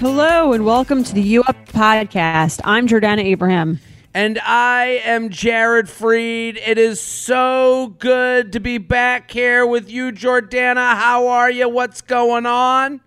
Hello 0.00 0.52
and 0.52 0.64
welcome 0.64 1.02
to 1.04 1.12
the 1.14 1.22
U 1.22 1.42
Up 1.42 1.56
podcast. 1.68 2.60
I'm 2.64 2.86
Jordana 2.86 3.24
Abraham. 3.24 3.80
And 4.14 4.38
I 4.40 5.00
am 5.04 5.28
Jared 5.30 5.86
Freid. 5.86 6.58
It 6.64 6.78
is 6.78 7.00
so 7.00 7.94
good 7.98 8.52
to 8.52 8.60
be 8.60 8.78
back 8.78 9.30
here 9.30 9.66
with 9.66 9.90
you, 9.90 10.12
Jordana. 10.12 10.96
How 10.96 11.28
are 11.28 11.50
you? 11.50 11.68
What's 11.68 12.00
going 12.00 12.46
on? 12.46 13.00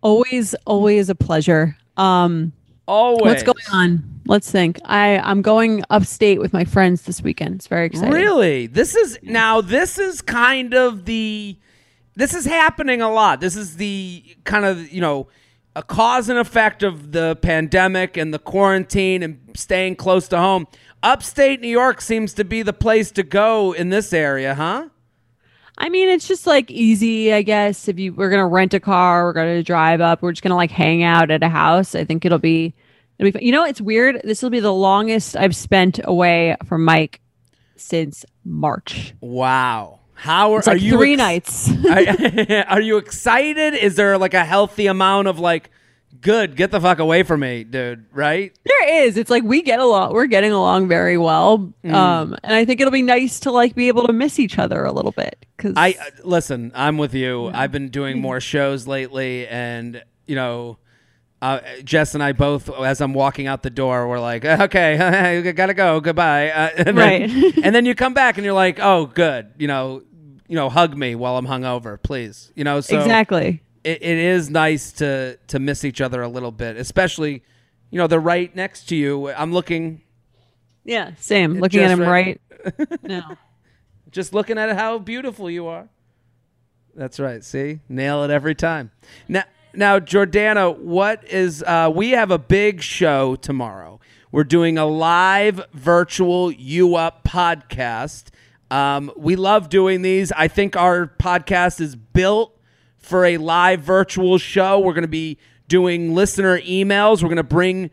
Always, 0.00 0.54
always 0.66 1.08
a 1.08 1.14
pleasure. 1.14 1.76
Um, 1.96 2.52
Always. 2.86 3.22
what's 3.22 3.42
going 3.42 3.56
on? 3.72 4.20
Let's 4.26 4.50
think. 4.50 4.78
I 4.84 5.18
I'm 5.18 5.42
going 5.42 5.82
upstate 5.90 6.40
with 6.40 6.52
my 6.52 6.64
friends 6.64 7.02
this 7.02 7.22
weekend. 7.22 7.56
It's 7.56 7.66
very 7.66 7.86
exciting. 7.86 8.12
Really? 8.12 8.66
This 8.66 8.94
is 8.94 9.18
now. 9.22 9.60
This 9.60 9.98
is 9.98 10.20
kind 10.20 10.74
of 10.74 11.04
the. 11.04 11.58
This 12.18 12.34
is 12.34 12.46
happening 12.46 13.00
a 13.00 13.08
lot. 13.08 13.40
This 13.40 13.54
is 13.54 13.76
the 13.76 14.24
kind 14.42 14.64
of 14.64 14.92
you 14.92 15.00
know 15.00 15.28
a 15.76 15.84
cause 15.84 16.28
and 16.28 16.36
effect 16.36 16.82
of 16.82 17.12
the 17.12 17.36
pandemic 17.42 18.16
and 18.16 18.34
the 18.34 18.40
quarantine 18.40 19.22
and 19.22 19.38
staying 19.54 19.94
close 19.94 20.26
to 20.28 20.38
home. 20.38 20.66
Upstate 21.00 21.60
New 21.60 21.68
York 21.68 22.00
seems 22.00 22.34
to 22.34 22.44
be 22.44 22.62
the 22.62 22.72
place 22.72 23.12
to 23.12 23.22
go 23.22 23.70
in 23.70 23.90
this 23.90 24.12
area, 24.12 24.56
huh? 24.56 24.88
I 25.78 25.90
mean, 25.90 26.08
it's 26.08 26.26
just 26.26 26.44
like 26.44 26.72
easy, 26.72 27.32
I 27.32 27.42
guess. 27.42 27.86
If 27.86 28.00
you 28.00 28.12
we're 28.12 28.30
gonna 28.30 28.48
rent 28.48 28.74
a 28.74 28.80
car, 28.80 29.26
we're 29.26 29.32
gonna 29.32 29.62
drive 29.62 30.00
up, 30.00 30.20
we're 30.20 30.32
just 30.32 30.42
gonna 30.42 30.56
like 30.56 30.72
hang 30.72 31.04
out 31.04 31.30
at 31.30 31.44
a 31.44 31.48
house. 31.48 31.94
I 31.94 32.04
think 32.04 32.24
it'll 32.24 32.40
be 32.40 32.74
it'll 33.20 33.28
be. 33.28 33.30
Fun. 33.30 33.42
You 33.42 33.52
know, 33.52 33.64
it's 33.64 33.80
weird. 33.80 34.22
This 34.24 34.42
will 34.42 34.50
be 34.50 34.58
the 34.58 34.74
longest 34.74 35.36
I've 35.36 35.54
spent 35.54 36.00
away 36.02 36.56
from 36.66 36.84
Mike 36.84 37.20
since 37.76 38.24
March. 38.44 39.14
Wow. 39.20 39.97
How 40.18 40.54
are, 40.54 40.58
It's 40.58 40.66
like 40.66 40.76
are 40.76 40.78
you 40.80 40.92
three 40.92 41.12
ex- 41.14 41.68
nights. 41.68 41.70
are, 41.86 42.64
are 42.68 42.80
you 42.80 42.96
excited? 42.96 43.74
Is 43.74 43.94
there 43.94 44.18
like 44.18 44.34
a 44.34 44.44
healthy 44.44 44.88
amount 44.88 45.28
of 45.28 45.38
like, 45.38 45.70
good, 46.20 46.56
get 46.56 46.72
the 46.72 46.80
fuck 46.80 46.98
away 46.98 47.22
from 47.22 47.40
me, 47.40 47.62
dude? 47.62 48.06
Right? 48.12 48.52
There 48.64 49.04
is. 49.04 49.16
It's 49.16 49.30
like 49.30 49.44
we 49.44 49.62
get 49.62 49.78
along. 49.78 50.14
We're 50.14 50.26
getting 50.26 50.50
along 50.50 50.88
very 50.88 51.16
well. 51.18 51.72
Mm. 51.84 51.92
Um, 51.94 52.36
and 52.42 52.52
I 52.54 52.64
think 52.64 52.80
it'll 52.80 52.90
be 52.90 53.02
nice 53.02 53.38
to 53.40 53.52
like 53.52 53.76
be 53.76 53.86
able 53.88 54.06
to 54.08 54.12
miss 54.12 54.40
each 54.40 54.58
other 54.58 54.84
a 54.84 54.92
little 54.92 55.12
bit. 55.12 55.46
Because 55.56 55.74
I 55.76 55.90
uh, 56.00 56.10
listen. 56.24 56.72
I'm 56.74 56.98
with 56.98 57.14
you. 57.14 57.46
I've 57.48 57.70
been 57.72 57.88
doing 57.88 58.20
more 58.28 58.40
shows 58.40 58.86
lately, 58.88 59.46
and 59.46 60.02
you 60.26 60.34
know, 60.34 60.78
uh, 61.40 61.60
Jess 61.84 62.14
and 62.14 62.22
I 62.24 62.32
both, 62.32 62.68
as 62.80 63.00
I'm 63.00 63.14
walking 63.14 63.46
out 63.46 63.62
the 63.62 63.70
door, 63.70 64.08
we're 64.08 64.18
like, 64.18 64.44
okay, 64.44 65.52
gotta 65.54 65.74
go, 65.74 66.00
goodbye. 66.00 66.50
Uh, 66.50 66.70
and 66.78 66.86
then, 66.88 66.96
Right. 66.96 67.58
and 67.62 67.72
then 67.72 67.86
you 67.86 67.94
come 67.94 68.12
back, 68.12 68.36
and 68.38 68.44
you're 68.44 68.52
like, 68.54 68.80
oh, 68.80 69.06
good. 69.06 69.52
You 69.56 69.68
know, 69.68 70.02
you 70.48 70.56
know, 70.56 70.68
hug 70.68 70.96
me 70.96 71.14
while 71.14 71.36
I'm 71.36 71.46
hungover, 71.46 72.02
please. 72.02 72.52
You 72.56 72.64
know, 72.64 72.80
so 72.80 72.98
exactly. 72.98 73.62
it, 73.84 74.02
it 74.02 74.18
is 74.18 74.50
nice 74.50 74.92
to 74.94 75.36
to 75.48 75.58
miss 75.58 75.84
each 75.84 76.00
other 76.00 76.22
a 76.22 76.28
little 76.28 76.50
bit, 76.50 76.76
especially, 76.76 77.42
you 77.90 77.98
know, 77.98 78.06
they're 78.06 78.18
right 78.18 78.54
next 78.56 78.88
to 78.88 78.96
you. 78.96 79.30
I'm 79.30 79.52
looking, 79.52 80.00
Yeah. 80.84 81.12
Same. 81.18 81.54
Looking 81.60 81.80
at 81.80 81.90
him 81.90 82.00
right- 82.00 82.40
right. 82.78 83.02
no. 83.02 83.22
just 84.10 84.32
looking 84.34 84.58
at 84.58 84.74
how 84.76 84.98
beautiful 84.98 85.50
you 85.50 85.66
are. 85.66 85.88
That's 86.94 87.20
right. 87.20 87.44
See, 87.44 87.78
nail 87.88 88.24
it 88.24 88.30
every 88.30 88.56
time. 88.56 88.90
Now, 89.28 89.44
now, 89.74 90.00
Jordana, 90.00 90.76
what 90.76 91.22
is? 91.28 91.62
Uh, 91.62 91.92
we 91.94 92.10
have 92.10 92.30
a 92.32 92.38
big 92.38 92.82
show 92.82 93.36
tomorrow. 93.36 94.00
We're 94.32 94.44
doing 94.44 94.76
a 94.76 94.86
live 94.86 95.64
virtual 95.72 96.50
U 96.50 96.96
Up 96.96 97.22
podcast. 97.22 98.24
Um, 98.70 99.10
we 99.16 99.36
love 99.36 99.68
doing 99.68 100.02
these. 100.02 100.32
I 100.32 100.48
think 100.48 100.76
our 100.76 101.06
podcast 101.06 101.80
is 101.80 101.96
built 101.96 102.58
for 102.98 103.24
a 103.24 103.38
live 103.38 103.80
virtual 103.80 104.38
show. 104.38 104.78
We're 104.80 104.92
going 104.92 105.02
to 105.02 105.08
be 105.08 105.38
doing 105.68 106.14
listener 106.14 106.60
emails. 106.60 107.22
We're 107.22 107.28
going 107.28 107.36
to 107.36 107.42
bring 107.42 107.90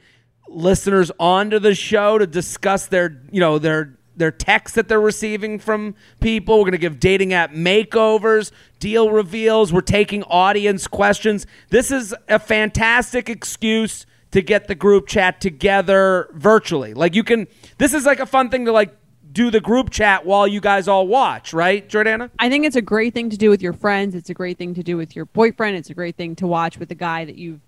listeners 0.47 1.11
onto 1.19 1.59
the 1.59 1.75
show 1.75 2.17
to 2.17 2.27
discuss 2.27 2.87
their, 2.87 3.21
you 3.31 3.39
know, 3.39 3.59
their 3.59 3.97
their 4.17 4.31
texts 4.31 4.75
that 4.75 4.87
they're 4.87 5.01
receiving 5.01 5.59
from 5.59 5.93
people. 6.21 6.55
We're 6.57 6.63
going 6.63 6.71
to 6.71 6.77
give 6.77 7.01
dating 7.01 7.33
app 7.33 7.51
makeovers, 7.51 8.51
deal 8.79 9.11
reveals. 9.11 9.73
We're 9.73 9.81
taking 9.81 10.23
audience 10.23 10.87
questions. 10.87 11.45
This 11.69 11.91
is 11.91 12.15
a 12.29 12.39
fantastic 12.39 13.29
excuse 13.29 14.05
to 14.31 14.41
get 14.41 14.67
the 14.67 14.75
group 14.75 15.07
chat 15.07 15.41
together 15.41 16.29
virtually. 16.33 16.93
Like 16.93 17.15
you 17.15 17.23
can 17.23 17.47
this 17.77 17.93
is 17.93 18.05
like 18.05 18.19
a 18.19 18.25
fun 18.25 18.49
thing 18.49 18.65
to 18.65 18.71
like 18.71 18.95
do 19.35 19.51
the 19.51 19.59
group 19.59 19.91
chat 19.91 20.25
while 20.25 20.47
you 20.47 20.59
guys 20.59 20.87
all 20.87 21.07
watch, 21.07 21.53
right, 21.53 21.87
Jordana? 21.87 22.31
I 22.39 22.49
think 22.49 22.65
it's 22.65 22.77
a 22.77 22.81
great 22.81 23.13
thing 23.13 23.29
to 23.29 23.37
do 23.37 23.49
with 23.49 23.61
your 23.61 23.73
friends. 23.73 24.15
It's 24.15 24.29
a 24.29 24.33
great 24.33 24.57
thing 24.57 24.73
to 24.73 24.81
do 24.81 24.97
with 24.97 25.15
your 25.15 25.25
boyfriend. 25.25 25.75
It's 25.75 25.89
a 25.89 25.93
great 25.93 26.15
thing 26.15 26.35
to 26.37 26.47
watch 26.47 26.79
with 26.79 26.89
the 26.89 26.95
guy 26.95 27.25
that 27.25 27.35
you've 27.35 27.59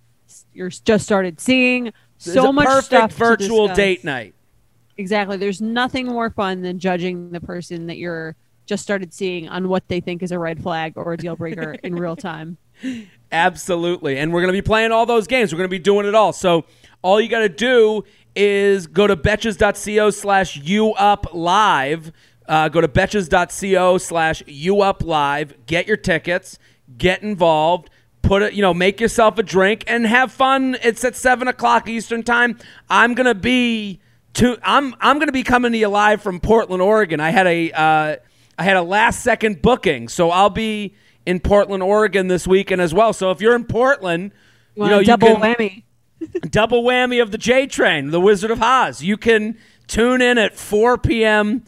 you're 0.53 0.69
just 0.69 1.05
started 1.05 1.39
seeing. 1.39 1.93
So 2.17 2.51
much 2.51 2.65
perfect 2.65 2.85
stuff 2.85 3.13
virtual 3.13 3.67
date 3.67 4.03
night. 4.03 4.33
Exactly. 4.97 5.37
There's 5.37 5.61
nothing 5.61 6.07
more 6.07 6.31
fun 6.31 6.61
than 6.61 6.79
judging 6.79 7.31
the 7.31 7.41
person 7.41 7.85
that 7.87 7.97
you're 7.97 8.35
just 8.65 8.81
started 8.81 9.13
seeing 9.13 9.47
on 9.47 9.69
what 9.69 9.87
they 9.87 9.99
think 9.99 10.23
is 10.23 10.31
a 10.31 10.39
red 10.39 10.61
flag 10.61 10.93
or 10.95 11.13
a 11.13 11.17
deal 11.17 11.35
breaker 11.35 11.73
in 11.83 11.95
real 11.95 12.15
time. 12.31 12.57
Absolutely. 13.31 14.17
And 14.17 14.33
we're 14.33 14.41
going 14.41 14.53
to 14.53 14.57
be 14.57 14.65
playing 14.65 14.91
all 14.91 15.05
those 15.05 15.27
games. 15.27 15.53
We're 15.53 15.57
going 15.57 15.69
to 15.69 15.75
be 15.75 15.79
doing 15.79 16.05
it 16.05 16.15
all. 16.15 16.33
So 16.33 16.65
all 17.01 17.21
you 17.21 17.29
got 17.29 17.39
to 17.39 17.49
do 17.49 18.03
is 18.37 18.87
go 18.87 19.07
to 19.07 19.17
betches.co 19.17 20.09
slash 20.11 20.59
uplive. 20.61 22.11
Uh, 22.47 22.69
go 22.69 22.79
to 22.79 22.87
betches.co 22.87 23.97
slash 23.97 24.43
you 24.47 24.81
up 24.81 25.03
live. 25.03 25.65
Get 25.65 25.87
your 25.87 25.97
tickets. 25.97 26.57
Get 26.97 27.23
involved. 27.23 27.89
Put 28.21 28.41
it, 28.41 28.53
you 28.53 28.61
know, 28.61 28.73
make 28.73 28.99
yourself 29.01 29.37
a 29.37 29.43
drink 29.43 29.83
and 29.87 30.05
have 30.05 30.31
fun. 30.31 30.77
It's 30.83 31.03
at 31.03 31.15
seven 31.15 31.47
o'clock 31.47 31.87
Eastern 31.87 32.23
time. 32.23 32.57
I'm 32.89 33.13
gonna 33.13 33.35
be 33.35 34.01
to. 34.33 34.57
I'm 34.63 34.95
I'm 34.99 35.19
gonna 35.19 35.31
be 35.31 35.43
coming 35.43 35.71
to 35.71 35.77
you 35.77 35.87
live 35.87 36.21
from 36.21 36.39
Portland, 36.39 36.81
Oregon. 36.81 37.19
I 37.19 37.29
had 37.29 37.47
a 37.47 37.71
uh, 37.71 38.15
I 38.57 38.63
had 38.63 38.75
a 38.75 38.81
last 38.81 39.23
second 39.23 39.61
booking, 39.61 40.09
so 40.09 40.29
I'll 40.31 40.49
be 40.49 40.95
in 41.25 41.39
Portland, 41.39 41.83
Oregon 41.83 42.27
this 42.27 42.47
weekend 42.47 42.81
as 42.81 42.93
well. 42.93 43.13
So 43.13 43.31
if 43.31 43.39
you're 43.39 43.55
in 43.55 43.65
Portland, 43.65 44.31
you, 44.75 44.83
You 44.83 44.89
know 44.89 44.97
know, 44.97 45.03
double 45.03 45.29
you 45.29 45.35
can, 45.35 45.53
whammy. 45.55 45.83
Double 46.49 46.83
whammy 46.83 47.21
of 47.21 47.31
the 47.31 47.37
J 47.37 47.67
Train, 47.67 48.11
the 48.11 48.19
Wizard 48.19 48.51
of 48.51 48.61
Oz. 48.61 49.03
You 49.03 49.17
can 49.17 49.57
tune 49.87 50.21
in 50.21 50.37
at 50.37 50.55
4 50.55 50.97
p.m. 50.97 51.63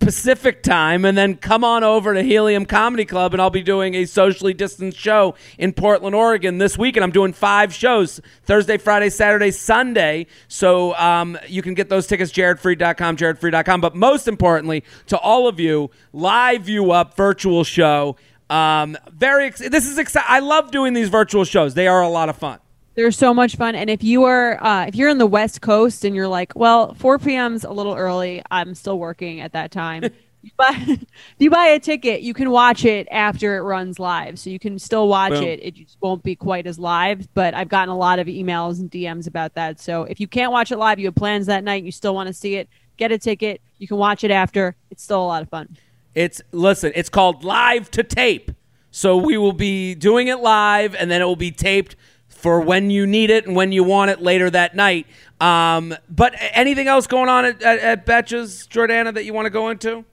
Pacific 0.00 0.62
time 0.62 1.04
and 1.04 1.16
then 1.16 1.36
come 1.36 1.62
on 1.62 1.84
over 1.84 2.14
to 2.14 2.22
Helium 2.22 2.64
Comedy 2.64 3.04
Club 3.04 3.34
and 3.34 3.40
I'll 3.40 3.50
be 3.50 3.62
doing 3.62 3.94
a 3.94 4.06
socially 4.06 4.54
distanced 4.54 4.98
show 4.98 5.34
in 5.58 5.74
Portland, 5.74 6.16
Oregon 6.16 6.56
this 6.56 6.78
week. 6.78 6.96
And 6.96 7.04
I'm 7.04 7.10
doing 7.10 7.34
five 7.34 7.72
shows 7.72 8.18
Thursday, 8.44 8.78
Friday, 8.78 9.10
Saturday, 9.10 9.50
Sunday. 9.50 10.26
So 10.48 10.94
um, 10.94 11.38
you 11.46 11.60
can 11.60 11.74
get 11.74 11.90
those 11.90 12.06
tickets, 12.06 12.32
jaredfreid.com, 12.32 13.18
jaredfreid.com. 13.18 13.80
But 13.82 13.94
most 13.94 14.26
importantly, 14.26 14.84
to 15.08 15.18
all 15.18 15.46
of 15.46 15.60
you, 15.60 15.90
live 16.14 16.68
you 16.68 16.92
up 16.92 17.14
virtual 17.14 17.62
show. 17.62 18.16
Um, 18.48 18.96
very 19.12 19.46
ex- 19.46 19.68
this 19.68 19.86
is 19.86 19.98
exciting. 19.98 20.26
I 20.28 20.40
love 20.40 20.70
doing 20.70 20.94
these 20.94 21.10
virtual 21.10 21.44
shows. 21.44 21.74
They 21.74 21.88
are 21.88 22.02
a 22.02 22.08
lot 22.08 22.30
of 22.30 22.36
fun. 22.36 22.58
They're 22.94 23.12
so 23.12 23.32
much 23.32 23.56
fun. 23.56 23.74
And 23.74 23.88
if 23.88 24.02
you 24.02 24.24
are 24.24 24.62
uh, 24.62 24.86
if 24.86 24.94
you're 24.94 25.08
in 25.08 25.18
the 25.18 25.26
West 25.26 25.60
Coast 25.60 26.04
and 26.04 26.14
you're 26.14 26.28
like, 26.28 26.54
well, 26.56 26.94
4 26.94 27.18
p.m.'s 27.18 27.64
a 27.64 27.70
little 27.70 27.94
early. 27.94 28.42
I'm 28.50 28.74
still 28.74 28.98
working 28.98 29.40
at 29.40 29.52
that 29.52 29.70
time. 29.70 30.02
but 30.56 30.74
if 30.76 31.06
you 31.38 31.50
buy 31.50 31.66
a 31.66 31.80
ticket, 31.80 32.22
you 32.22 32.34
can 32.34 32.50
watch 32.50 32.84
it 32.84 33.06
after 33.10 33.56
it 33.56 33.62
runs 33.62 33.98
live. 33.98 34.38
So 34.38 34.50
you 34.50 34.58
can 34.58 34.78
still 34.78 35.08
watch 35.08 35.32
Boom. 35.32 35.44
it. 35.44 35.60
It 35.62 35.74
just 35.74 35.96
won't 36.00 36.22
be 36.22 36.34
quite 36.34 36.66
as 36.66 36.78
live. 36.78 37.32
But 37.34 37.54
I've 37.54 37.68
gotten 37.68 37.90
a 37.90 37.96
lot 37.96 38.18
of 38.18 38.26
emails 38.26 38.80
and 38.80 38.90
DMs 38.90 39.26
about 39.26 39.54
that. 39.54 39.80
So 39.80 40.04
if 40.04 40.20
you 40.20 40.28
can't 40.28 40.52
watch 40.52 40.72
it 40.72 40.78
live, 40.78 40.98
you 40.98 41.06
have 41.06 41.14
plans 41.14 41.46
that 41.46 41.64
night, 41.64 41.84
you 41.84 41.92
still 41.92 42.14
want 42.14 42.26
to 42.26 42.32
see 42.32 42.56
it, 42.56 42.68
get 42.96 43.12
a 43.12 43.18
ticket. 43.18 43.60
You 43.78 43.86
can 43.86 43.96
watch 43.96 44.24
it 44.24 44.30
after. 44.30 44.74
It's 44.90 45.02
still 45.02 45.22
a 45.22 45.26
lot 45.26 45.42
of 45.42 45.48
fun. 45.48 45.76
It's 46.14 46.42
listen, 46.50 46.92
it's 46.94 47.08
called 47.08 47.44
live 47.44 47.90
to 47.92 48.02
tape. 48.02 48.50
So 48.90 49.16
we 49.16 49.38
will 49.38 49.52
be 49.52 49.94
doing 49.94 50.26
it 50.26 50.40
live 50.40 50.96
and 50.96 51.10
then 51.10 51.22
it 51.22 51.24
will 51.24 51.36
be 51.36 51.52
taped 51.52 51.94
for 52.40 52.60
when 52.60 52.90
you 52.90 53.06
need 53.06 53.30
it 53.30 53.46
and 53.46 53.54
when 53.54 53.72
you 53.72 53.84
want 53.84 54.10
it 54.10 54.20
later 54.20 54.50
that 54.50 54.74
night. 54.74 55.06
Um, 55.40 55.94
but 56.08 56.34
anything 56.38 56.88
else 56.88 57.06
going 57.06 57.28
on 57.28 57.44
at, 57.44 57.62
at, 57.62 57.78
at 57.78 58.06
Betches, 58.06 58.68
Jordana, 58.68 59.14
that 59.14 59.24
you 59.24 59.32
want 59.32 59.46
to 59.46 59.50
go 59.50 59.68
into? 59.68 60.04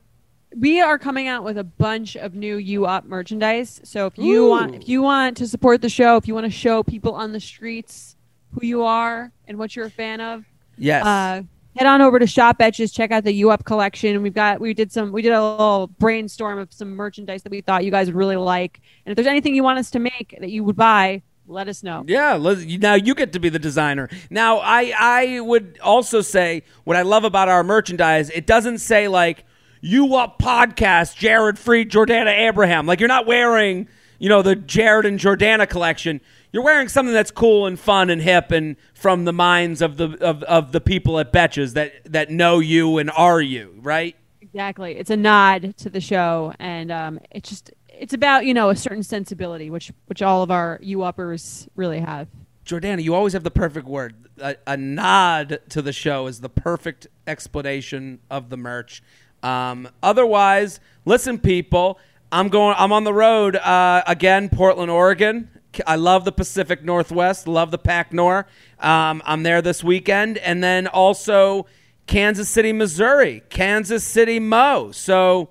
we 0.55 0.79
are 0.79 0.97
coming 0.97 1.27
out 1.27 1.43
with 1.43 1.57
a 1.57 1.63
bunch 1.63 2.15
of 2.15 2.33
new 2.33 2.55
U 2.57 2.85
Up 2.85 3.03
merchandise 3.05 3.81
so 3.83 4.05
if 4.05 4.17
you 4.17 4.45
Ooh. 4.45 4.49
want 4.49 4.75
if 4.75 4.87
you 4.87 5.01
want 5.01 5.35
to 5.37 5.47
support 5.47 5.81
the 5.81 5.89
show 5.89 6.15
if 6.15 6.27
you 6.27 6.33
want 6.33 6.45
to 6.45 6.51
show 6.51 6.83
people 6.83 7.13
on 7.13 7.33
the 7.33 7.39
streets 7.39 8.15
who 8.53 8.65
you 8.65 8.83
are 8.83 9.31
and 9.47 9.57
what 9.57 9.75
you're 9.75 9.87
a 9.87 9.91
fan 9.91 10.21
of 10.21 10.45
Yes. 10.77 11.05
uh 11.05 11.41
head 11.75 11.85
on 11.85 12.01
over 12.01 12.17
to 12.17 12.25
shop 12.25 12.59
Betches 12.59 12.93
check 12.93 13.11
out 13.11 13.25
the 13.25 13.33
U 13.33 13.51
Up 13.51 13.65
collection 13.65 14.21
we've 14.23 14.33
got 14.33 14.61
we 14.61 14.73
did 14.73 14.89
some 14.91 15.11
we 15.11 15.21
did 15.21 15.33
a 15.33 15.43
little 15.43 15.87
brainstorm 15.99 16.59
of 16.59 16.71
some 16.71 16.95
merchandise 16.95 17.43
that 17.43 17.51
we 17.51 17.59
thought 17.59 17.83
you 17.83 17.91
guys 17.91 18.07
would 18.07 18.15
really 18.15 18.37
like 18.37 18.79
and 19.05 19.11
if 19.11 19.17
there's 19.17 19.27
anything 19.27 19.53
you 19.53 19.63
want 19.63 19.79
us 19.79 19.91
to 19.91 19.99
make 19.99 20.37
that 20.39 20.49
you 20.49 20.63
would 20.63 20.77
buy 20.77 21.21
let 21.47 21.67
us 21.67 21.83
know 21.83 22.03
Yeah, 22.07 22.37
now 22.79 22.93
you 22.95 23.15
get 23.15 23.33
to 23.33 23.39
be 23.39 23.49
the 23.49 23.59
designer. 23.59 24.09
Now, 24.29 24.57
I 24.57 24.93
I 24.97 25.39
would 25.39 25.79
also 25.81 26.21
say 26.21 26.63
what 26.83 26.97
I 26.97 27.01
love 27.01 27.23
about 27.23 27.49
our 27.49 27.63
merchandise. 27.63 28.29
It 28.29 28.45
doesn't 28.45 28.79
say 28.79 29.07
like 29.07 29.45
"You 29.81 30.15
Up 30.15 30.39
Podcast," 30.39 31.15
Jared 31.15 31.55
Freid, 31.55 31.89
Jordana 31.89 32.47
Abraham. 32.47 32.85
Like 32.85 32.99
you're 32.99 33.07
not 33.07 33.25
wearing 33.25 33.87
you 34.19 34.29
know 34.29 34.41
the 34.41 34.55
Jared 34.55 35.05
and 35.05 35.19
Jordana 35.19 35.67
collection. 35.69 36.21
You're 36.51 36.63
wearing 36.63 36.87
something 36.87 37.13
that's 37.13 37.31
cool 37.31 37.65
and 37.65 37.79
fun 37.79 38.09
and 38.09 38.21
hip 38.21 38.51
and 38.51 38.77
from 38.93 39.25
the 39.25 39.33
minds 39.33 39.81
of 39.81 39.97
the 39.97 40.17
of, 40.21 40.43
of 40.43 40.71
the 40.71 40.81
people 40.81 41.19
at 41.19 41.31
Betches 41.33 41.73
that 41.73 42.11
that 42.11 42.29
know 42.29 42.59
you 42.59 42.97
and 42.97 43.11
are 43.11 43.41
you, 43.41 43.75
right? 43.81 44.15
Exactly. 44.41 44.97
It's 44.97 45.09
a 45.09 45.17
nod 45.17 45.75
to 45.77 45.89
the 45.89 46.01
show, 46.01 46.53
and 46.57 46.91
um, 46.91 47.19
it's 47.31 47.49
just 47.49 47.71
it's 47.99 48.13
about 48.13 48.45
you 48.45 48.53
know 48.53 48.69
a 48.69 48.75
certain 48.75 49.03
sensibility, 49.03 49.69
which 49.69 49.91
which 50.05 50.21
all 50.21 50.43
of 50.43 50.51
our 50.51 50.79
you 50.81 51.03
uppers 51.03 51.67
really 51.75 51.99
have. 51.99 52.27
Jordana, 52.65 53.01
you 53.01 53.15
always 53.15 53.33
have 53.33 53.43
the 53.43 53.51
perfect 53.51 53.87
word. 53.87 54.15
A, 54.39 54.55
a 54.67 54.77
nod 54.77 55.59
to 55.69 55.81
the 55.81 55.93
show 55.93 56.27
is 56.27 56.41
the 56.41 56.49
perfect 56.49 57.07
explanation 57.25 58.19
of 58.29 58.49
the 58.49 58.57
merch. 58.57 59.01
Um, 59.41 59.87
otherwise, 60.03 60.79
listen, 61.05 61.39
people, 61.39 61.99
I'm 62.31 62.49
going. 62.49 62.75
I'm 62.77 62.91
on 62.91 63.03
the 63.03 63.13
road 63.13 63.55
uh, 63.55 64.03
again, 64.05 64.49
Portland, 64.49 64.91
Oregon. 64.91 65.49
I 65.85 65.95
love 65.95 66.25
the 66.25 66.31
Pacific 66.31 66.83
Northwest. 66.83 67.47
Love 67.47 67.71
the 67.71 67.77
Pac 67.77 68.11
Nor. 68.11 68.47
Um, 68.79 69.21
I'm 69.25 69.43
there 69.43 69.61
this 69.61 69.83
weekend, 69.83 70.37
and 70.39 70.63
then 70.63 70.87
also 70.87 71.67
Kansas 72.07 72.49
City, 72.49 72.73
Missouri. 72.73 73.43
Kansas 73.49 74.03
City, 74.03 74.39
Mo. 74.39 74.91
So 74.91 75.49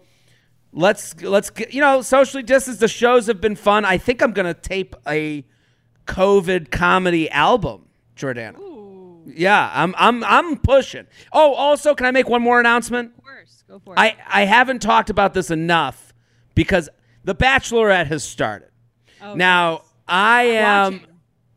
let's 0.76 1.20
let's 1.22 1.50
get 1.50 1.74
you 1.74 1.80
know 1.80 2.02
socially 2.02 2.44
distance. 2.44 2.78
The 2.78 2.86
shows 2.86 3.26
have 3.26 3.40
been 3.40 3.56
fun. 3.56 3.84
I 3.84 3.98
think 3.98 4.22
I'm 4.22 4.32
gonna 4.32 4.54
tape 4.54 4.94
a 5.08 5.44
COVID 6.06 6.70
comedy 6.70 7.28
album, 7.30 7.86
Jordana. 8.16 8.62
Yeah, 9.26 9.70
I'm 9.74 9.94
I'm 9.98 10.22
I'm 10.22 10.58
pushing. 10.58 11.06
Oh, 11.32 11.54
also, 11.54 11.94
can 11.96 12.06
I 12.06 12.12
make 12.12 12.28
one 12.28 12.42
more 12.42 12.60
announcement? 12.60 13.12
Of 13.18 13.24
course, 13.24 13.64
go 13.66 13.80
for 13.80 13.94
it. 13.94 13.98
I 13.98 14.16
I 14.28 14.44
haven't 14.44 14.80
talked 14.80 15.10
about 15.10 15.34
this 15.34 15.50
enough 15.50 16.12
because 16.54 16.88
The 17.24 17.34
Bachelorette 17.34 18.06
has 18.06 18.22
started. 18.22 18.70
Oh, 19.20 19.34
now 19.34 19.82
I 20.06 20.42
am. 20.42 20.92
watching. 20.92 21.06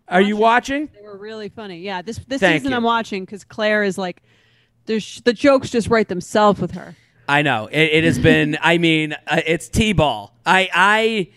Are 0.08 0.22
you 0.22 0.38
watching? 0.38 0.90
They 0.96 1.04
were 1.04 1.18
really 1.18 1.50
funny. 1.50 1.82
Yeah, 1.82 2.02
this 2.02 2.18
this 2.28 2.40
Thank 2.40 2.62
season 2.62 2.72
you. 2.72 2.78
I'm 2.78 2.84
watching 2.84 3.24
because 3.24 3.44
Claire 3.44 3.84
is 3.84 3.96
like, 4.00 4.24
there's 4.88 5.22
the 5.22 5.34
jokes 5.34 5.70
just 5.70 5.88
write 5.88 6.08
themselves 6.08 6.60
with 6.60 6.72
her. 6.72 6.96
I 7.30 7.44
know 7.44 7.68
it, 7.68 7.78
it 7.78 8.04
has 8.06 8.18
been. 8.18 8.58
I 8.60 8.80
mean, 8.80 9.14
uh, 9.28 9.42
it's 9.46 9.70
t-ball. 9.70 10.34
I 10.48 10.68
I 10.74 11.30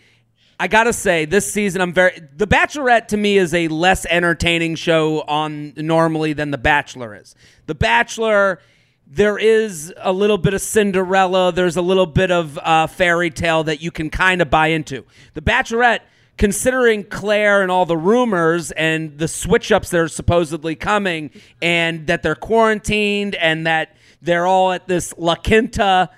I 0.59 0.67
gotta 0.67 0.91
say, 0.91 1.25
this 1.25 1.53
season 1.53 1.81
I'm 1.81 1.93
very. 1.93 2.19
The 2.35 2.47
Bachelorette 2.47 3.09
to 3.09 3.17
me 3.17 3.37
is 3.37 3.53
a 3.53 3.67
less 3.67 4.07
entertaining 4.07 4.73
show 4.73 5.21
on 5.21 5.73
normally 5.77 6.33
than 6.33 6.49
The 6.49 6.57
Bachelor 6.57 7.15
is. 7.15 7.35
The 7.67 7.75
Bachelor. 7.75 8.59
There 9.05 9.37
is 9.37 9.93
a 9.97 10.11
little 10.11 10.39
bit 10.39 10.55
of 10.55 10.61
Cinderella. 10.61 11.51
There's 11.51 11.77
a 11.77 11.83
little 11.83 12.07
bit 12.07 12.31
of 12.31 12.57
uh, 12.57 12.87
fairy 12.87 13.29
tale 13.29 13.63
that 13.65 13.79
you 13.79 13.91
can 13.91 14.09
kind 14.09 14.41
of 14.41 14.49
buy 14.49 14.67
into. 14.67 15.05
The 15.35 15.41
Bachelorette, 15.41 15.99
considering 16.39 17.03
Claire 17.03 17.61
and 17.61 17.69
all 17.69 17.85
the 17.85 17.97
rumors 17.97 18.71
and 18.71 19.19
the 19.19 19.27
switch 19.27 19.71
ups 19.71 19.91
that 19.91 19.99
are 19.99 20.07
supposedly 20.07 20.75
coming, 20.75 21.29
and 21.61 22.07
that 22.07 22.23
they're 22.23 22.33
quarantined 22.33 23.35
and 23.35 23.67
that 23.67 23.95
they're 24.23 24.47
all 24.47 24.71
at 24.71 24.87
this 24.87 25.13
La 25.17 25.35
Quinta 25.35 26.09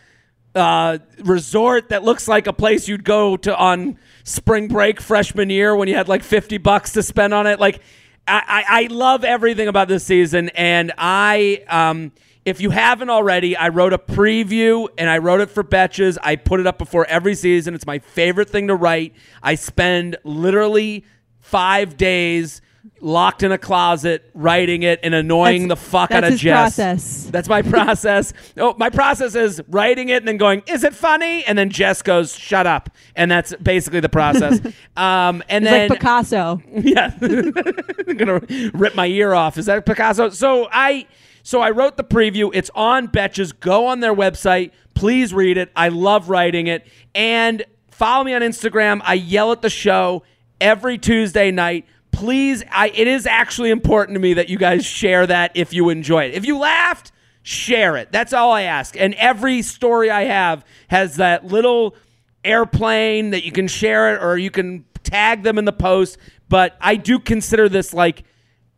uh, 0.53 0.97
resort 1.23 1.89
that 1.89 2.03
looks 2.03 2.27
like 2.27 2.47
a 2.47 2.53
place 2.53 2.87
you'd 2.87 3.03
go 3.03 3.35
to 3.37 3.55
on 3.57 3.97
spring 4.23 4.67
break 4.67 5.01
freshman 5.01 5.49
year 5.49 5.75
when 5.75 5.87
you 5.87 5.95
had 5.95 6.07
like 6.07 6.23
50 6.23 6.57
bucks 6.59 6.93
to 6.93 7.03
spend 7.03 7.33
on 7.33 7.47
it. 7.47 7.59
Like, 7.59 7.81
I, 8.27 8.63
I, 8.67 8.83
I 8.83 8.87
love 8.87 9.23
everything 9.23 9.67
about 9.67 9.87
this 9.87 10.03
season. 10.05 10.49
And 10.49 10.93
I, 10.97 11.63
um, 11.67 12.11
if 12.45 12.61
you 12.61 12.69
haven't 12.69 13.09
already, 13.09 13.57
I 13.57 13.69
wrote 13.69 13.91
a 13.91 13.97
preview 13.97 14.87
and 14.97 15.09
I 15.09 15.17
wrote 15.17 15.41
it 15.41 15.49
for 15.49 15.63
Betches. 15.63 16.17
I 16.21 16.35
put 16.35 16.59
it 16.59 16.67
up 16.67 16.77
before 16.77 17.05
every 17.07 17.35
season. 17.35 17.73
It's 17.73 17.87
my 17.87 17.99
favorite 17.99 18.49
thing 18.49 18.67
to 18.67 18.75
write. 18.75 19.13
I 19.41 19.55
spend 19.55 20.17
literally 20.23 21.05
five 21.39 21.97
days 21.97 22.61
locked 23.05 23.43
in 23.43 23.51
a 23.51 23.57
closet 23.57 24.27
writing 24.33 24.81
it 24.81 24.99
and 25.03 25.13
annoying 25.13 25.67
That's- 25.67 25.83
the 25.85 25.89
fuck 25.91 26.09
out 26.11 26.21
that's 26.21 26.25
of 26.27 26.31
his 26.33 26.41
Jess. 26.41 26.75
process. 26.75 27.27
That's 27.31 27.47
my 27.47 27.61
process. 27.61 28.33
oh, 28.57 28.73
my 28.79 28.89
process 28.89 29.35
is 29.35 29.61
writing 29.69 30.09
it 30.09 30.17
and 30.17 30.27
then 30.27 30.37
going, 30.37 30.63
"Is 30.67 30.83
it 30.83 30.95
funny?" 30.95 31.45
And 31.45 31.55
then 31.57 31.69
Jess 31.69 32.01
goes, 32.01 32.35
"Shut 32.35 32.65
up," 32.65 32.89
and 33.15 33.29
that's 33.29 33.53
basically 33.61 33.99
the 33.99 34.09
process. 34.09 34.59
um, 34.97 35.43
and 35.49 35.63
It's 35.65 35.71
then 35.71 35.89
like 35.89 35.99
Picasso. 35.99 36.61
yeah, 36.73 37.13
I'm 37.21 37.51
gonna 38.17 38.41
rip 38.73 38.95
my 38.95 39.05
ear 39.05 39.33
off. 39.33 39.57
Is 39.59 39.67
that 39.67 39.85
Picasso? 39.85 40.29
So 40.29 40.67
I, 40.71 41.05
so 41.43 41.61
I 41.61 41.69
wrote 41.69 41.97
the 41.97 42.03
preview. 42.03 42.49
It's 42.55 42.71
on 42.73 43.07
Betches. 43.07 43.53
Go 43.59 43.85
on 43.85 43.99
their 43.99 44.15
website. 44.15 44.71
Please 44.95 45.31
read 45.31 45.57
it. 45.57 45.71
I 45.75 45.89
love 45.89 46.29
writing 46.29 46.65
it. 46.67 46.87
And 47.13 47.63
follow 47.91 48.23
me 48.23 48.33
on 48.33 48.41
Instagram. 48.41 49.01
I 49.03 49.13
yell 49.13 49.51
at 49.51 49.61
the 49.61 49.69
show 49.69 50.23
every 50.59 50.97
Tuesday 50.97 51.51
night. 51.51 51.85
Please, 52.15 52.63
I. 52.71 52.89
It 52.89 53.07
is 53.07 53.25
actually 53.27 53.69
important 53.71 54.15
to 54.15 54.19
me 54.19 54.35
that 54.35 54.49
you 54.49 54.57
guys 54.57 54.85
share 54.85 55.27
that 55.27 55.51
if 55.55 55.73
you 55.73 55.89
enjoy 55.89 56.25
it. 56.25 56.33
If 56.33 56.45
you 56.45 56.57
laughed, 56.57 57.11
share 57.43 57.97
it. 57.97 58.11
That's 58.11 58.33
all 58.33 58.51
I 58.51 58.63
ask. 58.63 58.95
And 58.99 59.13
every 59.15 59.61
story 59.61 60.09
I 60.09 60.23
have 60.23 60.65
has 60.87 61.17
that 61.17 61.45
little 61.45 61.95
airplane 62.43 63.31
that 63.31 63.43
you 63.43 63.51
can 63.51 63.67
share 63.67 64.15
it 64.15 64.23
or 64.23 64.37
you 64.37 64.51
can 64.51 64.85
tag 65.03 65.43
them 65.43 65.57
in 65.57 65.65
the 65.65 65.73
post. 65.73 66.17
But 66.47 66.77
I 66.79 66.95
do 66.95 67.19
consider 67.19 67.67
this 67.69 67.93
like 67.93 68.23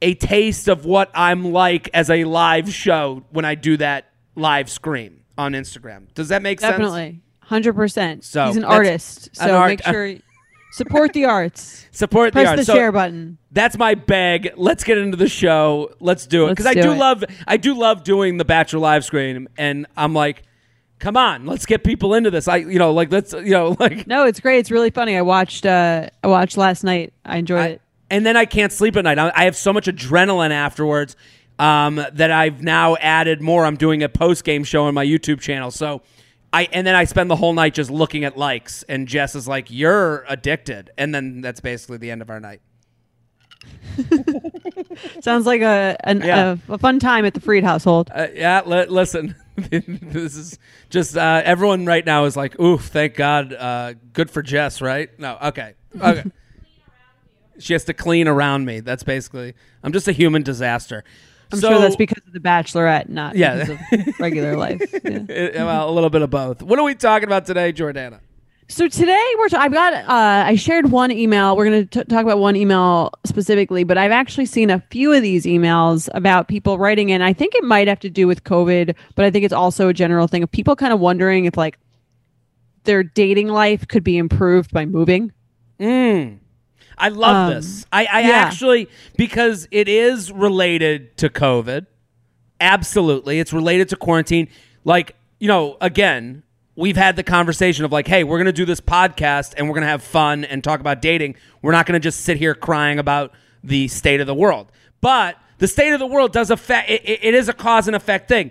a 0.01 0.13
taste 0.16 0.68
of 0.68 0.86
what 0.86 1.12
I'm 1.13 1.51
like 1.51 1.90
as 1.94 2.10
a 2.10 2.24
live 2.24 2.72
show 2.74 3.24
when 3.30 3.45
I 3.45 3.56
do 3.56 3.78
that 3.78 4.10
live 4.36 4.69
scream 4.69 5.24
on 5.38 5.54
Instagram. 5.54 6.13
Does 6.13 6.30
that 6.30 6.42
make 6.42 6.60
sense? 6.60 6.72
Definitely, 6.72 7.22
hundred 7.42 7.74
percent. 7.74 8.24
So, 8.24 8.48
He's 8.48 8.57
an 8.57 8.63
artist, 8.63 9.28
an 9.28 9.48
so 9.48 9.57
art- 9.57 9.69
make 9.69 9.83
sure 9.83 10.16
support 10.77 11.13
the 11.13 11.25
arts. 11.25 11.85
Support 11.91 12.33
Press 12.33 12.45
the 12.45 12.50
art. 12.50 12.57
the 12.59 12.65
So 12.65 12.74
share 12.75 12.91
button. 12.91 13.38
That's 13.51 13.77
my 13.77 13.95
bag. 13.95 14.52
Let's 14.56 14.83
get 14.83 14.97
into 14.97 15.18
the 15.18 15.28
show. 15.28 15.92
Let's 15.99 16.28
do 16.28 16.45
it 16.47 16.49
because 16.52 16.66
I 16.66 16.73
do 16.73 16.94
love 16.94 17.23
I 17.47 17.57
do 17.57 17.73
love 17.73 18.04
doing 18.04 18.37
the 18.37 18.45
Bachelor 18.45 18.80
live 18.80 19.04
screen, 19.04 19.47
and 19.57 19.87
I'm 19.97 20.13
like, 20.13 20.44
come 20.99 21.18
on, 21.18 21.45
let's 21.45 21.66
get 21.66 21.83
people 21.83 22.13
into 22.13 22.30
this. 22.31 22.47
I 22.47 22.57
you 22.57 22.80
know 22.80 22.94
like 22.94 23.11
let's 23.11 23.33
you 23.33 23.52
know 23.52 23.75
like 23.80 24.07
No, 24.07 24.25
it's 24.25 24.40
great. 24.40 24.59
It's 24.59 24.71
really 24.71 24.92
funny. 24.92 25.18
I 25.18 25.21
watched. 25.21 25.66
uh 25.66 26.09
I 26.23 26.28
watched 26.28 26.57
last 26.57 26.83
night. 26.83 27.13
I 27.25 27.37
enjoyed 27.37 27.59
I- 27.59 27.68
it. 27.68 27.81
and 28.09 28.25
then 28.25 28.37
I 28.37 28.45
can't 28.45 28.71
sleep 28.71 28.95
at 28.95 29.04
night. 29.04 29.18
I, 29.19 29.31
I 29.35 29.44
have 29.45 29.56
so 29.56 29.73
much 29.73 29.87
adrenaline 29.87 30.52
afterwards 30.52 31.16
um, 31.59 31.95
that 32.13 32.30
I've 32.31 32.61
now 32.61 32.95
added 32.97 33.42
more. 33.42 33.66
I'm 33.66 33.78
doing 33.78 34.04
a 34.04 34.09
post 34.09 34.44
game 34.44 34.63
show 34.63 34.83
on 34.85 34.94
my 34.94 35.04
YouTube 35.06 35.40
channel. 35.40 35.71
So 35.71 36.04
I 36.54 36.68
and 36.71 36.85
then 36.87 36.95
I 36.95 37.04
spend 37.06 37.30
the 37.30 37.35
whole 37.35 37.54
night 37.54 37.73
just 37.73 37.89
looking 37.92 38.23
at 38.23 38.37
likes. 38.37 38.83
And 38.83 39.07
Jess 39.07 39.35
is 39.35 39.47
like, 39.47 39.69
"You're 39.69 40.23
addicted," 40.27 40.92
and 40.97 41.13
then 41.13 41.42
that's 41.42 41.59
basically 41.59 41.97
the 41.97 42.11
end 42.11 42.21
of 42.21 42.30
our 42.30 42.39
night. 42.39 42.61
Sounds 45.21 45.45
like 45.45 45.61
a 45.61 45.97
an, 46.04 46.21
Yeah. 46.21 46.56
a, 46.69 46.73
a 46.73 46.77
fun 46.77 46.99
time 46.99 47.25
at 47.25 47.33
the 47.33 47.39
Freid 47.39 47.63
household. 47.63 48.09
Uh, 48.13 48.27
yeah, 48.33 48.61
li- 48.66 48.85
listen, 48.85 49.35
this 49.56 50.35
is 50.35 50.59
just 50.89 51.18
uh, 51.18 51.42
everyone 51.44 51.85
right 51.85 52.06
now 52.06 52.25
is 52.25 52.37
like, 52.37 52.59
"Oof, 52.59 52.81
thank 52.85 53.16
God, 53.16 53.54
uh, 53.54 53.94
good 54.13 54.30
for 54.30 54.42
Jess." 54.42 54.81
Right? 54.81 55.09
No, 55.19 55.37
okay, 55.42 55.73
okay. 55.99 56.23
she 57.59 57.73
has 57.73 57.83
to 57.85 57.94
clean 57.94 58.27
around 58.27 58.66
me. 58.66 58.80
That's 58.80 59.04
basically. 59.04 59.54
I'm 59.83 59.92
just 59.94 60.07
a 60.07 60.11
human 60.13 60.44
disaster. 60.44 61.04
I'm 61.51 61.59
So- 61.59 61.69
sure 61.71 61.80
that's 61.80 61.95
because 61.95 62.21
of 62.27 62.33
the 62.33 62.39
Bachelorette, 62.39 63.09
not 63.09 63.35
Yeah. 63.35 63.66
because 63.66 64.07
of 64.07 64.19
regular 64.19 64.56
life. 64.66 64.81
Yeah. 65.04 65.19
It- 65.30 65.56
well, 65.56 65.89
a 65.89 65.92
little 65.92 66.09
bit 66.09 66.21
of 66.21 66.30
both. 66.30 66.61
What 66.61 66.77
are 66.80 66.83
we 66.83 66.95
talking 66.95 67.27
about 67.27 67.45
today, 67.45 67.71
Jordana? 67.73 68.19
So 68.69 68.89
today 68.89 69.25
we're. 69.37 69.47
T- 69.47 69.56
I've 69.56 69.71
got. 69.71 69.94
Uh, 69.94 70.44
I 70.45 70.56
shared 70.56 70.92
one 70.92 71.09
email. 71.09 71.56
We're 71.56 71.69
going 71.69 71.87
to 71.87 72.04
talk 72.04 72.23
about 72.23 72.37
one 72.39 72.57
email 72.57 73.11
specifically, 73.25 73.85
but 73.85 73.97
I've 73.97 74.11
actually 74.11 74.45
seen 74.45 74.69
a 74.69 74.83
few 74.92 75.13
of 75.13 75.21
these 75.21 75.45
emails 75.45 76.09
about 76.13 76.49
people 76.49 76.77
writing 76.77 77.07
in. 77.07 77.21
I 77.21 77.31
think 77.31 77.56
it 77.56 77.63
might 77.63 77.87
have 77.87 78.01
to 78.01 78.09
do 78.09 78.27
with 78.27 78.44
COVID, 78.44 78.94
but 79.16 79.23
I 79.23 79.31
think 79.31 79.45
it's 79.45 79.54
also 79.54 79.87
a 79.87 79.94
general 79.94 80.27
thing 80.27 80.44
of 80.44 80.51
people 80.51 80.75
kind 80.75 80.92
of 80.92 80.99
wondering 80.99 81.45
if 81.45 81.56
like 81.56 81.80
their 82.83 83.04
dating 83.04 83.47
life 83.47 83.87
could 83.87 84.04
be 84.04 84.18
improved 84.18 84.73
by 84.73 84.85
moving. 84.85 85.31
Mm. 85.80 86.39
I 86.97 87.09
love 87.09 87.35
Um, 87.35 87.54
this. 87.54 87.85
I, 87.92 88.06
I 88.06 88.19
yeah. 88.21 88.30
actually 88.30 88.89
because 89.18 89.68
it 89.71 89.87
is 89.87 90.31
related 90.31 91.16
to 91.18 91.30
COVID. 91.30 91.85
Absolutely, 92.59 93.39
it's 93.39 93.54
related 93.54 93.89
to 93.89 93.95
quarantine. 93.95 94.47
Like 94.83 95.16
you 95.39 95.47
know, 95.47 95.77
again, 95.81 96.42
we've 96.75 96.97
had 96.97 97.16
the 97.16 97.23
conversation 97.23 97.85
of 97.85 97.92
like, 97.92 98.07
hey, 98.07 98.23
we're 98.23 98.39
gonna 98.39 98.51
do 98.51 98.66
this 98.66 98.81
podcast 98.81 99.54
and 99.57 99.68
we're 99.68 99.75
gonna 99.75 99.85
have 99.85 100.01
fun 100.01 100.44
and 100.45 100.63
talk 100.63 100.80
about 100.80 101.01
dating. 101.01 101.35
We're 101.61 101.71
not 101.71 101.85
gonna 101.85 101.99
just 101.99 102.21
sit 102.21 102.37
here 102.37 102.56
crying 102.56 102.97
about 102.97 103.31
the 103.63 103.87
state 103.87 104.19
of 104.21 104.27
the 104.27 104.33
world. 104.33 104.71
But 105.01 105.37
the 105.59 105.68
state 105.68 105.94
of 105.94 105.99
the 105.99 106.07
world 106.07 106.31
does 106.31 106.49
affect. 106.49 106.89
It, 106.89 107.01
it, 107.07 107.19
it 107.21 107.33
is 107.35 107.47
a 107.49 107.54
cause 107.54 107.87
and 107.87 107.95
effect 107.95 108.27
thing. 108.27 108.49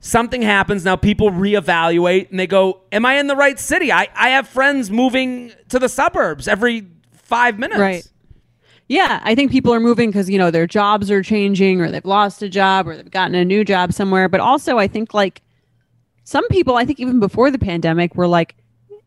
Something 0.00 0.42
happens 0.42 0.84
now. 0.84 0.96
People 0.96 1.30
reevaluate 1.30 2.28
and 2.30 2.38
they 2.38 2.46
go, 2.46 2.82
"Am 2.92 3.06
I 3.06 3.14
in 3.14 3.26
the 3.28 3.36
right 3.36 3.58
city?" 3.58 3.90
I 3.90 4.08
I 4.14 4.28
have 4.30 4.46
friends 4.46 4.90
moving 4.90 5.52
to 5.70 5.78
the 5.78 5.88
suburbs 5.88 6.46
every 6.46 6.86
five 7.26 7.58
minutes. 7.58 7.80
Right. 7.80 8.06
Yeah, 8.88 9.20
I 9.24 9.34
think 9.34 9.50
people 9.50 9.74
are 9.74 9.80
moving 9.80 10.10
because 10.10 10.30
you 10.30 10.38
know 10.38 10.50
their 10.52 10.66
jobs 10.66 11.10
are 11.10 11.22
changing, 11.22 11.80
or 11.80 11.90
they've 11.90 12.04
lost 12.04 12.40
a 12.42 12.48
job, 12.48 12.86
or 12.86 12.96
they've 12.96 13.10
gotten 13.10 13.34
a 13.34 13.44
new 13.44 13.64
job 13.64 13.92
somewhere. 13.92 14.28
But 14.28 14.40
also, 14.40 14.78
I 14.78 14.86
think 14.86 15.12
like 15.12 15.42
some 16.24 16.46
people, 16.48 16.76
I 16.76 16.84
think 16.84 17.00
even 17.00 17.18
before 17.18 17.50
the 17.50 17.58
pandemic, 17.58 18.14
were 18.14 18.28
like, 18.28 18.54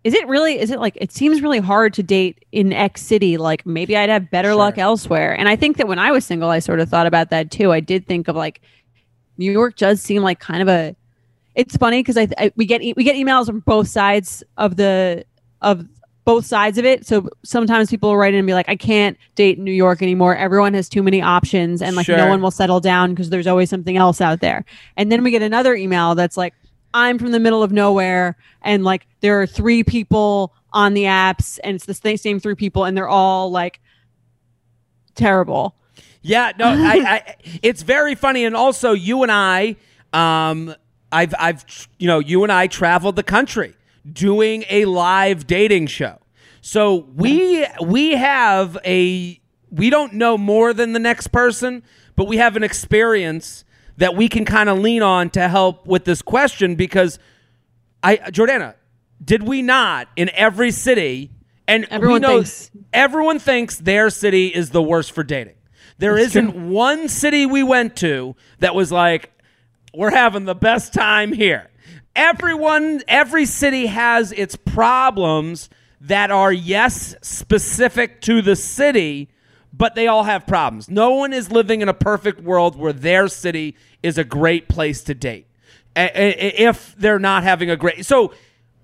"Is 0.03 0.13
it 0.13 0.27
really? 0.27 0.59
Is 0.59 0.69
it 0.69 0.79
like? 0.81 0.97
It 0.99 1.13
seems 1.13 1.41
really 1.41 1.59
hard 1.59 1.93
to 1.93 2.03
date 2.03 2.43
in 2.51 2.73
X 2.73 3.01
city. 3.01 3.37
Like 3.37 3.65
maybe 3.65 3.95
I'd 3.95 4.09
have 4.09 4.29
better 4.29 4.49
Sure. 4.49 4.55
luck 4.57 4.77
elsewhere." 4.77 5.33
And 5.39 5.47
I 5.47 5.55
think 5.55 5.77
that 5.77 5.87
when 5.87 5.97
I 5.99 6.11
was 6.11 6.25
single, 6.25 6.49
I 6.49 6.59
sort 6.59 6.81
of 6.81 6.89
thought 6.89 7.07
about 7.07 7.29
that 7.29 7.49
too. 7.49 7.71
I 7.71 7.79
did 7.79 8.05
think 8.05 8.27
of 8.27 8.35
like 8.35 8.59
New 9.37 9.49
York 9.51 9.77
does 9.77 10.01
seem 10.01 10.23
like 10.23 10.39
kind 10.41 10.61
of 10.61 10.67
a. 10.67 10.93
It's 11.55 11.77
funny 11.77 11.99
because 12.01 12.17
I, 12.17 12.27
I 12.37 12.51
we 12.57 12.65
get 12.65 12.81
e- 12.81 12.93
we 12.97 13.05
get 13.05 13.15
emails 13.15 13.45
from 13.45 13.61
both 13.61 13.87
sides 13.87 14.43
of 14.57 14.75
the 14.75 15.23
of 15.61 15.87
both 16.25 16.45
sides 16.45 16.77
of 16.77 16.85
it. 16.85 17.05
So 17.05 17.29
sometimes 17.43 17.89
people 17.89 18.09
will 18.09 18.17
write 18.17 18.33
in 18.33 18.39
and 18.39 18.47
be 18.47 18.53
like, 18.53 18.69
I 18.69 18.75
can't 18.75 19.17
date 19.35 19.57
in 19.57 19.63
New 19.63 19.71
York 19.71 20.01
anymore. 20.01 20.35
Everyone 20.35 20.73
has 20.75 20.87
too 20.87 21.01
many 21.01 21.21
options 21.21 21.81
and 21.81 21.95
like 21.95 22.07
no 22.07 22.27
one 22.27 22.41
will 22.41 22.51
settle 22.51 22.79
down 22.79 23.11
because 23.11 23.29
there's 23.29 23.47
always 23.47 23.69
something 23.69 23.97
else 23.97 24.21
out 24.21 24.39
there. 24.39 24.65
And 24.95 25.11
then 25.11 25.23
we 25.23 25.31
get 25.31 25.41
another 25.41 25.73
email 25.75 26.15
that's 26.15 26.37
like, 26.37 26.53
I'm 26.93 27.17
from 27.17 27.31
the 27.31 27.39
middle 27.39 27.63
of 27.63 27.71
nowhere 27.71 28.37
and 28.61 28.83
like 28.83 29.07
there 29.21 29.41
are 29.41 29.47
three 29.47 29.83
people 29.83 30.53
on 30.71 30.93
the 30.93 31.03
apps 31.03 31.59
and 31.63 31.75
it's 31.75 31.85
the 31.85 31.93
same, 31.93 32.17
same 32.17 32.39
three 32.39 32.55
people 32.55 32.85
and 32.85 32.95
they're 32.95 33.09
all 33.09 33.49
like 33.49 33.79
terrible. 35.15 35.75
Yeah, 36.21 36.51
no, 36.59 36.65
I, 36.67 36.95
I, 36.97 37.35
it's 37.63 37.81
very 37.81 38.13
funny, 38.13 38.43
and 38.43 38.53
also 38.53 38.91
you 38.91 39.23
and 39.23 39.31
I, 39.31 39.77
um, 40.11 40.75
I've, 41.13 41.33
I've, 41.39 41.87
you 41.97 42.07
know, 42.07 42.19
you 42.19 42.43
and 42.43 42.51
I 42.51 42.67
traveled 42.67 43.15
the 43.15 43.23
country 43.23 43.73
doing 44.11 44.65
a 44.69 44.85
live 44.85 45.47
dating 45.47 45.87
show. 45.87 46.19
So 46.61 47.07
we 47.15 47.65
we 47.81 48.11
have 48.11 48.77
a 48.85 49.39
we 49.71 49.89
don't 49.89 50.13
know 50.13 50.37
more 50.37 50.73
than 50.73 50.93
the 50.93 50.99
next 50.99 51.27
person, 51.27 51.83
but 52.15 52.25
we 52.27 52.37
have 52.37 52.55
an 52.55 52.63
experience 52.63 53.63
that 53.97 54.15
we 54.15 54.27
can 54.29 54.45
kind 54.45 54.69
of 54.69 54.79
lean 54.79 55.01
on 55.01 55.29
to 55.31 55.47
help 55.47 55.85
with 55.85 56.05
this 56.05 56.21
question 56.21 56.75
because 56.75 57.19
I 58.03 58.17
Jordana, 58.17 58.75
did 59.23 59.43
we 59.43 59.61
not 59.61 60.07
in 60.15 60.29
every 60.33 60.71
city 60.71 61.31
and 61.67 61.83
we 61.83 61.95
Everyone 61.95 62.21
know 62.21 62.37
thinks- 62.37 62.71
everyone 62.93 63.39
thinks 63.39 63.77
their 63.77 64.09
city 64.09 64.47
is 64.47 64.71
the 64.71 64.81
worst 64.81 65.11
for 65.11 65.23
dating. 65.23 65.55
There 65.97 66.17
not 66.33 66.55
one 66.55 67.09
city 67.09 67.45
we 67.45 67.61
went 67.61 67.95
to 67.97 68.35
that 68.59 68.73
was 68.73 68.91
like, 68.91 69.31
we're 69.93 70.11
having 70.11 70.45
the 70.45 70.55
best 70.55 70.93
time 70.93 71.33
here. 71.33 71.69
Everyone, 72.15 73.01
every 73.07 73.45
city 73.45 73.85
has 73.85 74.31
its 74.31 74.55
problems 74.55 75.69
that 76.01 76.31
are, 76.31 76.51
yes, 76.51 77.15
specific 77.21 78.21
to 78.21 78.41
the 78.41 78.55
city, 78.55 79.29
but 79.73 79.95
they 79.95 80.07
all 80.07 80.23
have 80.23 80.47
problems. 80.47 80.89
No 80.89 81.11
one 81.11 81.33
is 81.33 81.51
living 81.51 81.81
in 81.81 81.89
a 81.89 81.93
perfect 81.93 82.41
world 82.41 82.75
where 82.75 82.93
their 82.93 83.27
city 83.27 83.75
is 84.01 84.17
a 84.17 84.23
great 84.23 84.67
place 84.67 85.03
to 85.03 85.13
date. 85.13 85.47
If 85.95 86.95
they're 86.97 87.19
not 87.19 87.43
having 87.43 87.69
a 87.69 87.75
great. 87.75 88.05
So, 88.05 88.33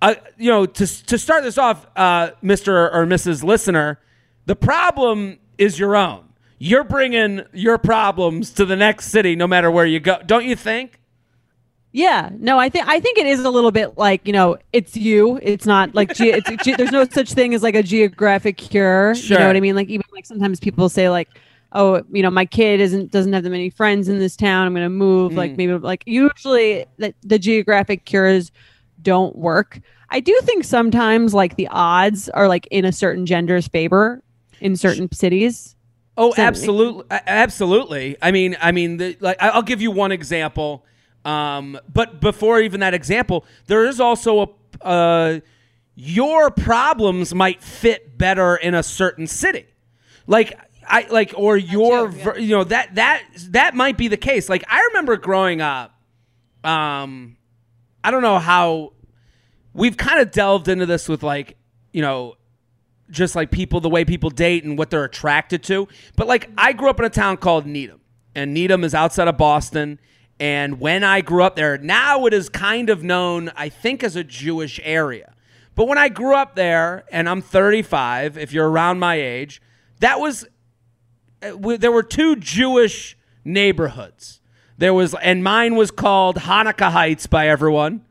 uh, 0.01 0.15
you 0.37 0.51
know, 0.51 0.65
to, 0.65 1.05
to 1.05 1.17
start 1.17 1.43
this 1.43 1.57
off, 1.57 1.87
uh, 1.95 2.31
Mr. 2.43 2.93
or 2.93 3.05
Mrs. 3.05 3.43
Listener, 3.43 3.99
the 4.45 4.55
problem 4.55 5.39
is 5.57 5.79
your 5.79 5.95
own. 5.95 6.25
You're 6.57 6.83
bringing 6.83 7.43
your 7.53 7.77
problems 7.77 8.51
to 8.51 8.65
the 8.65 8.75
next 8.75 9.07
city 9.07 9.35
no 9.35 9.47
matter 9.47 9.69
where 9.71 9.85
you 9.85 9.99
go. 9.99 10.19
Don't 10.25 10.45
you 10.45 10.55
think? 10.55 10.99
Yeah, 11.97 12.29
no, 12.39 12.59
I 12.59 12.67
think 12.67 12.85
I 12.89 12.99
think 12.99 13.17
it 13.17 13.25
is 13.25 13.39
a 13.45 13.49
little 13.49 13.71
bit 13.71 13.97
like 13.97 14.27
you 14.27 14.33
know, 14.33 14.57
it's 14.73 14.97
you. 14.97 15.39
It's 15.41 15.65
not 15.65 15.95
like 15.95 16.13
ge- 16.13 16.21
it's, 16.23 16.49
ge- 16.65 16.75
there's 16.75 16.91
no 16.91 17.05
such 17.09 17.31
thing 17.31 17.53
as 17.53 17.63
like 17.63 17.73
a 17.73 17.81
geographic 17.83 18.57
cure. 18.57 19.13
You 19.13 19.21
Sure. 19.21 19.39
know 19.39 19.47
what 19.47 19.55
I 19.55 19.61
mean? 19.61 19.75
Like 19.75 19.87
even 19.87 20.03
like 20.11 20.25
sometimes 20.25 20.59
people 20.59 20.89
say 20.89 21.09
like, 21.09 21.29
oh, 21.71 22.03
you 22.11 22.21
know, 22.21 22.29
my 22.29 22.43
kid 22.45 22.81
isn't 22.81 23.11
doesn't 23.11 23.31
have 23.31 23.43
that 23.43 23.49
many 23.49 23.69
friends 23.69 24.09
in 24.09 24.19
this 24.19 24.35
town. 24.35 24.67
I'm 24.67 24.73
gonna 24.73 24.89
move. 24.89 25.35
Like 25.35 25.53
Mm. 25.53 25.57
maybe 25.57 25.73
like 25.77 26.03
usually 26.05 26.85
the, 26.97 27.13
the 27.23 27.39
geographic 27.39 28.03
cures 28.03 28.51
don't 29.01 29.33
work. 29.37 29.79
I 30.09 30.19
do 30.19 30.37
think 30.43 30.65
sometimes 30.65 31.33
like 31.33 31.55
the 31.55 31.69
odds 31.69 32.27
are 32.27 32.49
like 32.49 32.67
in 32.71 32.83
a 32.83 32.91
certain 32.91 33.25
gender's 33.25 33.69
favor 33.69 34.21
in 34.59 34.75
certain 34.75 35.09
cities. 35.13 35.77
Oh, 36.17 36.31
Does 36.31 36.35
that 36.35 36.41
make- 36.41 36.47
absolutely, 36.47 37.05
absolutely. 37.09 38.17
I 38.21 38.31
mean, 38.31 38.57
I 38.61 38.73
mean, 38.73 38.97
the, 38.97 39.15
like 39.21 39.37
I'll 39.41 39.61
give 39.61 39.81
you 39.81 39.91
one 39.91 40.11
example. 40.11 40.85
Um, 41.25 41.79
but 41.91 42.21
before 42.21 42.61
even 42.61 42.79
that 42.81 42.93
example, 42.93 43.45
there 43.67 43.85
is 43.85 43.99
also 43.99 44.55
a 44.81 44.87
uh, 44.87 45.39
your 45.95 46.51
problems 46.51 47.33
might 47.33 47.63
fit 47.63 48.17
better 48.17 48.55
in 48.55 48.75
a 48.75 48.83
certain 48.83 49.27
city, 49.27 49.65
like 50.27 50.57
I 50.87 51.07
like 51.09 51.33
or 51.35 51.57
your 51.57 52.11
too, 52.11 52.17
yeah. 52.17 52.35
you 52.35 52.55
know 52.55 52.63
that 52.65 52.95
that 52.95 53.23
that 53.49 53.75
might 53.75 53.97
be 53.97 54.07
the 54.07 54.17
case. 54.17 54.49
Like 54.49 54.63
I 54.67 54.81
remember 54.89 55.17
growing 55.17 55.61
up, 55.61 55.99
um, 56.63 57.37
I 58.03 58.11
don't 58.11 58.21
know 58.21 58.39
how 58.39 58.93
we've 59.75 59.97
kind 59.97 60.19
of 60.19 60.31
delved 60.31 60.67
into 60.67 60.85
this 60.85 61.07
with 61.07 61.21
like 61.21 61.57
you 61.91 62.01
know 62.01 62.35
just 63.11 63.35
like 63.35 63.51
people 63.51 63.79
the 63.81 63.89
way 63.89 64.03
people 64.03 64.31
date 64.31 64.63
and 64.63 64.77
what 64.77 64.89
they're 64.89 65.03
attracted 65.03 65.61
to 65.61 65.87
but 66.15 66.25
like 66.25 66.49
i 66.57 66.73
grew 66.73 66.89
up 66.89 66.97
in 66.97 67.05
a 67.05 67.09
town 67.09 67.37
called 67.37 67.67
needham 67.67 68.01
and 68.33 68.51
needham 68.51 68.83
is 68.83 68.95
outside 68.95 69.27
of 69.27 69.37
boston 69.37 69.99
and 70.39 70.79
when 70.79 71.03
i 71.03 71.21
grew 71.21 71.43
up 71.43 71.55
there 71.55 71.77
now 71.77 72.25
it 72.25 72.33
is 72.33 72.49
kind 72.49 72.89
of 72.89 73.03
known 73.03 73.51
i 73.55 73.69
think 73.69 74.03
as 74.03 74.15
a 74.15 74.23
jewish 74.23 74.79
area 74.83 75.33
but 75.75 75.87
when 75.87 75.97
i 75.97 76.09
grew 76.09 76.35
up 76.35 76.55
there 76.55 77.03
and 77.11 77.29
i'm 77.29 77.41
35 77.41 78.37
if 78.37 78.51
you're 78.51 78.69
around 78.69 78.99
my 78.99 79.15
age 79.15 79.61
that 79.99 80.19
was 80.19 80.45
uh, 81.41 81.77
there 81.77 81.91
were 81.91 82.03
two 82.03 82.35
Jewish 82.35 83.17
neighborhoods. 83.43 84.41
There 84.77 84.93
was, 84.93 85.13
and 85.15 85.43
mine 85.43 85.75
was 85.75 85.91
called 85.91 86.37
Hanukkah 86.37 86.91
Heights 86.91 87.27
by 87.27 87.47
everyone, 87.47 88.05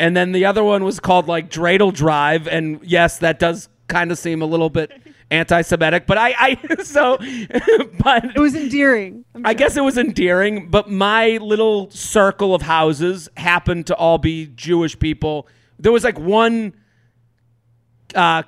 and 0.00 0.16
then 0.16 0.32
the 0.32 0.44
other 0.44 0.64
one 0.64 0.84
was 0.84 0.98
called 1.00 1.28
like 1.28 1.50
Dreidel 1.50 1.92
Drive. 1.92 2.48
And 2.48 2.80
yes, 2.82 3.18
that 3.18 3.38
does 3.38 3.68
kind 3.88 4.10
of 4.10 4.18
seem 4.18 4.42
a 4.42 4.46
little 4.46 4.70
bit 4.70 4.92
anti-Semitic, 5.30 6.06
but 6.06 6.18
I, 6.18 6.34
I 6.38 6.82
so, 6.82 7.18
but 8.02 8.24
It 8.36 8.38
was 8.40 8.54
endearing. 8.54 9.24
I 9.44 9.54
guess 9.54 9.76
it 9.76 9.82
was 9.82 9.98
endearing, 9.98 10.68
but 10.70 10.90
my 10.90 11.38
little 11.38 11.90
circle 11.90 12.54
of 12.54 12.62
houses 12.62 13.28
happened 13.36 13.86
to 13.88 13.94
all 13.96 14.18
be 14.18 14.46
Jewish 14.46 14.98
people. 14.98 15.46
There 15.78 15.92
was 15.92 16.04
like 16.04 16.18
one 16.18 16.74
uh 18.14 18.42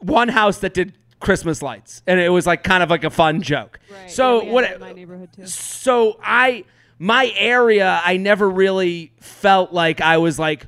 one 0.00 0.28
house 0.28 0.58
that 0.58 0.72
did 0.74 0.94
Christmas 1.20 1.62
lights 1.62 2.02
and 2.06 2.18
it 2.20 2.30
was 2.30 2.46
like 2.46 2.62
kind 2.62 2.82
of 2.82 2.90
like 2.90 3.04
a 3.04 3.10
fun 3.10 3.42
joke. 3.42 3.78
Right. 3.90 4.10
So 4.10 4.42
Yeah, 4.42 4.52
what 4.52 4.80
my 4.80 4.92
neighborhood 4.92 5.30
too. 5.34 5.46
so 5.46 6.18
I 6.22 6.64
my 6.98 7.32
area 7.36 8.00
I 8.04 8.16
never 8.16 8.48
really 8.48 9.12
felt 9.20 9.72
like 9.72 10.00
I 10.00 10.18
was 10.18 10.38
like 10.38 10.66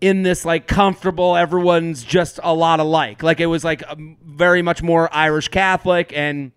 in 0.00 0.22
this 0.22 0.44
like 0.44 0.66
comfortable 0.66 1.36
everyone's 1.36 2.02
just 2.02 2.40
a 2.42 2.54
lot 2.54 2.80
alike 2.80 3.22
like 3.22 3.38
it 3.40 3.46
was 3.46 3.62
like 3.64 3.82
um, 3.88 4.16
very 4.24 4.62
much 4.62 4.82
more 4.82 5.08
Irish 5.14 5.48
Catholic 5.48 6.12
and 6.14 6.52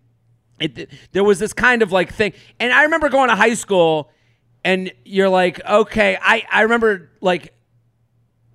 it 0.60 0.90
there 1.12 1.24
was 1.24 1.40
this 1.40 1.52
kind 1.54 1.82
of 1.82 1.92
like 1.92 2.14
thing 2.14 2.34
and 2.60 2.72
I 2.72 2.84
remember 2.84 3.10
going 3.10 3.30
to 3.30 3.36
high 3.36 3.54
school 3.56 4.10
and 4.64 4.92
you're 5.04 5.30
like 5.30 5.64
okay 5.66 6.18
I 6.22 6.44
I 6.52 6.62
remember 6.62 7.10
like 7.20 7.54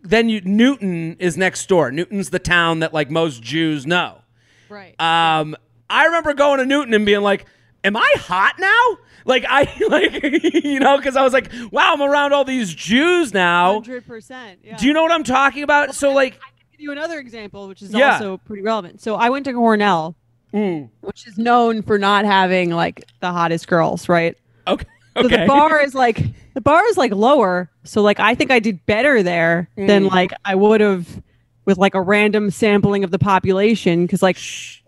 then 0.02 0.28
you 0.30 0.40
Newton 0.40 1.16
is 1.18 1.36
next 1.36 1.68
door 1.68 1.90
Newton's 1.90 2.30
the 2.30 2.38
town 2.38 2.80
that 2.80 2.94
like 2.94 3.10
most 3.10 3.42
Jews 3.42 3.86
know 3.86 4.22
Right. 4.70 4.98
um, 5.00 5.56
I 5.90 6.04
remember 6.06 6.34
going 6.34 6.58
to 6.60 6.66
Newton 6.66 6.92
and 6.92 7.06
being 7.06 7.22
like, 7.22 7.46
"Am 7.82 7.96
I 7.96 8.12
hot 8.16 8.56
now?" 8.58 8.98
Like 9.24 9.44
I 9.48 9.62
like 9.88 10.22
you 10.64 10.80
know 10.80 10.96
because 10.96 11.16
I 11.16 11.22
was 11.22 11.32
like, 11.32 11.50
"Wow, 11.72 11.94
I'm 11.94 12.02
around 12.02 12.32
all 12.32 12.44
these 12.44 12.74
Jews 12.74 13.32
now." 13.34 13.74
Hundred 13.74 14.06
percent. 14.06 14.60
Do 14.78 14.86
you 14.86 14.92
know 14.92 15.02
what 15.02 15.12
I'm 15.12 15.24
talking 15.24 15.62
about? 15.62 15.94
So 15.94 16.12
like, 16.12 16.34
I 16.34 16.50
can 16.58 16.66
give 16.72 16.80
you 16.80 16.92
another 16.92 17.18
example, 17.18 17.68
which 17.68 17.82
is 17.82 17.92
Yeah. 17.92 18.12
also 18.14 18.38
pretty 18.38 18.62
relevant. 18.62 19.00
So 19.00 19.16
I 19.16 19.30
went 19.30 19.44
to 19.46 19.52
Cornell, 19.52 20.16
mm, 20.54 20.88
which 21.00 21.26
is 21.26 21.36
known 21.38 21.82
for 21.82 21.98
not 21.98 22.24
having 22.24 22.70
like 22.70 23.04
the 23.20 23.30
hottest 23.32 23.66
girls, 23.68 24.08
right? 24.08 24.36
okay, 24.66 24.86
So 25.16 25.26
okay, 25.26 25.36
the 25.40 25.46
bar 25.46 25.80
is 25.80 25.94
like 25.94 26.22
the 26.54 26.60
bar 26.60 26.84
is 26.86 26.96
like 26.96 27.12
lower. 27.12 27.70
So 27.84 28.02
like 28.02 28.20
I 28.20 28.34
think 28.34 28.50
I 28.50 28.58
did 28.60 28.84
better 28.86 29.22
there 29.22 29.68
than 29.76 30.04
Mm. 30.04 30.10
like 30.10 30.32
I 30.44 30.54
would 30.54 30.80
have 30.80 31.22
with 31.64 31.76
like 31.76 31.94
a 31.94 32.00
random 32.00 32.50
sampling 32.50 33.04
of 33.04 33.10
the 33.10 33.18
population 33.18 34.06
because 34.06 34.22
like 34.22 34.38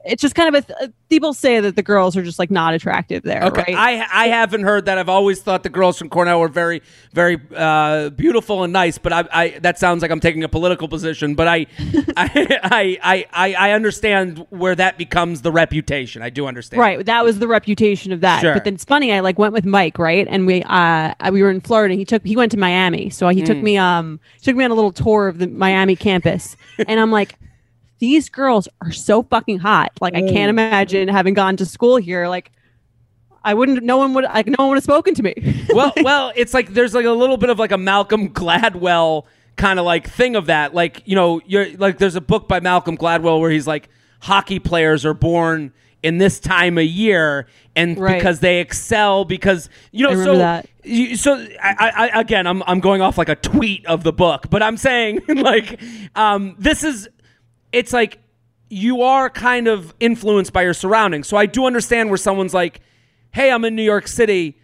it's 0.04 0.22
just 0.22 0.34
kind 0.34 0.54
of 0.54 0.64
a 0.64 0.66
th- 0.66 0.90
people 1.10 1.34
say 1.34 1.60
that 1.60 1.76
the 1.76 1.82
girls 1.82 2.16
are 2.16 2.22
just 2.22 2.38
like 2.38 2.50
not 2.50 2.72
attractive 2.72 3.22
there, 3.22 3.42
Okay, 3.44 3.74
right? 3.74 4.02
I 4.12 4.24
I 4.24 4.28
haven't 4.28 4.62
heard 4.62 4.86
that. 4.86 4.96
I've 4.98 5.08
always 5.10 5.40
thought 5.42 5.62
the 5.62 5.68
girls 5.68 5.98
from 5.98 6.08
Cornell 6.08 6.40
were 6.40 6.48
very 6.48 6.80
very 7.12 7.38
uh, 7.54 8.08
beautiful 8.10 8.62
and 8.64 8.72
nice. 8.72 8.96
But 8.98 9.12
I, 9.12 9.24
I 9.32 9.48
that 9.60 9.78
sounds 9.78 10.00
like 10.02 10.10
I'm 10.10 10.20
taking 10.20 10.42
a 10.44 10.48
political 10.48 10.88
position. 10.88 11.34
But 11.34 11.48
I 11.48 11.66
I, 12.16 12.58
I 12.62 13.26
I 13.32 13.54
I 13.54 13.72
understand 13.72 14.46
where 14.50 14.74
that 14.74 14.96
becomes 14.98 15.42
the 15.42 15.52
reputation. 15.52 16.22
I 16.22 16.30
do 16.30 16.46
understand. 16.46 16.80
Right, 16.80 17.04
that 17.04 17.24
was 17.24 17.38
the 17.38 17.48
reputation 17.48 18.12
of 18.12 18.20
that. 18.22 18.40
Sure. 18.40 18.54
But 18.54 18.64
then 18.64 18.74
it's 18.74 18.84
funny. 18.84 19.12
I 19.12 19.20
like 19.20 19.38
went 19.38 19.52
with 19.52 19.64
Mike, 19.66 19.98
right, 19.98 20.26
and 20.30 20.46
we 20.46 20.62
uh 20.62 21.12
we 21.30 21.42
were 21.42 21.50
in 21.50 21.60
Florida. 21.60 21.94
He 21.94 22.04
took 22.04 22.24
he 22.24 22.36
went 22.36 22.52
to 22.52 22.58
Miami, 22.58 23.10
so 23.10 23.28
he 23.28 23.42
took 23.42 23.58
Mm. 23.58 23.62
me 23.62 23.76
um 23.78 24.20
took 24.42 24.56
me 24.56 24.64
on 24.64 24.70
a 24.70 24.74
little 24.74 24.92
tour 24.92 25.28
of 25.28 25.38
the 25.38 25.46
Miami 25.48 25.96
campus, 25.96 26.56
and 26.88 26.98
I'm 27.00 27.10
like, 27.12 27.34
these 28.00 28.28
girls 28.28 28.66
are 28.82 28.90
so 28.90 29.22
fucking 29.22 29.58
hot. 29.60 29.92
Like 30.00 30.14
I 30.14 30.22
can't 30.22 30.50
imagine 30.50 31.06
having 31.08 31.34
gone 31.34 31.56
to 31.58 31.66
school 31.66 31.96
here. 31.96 32.26
Like 32.26 32.50
I 33.44 33.54
wouldn't. 33.54 33.82
No 33.82 33.96
one 33.98 34.14
would. 34.14 34.24
Like 34.24 34.46
no 34.46 34.56
one 34.58 34.68
would 34.70 34.76
have 34.76 34.84
spoken 34.84 35.14
to 35.14 35.22
me. 35.22 35.34
well, 35.70 35.92
well, 36.02 36.32
it's 36.34 36.52
like 36.52 36.70
there's 36.70 36.94
like 36.94 37.06
a 37.06 37.12
little 37.12 37.36
bit 37.36 37.50
of 37.50 37.58
like 37.58 37.72
a 37.72 37.78
Malcolm 37.78 38.30
Gladwell 38.30 39.24
kind 39.56 39.78
of 39.78 39.84
like 39.84 40.08
thing 40.08 40.34
of 40.34 40.46
that. 40.46 40.74
Like 40.74 41.02
you 41.06 41.14
know, 41.14 41.40
you're 41.46 41.70
like 41.76 41.98
there's 41.98 42.16
a 42.16 42.20
book 42.20 42.48
by 42.48 42.60
Malcolm 42.60 42.96
Gladwell 42.96 43.40
where 43.40 43.50
he's 43.50 43.66
like 43.66 43.88
hockey 44.20 44.58
players 44.58 45.06
are 45.06 45.14
born 45.14 45.72
in 46.02 46.16
this 46.18 46.40
time 46.40 46.78
of 46.78 46.84
year 46.84 47.46
and 47.76 47.98
Right. 47.98 48.16
because 48.18 48.40
they 48.40 48.60
excel 48.60 49.26
because 49.26 49.68
you 49.92 50.08
know 50.08 50.14
so 50.24 50.36
that. 50.38 50.66
you, 50.82 51.14
so 51.16 51.34
I, 51.62 52.10
I 52.14 52.20
again 52.20 52.46
I'm 52.46 52.62
I'm 52.66 52.80
going 52.80 53.02
off 53.02 53.18
like 53.18 53.28
a 53.28 53.36
tweet 53.36 53.84
of 53.86 54.02
the 54.02 54.12
book, 54.12 54.46
but 54.48 54.62
I'm 54.62 54.78
saying 54.78 55.20
like 55.28 55.78
um 56.14 56.56
this 56.58 56.82
is 56.84 57.08
it's 57.72 57.92
like 57.92 58.18
you 58.68 59.02
are 59.02 59.28
kind 59.28 59.66
of 59.66 59.94
influenced 60.00 60.52
by 60.52 60.62
your 60.62 60.74
surroundings. 60.74 61.26
So 61.28 61.36
I 61.36 61.46
do 61.46 61.66
understand 61.66 62.08
where 62.08 62.16
someone's 62.18 62.54
like, 62.54 62.80
"Hey, 63.32 63.50
I'm 63.50 63.64
in 63.64 63.74
New 63.74 63.82
York 63.82 64.06
City 64.06 64.58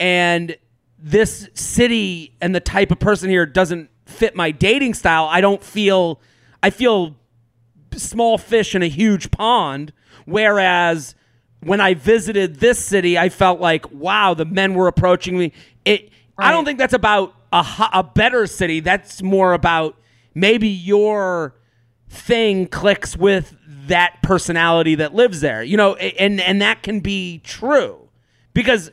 and 0.00 0.56
this 0.98 1.48
city 1.54 2.36
and 2.40 2.54
the 2.54 2.60
type 2.60 2.90
of 2.90 2.98
person 2.98 3.28
here 3.28 3.44
doesn't 3.44 3.90
fit 4.06 4.36
my 4.36 4.50
dating 4.50 4.94
style. 4.94 5.26
I 5.30 5.40
don't 5.40 5.62
feel 5.62 6.20
I 6.62 6.70
feel 6.70 7.16
small 7.96 8.38
fish 8.38 8.74
in 8.74 8.82
a 8.82 8.88
huge 8.88 9.30
pond 9.30 9.92
whereas 10.24 11.14
when 11.60 11.80
I 11.80 11.94
visited 11.94 12.56
this 12.56 12.84
city, 12.84 13.16
I 13.16 13.28
felt 13.28 13.60
like, 13.60 13.90
wow, 13.92 14.34
the 14.34 14.44
men 14.44 14.74
were 14.74 14.88
approaching 14.88 15.38
me. 15.38 15.52
It 15.84 16.10
I 16.38 16.50
don't 16.50 16.64
think 16.64 16.78
that's 16.78 16.94
about 16.94 17.34
a 17.52 17.64
a 17.92 18.02
better 18.02 18.46
city. 18.46 18.80
That's 18.80 19.22
more 19.22 19.52
about 19.52 19.96
maybe 20.34 20.68
your 20.68 21.54
thing 22.12 22.66
clicks 22.66 23.16
with 23.16 23.56
that 23.86 24.22
personality 24.22 24.96
that 24.96 25.14
lives 25.14 25.40
there. 25.40 25.62
You 25.62 25.76
know, 25.76 25.94
and 25.94 26.40
and 26.40 26.62
that 26.62 26.82
can 26.82 27.00
be 27.00 27.38
true. 27.38 28.08
Because 28.54 28.90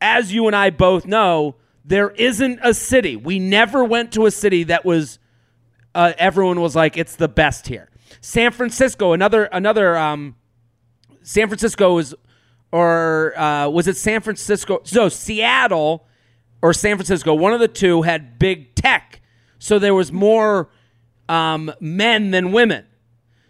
as 0.00 0.32
you 0.32 0.46
and 0.46 0.54
I 0.54 0.70
both 0.70 1.06
know, 1.06 1.56
there 1.84 2.10
isn't 2.10 2.60
a 2.62 2.74
city. 2.74 3.16
We 3.16 3.38
never 3.38 3.82
went 3.82 4.12
to 4.12 4.26
a 4.26 4.30
city 4.30 4.64
that 4.64 4.84
was 4.84 5.18
uh, 5.94 6.12
everyone 6.18 6.60
was 6.60 6.76
like 6.76 6.96
it's 6.96 7.16
the 7.16 7.28
best 7.28 7.66
here. 7.66 7.88
San 8.20 8.52
Francisco, 8.52 9.12
another 9.12 9.44
another 9.44 9.96
um 9.96 10.36
San 11.22 11.48
Francisco 11.48 11.94
was 11.94 12.14
or 12.70 13.38
uh, 13.38 13.68
was 13.68 13.88
it 13.88 13.96
San 13.96 14.20
Francisco? 14.20 14.80
So 14.84 15.08
Seattle 15.08 16.06
or 16.60 16.74
San 16.74 16.96
Francisco, 16.96 17.34
one 17.34 17.54
of 17.54 17.60
the 17.60 17.68
two 17.68 18.02
had 18.02 18.38
big 18.38 18.74
tech. 18.74 19.22
So 19.58 19.78
there 19.78 19.94
was 19.94 20.12
more 20.12 20.68
um, 21.28 21.72
men 21.80 22.30
than 22.30 22.52
women. 22.52 22.84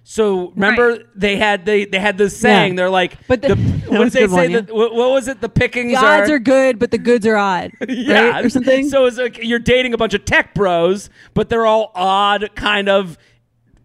So 0.04 0.52
remember 0.52 0.88
Right. 0.92 1.00
they 1.14 1.37
had 1.37 1.66
they 1.66 1.85
they 1.85 1.99
had 1.99 2.16
this 2.16 2.35
saying 2.35 2.73
Yeah. 2.73 2.76
they're 2.76 2.90
like 2.90 3.26
But 3.28 3.42
the- 3.42 3.49
the, 3.49 3.54
what 3.90 4.00
was 4.00 4.12
did 4.14 4.23
they 4.23 4.26
say 4.26 4.32
one, 4.35 4.50
yeah. 4.50 4.61
that 4.62 4.75
what, 4.75 4.94
what 4.94 5.11
was 5.11 5.28
it 5.28 5.42
the 5.42 5.50
pickings 5.50 5.92
The 5.92 5.99
odds 6.04 6.30
are 6.30 6.38
good, 6.38 6.78
but 6.78 6.90
the 6.90 6.97
goods 6.99 7.26
are 7.26 7.37
odd, 7.37 7.73
yeah, 7.88 8.28
right? 8.30 8.44
Or 8.44 8.49
something. 8.49 8.88
So 8.88 9.04
it's 9.04 9.18
like 9.18 9.38
you're 9.42 9.58
dating 9.58 9.92
a 9.92 9.99
bunch 9.99 10.14
of 10.14 10.25
tech 10.25 10.54
bros, 10.54 11.11
but 11.35 11.50
they're 11.50 11.66
all 11.66 11.92
odd, 11.94 12.49
kind 12.54 12.88
of, 12.88 13.18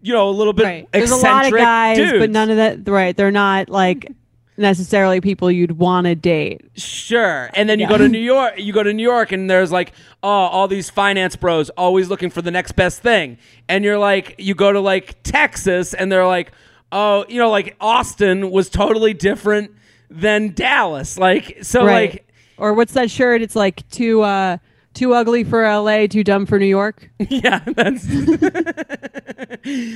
you 0.00 0.14
know, 0.14 0.28
a 0.28 0.30
little 0.30 0.54
bit 0.54 0.64
right. 0.64 0.88
There's 0.92 1.10
a 1.10 1.16
lot 1.16 1.42
of 1.46 1.52
eccentric 1.52 1.60
guys, 1.62 2.12
but 2.18 2.30
none 2.30 2.48
of 2.50 2.56
that. 2.56 2.88
Right. 2.90 3.14
They're 3.14 3.30
not 3.30 3.68
like 3.68 4.10
necessarily 4.56 5.20
people 5.20 5.50
you'd 5.50 5.78
want 5.78 6.06
to 6.06 6.14
date. 6.14 6.62
Sure. 6.76 7.50
And 7.54 7.68
then 7.68 7.78
you 7.78 7.84
Yeah. 7.86 7.90
go 7.90 7.98
to 7.98 8.08
New 8.08 8.18
York, 8.18 8.54
you 8.58 8.72
go 8.72 8.82
to 8.82 8.92
New 8.92 9.02
York 9.02 9.32
and 9.32 9.50
there's 9.50 9.72
like, 9.72 9.92
oh, 10.22 10.28
all 10.28 10.68
these 10.68 10.90
finance 10.90 11.36
bros 11.36 11.70
always 11.70 12.08
looking 12.08 12.30
for 12.30 12.42
the 12.42 12.50
next 12.50 12.72
best 12.72 13.02
thing. 13.02 13.38
And 13.68 13.84
you're 13.84 13.98
like, 13.98 14.36
you 14.38 14.54
go 14.54 14.72
to 14.72 14.80
like 14.80 15.22
Texas 15.22 15.94
and 15.94 16.10
they're 16.12 16.26
like, 16.26 16.52
oh, 16.92 17.24
you 17.28 17.38
know, 17.38 17.50
like 17.50 17.76
Austin 17.80 18.50
was 18.50 18.70
totally 18.70 19.12
different 19.12 19.72
than 20.08 20.54
Dallas. 20.54 21.18
Like, 21.18 21.58
so 21.62 21.84
right. 21.84 22.12
like, 22.12 22.28
or 22.56 22.72
what's 22.74 22.92
that 22.92 23.10
shirt? 23.10 23.42
It's 23.42 23.56
like 23.56 23.88
too 23.90 24.22
uh 24.22 24.58
too 24.92 25.12
ugly 25.12 25.42
for 25.42 25.64
L.A., 25.64 26.06
too 26.06 26.22
dumb 26.22 26.46
for 26.46 26.56
New 26.56 26.66
York. 26.66 27.10
yeah, 27.18 27.58
that's 27.66 28.04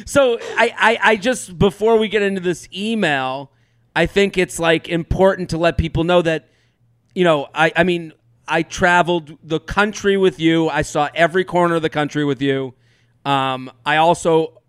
so 0.06 0.38
I, 0.56 0.74
I 0.76 0.98
I 1.02 1.16
just 1.16 1.58
before 1.58 1.98
we 1.98 2.08
get 2.08 2.22
into 2.22 2.40
this 2.40 2.68
email, 2.74 3.50
I 3.98 4.06
think 4.06 4.38
it's 4.38 4.60
like 4.60 4.88
important 4.88 5.50
to 5.50 5.58
let 5.58 5.76
people 5.76 6.04
know 6.04 6.22
that 6.22 6.48
you 7.16 7.24
know, 7.24 7.48
I 7.52 7.72
I 7.74 7.82
mean, 7.82 8.12
I 8.46 8.62
traveled 8.62 9.36
the 9.42 9.58
country 9.58 10.16
with 10.16 10.38
you. 10.38 10.68
I 10.68 10.82
saw 10.82 11.08
every 11.16 11.44
corner 11.44 11.74
of 11.74 11.82
the 11.82 11.90
country 11.90 12.24
with 12.24 12.40
you. 12.40 12.74
Um, 13.24 13.72
I 13.84 13.96
also 13.96 14.62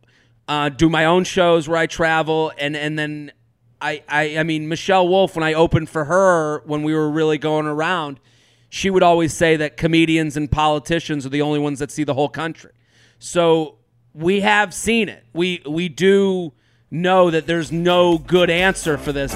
uh, 0.47 0.69
do 0.69 0.89
my 0.89 1.05
own 1.05 1.25
shows 1.25 1.69
where 1.69 1.77
I 1.77 1.85
travel, 1.85 2.51
and 2.57 2.75
and 2.75 2.97
then 2.97 3.31
I, 3.79 4.01
I 4.09 4.39
I 4.39 4.43
mean 4.43 4.67
Michelle 4.67 5.07
Wolf 5.07 5.35
when 5.35 5.43
I 5.43 5.53
opened 5.53 5.89
for 5.89 6.05
her 6.05 6.63
when 6.65 6.81
we 6.81 6.95
were 6.95 7.11
really 7.11 7.37
going 7.37 7.67
around, 7.67 8.19
she 8.67 8.89
would 8.89 9.03
always 9.03 9.31
say 9.31 9.57
that 9.57 9.77
comedians 9.77 10.37
and 10.37 10.51
politicians 10.51 11.23
are 11.27 11.29
the 11.29 11.43
only 11.43 11.59
ones 11.59 11.77
that 11.77 11.91
see 11.91 12.03
the 12.03 12.15
whole 12.15 12.29
country. 12.29 12.71
So 13.19 13.75
we 14.11 14.39
have 14.39 14.73
seen 14.73 15.07
it. 15.07 15.23
We 15.33 15.61
we 15.67 15.87
do 15.87 16.53
know 16.91 17.29
that 17.29 17.47
there's 17.47 17.71
no 17.71 18.17
good 18.17 18.49
answer 18.49 18.97
for 18.97 19.11
this. 19.11 19.35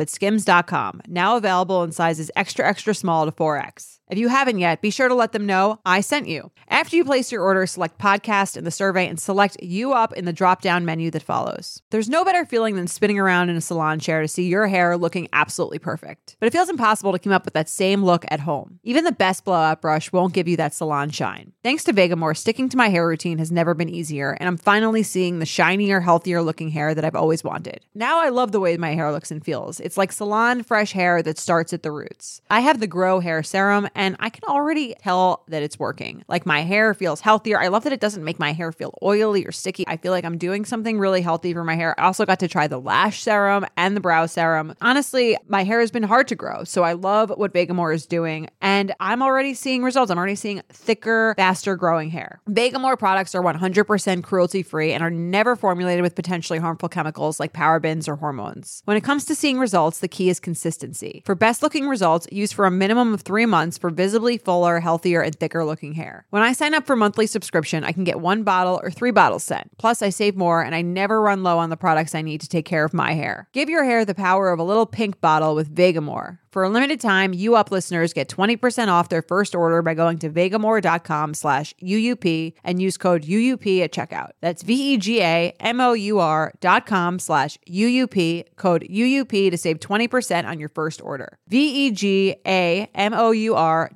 at 0.00 0.10
skims.com, 0.10 1.02
now 1.06 1.36
available 1.36 1.84
in 1.84 1.92
sizes 1.92 2.30
extra, 2.34 2.68
extra 2.68 2.94
small 2.94 3.26
to 3.26 3.32
4X. 3.32 3.99
If 4.10 4.18
you 4.18 4.26
haven't 4.26 4.58
yet, 4.58 4.82
be 4.82 4.90
sure 4.90 5.08
to 5.08 5.14
let 5.14 5.30
them 5.30 5.46
know 5.46 5.78
I 5.86 6.00
sent 6.00 6.26
you. 6.26 6.50
After 6.66 6.96
you 6.96 7.04
place 7.04 7.30
your 7.30 7.42
order, 7.42 7.64
select 7.64 7.98
podcast 7.98 8.56
in 8.56 8.64
the 8.64 8.72
survey 8.72 9.06
and 9.06 9.20
select 9.20 9.62
you 9.62 9.92
up 9.92 10.12
in 10.14 10.24
the 10.24 10.32
drop 10.32 10.62
down 10.62 10.84
menu 10.84 11.12
that 11.12 11.22
follows. 11.22 11.80
There's 11.90 12.08
no 12.08 12.24
better 12.24 12.44
feeling 12.44 12.74
than 12.74 12.88
spinning 12.88 13.20
around 13.20 13.50
in 13.50 13.56
a 13.56 13.60
salon 13.60 14.00
chair 14.00 14.20
to 14.20 14.26
see 14.26 14.48
your 14.48 14.66
hair 14.66 14.96
looking 14.96 15.28
absolutely 15.32 15.78
perfect. 15.78 16.36
But 16.40 16.48
it 16.48 16.52
feels 16.52 16.68
impossible 16.68 17.12
to 17.12 17.20
come 17.20 17.32
up 17.32 17.44
with 17.44 17.54
that 17.54 17.68
same 17.68 18.02
look 18.02 18.24
at 18.28 18.40
home. 18.40 18.80
Even 18.82 19.04
the 19.04 19.12
best 19.12 19.44
blowout 19.44 19.80
brush 19.80 20.10
won't 20.10 20.34
give 20.34 20.48
you 20.48 20.56
that 20.56 20.74
salon 20.74 21.10
shine. 21.10 21.52
Thanks 21.62 21.84
to 21.84 21.92
Vegamour, 21.92 22.36
sticking 22.36 22.68
to 22.70 22.76
my 22.76 22.88
hair 22.88 23.06
routine 23.06 23.38
has 23.38 23.52
never 23.52 23.74
been 23.74 23.88
easier, 23.88 24.36
and 24.40 24.48
I'm 24.48 24.56
finally 24.56 25.04
seeing 25.04 25.38
the 25.38 25.46
shinier, 25.46 26.00
healthier 26.00 26.42
looking 26.42 26.70
hair 26.70 26.96
that 26.96 27.04
I've 27.04 27.14
always 27.14 27.44
wanted. 27.44 27.86
Now 27.94 28.20
I 28.20 28.30
love 28.30 28.50
the 28.50 28.60
way 28.60 28.76
my 28.76 28.94
hair 28.94 29.12
looks 29.12 29.30
and 29.30 29.44
feels. 29.44 29.78
It's 29.78 29.96
like 29.96 30.10
salon 30.10 30.64
fresh 30.64 30.90
hair 30.90 31.22
that 31.22 31.38
starts 31.38 31.72
at 31.72 31.84
the 31.84 31.92
roots. 31.92 32.40
I 32.50 32.58
have 32.60 32.80
the 32.80 32.88
Grow 32.88 33.20
Hair 33.20 33.44
Serum 33.44 33.88
and 34.00 34.16
I 34.18 34.30
can 34.30 34.44
already 34.48 34.94
tell 34.94 35.44
that 35.48 35.62
it's 35.62 35.78
working. 35.78 36.24
Like 36.26 36.46
my 36.46 36.62
hair 36.62 36.94
feels 36.94 37.20
healthier. 37.20 37.60
I 37.60 37.68
love 37.68 37.84
that 37.84 37.92
it 37.92 38.00
doesn't 38.00 38.24
make 38.24 38.38
my 38.38 38.54
hair 38.54 38.72
feel 38.72 38.96
oily 39.02 39.44
or 39.44 39.52
sticky. 39.52 39.84
I 39.86 39.98
feel 39.98 40.10
like 40.10 40.24
I'm 40.24 40.38
doing 40.38 40.64
something 40.64 40.98
really 40.98 41.20
healthy 41.20 41.52
for 41.52 41.64
my 41.64 41.74
hair. 41.74 41.94
I 42.00 42.04
also 42.04 42.24
got 42.24 42.38
to 42.38 42.48
try 42.48 42.66
the 42.66 42.80
lash 42.80 43.22
serum 43.22 43.66
and 43.76 43.94
the 43.94 44.00
brow 44.00 44.24
serum. 44.24 44.74
Honestly, 44.80 45.36
my 45.48 45.64
hair 45.64 45.80
has 45.80 45.90
been 45.90 46.02
hard 46.02 46.28
to 46.28 46.34
grow, 46.34 46.64
so 46.64 46.82
I 46.82 46.94
love 46.94 47.30
what 47.36 47.52
Vegamour 47.52 47.94
is 47.94 48.06
doing, 48.06 48.48
and 48.62 48.94
I'm 49.00 49.22
already 49.22 49.52
seeing 49.52 49.82
results. 49.82 50.10
I'm 50.10 50.16
already 50.16 50.34
seeing 50.34 50.62
thicker, 50.70 51.34
faster 51.36 51.76
growing 51.76 52.08
hair. 52.08 52.40
Vegamour 52.48 52.98
products 52.98 53.34
are 53.34 53.42
100% 53.42 54.24
cruelty 54.24 54.62
free 54.62 54.94
and 54.94 55.02
are 55.02 55.10
never 55.10 55.56
formulated 55.56 56.02
with 56.02 56.14
potentially 56.14 56.58
harmful 56.58 56.88
chemicals 56.88 57.38
like 57.38 57.52
parabens 57.52 58.08
or 58.08 58.16
hormones. 58.16 58.80
When 58.86 58.96
it 58.96 59.04
comes 59.04 59.26
to 59.26 59.34
seeing 59.34 59.58
results, 59.58 59.98
the 59.98 60.08
key 60.08 60.30
is 60.30 60.40
consistency. 60.40 61.22
For 61.26 61.34
best 61.34 61.62
looking 61.62 61.86
results, 61.86 62.26
use 62.32 62.50
for 62.50 62.64
a 62.64 62.70
minimum 62.70 63.12
of 63.12 63.20
three 63.20 63.44
months 63.44 63.76
for 63.76 63.89
visibly 63.90 64.38
fuller, 64.38 64.80
healthier, 64.80 65.20
and 65.20 65.34
thicker 65.34 65.64
looking 65.64 65.94
hair. 65.94 66.26
When 66.30 66.42
I 66.42 66.52
sign 66.52 66.74
up 66.74 66.86
for 66.86 66.96
monthly 66.96 67.26
subscription, 67.26 67.84
I 67.84 67.92
can 67.92 68.04
get 68.04 68.20
one 68.20 68.42
bottle 68.42 68.80
or 68.82 68.90
three 68.90 69.10
bottles 69.10 69.44
sent. 69.44 69.76
Plus, 69.78 70.02
I 70.02 70.10
save 70.10 70.36
more 70.36 70.62
and 70.62 70.74
I 70.74 70.82
never 70.82 71.20
run 71.20 71.42
low 71.42 71.58
on 71.58 71.70
the 71.70 71.76
products 71.76 72.14
I 72.14 72.22
need 72.22 72.40
to 72.40 72.48
take 72.48 72.64
care 72.64 72.84
of 72.84 72.94
my 72.94 73.12
hair. 73.12 73.48
Give 73.52 73.68
your 73.68 73.84
hair 73.84 74.04
the 74.04 74.14
power 74.14 74.50
of 74.50 74.58
a 74.58 74.64
little 74.64 74.86
pink 74.86 75.20
bottle 75.20 75.54
with 75.54 75.74
Vegamour. 75.74 76.38
For 76.50 76.64
a 76.64 76.68
limited 76.68 77.00
time, 77.00 77.32
you 77.32 77.54
up 77.54 77.70
listeners 77.70 78.12
get 78.12 78.28
20% 78.28 78.88
off 78.88 79.08
their 79.08 79.22
first 79.22 79.54
order 79.54 79.82
by 79.82 79.94
going 79.94 80.18
to 80.18 80.28
vegamour.com 80.28 81.34
slash 81.34 81.72
UUP 81.80 82.54
and 82.64 82.82
use 82.82 82.96
code 82.96 83.22
UUP 83.22 83.80
at 83.82 83.92
checkout. 83.92 84.30
That's 84.40 84.64
V-E-G-A-M-O-U-R 84.64 86.52
dot 86.58 86.86
com 86.86 87.20
slash 87.20 87.56
UUP, 87.68 88.56
code 88.56 88.82
UUP 88.90 89.50
to 89.52 89.56
save 89.56 89.78
20% 89.78 90.44
on 90.44 90.58
your 90.58 90.70
first 90.70 91.00
order. 91.00 91.38
V-E-G-A-M-O-U-R 91.46 92.40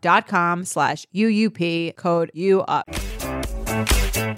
dot 0.00 0.28
com 0.28 0.64
slash 0.64 1.06
UUP, 1.12 1.96
code 1.96 2.30
UUP. 2.36 2.84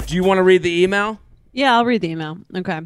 Do 0.07 0.15
you 0.15 0.25
want 0.25 0.39
to 0.39 0.43
read 0.43 0.63
the 0.63 0.83
email? 0.83 1.21
Yeah, 1.53 1.77
I'll 1.77 1.85
read 1.85 2.01
the 2.01 2.09
email. 2.09 2.39
Okay. 2.55 2.81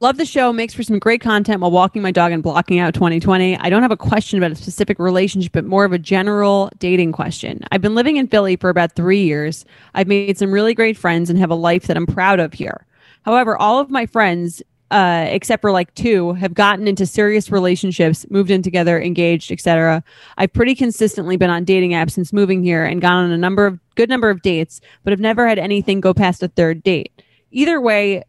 Love 0.00 0.16
the 0.16 0.26
show. 0.26 0.52
Makes 0.52 0.74
for 0.74 0.82
some 0.82 0.98
great 0.98 1.20
content 1.20 1.60
while 1.60 1.70
walking 1.70 2.02
my 2.02 2.10
dog 2.10 2.32
and 2.32 2.42
blocking 2.42 2.80
out 2.80 2.94
2020. 2.94 3.56
I 3.56 3.70
don't 3.70 3.82
have 3.82 3.92
a 3.92 3.96
question 3.96 4.38
about 4.38 4.50
a 4.50 4.56
specific 4.56 4.98
relationship, 4.98 5.52
but 5.52 5.64
more 5.64 5.84
of 5.84 5.92
a 5.92 5.98
general 5.98 6.68
dating 6.78 7.12
question. 7.12 7.62
I've 7.70 7.80
been 7.80 7.94
living 7.94 8.16
in 8.16 8.26
Philly 8.26 8.56
for 8.56 8.70
about 8.70 8.96
three 8.96 9.22
years. 9.22 9.64
I've 9.94 10.08
made 10.08 10.36
some 10.36 10.50
really 10.50 10.74
great 10.74 10.98
friends 10.98 11.30
and 11.30 11.38
have 11.38 11.50
a 11.50 11.54
life 11.54 11.86
that 11.86 11.96
I'm 11.96 12.06
proud 12.06 12.40
of 12.40 12.52
here. 12.52 12.86
However, 13.22 13.56
all 13.56 13.78
of 13.78 13.88
my 13.88 14.04
friends, 14.04 14.62
uh, 14.90 15.26
except 15.28 15.62
for 15.62 15.70
like 15.70 15.94
two, 15.94 16.32
have 16.34 16.54
gotten 16.54 16.88
into 16.88 17.06
serious 17.06 17.50
relationships, 17.52 18.26
moved 18.30 18.50
in 18.50 18.62
together, 18.62 19.00
engaged, 19.00 19.52
etc. 19.52 20.02
I've 20.36 20.52
pretty 20.52 20.74
consistently 20.74 21.36
been 21.36 21.50
on 21.50 21.64
dating 21.64 21.92
apps 21.92 22.10
since 22.10 22.32
moving 22.32 22.64
here 22.64 22.84
and 22.84 23.00
gone 23.00 23.24
on 23.24 23.30
a 23.30 23.38
number 23.38 23.64
of 23.64 23.78
good 23.94 24.08
number 24.08 24.28
of 24.28 24.42
dates, 24.42 24.80
but 25.04 25.12
have 25.12 25.20
never 25.20 25.46
had 25.46 25.60
anything 25.60 26.00
go 26.00 26.12
past 26.12 26.42
a 26.42 26.48
third 26.48 26.82
date. 26.82 27.22
Either 27.52 27.80
way, 27.80 28.24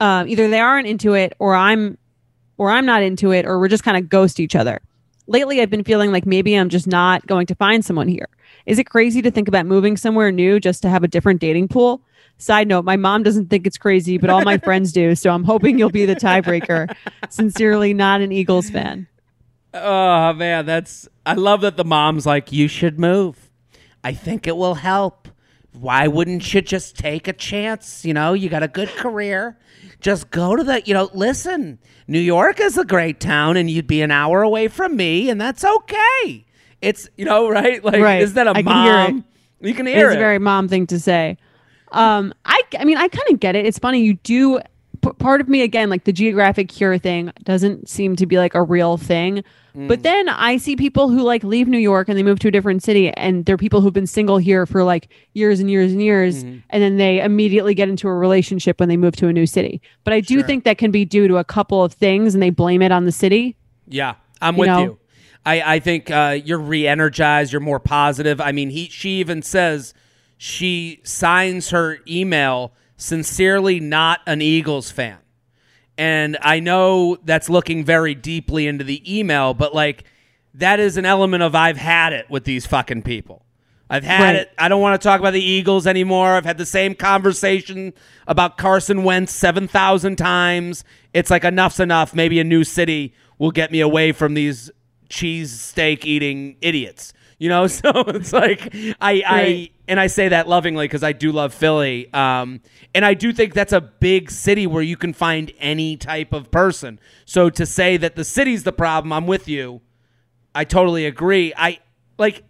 um, 0.00 0.26
either 0.28 0.48
they 0.48 0.60
aren't 0.60 0.88
into 0.88 1.14
it 1.14 1.34
or 1.38 1.54
I'm 1.54 1.96
or 2.56 2.70
I'm 2.70 2.84
not 2.84 3.02
into 3.02 3.30
it 3.30 3.46
or 3.46 3.58
we're 3.58 3.68
just 3.68 3.84
kind 3.84 3.96
of 3.96 4.08
ghost 4.08 4.40
each 4.40 4.56
other. 4.56 4.80
Lately 5.26 5.60
I've 5.60 5.70
been 5.70 5.84
feeling 5.84 6.10
like 6.10 6.26
maybe 6.26 6.54
I'm 6.54 6.68
just 6.68 6.86
not 6.86 7.26
going 7.26 7.46
to 7.46 7.54
find 7.54 7.84
someone 7.84 8.08
here. 8.08 8.28
Is 8.66 8.78
it 8.78 8.84
crazy 8.84 9.22
to 9.22 9.30
think 9.30 9.48
about 9.48 9.66
moving 9.66 9.96
somewhere 9.96 10.32
new 10.32 10.58
just 10.58 10.82
to 10.82 10.88
have 10.88 11.04
a 11.04 11.08
different 11.08 11.40
dating 11.40 11.68
pool? 11.68 12.02
Side 12.38 12.68
note, 12.68 12.84
my 12.84 12.96
mom 12.96 13.22
doesn't 13.22 13.50
think 13.50 13.66
it's 13.66 13.78
crazy, 13.78 14.18
but 14.18 14.30
all 14.30 14.42
my 14.42 14.58
friends 14.64 14.92
do, 14.92 15.14
so 15.14 15.30
I'm 15.30 15.44
hoping 15.44 15.78
you'll 15.78 15.90
be 15.90 16.06
the 16.06 16.16
tiebreaker. 16.16 16.94
Sincerely, 17.28 17.94
not 17.94 18.22
an 18.22 18.32
Eagles 18.32 18.70
fan. 18.70 19.06
Oh 19.72 20.32
man, 20.32 20.66
that's 20.66 21.08
I 21.24 21.34
love 21.34 21.60
that 21.60 21.76
the 21.76 21.84
mom's 21.84 22.26
like, 22.26 22.50
you 22.50 22.66
should 22.66 22.98
move. 22.98 23.50
I 24.02 24.12
think 24.12 24.46
it 24.46 24.56
will 24.56 24.74
help. 24.74 25.28
Why 25.72 26.08
wouldn't 26.08 26.52
you 26.52 26.62
just 26.62 26.96
take 26.96 27.28
a 27.28 27.32
chance? 27.32 28.04
You 28.04 28.14
know, 28.14 28.32
you 28.32 28.48
got 28.48 28.62
a 28.62 28.68
good 28.68 28.88
career. 28.88 29.56
Just 30.00 30.30
go 30.30 30.56
to 30.56 30.62
the, 30.64 30.82
you 30.86 30.94
know, 30.94 31.10
listen, 31.14 31.78
New 32.08 32.18
York 32.20 32.58
is 32.60 32.78
a 32.78 32.84
great 32.84 33.20
town 33.20 33.56
and 33.56 33.70
you'd 33.70 33.86
be 33.86 34.00
an 34.02 34.10
hour 34.10 34.42
away 34.42 34.68
from 34.68 34.96
me, 34.96 35.28
and 35.30 35.40
that's 35.40 35.64
okay. 35.64 36.44
It's, 36.80 37.08
you 37.16 37.24
know, 37.24 37.48
right? 37.50 37.84
Like, 37.84 38.00
Right. 38.00 38.22
is 38.22 38.34
that 38.34 38.46
a 38.46 38.50
I 38.50 38.62
can 38.62 38.64
mom? 38.64 39.24
You 39.60 39.74
can 39.74 39.86
hear 39.86 40.08
It's 40.08 40.14
it. 40.14 40.18
a 40.18 40.20
very 40.20 40.38
mom 40.38 40.68
thing 40.68 40.86
to 40.88 40.98
say. 40.98 41.36
Um, 41.92 42.32
I, 42.44 42.62
I 42.78 42.84
mean, 42.84 42.96
I 42.96 43.08
kind 43.08 43.28
of 43.30 43.40
get 43.40 43.56
it. 43.56 43.66
It's 43.66 43.78
funny. 43.78 44.00
You 44.02 44.14
do 44.14 44.60
p- 45.02 45.12
part 45.18 45.40
of 45.40 45.48
me 45.48 45.62
again, 45.62 45.90
like 45.90 46.04
the 46.04 46.12
geographic 46.12 46.68
cure 46.68 46.96
thing 46.98 47.32
doesn't 47.42 47.88
seem 47.88 48.16
to 48.16 48.26
be 48.26 48.38
like 48.38 48.54
a 48.54 48.62
real 48.62 48.96
thing. 48.96 49.44
Mm. 49.76 49.88
But 49.88 50.02
then 50.02 50.28
I 50.28 50.56
see 50.56 50.76
people 50.76 51.08
who 51.08 51.22
like 51.22 51.44
leave 51.44 51.68
New 51.68 51.78
York 51.78 52.08
and 52.08 52.18
they 52.18 52.22
move 52.22 52.38
to 52.40 52.48
a 52.48 52.50
different 52.50 52.82
city, 52.82 53.10
and 53.10 53.44
they're 53.46 53.56
people 53.56 53.80
who've 53.80 53.92
been 53.92 54.06
single 54.06 54.38
here 54.38 54.66
for 54.66 54.82
like 54.84 55.08
years 55.34 55.60
and 55.60 55.70
years 55.70 55.92
and 55.92 56.02
years, 56.02 56.42
Mm-hmm. 56.44 56.58
and 56.70 56.82
then 56.82 56.96
they 56.96 57.20
immediately 57.20 57.74
get 57.74 57.88
into 57.88 58.08
a 58.08 58.14
relationship 58.14 58.80
when 58.80 58.88
they 58.88 58.96
move 58.96 59.16
to 59.16 59.28
a 59.28 59.32
new 59.32 59.46
city. 59.46 59.80
But 60.04 60.12
I 60.14 60.20
do 60.20 60.38
Sure. 60.38 60.46
think 60.46 60.64
that 60.64 60.78
can 60.78 60.90
be 60.90 61.04
due 61.04 61.28
to 61.28 61.36
a 61.38 61.44
couple 61.44 61.82
of 61.84 61.92
things, 61.92 62.34
and 62.34 62.42
they 62.42 62.50
blame 62.50 62.82
it 62.82 62.92
on 62.92 63.04
the 63.04 63.12
city. 63.12 63.56
Yeah, 63.88 64.14
I'm 64.40 64.54
You 64.54 64.60
with 64.60 64.66
know? 64.68 64.82
you. 64.82 64.98
I, 65.46 65.74
I 65.76 65.78
think 65.80 66.10
uh, 66.10 66.38
you're 66.44 66.58
re-energized. 66.58 67.50
You're 67.52 67.60
more 67.60 67.80
positive. 67.80 68.40
I 68.42 68.52
mean, 68.52 68.68
he 68.70 68.88
she 68.90 69.20
even 69.20 69.40
says 69.42 69.94
she 70.36 71.00
signs 71.02 71.70
her 71.70 71.98
email 72.06 72.72
sincerely 72.96 73.80
not 73.80 74.20
an 74.26 74.42
Eagles 74.42 74.90
fan, 74.90 75.16
and 75.98 76.36
I 76.40 76.60
know 76.60 77.16
that's 77.24 77.48
looking 77.50 77.84
very 77.84 78.14
deeply 78.14 78.66
into 78.66 78.84
the 78.84 79.02
email, 79.18 79.54
but 79.54 79.74
like 79.74 80.04
that 80.54 80.80
is 80.80 80.96
an 80.96 81.04
element 81.06 81.42
of 81.42 81.54
I've 81.54 81.76
had 81.76 82.12
it 82.12 82.28
with 82.30 82.44
these 82.44 82.66
fucking 82.66 83.02
people. 83.02 83.44
I've 83.92 84.04
had 84.04 84.22
Right. 84.22 84.36
it. 84.36 84.52
I 84.56 84.68
don't 84.68 84.80
want 84.80 85.00
to 85.00 85.04
talk 85.04 85.18
about 85.18 85.32
the 85.32 85.42
Eagles 85.42 85.86
anymore. 85.86 86.34
I've 86.34 86.44
had 86.44 86.58
the 86.58 86.66
same 86.66 86.94
conversation 86.94 87.92
about 88.28 88.56
Carson 88.56 89.02
Wentz 89.02 89.32
7,000 89.32 90.16
times. 90.16 90.84
It's 91.12 91.28
like 91.30 91.44
enough's 91.44 91.80
enough. 91.80 92.14
Maybe 92.14 92.38
a 92.38 92.44
new 92.44 92.62
city 92.62 93.12
will 93.38 93.50
get 93.50 93.72
me 93.72 93.80
away 93.80 94.12
from 94.12 94.34
these 94.34 94.70
cheese 95.08 95.60
steak 95.60 96.06
eating 96.06 96.56
idiots. 96.60 97.12
You 97.40 97.48
know, 97.48 97.66
so 97.66 97.90
it's 98.06 98.32
like 98.32 98.72
I, 99.00 99.22
I 99.26 99.70
and 99.88 99.98
I 99.98 100.06
say 100.06 100.28
that 100.28 100.46
lovingly 100.46 100.84
because 100.84 101.02
I 101.02 101.10
do 101.12 101.32
love 101.32 101.52
Philly. 101.52 102.12
Um, 102.12 102.60
and 102.94 103.04
I 103.04 103.14
do 103.14 103.32
think 103.32 103.54
that's 103.54 103.72
a 103.72 103.80
big 103.80 104.30
city 104.30 104.68
where 104.68 104.82
you 104.82 104.96
can 104.96 105.12
find 105.12 105.50
any 105.58 105.96
type 105.96 106.32
of 106.32 106.52
person. 106.52 107.00
So 107.24 107.50
to 107.50 107.66
say 107.66 107.96
that 107.96 108.14
the 108.14 108.24
city's 108.24 108.62
the 108.62 108.72
problem, 108.72 109.12
I'm 109.12 109.26
with 109.26 109.48
you. 109.48 109.80
I 110.54 110.64
totally 110.64 111.06
agree. 111.06 111.52
I 111.56 111.80
like 112.18 112.44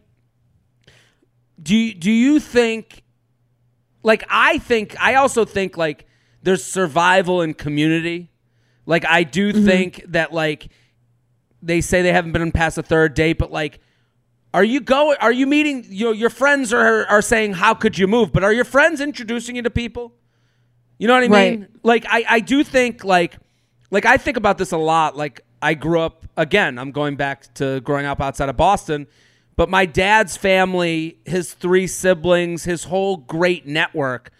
do 1.62 1.76
you, 1.76 1.94
do 1.94 2.10
you 2.10 2.40
think 2.40 3.04
like 4.02 4.24
I 4.28 4.58
think 4.58 4.96
I 5.00 5.14
also 5.14 5.44
think 5.44 5.76
like 5.76 6.06
there's 6.42 6.64
survival 6.64 7.42
in 7.42 7.54
community. 7.54 8.32
Like 8.86 9.04
I 9.04 9.22
do 9.22 9.52
think 9.52 10.04
that 10.08 10.32
like 10.32 10.68
they 11.62 11.80
say 11.80 12.02
they 12.02 12.12
haven't 12.12 12.32
been 12.32 12.50
past 12.50 12.76
a 12.78 12.82
third 12.82 13.14
date, 13.14 13.38
but 13.38 13.52
like 13.52 13.78
are 14.52 14.64
you 14.64 14.80
going 14.80 15.16
are 15.20 15.32
you 15.32 15.46
meeting 15.46 15.84
you 15.88 16.06
know 16.06 16.12
your 16.12 16.30
friends 16.30 16.72
are 16.72 17.06
are 17.06 17.22
saying 17.22 17.54
how 17.54 17.74
could 17.74 17.98
you 17.98 18.06
move, 18.06 18.32
but 18.32 18.42
are 18.42 18.52
your 18.52 18.64
friends 18.64 19.00
introducing 19.00 19.56
you 19.56 19.62
to 19.62 19.70
people? 19.70 20.12
You 20.98 21.08
know 21.08 21.14
what 21.14 21.22
I 21.24 21.28
mean? 21.28 21.60
Right. 21.60 21.70
Like 21.82 22.06
I 22.08 22.24
I 22.28 22.40
do 22.40 22.64
think 22.64 23.04
like 23.04 23.36
like 23.90 24.04
I 24.04 24.16
think 24.16 24.36
about 24.36 24.58
this 24.58 24.72
a 24.72 24.76
lot. 24.76 25.16
Like 25.16 25.42
I 25.62 25.74
grew 25.74 26.00
up 26.00 26.26
again, 26.36 26.78
I'm 26.78 26.90
going 26.90 27.16
back 27.16 27.52
to 27.54 27.80
growing 27.80 28.06
up 28.06 28.20
outside 28.20 28.48
of 28.48 28.56
Boston, 28.56 29.06
but 29.56 29.68
my 29.68 29.86
dad's 29.86 30.36
family, 30.36 31.18
his 31.24 31.52
three 31.52 31.86
siblings, 31.86 32.64
his 32.64 32.84
whole 32.84 33.18
great 33.18 33.66
network 33.66 34.30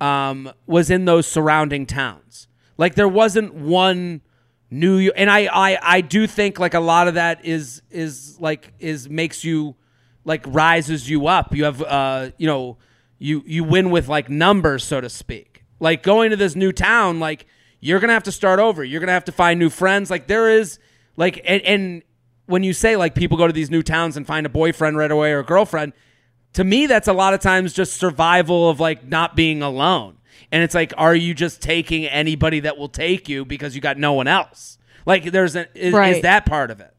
um, 0.00 0.50
was 0.66 0.90
in 0.90 1.04
those 1.04 1.26
surrounding 1.26 1.86
towns. 1.86 2.48
Like 2.76 2.94
there 2.94 3.08
wasn't 3.08 3.54
one 3.54 4.20
New 4.70 4.96
York, 4.96 5.14
and 5.16 5.30
I, 5.30 5.48
I 5.52 5.78
I 5.80 6.00
do 6.00 6.26
think 6.26 6.58
like 6.58 6.74
a 6.74 6.80
lot 6.80 7.08
of 7.08 7.14
that 7.14 7.44
is 7.44 7.82
is 7.90 8.40
like 8.40 8.72
is 8.78 9.08
makes 9.08 9.44
you 9.44 9.76
like 10.24 10.42
rises 10.46 11.08
you 11.08 11.28
up. 11.28 11.54
You 11.54 11.64
have 11.64 11.82
uh 11.82 12.30
you 12.36 12.46
know 12.46 12.78
you 13.18 13.42
you 13.46 13.62
win 13.62 13.90
with 13.90 14.08
like 14.08 14.28
numbers 14.28 14.82
so 14.82 15.00
to 15.00 15.08
speak. 15.08 15.64
Like 15.78 16.02
going 16.02 16.30
to 16.30 16.36
this 16.36 16.56
new 16.56 16.72
town, 16.72 17.20
like 17.20 17.46
you're 17.80 18.00
gonna 18.00 18.12
have 18.12 18.24
to 18.24 18.32
start 18.32 18.58
over. 18.58 18.82
You're 18.82 19.00
gonna 19.00 19.12
have 19.12 19.26
to 19.26 19.32
find 19.32 19.60
new 19.60 19.70
friends. 19.70 20.10
Like 20.10 20.26
there 20.26 20.50
is 20.50 20.78
like 21.16 21.40
and, 21.44 21.62
and 21.62 22.02
when 22.46 22.64
you 22.64 22.72
say 22.72 22.96
like 22.96 23.14
people 23.14 23.36
go 23.36 23.46
to 23.46 23.52
these 23.52 23.70
new 23.70 23.82
towns 23.82 24.16
and 24.16 24.26
find 24.26 24.46
a 24.46 24.50
boyfriend 24.50 24.96
right 24.96 25.10
away 25.10 25.30
or 25.30 25.40
a 25.40 25.44
girlfriend, 25.44 25.92
to 26.54 26.64
me 26.64 26.86
that's 26.86 27.06
a 27.06 27.12
lot 27.12 27.34
of 27.34 27.40
times 27.40 27.72
just 27.72 27.94
survival 27.94 28.68
of 28.68 28.80
like 28.80 29.06
not 29.06 29.36
being 29.36 29.62
alone 29.62 30.15
and 30.52 30.62
it's 30.62 30.74
like 30.74 30.92
are 30.96 31.14
you 31.14 31.34
just 31.34 31.60
taking 31.60 32.06
anybody 32.06 32.60
that 32.60 32.76
will 32.76 32.88
take 32.88 33.28
you 33.28 33.44
because 33.44 33.74
you 33.74 33.80
got 33.80 33.98
no 33.98 34.12
one 34.12 34.26
else 34.26 34.78
like 35.06 35.24
there's 35.24 35.54
an 35.56 35.66
is, 35.74 35.94
is 35.94 36.22
that 36.22 36.46
part 36.46 36.70
of 36.70 36.80
it 36.80 36.92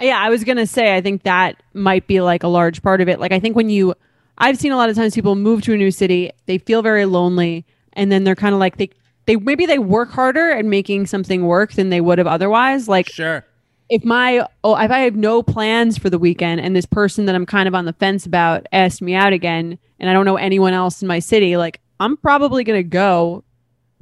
Yeah, 0.00 0.18
I 0.18 0.30
was 0.30 0.44
gonna 0.44 0.66
say 0.66 0.94
I 0.96 1.00
think 1.00 1.24
that 1.24 1.62
might 1.74 2.06
be 2.06 2.20
like 2.20 2.42
a 2.42 2.48
large 2.48 2.82
part 2.82 3.00
of 3.00 3.08
it. 3.08 3.18
Like 3.18 3.32
I 3.32 3.40
think 3.40 3.56
when 3.56 3.68
you 3.68 3.94
I've 4.38 4.56
seen 4.56 4.70
a 4.70 4.76
lot 4.76 4.88
of 4.88 4.96
times 4.96 5.14
people 5.14 5.34
move 5.34 5.62
to 5.62 5.74
a 5.74 5.76
new 5.76 5.90
city, 5.90 6.30
they 6.46 6.58
feel 6.58 6.82
very 6.82 7.04
lonely, 7.04 7.66
and 7.94 8.12
then 8.12 8.22
they're 8.22 8.36
kind 8.36 8.54
of 8.54 8.60
like 8.60 8.76
they 8.76 8.90
they 9.26 9.36
maybe 9.36 9.66
they 9.66 9.78
work 9.78 10.10
harder 10.10 10.50
at 10.50 10.64
making 10.64 11.06
something 11.06 11.44
work 11.44 11.72
than 11.72 11.90
they 11.90 12.00
would 12.00 12.18
have 12.18 12.28
otherwise. 12.28 12.88
Like 12.88 13.08
sure 13.08 13.44
if 13.88 14.04
my 14.04 14.46
oh 14.62 14.76
if 14.76 14.90
I 14.90 15.00
have 15.00 15.16
no 15.16 15.42
plans 15.42 15.98
for 15.98 16.10
the 16.10 16.18
weekend 16.18 16.60
and 16.60 16.76
this 16.76 16.86
person 16.86 17.26
that 17.26 17.34
I'm 17.34 17.46
kind 17.46 17.66
of 17.66 17.74
on 17.74 17.84
the 17.84 17.92
fence 17.92 18.26
about 18.26 18.66
asked 18.72 19.02
me 19.02 19.14
out 19.14 19.32
again 19.32 19.78
and 19.98 20.08
I 20.08 20.12
don't 20.12 20.24
know 20.24 20.36
anyone 20.36 20.74
else 20.74 21.02
in 21.02 21.08
my 21.08 21.18
city, 21.18 21.56
like 21.56 21.80
I'm 22.00 22.16
probably 22.16 22.64
gonna 22.64 22.82
go. 22.82 23.44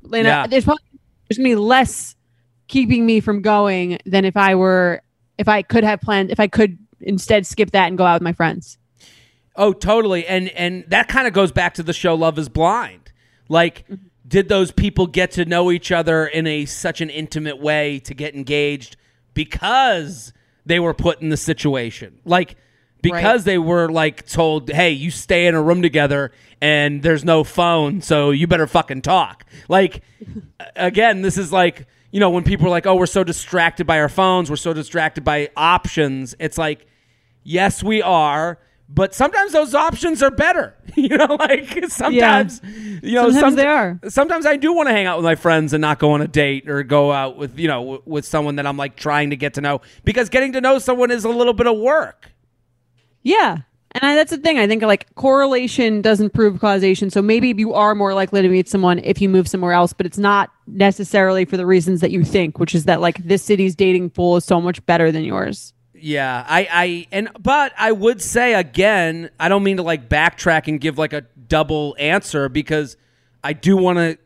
And 0.05 0.27
Yeah. 0.27 0.43
I, 0.43 0.47
there's 0.47 0.65
probably 0.65 0.83
there's 1.29 1.39
gonna 1.39 1.49
be 1.49 1.57
less 1.57 2.15
keeping 2.69 3.07
me 3.07 3.21
from 3.21 3.43
going 3.43 3.99
than 4.05 4.25
if 4.25 4.37
I 4.37 4.55
were 4.55 5.03
if 5.39 5.49
I 5.49 5.63
could 5.63 5.85
have 5.85 6.01
planned 6.01 6.31
if 6.31 6.41
I 6.41 6.47
could 6.47 6.79
instead 7.01 7.47
skip 7.47 7.71
that 7.73 7.89
and 7.89 7.99
go 7.99 8.05
out 8.05 8.15
with 8.15 8.23
my 8.23 8.33
friends. 8.33 8.79
Oh, 9.55 9.73
totally. 9.73 10.27
And 10.27 10.49
and 10.51 10.85
that 10.89 11.09
kind 11.09 11.27
of 11.27 11.33
goes 11.33 11.53
back 11.53 11.75
to 11.75 11.83
the 11.83 11.93
show 11.93 12.15
Love 12.15 12.39
is 12.39 12.49
Blind. 12.49 13.13
Like 13.49 13.85
mm-hmm. 13.89 14.07
did 14.27 14.49
those 14.49 14.71
people 14.71 15.07
get 15.07 15.33
to 15.33 15.45
know 15.45 15.71
each 15.71 15.93
other 15.93 16.27
in 16.27 16.47
a 16.47 16.67
such 16.67 17.01
an 17.01 17.11
intimate 17.11 17.61
way 17.61 17.99
to 18.01 18.15
get 18.15 18.35
engaged 18.35 18.97
because 19.35 20.33
they 20.65 20.81
were 20.81 20.95
put 20.95 21.23
in 21.23 21.29
the 21.29 21.37
situation? 21.37 22.21
Like 22.25 22.57
because 23.03 23.45
they 23.45 23.59
were 23.59 23.89
like 23.89 24.27
told, 24.27 24.71
"Hey, 24.71 24.91
you 24.91 25.11
stay 25.11 25.47
in 25.47 25.55
a 25.55 25.63
room 25.63 25.83
together 25.83 26.33
and 26.61 27.03
there's 27.03 27.25
no 27.25 27.45
phone, 27.45 28.01
so 28.01 28.31
you 28.31 28.47
better 28.47 28.67
fucking 28.67 29.03
talk." 29.03 29.45
Like 29.69 30.03
again, 30.75 31.23
this 31.23 31.39
is 31.39 31.53
like, 31.53 31.87
you 32.11 32.21
know, 32.21 32.31
when 32.31 32.45
people 32.45 32.67
are 32.67 32.71
like, 32.71 32.87
"Oh, 32.87 32.95
we're 32.97 33.07
so 33.07 33.25
distracted 33.25 33.87
by 33.87 34.01
our 34.01 34.09
phones, 34.09 34.51
we're 34.51 34.57
so 34.57 34.73
distracted 34.73 35.25
by 35.25 35.51
options." 35.57 36.35
It's 36.39 36.59
like 36.59 36.87
Yes, 37.49 37.81
we 37.83 38.03
are. 38.03 38.59
But 38.89 39.15
sometimes 39.15 39.53
those 39.53 39.75
options 39.75 40.23
are 40.23 40.31
better. 40.31 40.75
you 40.97 41.09
know, 41.17 41.37
like 41.41 41.85
sometimes, 41.89 42.61
you 43.03 43.15
know, 43.15 43.31
Sometimes 43.31 43.41
some- 43.41 43.55
they 43.57 43.67
are. 43.67 44.01
Sometimes 44.09 44.47
I 44.47 44.57
do 44.57 44.73
want 44.73 44.89
to 44.89 44.93
hang 44.93 45.07
out 45.07 45.19
with 45.19 45.25
my 45.25 45.35
friends 45.35 45.73
and 45.73 45.81
not 45.81 45.99
go 45.99 46.13
on 46.13 46.21
a 46.23 46.29
date 46.29 46.69
or 46.69 46.83
go 46.85 47.11
out 47.13 47.37
with, 47.37 47.59
you 47.59 47.67
know, 47.67 47.81
w- 47.81 48.03
with 48.07 48.25
someone 48.25 48.57
that 48.57 48.67
I'm 48.67 48.77
like 48.77 48.95
trying 48.97 49.31
to 49.31 49.37
get 49.37 49.55
to 49.55 49.61
know 49.61 49.81
because 50.05 50.29
getting 50.29 50.53
to 50.53 50.61
know 50.61 50.79
someone 50.79 51.11
is 51.11 51.25
a 51.25 51.29
little 51.29 51.53
bit 51.53 51.67
of 51.67 51.77
work. 51.79 52.31
Yeah. 53.27 53.59
And 53.91 54.05
I, 54.05 54.15
that's 54.15 54.31
the 54.31 54.39
thing. 54.39 54.57
I 54.59 54.69
think 54.69 54.83
like 54.83 55.13
correlation 55.17 56.01
doesn't 56.01 56.31
prove 56.33 56.61
causation. 56.61 57.11
So 57.11 57.21
maybe 57.21 57.53
you 57.57 57.75
are 57.75 57.95
more 57.95 58.15
likely 58.15 58.41
to 58.41 58.49
meet 58.49 58.69
someone 58.69 59.01
if 59.01 59.21
you 59.21 59.29
move 59.29 59.49
somewhere 59.49 59.73
else, 59.73 59.93
but 59.93 60.07
it's 60.07 60.19
not 60.19 60.51
necessarily 60.69 61.45
for 61.45 61.57
the 61.57 61.67
reasons 61.67 62.01
that 62.03 62.13
you 62.13 62.23
think, 62.25 62.61
which 62.61 62.73
is 62.73 62.85
that 62.85 63.01
like 63.01 63.19
this 63.19 63.43
city's 63.43 63.75
dating 63.75 64.11
pool 64.11 64.37
is 64.37 64.45
so 64.45 64.61
much 64.61 64.85
better 64.87 65.11
than 65.11 65.25
yours. 65.25 65.73
Yeah, 65.93 66.45
I, 66.47 66.69
I, 66.71 67.07
and 67.11 67.31
but 67.41 67.73
I 67.77 67.91
would 67.91 68.23
say 68.23 68.55
again, 68.55 69.31
I 69.41 69.49
don't 69.49 69.65
mean 69.65 69.79
to 69.79 69.83
like 69.83 70.09
backtrack 70.09 70.69
and 70.69 70.81
give 70.81 70.99
like 70.99 71.15
a 71.15 71.23
double 71.49 71.97
answer 71.99 72.49
because 72.49 72.97
I 73.43 73.55
do 73.55 73.77
want 73.77 73.99
to 73.99 74.19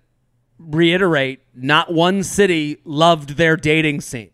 reiterate: 0.59 1.41
not 1.55 1.93
one 1.93 2.23
city 2.25 2.79
loved 2.85 3.37
their 3.37 3.57
dating 3.57 4.01
scene. 4.03 4.31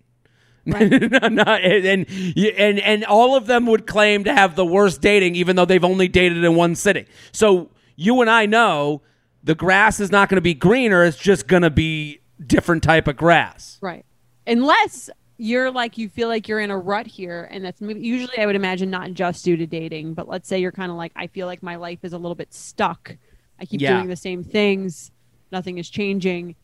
No, 1.20 1.28
no, 1.28 1.42
and, 1.44 2.06
and 2.36 2.78
and 2.80 3.04
all 3.04 3.36
of 3.36 3.46
them 3.46 3.66
would 3.66 3.86
claim 3.86 4.24
to 4.24 4.34
have 4.34 4.56
the 4.56 4.64
worst 4.66 5.00
dating, 5.00 5.36
even 5.36 5.54
though 5.56 5.64
they've 5.64 5.84
only 5.84 6.08
dated 6.08 6.42
in 6.44 6.54
one 6.56 6.74
city. 6.74 7.06
So 7.32 7.70
you 7.94 8.20
and 8.20 8.28
I 8.28 8.46
know 8.46 9.02
the 9.44 9.54
grass 9.54 10.00
is 10.00 10.10
not 10.10 10.28
going 10.28 10.36
to 10.36 10.42
be 10.42 10.54
greener; 10.54 11.04
it's 11.04 11.16
just 11.16 11.46
going 11.46 11.62
to 11.62 11.70
be 11.70 12.20
different 12.44 12.82
type 12.82 13.06
of 13.06 13.16
grass. 13.16 13.78
Right. 13.80 14.04
Unless 14.46 15.08
you're 15.38 15.70
like 15.70 15.98
you 15.98 16.08
feel 16.08 16.28
like 16.28 16.48
you're 16.48 16.60
in 16.60 16.70
a 16.70 16.78
rut 16.78 17.06
here 17.06 17.46
and 17.50 17.62
that's 17.64 17.80
maybe, 17.80 18.00
usually 18.00 18.38
I 18.38 18.46
would 18.46 18.56
imagine 18.56 18.88
not 18.90 19.12
just 19.12 19.44
due 19.44 19.56
to 19.58 19.66
dating, 19.66 20.14
but 20.14 20.26
let's 20.28 20.48
say 20.48 20.58
you're 20.58 20.72
kind 20.72 20.90
of 20.90 20.96
like 20.96 21.12
I 21.14 21.26
feel 21.28 21.46
like 21.46 21.62
my 21.62 21.76
life 21.76 22.00
is 22.04 22.12
a 22.12 22.18
little 22.18 22.34
bit 22.34 22.52
stuck. 22.54 23.16
I 23.60 23.66
keep 23.66 23.80
Yeah. 23.80 23.94
doing 23.96 24.08
the 24.08 24.16
same 24.16 24.42
things. 24.42 25.10
Nothing 25.52 25.78
is 25.78 25.88
changing. 25.90 26.56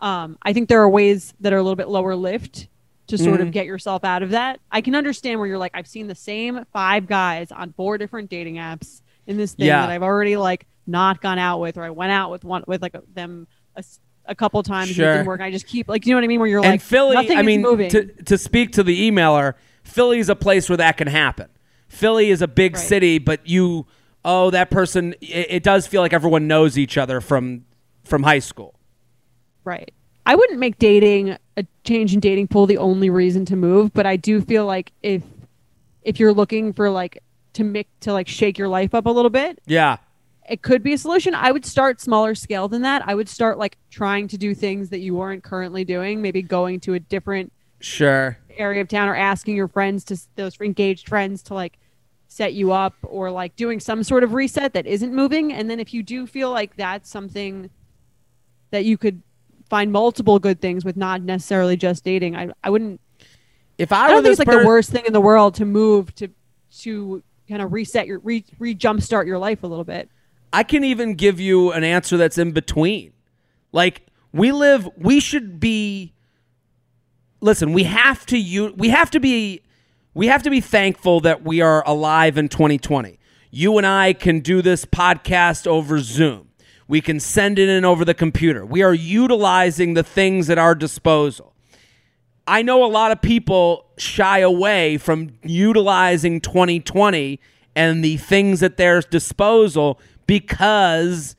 Um, 0.00 0.36
I 0.42 0.52
think 0.52 0.68
there 0.68 0.82
are 0.82 0.90
ways 0.90 1.32
that 1.40 1.52
are 1.52 1.56
a 1.56 1.62
little 1.62 1.76
bit 1.76 1.88
lower 1.88 2.14
lift 2.16 2.68
to 3.08 3.16
sort 3.18 3.34
Mm-hmm. 3.38 3.42
of 3.48 3.52
get 3.52 3.66
yourself 3.66 4.04
out 4.04 4.22
of 4.22 4.30
that. 4.30 4.60
I 4.70 4.80
can 4.80 4.94
understand 4.94 5.38
where 5.38 5.48
you're 5.48 5.58
like 5.58 5.72
I've 5.74 5.86
seen 5.86 6.06
the 6.08 6.14
same 6.14 6.64
five 6.72 7.06
guys 7.06 7.52
on 7.52 7.72
four 7.72 7.98
different 7.98 8.30
dating 8.30 8.56
apps 8.56 9.02
in 9.26 9.36
this 9.36 9.54
thing 9.54 9.66
Yeah. 9.66 9.80
that 9.82 9.90
I've 9.90 10.02
already 10.02 10.36
like 10.36 10.66
not 10.86 11.20
gone 11.20 11.38
out 11.38 11.60
with 11.60 11.76
or 11.78 11.82
I 11.84 11.90
went 11.90 12.12
out 12.12 12.30
with 12.30 12.44
one 12.44 12.64
with 12.66 12.82
like 12.82 12.94
them 13.14 13.46
a 14.28 14.34
couple 14.34 14.60
times 14.62 14.88
and 14.90 14.98
it 14.98 15.02
Sure. 15.02 15.12
didn't 15.14 15.26
work. 15.26 15.40
I 15.40 15.50
just 15.50 15.66
keep 15.66 15.88
like 15.88 16.04
you 16.06 16.12
know 16.12 16.16
what 16.18 16.24
I 16.24 16.26
mean 16.28 16.40
where 16.40 16.48
you're 16.48 16.60
and 16.62 16.70
like 16.72 16.80
Philly, 16.80 17.14
nothing 17.14 17.36
I 17.36 17.40
is 17.40 17.46
mean, 17.46 17.62
moving. 17.62 17.90
to 17.90 18.06
to 18.24 18.36
speak 18.38 18.72
to 18.72 18.82
the 18.82 19.08
emailer, 19.10 19.54
Philly's 19.84 20.28
a 20.28 20.34
place 20.36 20.68
where 20.68 20.76
that 20.78 20.96
can 20.96 21.06
happen. 21.06 21.48
Philly 21.88 22.30
is 22.30 22.42
a 22.42 22.48
big 22.48 22.74
Right. 22.74 22.82
city, 22.84 23.18
but 23.18 23.46
you, 23.48 23.86
oh, 24.24 24.50
that 24.50 24.70
person. 24.70 25.14
It, 25.20 25.46
it 25.50 25.62
does 25.62 25.86
feel 25.86 26.00
like 26.02 26.12
everyone 26.12 26.48
knows 26.48 26.76
each 26.76 26.98
other 26.98 27.20
from 27.20 27.64
from 28.04 28.24
high 28.24 28.40
school. 28.40 28.78
Right. 29.64 29.92
I 30.26 30.34
wouldn't 30.34 30.58
make 30.58 30.78
dating 30.78 31.38
a 31.56 31.64
change 31.84 32.12
in 32.12 32.18
dating 32.18 32.48
pool 32.48 32.66
the 32.66 32.78
only 32.78 33.08
reason 33.08 33.44
to 33.46 33.56
move, 33.56 33.92
but 33.92 34.06
I 34.06 34.16
do 34.16 34.40
feel 34.40 34.66
like 34.66 34.92
if 35.02 35.22
if 36.02 36.18
you're 36.18 36.34
looking 36.34 36.72
for 36.72 36.90
like 36.90 37.22
to 37.54 37.64
make 37.64 37.88
to 38.00 38.12
like 38.12 38.26
shake 38.28 38.58
your 38.58 38.68
life 38.68 38.92
up 38.92 39.06
a 39.06 39.10
little 39.10 39.30
bit, 39.30 39.60
Yeah, 39.66 39.98
it 40.48 40.62
could 40.62 40.82
be 40.82 40.92
a 40.92 40.98
solution. 40.98 41.32
I 41.34 41.52
would 41.52 41.64
start 41.64 42.00
smaller 42.00 42.34
scale 42.34 42.66
than 42.66 42.82
that. 42.82 43.06
I 43.06 43.14
would 43.14 43.28
start 43.28 43.56
like 43.56 43.78
trying 43.90 44.26
to 44.28 44.36
do 44.36 44.52
things 44.52 44.90
that 44.90 44.98
you 44.98 45.20
aren't 45.20 45.44
currently 45.44 45.84
doing, 45.84 46.20
maybe 46.20 46.42
going 46.42 46.80
to 46.80 46.94
a 46.94 47.00
different 47.00 47.52
sure. 47.78 48.36
area 48.58 48.80
of 48.80 48.88
town 48.88 49.08
or 49.08 49.14
asking 49.14 49.54
your 49.54 49.68
friends 49.68 50.04
to 50.04 50.18
those 50.34 50.60
engaged 50.60 51.08
friends 51.08 51.40
to 51.44 51.54
like 51.54 51.78
set 52.26 52.52
you 52.52 52.72
up 52.72 52.94
or 53.04 53.30
like 53.30 53.54
doing 53.54 53.78
some 53.78 54.02
sort 54.02 54.24
of 54.24 54.34
reset 54.34 54.72
that 54.72 54.86
isn't 54.86 55.14
moving 55.14 55.52
and 55.52 55.70
then 55.70 55.78
if 55.78 55.94
you 55.94 56.02
do 56.02 56.26
feel 56.26 56.50
like 56.50 56.76
that's 56.76 57.08
something 57.08 57.70
that 58.72 58.84
you 58.84 58.98
could 58.98 59.22
find 59.68 59.92
multiple 59.92 60.38
good 60.38 60.60
things 60.60 60.84
with 60.84 60.96
not 60.96 61.22
necessarily 61.22 61.76
just 61.76 62.04
dating 62.04 62.36
i, 62.36 62.48
I 62.62 62.70
wouldn't 62.70 63.00
If 63.78 63.92
i 63.92 64.06
I, 64.06 64.08
don't 64.08 64.22
think 64.22 64.32
it's 64.32 64.38
like 64.38 64.48
per- 64.48 64.60
the 64.60 64.66
worst 64.66 64.90
thing 64.90 65.04
in 65.06 65.12
the 65.12 65.20
world 65.20 65.54
to 65.56 65.64
move 65.64 66.14
to 66.16 66.28
to 66.78 67.22
kind 67.48 67.62
of 67.62 67.72
reset 67.72 68.06
your 68.06 68.18
re, 68.20 68.44
re 68.58 68.74
jumpstart 68.74 69.26
your 69.26 69.38
life 69.38 69.62
a 69.62 69.66
little 69.66 69.84
bit 69.84 70.10
I 70.56 70.62
can 70.62 70.84
even 70.84 71.14
give 71.14 71.38
you 71.38 71.72
an 71.72 71.84
answer 71.84 72.16
that's 72.16 72.38
in 72.38 72.52
between. 72.52 73.12
Like 73.72 74.06
we 74.32 74.52
live, 74.52 74.88
we 74.96 75.20
should 75.20 75.60
be. 75.60 76.14
Listen, 77.42 77.74
we 77.74 77.84
have 77.84 78.24
to 78.26 78.38
you. 78.38 78.72
We 78.74 78.88
have 78.88 79.10
to 79.10 79.20
be. 79.20 79.60
We 80.14 80.28
have 80.28 80.42
to 80.44 80.50
be 80.50 80.62
thankful 80.62 81.20
that 81.20 81.42
we 81.42 81.60
are 81.60 81.86
alive 81.86 82.38
in 82.38 82.48
2020. 82.48 83.18
You 83.50 83.76
and 83.76 83.86
I 83.86 84.14
can 84.14 84.40
do 84.40 84.62
this 84.62 84.86
podcast 84.86 85.66
over 85.66 85.98
Zoom. 86.00 86.45
We 86.88 87.00
can 87.00 87.18
send 87.20 87.58
it 87.58 87.68
in 87.68 87.84
over 87.84 88.04
the 88.04 88.14
computer. 88.14 88.64
We 88.64 88.82
are 88.82 88.94
utilizing 88.94 89.94
the 89.94 90.02
things 90.02 90.48
at 90.50 90.58
our 90.58 90.74
disposal. 90.74 91.52
I 92.46 92.62
know 92.62 92.84
a 92.84 92.86
lot 92.86 93.10
of 93.10 93.20
people 93.20 93.86
shy 93.98 94.38
away 94.38 94.98
from 94.98 95.30
utilizing 95.42 96.40
2020 96.40 97.40
and 97.74 98.04
the 98.04 98.16
things 98.16 98.62
at 98.62 98.76
their 98.76 99.00
disposal 99.00 100.00
because 100.26 101.34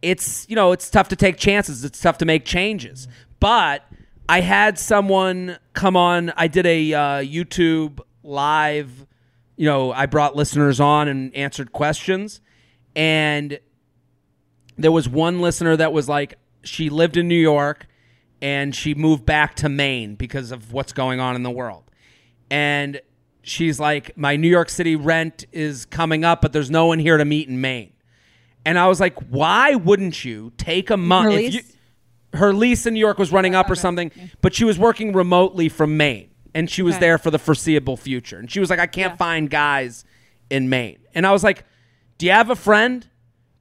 it's 0.00 0.48
you 0.48 0.56
know 0.56 0.72
it's 0.72 0.88
tough 0.90 1.08
to 1.08 1.16
take 1.16 1.36
chances 1.36 1.84
it's 1.84 2.00
tough 2.00 2.18
to 2.18 2.24
make 2.24 2.44
changes 2.44 3.08
but 3.40 3.84
i 4.28 4.40
had 4.40 4.78
someone 4.78 5.58
come 5.72 5.96
on 5.96 6.30
i 6.36 6.46
did 6.46 6.66
a 6.66 6.92
uh, 6.92 7.00
youtube 7.20 7.98
live 8.22 9.06
you 9.56 9.66
know 9.66 9.90
i 9.92 10.06
brought 10.06 10.36
listeners 10.36 10.78
on 10.78 11.08
and 11.08 11.34
answered 11.34 11.72
questions 11.72 12.40
and 12.94 13.58
there 14.78 14.92
was 14.92 15.08
one 15.08 15.40
listener 15.40 15.76
that 15.76 15.92
was 15.92 16.08
like 16.08 16.38
she 16.62 16.88
lived 16.90 17.16
in 17.16 17.28
new 17.28 17.34
york 17.40 17.86
and 18.40 18.74
she 18.74 18.94
moved 18.94 19.26
back 19.26 19.54
to 19.56 19.68
maine 19.68 20.14
because 20.14 20.52
of 20.52 20.72
what's 20.72 20.92
going 20.92 21.20
on 21.20 21.34
in 21.36 21.42
the 21.42 21.50
world 21.50 21.84
and 22.50 23.00
she's 23.42 23.78
like 23.80 24.16
my 24.16 24.36
new 24.36 24.48
york 24.48 24.68
city 24.68 24.96
rent 24.96 25.44
is 25.52 25.84
coming 25.86 26.24
up 26.24 26.40
but 26.42 26.52
there's 26.52 26.70
no 26.70 26.86
one 26.86 26.98
here 26.98 27.16
to 27.16 27.24
meet 27.24 27.48
in 27.48 27.60
maine 27.60 27.92
and 28.66 28.78
I 28.78 28.86
was 28.88 29.00
like, 29.00 29.14
why 29.30 29.76
wouldn't 29.76 30.26
you 30.26 30.52
take 30.58 30.90
a 30.90 30.96
month? 30.98 31.32
Her 31.32 31.40
you- 31.40 31.60
her 32.34 32.52
lease 32.52 32.84
in 32.84 32.92
New 32.92 33.00
York 33.00 33.16
was 33.16 33.32
running 33.32 33.54
up 33.54 33.70
or 33.70 33.74
something, 33.74 34.10
but 34.42 34.54
she 34.54 34.64
was 34.64 34.78
working 34.78 35.14
remotely 35.14 35.70
from 35.70 35.96
Maine 35.96 36.28
and 36.54 36.68
she 36.68 36.82
was 36.82 36.96
Okay. 36.96 37.00
there 37.06 37.16
for 37.18 37.30
the 37.30 37.38
foreseeable 37.38 37.96
future. 37.96 38.36
And 38.38 38.50
she 38.50 38.60
was 38.60 38.68
like, 38.68 38.78
I 38.80 38.86
can't 38.86 39.12
Yeah. 39.12 39.16
find 39.16 39.48
guys 39.48 40.04
in 40.50 40.68
Maine. 40.68 40.98
And 41.14 41.26
I 41.26 41.32
was 41.32 41.42
like, 41.42 41.64
do 42.18 42.26
you 42.26 42.32
have 42.32 42.50
a 42.50 42.56
friend? 42.56 43.06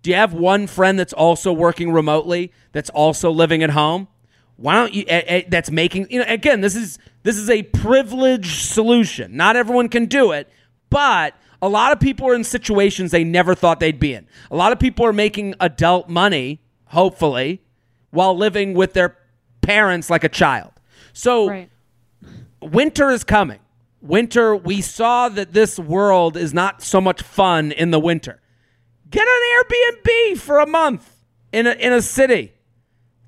Do 0.07 0.11
you 0.11 0.15
have 0.15 0.31
one 0.33 0.67
friend 0.67 0.97
that's 0.97 1.11
also 1.11 1.51
working 1.51 1.91
remotely, 1.91 2.53
that's 2.71 2.89
also 2.91 3.29
living 3.29 3.61
at 3.61 3.71
home? 3.71 4.07
Why 4.55 4.75
don't 4.75 4.93
you? 4.93 5.03
eh, 5.05 5.21
eh, 5.27 5.41
that's 5.49 5.69
making 5.69 6.07
you 6.09 6.19
know. 6.19 6.25
Again, 6.29 6.61
this 6.61 6.77
is 6.77 6.97
this 7.23 7.35
is 7.35 7.49
a 7.49 7.63
privileged 7.63 8.69
solution. 8.69 9.35
Not 9.35 9.57
everyone 9.57 9.89
can 9.89 10.05
do 10.05 10.31
it, 10.31 10.47
but 10.89 11.35
a 11.61 11.67
lot 11.67 11.91
of 11.91 11.99
people 11.99 12.25
are 12.29 12.33
in 12.33 12.45
situations 12.45 13.11
they 13.11 13.25
never 13.25 13.53
thought 13.53 13.81
they'd 13.81 13.99
be 13.99 14.13
in. 14.13 14.27
A 14.49 14.55
lot 14.55 14.71
of 14.71 14.79
people 14.79 15.05
are 15.05 15.11
making 15.11 15.55
adult 15.59 16.07
money, 16.07 16.61
hopefully, 16.85 17.61
while 18.11 18.33
living 18.33 18.75
with 18.75 18.93
their 18.93 19.17
parents 19.59 20.09
like 20.09 20.23
a 20.23 20.29
child. 20.29 20.71
So 21.11 21.49
right 21.49 21.69
winter 22.61 23.09
is 23.09 23.25
coming. 23.25 23.59
Winter, 23.99 24.55
we 24.55 24.79
saw 24.79 25.27
that 25.27 25.51
this 25.51 25.77
world 25.77 26.37
is 26.37 26.53
not 26.53 26.81
so 26.81 27.01
much 27.01 27.21
fun 27.21 27.73
in 27.73 27.91
the 27.91 27.99
winter. 27.99 28.39
Get 29.09 29.27
an 29.27 29.63
Airbnb 29.63 30.37
for 30.37 30.59
a 30.59 30.67
month 30.67 31.23
in 31.51 31.67
a, 31.67 31.71
in 31.71 31.93
a 31.93 32.01
city. 32.01 32.53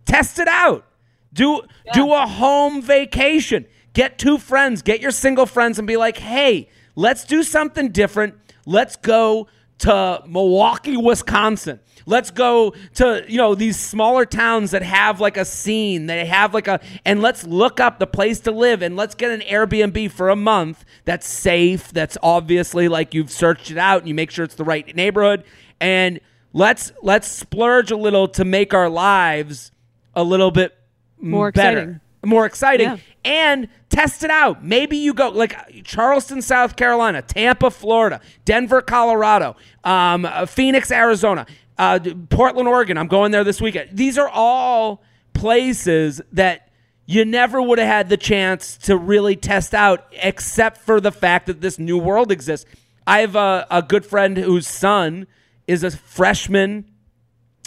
Test 0.05 0.39
it 0.39 0.47
out. 0.47 0.85
Do 1.31 1.61
do 1.93 2.11
a 2.13 2.25
home 2.25 2.81
vacation. 2.81 3.63
Get 3.63 3.79
get 3.99 4.17
two 4.17 4.37
friends, 4.37 4.81
get 4.81 5.01
your 5.01 5.11
single 5.11 5.45
friends 5.45 5.77
and 5.77 5.87
be 5.87 5.97
like, 5.97 6.17
"Hey, 6.17 6.69
let's 6.95 7.25
do 7.25 7.43
something 7.43 7.89
different. 7.89 8.35
Let's 8.65 8.95
go 8.95 9.47
to 9.79 10.23
Milwaukee, 10.25 10.95
Wisconsin. 10.95 11.79
Let's 12.05 12.31
go 12.31 12.73
to, 12.95 13.23
you 13.27 13.37
know, 13.37 13.55
these 13.55 13.77
smaller 13.77 14.25
towns 14.25 14.71
that 14.71 14.83
have 14.83 15.19
like 15.19 15.37
a 15.37 15.43
scene. 15.43 16.05
They 16.05 16.25
have 16.25 16.53
like 16.53 16.67
a 16.67 16.79
and 17.05 17.21
let's 17.21 17.45
look 17.45 17.79
up 17.79 17.99
the 17.99 18.07
place 18.07 18.39
to 18.41 18.51
live 18.51 18.81
and 18.81 18.95
let's 18.95 19.15
get 19.15 19.31
an 19.31 19.41
Airbnb 19.41 20.11
for 20.11 20.29
a 20.29 20.35
month 20.35 20.85
that's 21.05 21.27
safe, 21.27 21.91
that's 21.91 22.17
obviously 22.23 22.87
like 22.87 23.13
you've 23.13 23.31
searched 23.31 23.69
it 23.69 23.77
out 23.77 23.99
and 23.99 24.07
you 24.07 24.13
make 24.13 24.31
sure 24.31 24.45
it's 24.45 24.55
the 24.55 24.63
right 24.63 24.95
neighborhood 24.95 25.43
and 25.81 26.19
let's 26.53 26.91
let's 27.01 27.27
splurge 27.27 27.91
a 27.91 27.97
little 27.97 28.27
to 28.29 28.45
make 28.45 28.73
our 28.73 28.89
lives 28.89 29.71
a 30.15 30.23
little 30.23 30.51
bit 30.51 30.75
More 31.19 31.51
better, 31.51 31.77
exciting. 31.79 31.99
more 32.25 32.45
exciting, 32.45 32.87
Yeah. 32.87 32.97
and 33.25 33.67
test 33.89 34.23
it 34.23 34.29
out. 34.31 34.63
Maybe 34.63 34.97
you 34.97 35.13
go 35.13 35.29
like 35.29 35.55
Charleston, 35.83 36.41
South 36.41 36.75
Carolina, 36.75 37.21
Tampa, 37.21 37.69
Florida, 37.71 38.19
Denver, 38.45 38.81
Colorado, 38.81 39.55
um, 39.83 40.25
uh, 40.25 40.45
Phoenix, 40.45 40.91
Arizona, 40.91 41.45
uh, 41.77 41.99
Portland, 42.29 42.67
Oregon. 42.67 42.97
I'm 42.97 43.07
going 43.07 43.31
there 43.31 43.43
this 43.43 43.61
weekend. 43.61 43.91
These 43.93 44.17
are 44.17 44.29
all 44.29 45.01
places 45.33 46.21
that 46.33 46.67
you 47.05 47.25
never 47.25 47.61
would 47.61 47.79
have 47.79 47.87
had 47.87 48.09
the 48.09 48.17
chance 48.17 48.77
to 48.77 48.95
really 48.95 49.35
test 49.35 49.73
out, 49.73 50.05
except 50.21 50.77
for 50.77 50.99
the 51.01 51.11
fact 51.11 51.47
that 51.47 51.61
this 51.61 51.79
new 51.79 51.97
world 51.97 52.31
exists. 52.31 52.69
I 53.07 53.21
have 53.21 53.35
a, 53.35 53.65
a 53.71 53.81
good 53.81 54.05
friend 54.05 54.37
whose 54.37 54.67
son 54.67 55.25
is 55.69 55.83
a 55.83 55.91
freshman 55.91 56.85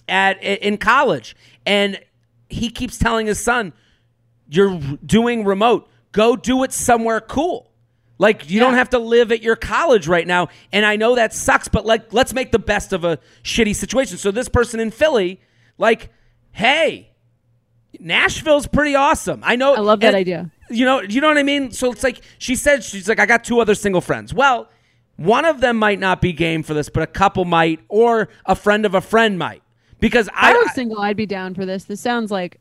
at 0.09 0.43
in 0.43 0.77
college, 0.77 1.37
and 1.65 2.01
he 2.49 2.69
keeps 2.69 2.99
telling 2.99 3.27
his 3.27 3.39
son, 3.43 3.73
"You're 4.51 4.79
doing 5.07 5.45
remote. 5.45 5.89
Go 6.11 6.37
do 6.37 6.65
it 6.65 6.73
somewhere 6.73 7.21
cool." 7.21 7.71
Like 8.19 8.51
you 8.51 8.61
don't 8.61 8.75
have 8.75 8.91
to 8.91 8.99
live 8.99 9.33
at 9.33 9.43
your 9.43 9.57
college 9.57 10.07
right 10.07 10.27
now. 10.27 10.49
And 10.73 10.85
I 10.85 10.97
know 10.97 11.15
that 11.15 11.33
sucks, 11.33 11.69
but 11.69 11.87
like 11.87 12.13
let's 12.13 12.33
make 12.35 12.53
the 12.53 12.59
best 12.59 12.93
of 12.93 13.05
a 13.05 13.19
shitty 13.43 13.75
situation. 13.75 14.19
So 14.19 14.31
this 14.31 14.49
person 14.49 14.81
in 14.81 14.91
Philly, 14.91 15.41
like, 15.79 16.11
hey, 16.53 17.11
Nashville's 17.99 18.67
pretty 18.67 18.95
awesome. 18.95 19.41
I 19.45 19.57
know 19.57 19.75
I 19.75 19.81
love 19.81 20.01
that 20.01 20.09
and- 20.09 20.17
idea. 20.17 20.51
You 20.71 20.87
know, 20.87 21.03
you 21.03 21.21
know 21.21 21.29
what 21.29 21.37
I 21.37 21.43
mean? 21.43 21.71
So 21.71 21.93
it's 21.93 22.03
like 22.03 22.23
she 22.39 22.55
said 22.57 22.83
she's 22.83 23.09
like 23.09 23.21
I 23.21 23.27
got 23.27 23.45
two 23.45 23.61
other 23.61 23.75
single 23.75 24.01
friends. 24.01 24.33
Well, 24.33 24.69
one 25.17 25.45
of 25.45 25.61
them 25.61 25.77
might 25.77 25.99
not 26.01 26.21
be 26.21 26.33
game 26.33 26.63
for 26.63 26.75
this, 26.75 26.89
but 26.89 27.03
a 27.03 27.07
couple 27.07 27.45
might 27.45 27.81
or 27.89 28.29
a 28.47 28.55
friend 28.55 28.85
of 28.87 28.95
a 28.95 29.01
friend 29.01 29.39
might. 29.39 29.63
Because 30.01 30.29
I 30.35 30.53
I, 30.53 30.59
was 30.59 30.73
single, 30.75 31.01
I'd 31.01 31.17
be 31.17 31.27
down 31.27 31.55
for 31.55 31.65
this. 31.65 31.85
This 31.85 32.01
sounds 32.01 32.31
like 32.31 32.59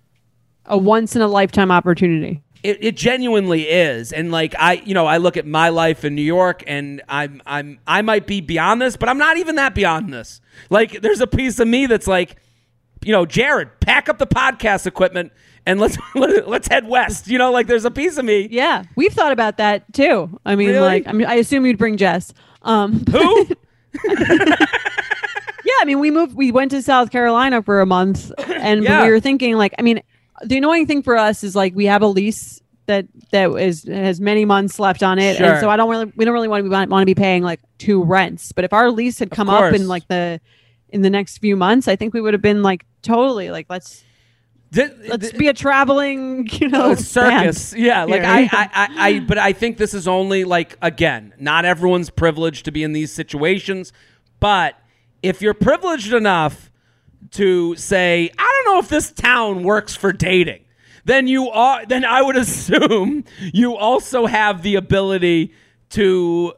a 0.65 0.77
once 0.77 1.15
in 1.15 1.21
a 1.23 1.27
lifetime 1.27 1.71
opportunity. 1.71 2.43
it, 2.63 2.77
it 2.83 2.95
genuinely 2.95 3.63
is 3.63 4.13
and 4.13 4.31
like 4.31 4.53
i 4.59 4.73
you 4.85 4.93
know 4.93 5.07
i 5.07 5.17
look 5.17 5.35
at 5.35 5.47
my 5.47 5.69
life 5.69 6.05
in 6.05 6.13
new 6.13 6.21
york 6.21 6.63
and 6.67 7.01
i'm 7.09 7.41
i'm 7.47 7.79
i 7.87 8.03
might 8.03 8.27
be 8.27 8.39
beyond 8.41 8.79
this 8.79 8.95
but 8.95 9.09
i'm 9.09 9.17
not 9.17 9.37
even 9.37 9.55
that 9.55 9.73
beyond 9.73 10.13
this 10.13 10.39
like 10.69 11.01
there's 11.01 11.21
a 11.21 11.25
piece 11.25 11.59
of 11.59 11.67
me 11.67 11.87
that's 11.87 12.05
like 12.05 12.35
you 13.03 13.11
know 13.11 13.25
jared 13.25 13.79
pack 13.79 14.07
up 14.09 14.17
the 14.17 14.27
podcast 14.27 14.85
equipment 14.85 15.31
and 15.65 15.79
let's 15.79 15.97
let's 16.15 16.67
head 16.67 16.87
west 16.87 17.27
you 17.27 17.37
know 17.37 17.51
like 17.51 17.67
there's 17.67 17.85
a 17.85 17.91
piece 17.91 18.17
of 18.17 18.25
me 18.25 18.47
Yeah, 18.51 18.83
we've 18.95 19.13
thought 19.13 19.31
about 19.31 19.57
that 19.57 19.91
too. 19.93 20.39
I 20.45 20.55
mean, 20.55 20.69
Really? 20.69 20.79
like, 20.79 21.07
I 21.07 21.11
mean, 21.11 21.27
I 21.27 21.35
assume 21.35 21.65
you'd 21.65 21.77
bring 21.77 21.97
Jess. 21.97 22.33
Um, 22.63 23.03
who 23.11 23.47
yeah, 24.05 25.75
I 25.79 25.85
mean, 25.85 25.99
we 25.99 26.11
moved. 26.11 26.35
We 26.35 26.51
went 26.51 26.71
to 26.71 26.81
South 26.81 27.11
Carolina 27.11 27.61
for 27.61 27.81
a 27.81 27.85
month, 27.85 28.31
and 28.47 28.83
Yeah. 28.83 29.03
we 29.05 29.11
were 29.11 29.19
thinking, 29.19 29.55
like, 29.57 29.73
I 29.77 29.81
mean, 29.81 30.01
the 30.43 30.57
annoying 30.57 30.87
thing 30.87 31.03
for 31.03 31.17
us 31.17 31.43
is 31.43 31.55
like 31.55 31.75
we 31.75 31.85
have 31.85 32.01
a 32.01 32.07
lease 32.07 32.61
that 32.87 33.05
that 33.31 33.51
is 33.57 33.83
has 33.83 34.19
many 34.19 34.45
months 34.45 34.79
left 34.79 35.03
on 35.03 35.19
it, 35.19 35.37
Sure. 35.37 35.45
and 35.51 35.59
so 35.59 35.69
I 35.69 35.77
don't 35.77 35.89
really, 35.89 36.11
we 36.15 36.25
don't 36.25 36.33
really 36.33 36.47
want 36.47 36.63
to 36.63 36.69
be 36.69 36.75
want 36.75 37.01
to 37.01 37.05
be 37.05 37.15
paying 37.15 37.43
like 37.43 37.59
two 37.77 38.03
rents. 38.03 38.51
But 38.51 38.63
if 38.65 38.73
our 38.73 38.89
lease 38.91 39.19
had 39.19 39.29
come 39.31 39.49
up 39.49 39.73
in 39.73 39.87
like 39.87 40.07
the 40.07 40.41
in 40.91 41.01
the 41.01 41.09
next 41.09 41.37
few 41.39 41.55
months, 41.55 41.87
I 41.87 41.95
think 41.95 42.13
we 42.13 42.21
would 42.21 42.33
have 42.33 42.41
been 42.41 42.61
like 42.63 42.85
totally 43.01 43.49
like 43.49 43.67
let's 43.69 44.03
Th- 44.73 44.91
let's 45.09 45.31
th- 45.31 45.37
be 45.37 45.47
a 45.49 45.53
traveling, 45.53 46.47
you 46.53 46.69
know, 46.69 46.95
circus. 46.95 47.71
band. 47.71 47.83
Yeah, 47.83 48.03
like 48.05 48.21
Yeah. 48.21 48.31
I, 48.33 48.39
I, 48.51 48.69
I, 48.73 49.07
I, 49.15 49.19
but 49.19 49.37
I 49.37 49.51
think 49.51 49.75
this 49.77 49.93
is 49.93 50.07
only 50.07 50.45
like 50.45 50.77
again, 50.81 51.33
not 51.39 51.65
everyone's 51.65 52.09
privileged 52.09 52.63
to 52.65 52.71
be 52.71 52.81
in 52.83 52.93
these 52.93 53.11
situations, 53.11 53.91
but 54.39 54.75
if 55.21 55.41
you're 55.41 55.53
privileged 55.53 56.13
enough 56.13 56.71
to 57.31 57.75
say, 57.75 58.29
I 58.37 58.61
don't 58.65 58.73
know 58.73 58.79
if 58.79 58.87
this 58.87 59.11
town 59.11 59.63
works 59.63 59.93
for 59.95 60.13
dating, 60.13 60.63
then 61.03 61.27
you 61.27 61.49
are. 61.49 61.85
Then 61.85 62.05
I 62.05 62.21
would 62.21 62.35
assume 62.37 63.25
you 63.41 63.75
also 63.75 64.25
have 64.25 64.61
the 64.63 64.75
ability 64.75 65.53
to 65.89 66.53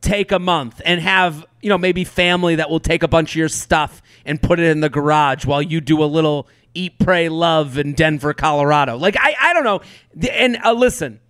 take 0.00 0.30
a 0.30 0.38
month 0.38 0.80
and 0.84 1.00
have 1.00 1.44
you 1.64 1.70
know 1.70 1.78
maybe 1.78 2.04
family 2.04 2.56
that 2.56 2.68
will 2.68 2.80
take 2.80 3.02
a 3.02 3.08
bunch 3.08 3.32
of 3.32 3.36
your 3.36 3.48
stuff 3.48 4.02
and 4.26 4.40
put 4.40 4.60
it 4.60 4.66
in 4.66 4.80
the 4.80 4.90
garage 4.90 5.46
while 5.46 5.62
you 5.62 5.80
do 5.80 6.02
a 6.02 6.06
little 6.06 6.46
eat 6.74 6.98
pray 6.98 7.28
love 7.28 7.78
in 7.78 7.94
denver 7.94 8.34
colorado. 8.34 8.96
Like 8.96 9.16
i, 9.18 9.34
I 9.40 9.52
don't 9.54 9.64
know. 9.64 9.80
And 10.30 10.58
uh, 10.62 10.72
listen 10.72 11.20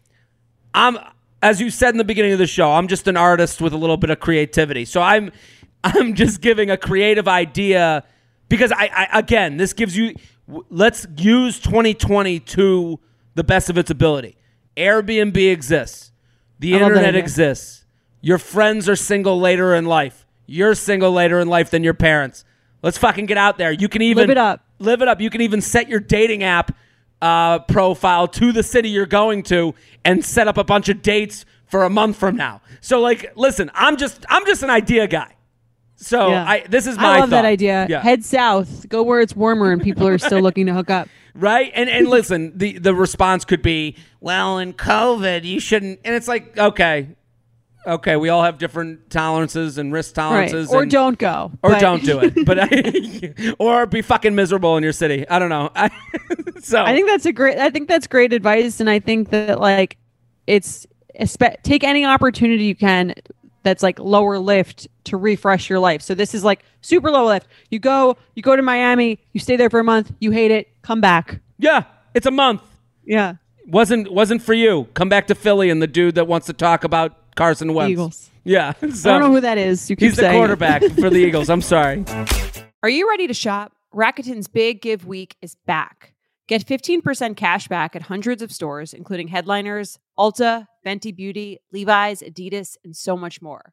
i'm 0.75 0.99
as 1.41 1.61
you 1.61 1.71
said 1.71 1.91
in 1.91 1.99
the 1.99 2.05
beginning 2.05 2.33
of 2.33 2.39
the 2.39 2.47
show 2.47 2.73
i'm 2.73 2.89
just 2.89 3.07
an 3.07 3.17
artist 3.17 3.61
with 3.61 3.73
a 3.73 3.77
little 3.77 3.97
bit 3.97 4.11
of 4.11 4.21
creativity. 4.21 4.85
So 4.85 5.01
i'm 5.01 5.31
i'm 5.85 6.15
just 6.15 6.41
giving 6.41 6.71
a 6.71 6.77
creative 6.77 7.29
idea 7.29 8.05
because 8.49 8.73
i, 8.73 8.91
I 8.93 9.19
again 9.21 9.57
this 9.57 9.73
gives 9.73 9.97
you 9.97 10.15
let's 10.69 11.07
use 11.17 11.61
2020 11.61 12.41
to 12.41 13.01
the 13.35 13.45
best 13.45 13.71
of 13.71 13.79
its 13.79 13.91
ability. 13.91 14.37
Airbnb 14.77 15.53
exists. 15.53 16.13
The 16.59 16.73
that 16.73 16.83
internet 16.83 17.15
exists. 17.15 17.85
Your 18.21 18.39
friends 18.39 18.89
are 18.89 18.97
single 18.97 19.39
later 19.39 19.75
in 19.75 19.85
life. 19.85 20.24
You're 20.47 20.75
single 20.75 21.13
later 21.13 21.41
in 21.41 21.49
life 21.49 21.71
than 21.71 21.85
your 21.85 21.95
parents. 21.95 22.45
Let's 22.83 22.99
fucking 22.99 23.27
get 23.27 23.39
out 23.39 23.57
there. 23.59 23.73
You 23.73 23.89
can 23.89 24.03
even 24.03 24.23
Live 24.23 24.31
it 24.31 24.39
up. 24.39 24.65
Live 24.79 25.01
it 25.01 25.09
up. 25.09 25.21
You 25.21 25.31
can 25.31 25.41
even 25.41 25.61
set 25.61 25.89
your 25.89 26.01
dating 26.01 26.43
app 26.43 26.77
uh, 27.23 27.61
profile 27.61 28.29
to 28.29 28.53
the 28.53 28.63
city 28.63 28.91
you're 28.91 29.07
going 29.07 29.43
to 29.45 29.75
and 30.05 30.23
set 30.25 30.49
up 30.49 30.59
a 30.59 30.65
bunch 30.65 30.89
of 30.91 31.01
dates 31.01 31.47
for 31.67 31.85
a 31.85 31.91
month 31.91 32.17
from 32.17 32.37
now. 32.37 32.61
So 32.81 33.01
like, 33.01 33.33
listen, 33.37 33.71
I'm 33.75 33.97
just 33.97 34.27
I'm 34.29 34.45
just 34.45 34.63
an 34.63 34.71
idea 34.71 35.07
guy. 35.07 35.35
So 35.97 36.29
Yeah. 36.29 36.45
I 36.47 36.67
this 36.69 36.87
is 36.87 36.99
my 36.99 37.17
I 37.17 37.21
love 37.21 37.31
that 37.31 37.47
idea. 37.47 37.87
Yeah. 37.89 38.03
Head 38.03 38.25
south, 38.25 38.89
go 38.89 39.03
where 39.03 39.21
it's 39.21 39.35
warmer, 39.35 39.73
and 39.73 39.81
people 39.81 40.07
are 40.07 40.19
still 40.19 40.41
looking 40.41 40.67
to 40.67 40.75
hook 40.75 40.91
up. 40.91 41.09
right? 41.35 41.73
And 41.75 41.89
and 41.89 42.09
listen, 42.09 42.53
the 42.59 42.79
the 42.79 42.95
response 42.95 43.47
could 43.47 43.63
be, 43.63 43.97
well, 44.21 44.59
in 44.59 44.75
COVID, 44.75 45.45
you 45.45 45.61
shouldn't. 45.61 46.01
And 46.05 46.15
it's 46.15 46.29
like, 46.29 46.59
okay, 46.59 47.09
okay, 47.87 48.17
we 48.17 48.29
all 48.29 48.43
have 48.43 48.59
different 48.59 49.11
tolerances 49.11 49.79
and 49.79 49.93
risk 49.93 50.15
tolerances. 50.15 50.69
Right. 50.69 50.75
Or 50.77 50.83
and- 50.83 50.91
don't 50.91 51.19
go. 51.19 51.53
or 51.63 51.71
But- 51.71 51.81
don't 51.81 52.03
do 52.05 52.21
it. 52.21 52.35
But 52.47 52.59
I, 52.61 53.55
or 53.59 53.87
be 53.87 54.03
fucking 54.03 54.35
miserable 54.35 54.77
in 54.77 54.83
your 54.83 54.93
city. 54.93 55.27
I 55.29 55.39
don't 55.39 55.49
know. 55.49 55.71
I, 55.75 55.91
so 56.61 56.83
I 56.83 56.95
think 56.95 57.09
that's 57.09 57.27
a 57.27 57.33
great. 57.33 57.59
I 57.59 57.71
think 57.71 57.89
that's 57.89 58.07
great 58.07 58.33
advice, 58.33 58.81
and 58.81 58.89
I 58.91 58.99
think 59.01 59.31
that 59.31 59.61
like 59.61 59.97
it's 60.47 60.87
take 61.63 61.85
any 61.85 62.05
opportunity 62.05 62.65
you 62.65 62.75
can 62.75 63.15
that's 63.63 63.83
like 63.83 63.99
lower 63.99 64.39
lift 64.39 64.89
to 65.05 65.17
refresh 65.17 65.71
your 65.71 65.79
life. 65.79 66.03
So 66.03 66.15
this 66.15 66.35
is 66.35 66.45
like 66.45 66.63
super 66.83 67.11
low 67.11 67.27
lift. 67.27 67.47
You 67.71 67.79
go, 67.79 68.17
you 68.35 68.43
go 68.43 68.57
to 68.57 68.63
Miami, 68.63 69.19
you 69.33 69.41
stay 69.41 69.57
there 69.57 69.71
for 69.71 69.81
a 69.81 69.85
month, 69.85 70.13
you 70.21 70.33
hate 70.33 70.51
it, 70.51 70.69
come 70.83 71.01
back. 71.01 71.41
yeah, 71.59 71.85
it's 72.13 72.27
a 72.27 72.31
month. 72.31 72.63
Yeah, 73.07 73.35
wasn't 73.67 74.13
wasn't 74.13 74.43
for 74.43 74.55
you. 74.55 74.89
Come 74.95 75.09
back 75.09 75.27
to 75.29 75.35
Philly 75.35 75.71
and 75.71 75.81
the 75.81 75.87
dude 75.87 76.15
that 76.17 76.27
wants 76.27 76.47
to 76.47 76.53
talk 76.53 76.85
about 76.85 77.24
Carson 77.35 77.75
Wentz. 77.75 77.91
Eagles. 77.91 78.31
Yeah, 78.45 78.73
so 78.93 79.11
I 79.15 79.19
don't 79.19 79.21
know 79.29 79.33
who 79.35 79.41
that 79.41 79.59
is. 79.59 79.89
You 79.89 79.97
keep 79.97 80.07
he's 80.09 80.17
the 80.17 80.23
saying 80.23 80.35
it. 80.35 80.39
quarterback 80.39 80.83
for 81.01 81.11
the 81.11 81.17
Eagles. 81.19 81.49
I'm 81.51 81.63
sorry. 81.63 82.05
Are 82.83 82.89
you 82.89 83.09
ready 83.09 83.27
to 83.27 83.35
shop? 83.35 83.73
Rakuten's 83.95 84.49
Big 84.49 84.83
Give 84.83 85.07
Week 85.07 85.37
is 85.41 85.57
back. 85.67 86.15
Get 86.47 86.67
15% 86.67 87.37
cash 87.37 87.69
back 87.69 87.97
at 87.97 88.03
hundreds 88.03 88.43
of 88.43 88.53
stores, 88.53 88.93
including 88.93 89.29
Headliners, 89.29 89.99
Ulta, 90.19 90.67
Fenty 90.85 91.15
Beauty, 91.17 91.59
Levi's, 91.73 92.21
Adidas, 92.21 92.77
and 92.85 92.95
so 92.95 93.17
much 93.17 93.41
more. 93.41 93.73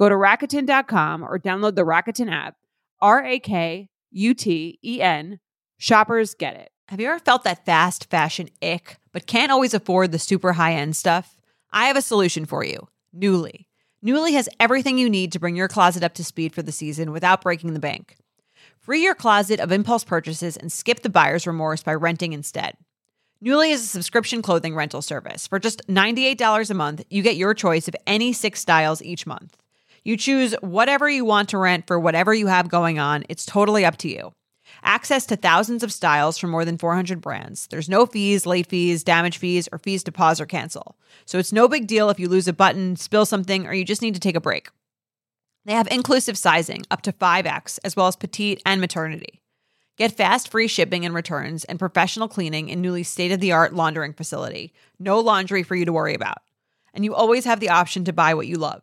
Go 0.00 0.08
to 0.08 0.14
Rakuten.com 0.14 1.22
or 1.22 1.38
download 1.38 1.74
the 1.74 1.84
Rakuten 1.84 2.32
app. 2.32 2.56
R 3.02 3.22
A 3.22 3.38
K 3.38 3.90
U 4.12 4.32
T 4.32 4.78
E 4.82 5.02
N. 5.02 5.40
Shoppers 5.76 6.32
get 6.32 6.56
it. 6.56 6.70
Have 6.88 7.00
you 7.00 7.08
ever 7.08 7.18
felt 7.18 7.44
that 7.44 7.66
fast 7.66 8.08
fashion 8.08 8.48
ick, 8.62 8.96
but 9.12 9.26
can't 9.26 9.52
always 9.52 9.74
afford 9.74 10.10
the 10.10 10.18
super 10.18 10.54
high 10.54 10.72
end 10.72 10.96
stuff? 10.96 11.36
I 11.70 11.84
have 11.84 11.98
a 11.98 12.02
solution 12.02 12.46
for 12.46 12.64
you 12.64 12.88
Nuuly. 13.14 13.66
Nuuly 14.02 14.32
has 14.32 14.48
everything 14.58 14.96
you 14.96 15.10
need 15.10 15.32
to 15.32 15.38
bring 15.38 15.54
your 15.54 15.68
closet 15.68 16.02
up 16.02 16.14
to 16.14 16.24
speed 16.24 16.54
for 16.54 16.62
the 16.62 16.72
season 16.72 17.12
without 17.12 17.42
breaking 17.42 17.74
the 17.74 17.78
bank. 17.78 18.16
Free 18.78 19.02
your 19.02 19.14
closet 19.14 19.60
of 19.60 19.70
impulse 19.70 20.04
purchases 20.04 20.56
and 20.56 20.72
skip 20.72 21.00
the 21.02 21.10
buyer's 21.10 21.46
remorse 21.46 21.82
by 21.82 21.92
renting 21.92 22.32
instead. 22.32 22.74
Nuuly 23.44 23.70
is 23.70 23.84
a 23.84 23.86
subscription 23.86 24.40
clothing 24.40 24.74
rental 24.74 25.02
service. 25.02 25.46
For 25.46 25.58
just 25.58 25.86
$98 25.88 26.70
a 26.70 26.74
month, 26.74 27.04
you 27.10 27.22
get 27.22 27.36
your 27.36 27.52
choice 27.52 27.86
of 27.86 27.94
any 28.06 28.32
six 28.32 28.60
styles 28.60 29.02
each 29.02 29.26
month. 29.26 29.58
You 30.02 30.16
choose 30.16 30.54
whatever 30.60 31.08
you 31.08 31.24
want 31.24 31.50
to 31.50 31.58
rent 31.58 31.86
for 31.86 32.00
whatever 32.00 32.32
you 32.32 32.46
have 32.46 32.68
going 32.68 32.98
on. 32.98 33.24
It's 33.28 33.44
totally 33.44 33.84
up 33.84 33.96
to 33.98 34.08
you. 34.08 34.32
Access 34.82 35.26
to 35.26 35.36
thousands 35.36 35.82
of 35.82 35.92
styles 35.92 36.38
from 36.38 36.50
more 36.50 36.64
than 36.64 36.78
400 36.78 37.20
brands. 37.20 37.66
There's 37.66 37.88
no 37.88 38.06
fees, 38.06 38.46
late 38.46 38.68
fees, 38.68 39.04
damage 39.04 39.38
fees, 39.38 39.68
or 39.72 39.78
fees 39.78 40.04
to 40.04 40.12
pause 40.12 40.40
or 40.40 40.46
cancel. 40.46 40.96
So 41.26 41.38
it's 41.38 41.52
no 41.52 41.68
big 41.68 41.86
deal 41.86 42.08
if 42.08 42.18
you 42.18 42.28
lose 42.28 42.48
a 42.48 42.52
button, 42.52 42.96
spill 42.96 43.26
something, 43.26 43.66
or 43.66 43.74
you 43.74 43.84
just 43.84 44.02
need 44.02 44.14
to 44.14 44.20
take 44.20 44.36
a 44.36 44.40
break. 44.40 44.70
They 45.64 45.74
have 45.74 45.88
inclusive 45.90 46.38
sizing 46.38 46.84
up 46.90 47.02
to 47.02 47.12
5X, 47.12 47.78
as 47.84 47.94
well 47.94 48.06
as 48.06 48.16
petite 48.16 48.62
and 48.64 48.80
maternity. 48.80 49.40
Get 49.98 50.16
fast 50.16 50.48
free 50.48 50.66
shipping 50.68 51.04
and 51.04 51.14
returns 51.14 51.64
and 51.64 51.78
professional 51.78 52.28
cleaning 52.28 52.70
in 52.70 52.80
Nuuly 52.80 53.04
state 53.04 53.32
of 53.32 53.40
the 53.40 53.52
art 53.52 53.74
laundering 53.74 54.14
facility. 54.14 54.72
No 54.98 55.20
laundry 55.20 55.62
for 55.62 55.76
you 55.76 55.84
to 55.84 55.92
worry 55.92 56.14
about. 56.14 56.38
And 56.94 57.04
you 57.04 57.14
always 57.14 57.44
have 57.44 57.60
the 57.60 57.68
option 57.68 58.04
to 58.04 58.12
buy 58.12 58.32
what 58.32 58.46
you 58.46 58.56
love, 58.56 58.82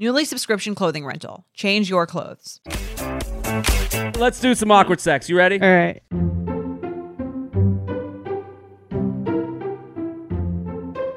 Nuuly 0.00 0.24
subscription 0.24 0.74
clothing 0.74 1.04
rental. 1.04 1.44
Change 1.52 1.90
your 1.90 2.06
clothes. 2.06 2.60
Let's 4.16 4.40
do 4.40 4.54
some 4.54 4.70
awkward 4.70 4.98
sex. 4.98 5.28
You 5.28 5.36
ready? 5.36 5.60
All 5.60 5.68
right. 5.68 6.02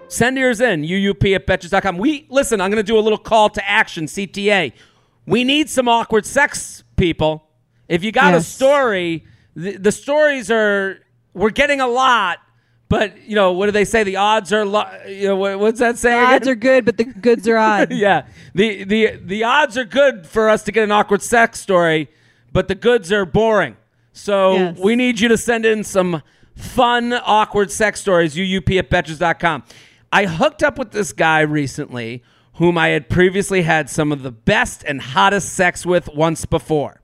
Send 0.09 0.37
yours 0.37 0.59
in, 0.59 0.81
UUP 0.81 1.33
at 1.33 1.47
Betches.com. 1.47 1.97
We 1.97 2.27
listen, 2.29 2.59
I'm 2.59 2.69
gonna 2.69 2.83
do 2.83 2.97
a 2.97 2.99
little 2.99 3.17
call 3.17 3.49
to 3.51 3.67
action, 3.69 4.05
CTA. 4.05 4.73
We 5.25 5.45
need 5.45 5.69
some 5.69 5.87
awkward 5.87 6.25
sex 6.25 6.83
people. 6.97 7.47
If 7.87 8.03
you 8.03 8.11
got 8.11 8.33
a 8.33 8.41
story, 8.41 9.25
the, 9.55 9.77
the 9.77 9.91
stories 9.93 10.51
are 10.51 10.99
we're 11.33 11.51
getting 11.51 11.79
a 11.79 11.87
lot, 11.87 12.39
but 12.89 13.23
you 13.27 13.35
know, 13.35 13.51
what 13.53 13.65
do 13.67 13.71
they 13.71 13.85
say? 13.85 14.03
The 14.03 14.17
odds 14.17 14.53
are 14.53 14.65
lo- 14.65 14.89
you 15.07 15.27
know, 15.29 15.35
what, 15.35 15.59
what's 15.59 15.79
that 15.79 15.97
saying? 15.97 16.19
The 16.27 16.35
Odds 16.35 16.47
are 16.47 16.55
good, 16.55 16.85
but 16.85 16.97
the 16.97 17.05
goods 17.05 17.47
are 17.47 17.57
odd. 17.71 17.91
yeah. 17.91 18.25
The 18.53 18.83
the 18.83 19.15
the 19.23 19.43
odds 19.43 19.77
are 19.77 19.85
good 19.85 20.27
for 20.27 20.49
us 20.49 20.63
to 20.63 20.71
get 20.71 20.83
an 20.83 20.91
awkward 20.91 21.21
sex 21.21 21.59
story, 21.59 22.09
but 22.51 22.67
the 22.67 22.75
goods 22.75 23.11
are 23.11 23.25
boring. 23.25 23.77
So 24.11 24.53
Yes. 24.53 24.77
we 24.77 24.95
need 24.95 25.19
you 25.19 25.27
to 25.29 25.37
send 25.37 25.65
in 25.65 25.83
some 25.83 26.21
fun 26.55 27.13
awkward 27.13 27.71
sex 27.71 27.99
stories. 27.99 28.35
UUP 28.35 28.77
at 28.77 28.89
Betches.com. 28.91 29.63
I 30.11 30.25
hooked 30.27 30.61
up 30.61 30.77
with 30.77 30.91
this 30.91 31.11
guy 31.13 31.39
recently 31.41 32.21
whom 32.57 32.77
I 32.77 32.89
had 32.89 33.09
previously 33.09 33.63
had 33.63 33.89
some 33.89 34.11
of 34.11 34.21
the 34.21 34.29
best 34.29 34.83
and 34.87 35.01
hottest 35.01 35.53
sex 35.53 35.83
with 35.87 36.07
once 36.13 36.45
before. 36.45 37.01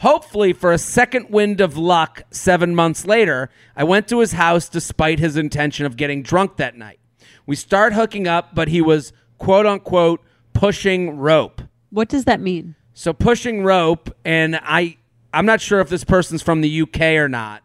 Hopefully, 0.00 0.54
for 0.54 0.72
a 0.72 0.78
second 0.78 1.28
wind 1.28 1.60
of 1.60 1.76
luck 1.76 2.22
seven 2.30 2.74
months 2.74 3.04
later, 3.04 3.50
I 3.76 3.84
went 3.84 4.08
to 4.08 4.20
his 4.20 4.32
house 4.32 4.66
despite 4.66 5.18
his 5.18 5.36
intention 5.36 5.84
of 5.84 5.98
getting 5.98 6.22
drunk 6.22 6.56
that 6.56 6.74
night. 6.74 6.98
We 7.44 7.54
start 7.54 7.92
hooking 7.92 8.26
up, 8.26 8.54
but 8.54 8.68
he 8.68 8.80
was 8.80 9.12
quote 9.36 9.66
unquote 9.66 10.22
pushing 10.54 11.18
rope. 11.18 11.60
What 11.90 12.08
does 12.08 12.24
that 12.24 12.40
mean? 12.40 12.76
So 12.94 13.12
pushing 13.12 13.62
rope, 13.62 14.10
and 14.24 14.58
I 14.62 14.96
I'm 15.34 15.44
not 15.44 15.60
sure 15.60 15.80
if 15.80 15.90
this 15.90 16.04
person's 16.04 16.40
from 16.40 16.62
the 16.62 16.80
UK 16.80 17.00
or 17.18 17.28
not, 17.28 17.62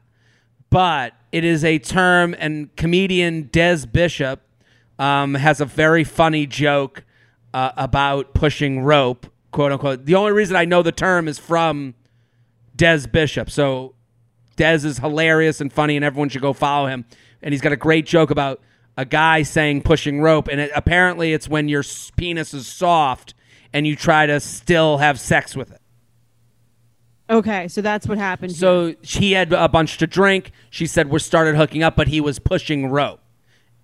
but 0.70 1.14
it 1.32 1.46
is 1.46 1.64
a 1.64 1.80
term, 1.80 2.36
and 2.38 2.76
comedian 2.76 3.48
Des 3.50 3.88
Bishop 3.88 4.42
um, 5.00 5.36
has 5.36 5.62
a 5.62 5.66
very 5.66 6.04
funny 6.04 6.46
joke 6.46 7.06
uh, 7.54 7.72
about 7.78 8.34
pushing 8.34 8.82
rope, 8.82 9.26
quote 9.52 9.72
unquote. 9.72 10.04
The 10.04 10.16
only 10.16 10.34
reason 10.34 10.58
I 10.58 10.66
know 10.66 10.84
the 10.84 10.92
term 10.92 11.30
is 11.30 11.40
from 11.40 11.96
Des 12.76 13.08
Bishop. 13.12 13.50
So 13.50 13.96
Des 14.56 14.86
is 14.86 15.00
hilarious 15.00 15.62
and 15.62 15.72
funny, 15.72 15.96
and 15.96 16.04
everyone 16.06 16.30
should 16.30 16.42
go 16.42 16.54
follow 16.54 16.88
him. 16.88 17.06
And 17.42 17.54
he's 17.54 17.62
got 17.62 17.72
a 17.72 17.78
great 17.78 18.06
joke 18.06 18.32
about 18.32 18.62
a 18.98 19.06
guy 19.06 19.44
saying 19.44 19.82
pushing 19.82 20.22
rope, 20.22 20.48
and 20.48 20.60
it, 20.62 20.72
apparently 20.76 21.34
it's 21.34 21.48
when 21.50 21.68
your 21.68 21.84
penis 22.16 22.54
is 22.54 22.66
soft 22.68 23.34
and 23.74 23.86
you 23.86 23.96
try 23.96 24.26
to 24.26 24.40
still 24.40 24.98
have 25.00 25.20
sex 25.20 25.56
with 25.56 25.72
it. 25.72 25.82
Okay, 27.30 27.68
so 27.68 27.82
that's 27.82 28.08
what 28.08 28.18
happened. 28.18 28.52
here. 28.52 28.58
So 28.60 28.96
he 29.02 29.32
had 29.32 29.52
a 29.52 29.68
bunch 29.68 29.98
to 29.98 30.08
drink. 30.08 30.52
She 30.70 30.86
said 30.86 31.10
we 31.10 31.20
started 31.20 31.56
hooking 31.56 31.82
up, 31.84 31.96
but 31.96 32.08
he 32.08 32.22
was 32.22 32.38
pushing 32.40 32.90
rope. 32.90 33.20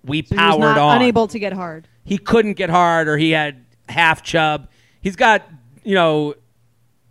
We 0.04 0.22
So 0.24 0.36
powered 0.36 0.60
not 0.60 0.78
on. 0.78 0.96
unable 0.96 1.26
to 1.28 1.38
get 1.38 1.52
hard. 1.52 1.88
he 2.04 2.18
couldn't 2.18 2.54
get 2.54 2.70
hard, 2.70 3.08
or 3.08 3.16
he 3.18 3.32
had 3.32 3.64
half 3.88 4.22
chub. 4.22 4.68
He's 5.00 5.16
got 5.16 5.42
you 5.84 5.94
know 5.94 6.34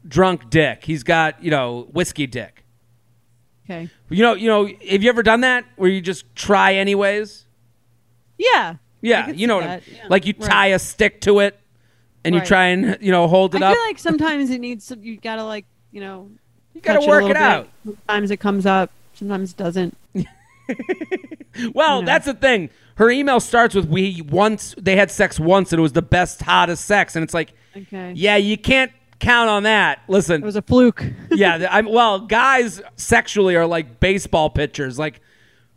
drunk 0.07 0.49
dick. 0.49 0.83
He's 0.85 1.03
got 1.03 1.43
you 1.43 1.51
know 1.51 1.87
whiskey 1.91 2.27
dick. 2.27 2.63
Okay. 3.65 3.89
You 4.09 4.23
know, 4.23 4.33
you 4.33 4.47
know. 4.49 4.65
Have 4.89 5.03
you 5.03 5.09
ever 5.09 5.23
done 5.23 5.41
that 5.41 5.65
where 5.77 5.89
you 5.89 6.01
just 6.01 6.25
try 6.35 6.73
anyways? 6.75 7.45
Yeah. 8.37 8.75
Yeah, 9.03 9.29
you 9.29 9.47
know 9.47 9.55
what 9.55 9.63
I 9.63 9.67
mean. 9.75 9.81
Yeah. 9.95 10.05
Like 10.09 10.25
you 10.25 10.33
Right. 10.37 10.49
tie 10.49 10.67
a 10.67 10.79
stick 10.79 11.21
to 11.21 11.39
it, 11.39 11.59
and 12.23 12.35
you 12.35 12.41
try 12.41 12.65
and 12.65 12.97
you 13.01 13.11
know 13.11 13.27
hold 13.27 13.55
it 13.55 13.63
I 13.63 13.67
up. 13.67 13.71
I 13.71 13.75
feel 13.75 13.85
like 13.85 13.99
sometimes 13.99 14.49
it 14.51 14.59
needs 14.59 14.85
some, 14.85 15.01
you 15.01 15.17
gotta 15.17 15.43
like 15.43 15.65
you 15.91 16.01
know 16.01 16.29
you 16.75 16.81
gotta 16.81 16.99
work 17.07 17.23
little 17.23 17.29
it 17.31 17.37
out. 17.37 17.69
Sometimes 17.83 18.29
it 18.31 18.37
comes 18.37 18.65
up, 18.67 18.91
sometimes 19.13 19.51
it 19.51 19.57
doesn't. 19.57 19.97
Well, 21.73 21.97
you 21.97 22.01
know. 22.03 22.05
that's 22.05 22.25
the 22.25 22.33
thing. 22.33 22.69
Her 22.95 23.09
email 23.09 23.39
starts 23.41 23.75
with 23.75 23.85
"We 23.85 24.21
once 24.21 24.73
they 24.77 24.95
had 24.95 25.11
sex 25.11 25.37
once, 25.39 25.73
and 25.73 25.79
it 25.79 25.81
was 25.81 25.91
the 25.91 26.01
best, 26.01 26.41
hottest 26.41 26.85
sex." 26.85 27.15
And 27.15 27.23
it's 27.23 27.33
like, 27.33 27.51
Okay. 27.75 28.13
yeah, 28.15 28.37
you 28.37 28.57
can't 28.57 28.91
count 29.21 29.49
on 29.49 29.63
that. 29.63 30.01
Listen, 30.07 30.41
It 30.41 30.45
was 30.45 30.57
a 30.57 30.61
fluke. 30.61 31.03
yeah, 31.31 31.67
I'm 31.71 31.85
well, 31.85 32.19
guys 32.19 32.81
sexually 32.97 33.55
are 33.55 33.65
like 33.65 33.99
baseball 33.99 34.49
pitchers. 34.49 34.99
Like 34.99 35.21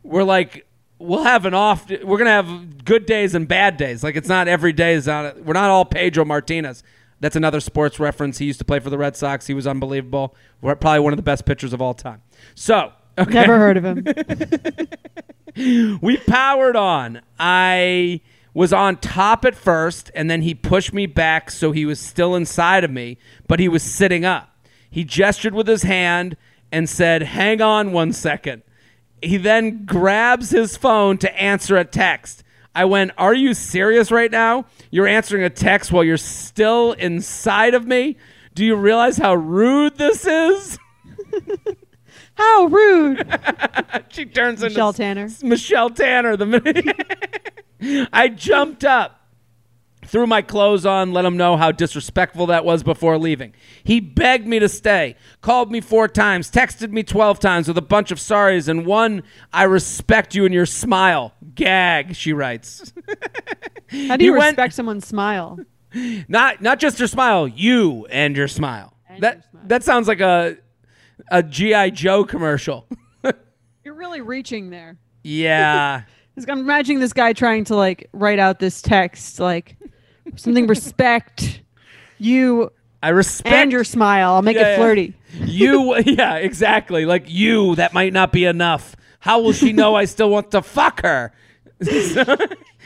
we're 0.02 0.24
like 0.24 0.66
we'll 0.98 1.24
have 1.24 1.44
an 1.44 1.54
off 1.54 1.88
we're 1.88 2.18
going 2.18 2.24
to 2.24 2.30
have 2.30 2.84
good 2.84 3.06
days 3.06 3.34
and 3.34 3.46
bad 3.46 3.76
days. 3.76 4.02
Like 4.02 4.16
it's 4.16 4.28
not 4.28 4.48
every 4.48 4.72
day 4.72 4.94
is 4.94 5.06
on 5.06 5.26
it. 5.26 5.44
We're 5.44 5.54
not 5.54 5.70
all 5.70 5.84
Pedro 5.84 6.24
Martinez. 6.24 6.82
That's 7.20 7.36
another 7.36 7.60
sports 7.60 8.00
reference. 8.00 8.38
He 8.38 8.46
used 8.46 8.58
to 8.58 8.64
play 8.64 8.80
for 8.80 8.90
the 8.90 8.98
Red 8.98 9.16
Sox. 9.16 9.46
He 9.46 9.54
was 9.54 9.66
unbelievable. 9.66 10.34
We're 10.60 10.74
probably 10.74 11.00
one 11.00 11.12
of 11.12 11.16
the 11.16 11.22
best 11.22 11.46
pitchers 11.46 11.72
of 11.72 11.80
all 11.80 11.94
time. 11.94 12.22
So, 12.54 12.92
okay. 13.16 13.32
Never 13.32 13.58
heard 13.58 13.76
of 13.76 13.84
him. 13.84 14.04
we 16.02 16.16
powered 16.18 16.76
on. 16.76 17.22
I 17.38 18.20
was 18.54 18.72
on 18.72 18.96
top 18.96 19.44
at 19.44 19.56
first, 19.56 20.10
and 20.14 20.30
then 20.30 20.42
he 20.42 20.54
pushed 20.54 20.94
me 20.94 21.06
back 21.06 21.50
so 21.50 21.72
he 21.72 21.84
was 21.84 22.00
still 22.00 22.34
inside 22.34 22.84
of 22.84 22.90
me, 22.90 23.18
but 23.48 23.60
he 23.60 23.68
was 23.68 23.82
sitting 23.82 24.24
up. 24.24 24.56
He 24.88 25.04
gestured 25.04 25.54
with 25.54 25.66
his 25.66 25.82
hand 25.82 26.36
and 26.70 26.88
said, 26.88 27.22
Hang 27.22 27.60
on 27.60 27.92
one 27.92 28.12
second. 28.12 28.62
He 29.20 29.36
then 29.36 29.84
grabs 29.84 30.50
his 30.50 30.76
phone 30.76 31.18
to 31.18 31.40
answer 31.40 31.76
a 31.76 31.84
text. 31.84 32.44
I 32.74 32.84
went, 32.84 33.10
Are 33.18 33.34
you 33.34 33.54
serious 33.54 34.12
right 34.12 34.30
now? 34.30 34.66
You're 34.90 35.08
answering 35.08 35.42
a 35.42 35.50
text 35.50 35.90
while 35.90 36.04
you're 36.04 36.16
still 36.16 36.92
inside 36.92 37.74
of 37.74 37.86
me? 37.86 38.16
Do 38.54 38.64
you 38.64 38.76
realize 38.76 39.16
how 39.16 39.34
rude 39.34 39.98
this 39.98 40.24
is? 40.24 40.78
How 42.36 42.64
rude, 42.64 43.40
she 44.08 44.24
turns 44.24 44.62
into 44.62 44.74
Michelle 44.74 44.92
Tanner. 44.92 45.28
Michelle 45.42 45.90
Tanner. 45.90 46.36
The 46.36 46.44
I 48.12 48.28
jumped 48.28 48.84
up, 48.84 49.20
threw 50.06 50.26
my 50.26 50.42
clothes 50.42 50.84
on, 50.86 51.12
let 51.12 51.24
him 51.24 51.36
know 51.36 51.56
how 51.56 51.72
disrespectful 51.72 52.46
that 52.46 52.64
was 52.64 52.82
before 52.82 53.18
leaving. 53.18 53.54
He 53.82 54.00
begged 54.00 54.46
me 54.46 54.58
to 54.58 54.68
stay, 54.68 55.16
called 55.40 55.70
me 55.72 55.80
four 55.80 56.08
times, 56.08 56.50
texted 56.50 56.90
me 56.90 57.02
12 57.02 57.38
times 57.40 57.68
with 57.68 57.78
a 57.78 57.82
bunch 57.82 58.10
of 58.10 58.18
sorries, 58.18 58.68
and 58.68 58.84
one, 58.86 59.22
I 59.52 59.64
respect 59.64 60.34
you 60.34 60.44
and 60.44 60.52
your 60.54 60.66
smile. 60.66 61.34
Gag, 61.54 62.14
she 62.16 62.32
writes. 62.32 62.92
How 64.08 64.16
do 64.16 64.24
you 64.24 64.32
He 64.32 64.38
went- 64.38 64.56
respect 64.56 64.74
someone's 64.74 65.06
smile? 65.06 65.58
not 66.28 66.60
not 66.60 66.80
just 66.80 66.98
your 66.98 67.06
smile, 67.06 67.46
you 67.46 68.04
and 68.10 68.36
your 68.36 68.48
smile. 68.48 68.96
And 69.08 69.22
that 69.22 69.34
your 69.36 69.42
smile. 69.52 69.62
that 69.66 69.82
sounds 69.84 70.08
like 70.08 70.20
a 70.20 70.56
a 71.30 71.42
GI 71.42 71.92
Joe 71.92 72.24
commercial. 72.24 72.88
You're 73.84 73.94
really 73.94 74.20
reaching 74.20 74.70
there. 74.70 74.96
yeah. 75.22 76.02
I'm 76.48 76.58
imagining 76.60 77.00
this 77.00 77.12
guy 77.12 77.32
trying 77.32 77.64
to 77.64 77.76
like 77.76 78.08
write 78.12 78.38
out 78.38 78.58
this 78.58 78.82
text, 78.82 79.38
like 79.40 79.76
something 80.36 80.66
respect 80.66 81.60
you 82.18 82.70
I 83.02 83.10
respect 83.10 83.54
and 83.54 83.70
your 83.72 83.84
smile. 83.84 84.34
I'll 84.34 84.42
make 84.42 84.56
Yeah, 84.56 84.62
it 84.62 84.70
yeah. 84.72 84.76
flirty. 84.76 85.14
you 85.40 85.96
yeah, 85.98 86.36
exactly. 86.36 87.04
Like 87.06 87.24
you, 87.28 87.74
that 87.76 87.92
might 87.92 88.12
not 88.12 88.32
be 88.32 88.44
enough. 88.46 88.96
How 89.20 89.40
will 89.40 89.52
she 89.52 89.72
know 89.72 89.94
I 89.94 90.04
still 90.06 90.30
want 90.30 90.50
to 90.52 90.62
fuck 90.62 91.02
her? 91.02 91.32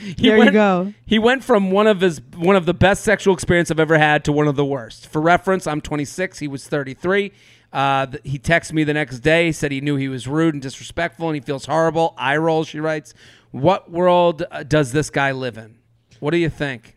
He 0.01 0.12
There 0.28 0.34
you 0.34 0.38
went- 0.38 0.53
go. 0.53 0.94
He 1.07 1.18
went 1.18 1.42
from 1.42 1.72
one 1.72 1.88
of 1.88 2.01
his 2.01 2.20
one 2.36 2.55
of 2.55 2.66
the 2.66 2.74
best 2.74 3.03
sexual 3.03 3.34
experience 3.34 3.68
I've 3.70 3.80
ever 3.80 3.99
had 3.99 4.24
to 4.26 4.32
one 4.32 4.46
of 4.46 4.55
the 4.55 4.64
worst. 4.64 5.09
For 5.09 5.20
reference, 5.20 5.66
I'm 5.66 5.80
26. 5.80 6.38
He 6.38 6.46
was 6.46 6.68
33. 6.68 7.32
Uh, 7.72 8.07
th- 8.07 8.22
he 8.24 8.38
texted 8.38 8.74
me 8.74 8.84
the 8.84 8.94
next 8.94 9.18
day. 9.18 9.51
Said 9.51 9.72
he 9.72 9.80
knew 9.80 9.96
he 9.96 10.07
was 10.09 10.28
rude 10.28 10.55
and 10.55 10.62
disrespectful, 10.62 11.26
and 11.28 11.34
he 11.34 11.40
feels 11.40 11.66
horrible. 11.66 12.14
Eye 12.16 12.36
roll. 12.36 12.62
She 12.62 12.78
writes, 12.78 13.12
"What 13.51 13.90
world 13.90 14.44
uh, 14.51 14.62
does 14.62 14.92
this 14.92 15.11
guy 15.11 15.32
live 15.32 15.59
in? 15.59 15.76
What 16.20 16.30
do 16.32 16.36
you 16.38 16.49
think?" 16.51 16.94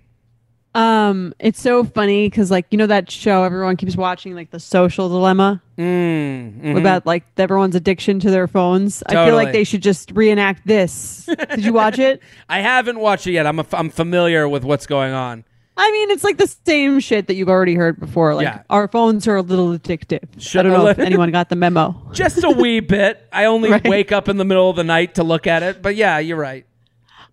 Um, 0.73 1.33
it's 1.37 1.59
so 1.59 1.83
funny 1.83 2.29
because 2.29 2.49
like 2.49 2.65
you 2.71 2.77
know 2.77 2.87
that 2.87 3.11
show 3.11 3.43
everyone 3.43 3.75
keeps 3.75 3.97
watching, 3.97 4.35
like 4.35 4.51
the 4.51 4.59
Social 4.59 5.09
Dilemma, 5.09 5.61
Mm, 5.77 6.61
mhm. 6.61 6.77
about 6.79 7.05
like 7.05 7.23
everyone's 7.37 7.75
addiction 7.75 8.19
to 8.21 8.31
their 8.31 8.47
phones. 8.47 9.03
I 9.07 9.25
feel 9.25 9.35
like 9.35 9.51
they 9.51 9.65
should 9.65 9.81
just 9.83 10.11
reenact 10.11 10.65
this. 10.65 11.25
Did 11.25 11.65
you 11.65 11.73
watch 11.73 11.99
it? 11.99 12.21
I 12.49 12.59
haven't 12.61 12.99
watched 12.99 13.27
it 13.27 13.33
yet. 13.33 13.45
I'm 13.47 13.59
a, 13.59 13.65
I'm 13.73 13.89
familiar 13.89 14.47
with 14.47 14.63
what's 14.63 14.85
going 14.87 15.11
on. 15.13 15.43
I 15.78 15.89
mean, 15.91 16.11
it's 16.11 16.24
like 16.24 16.38
the 16.38 16.53
same 16.65 16.99
shit 16.99 17.28
that 17.28 17.36
you've 17.36 17.49
already 17.49 17.76
heard 17.76 17.99
before. 17.99 18.36
Like 18.36 18.43
Yeah. 18.43 18.61
our 18.69 18.88
phones 18.88 19.28
are 19.28 19.36
a 19.38 19.41
little 19.41 19.69
addictive. 19.78 20.19
Sure. 20.38 20.59
I 20.59 20.63
don't 20.63 20.74
know 20.74 20.88
if 20.88 20.99
anyone 20.99 21.32
got 21.32 21.49
the 21.49 21.55
memo. 21.55 21.99
Just 22.13 22.43
a 22.43 22.49
wee 22.49 22.82
bit. 22.82 23.28
I 23.32 23.45
only 23.45 23.69
Right. 23.72 23.88
wake 23.88 24.11
up 24.11 24.28
in 24.30 24.38
the 24.38 24.45
middle 24.45 24.69
of 24.69 24.76
the 24.76 24.84
night 24.84 25.15
to 25.15 25.24
look 25.24 25.47
at 25.47 25.63
it. 25.63 25.82
But 25.82 25.95
yeah, 25.95 26.19
you're 26.19 26.38
right. 26.38 26.65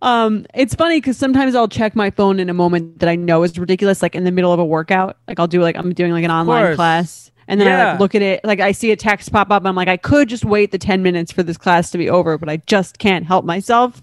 Um, 0.00 0.46
it's 0.54 0.74
funny 0.76 0.98
because 0.98 1.16
sometimes 1.18 1.56
I'll 1.56 1.66
check 1.68 1.96
my 1.96 2.10
phone 2.10 2.38
in 2.38 2.48
a 2.48 2.54
moment 2.54 3.00
that 3.00 3.08
I 3.08 3.16
know 3.16 3.42
is 3.42 3.58
ridiculous, 3.58 4.00
like 4.00 4.14
in 4.14 4.22
the 4.24 4.30
middle 4.30 4.52
of 4.52 4.60
a 4.60 4.64
workout. 4.64 5.16
Like 5.26 5.40
I'll 5.40 5.48
do 5.48 5.60
like 5.60 5.76
I'm 5.76 5.92
doing 5.92 6.12
like 6.12 6.24
an 6.24 6.30
online 6.30 6.76
class, 6.76 7.32
and 7.48 7.60
then 7.60 7.66
I 7.66 7.90
like 7.90 8.00
look 8.00 8.14
at 8.14 8.22
it, 8.22 8.44
like 8.44 8.60
I 8.60 8.70
see 8.70 8.92
a 8.92 8.96
text 8.96 9.32
pop 9.32 9.50
up. 9.50 9.66
I'm 9.66 9.74
like, 9.74 9.88
I 9.88 9.96
could 9.96 10.28
just 10.28 10.44
wait 10.44 10.70
the 10.70 10.78
ten 10.78 11.02
minutes 11.02 11.32
for 11.32 11.42
this 11.42 11.56
class 11.56 11.90
to 11.90 11.98
be 11.98 12.08
over, 12.08 12.38
but 12.38 12.48
I 12.48 12.58
just 12.58 13.00
can't 13.00 13.26
help 13.26 13.44
myself. 13.44 14.00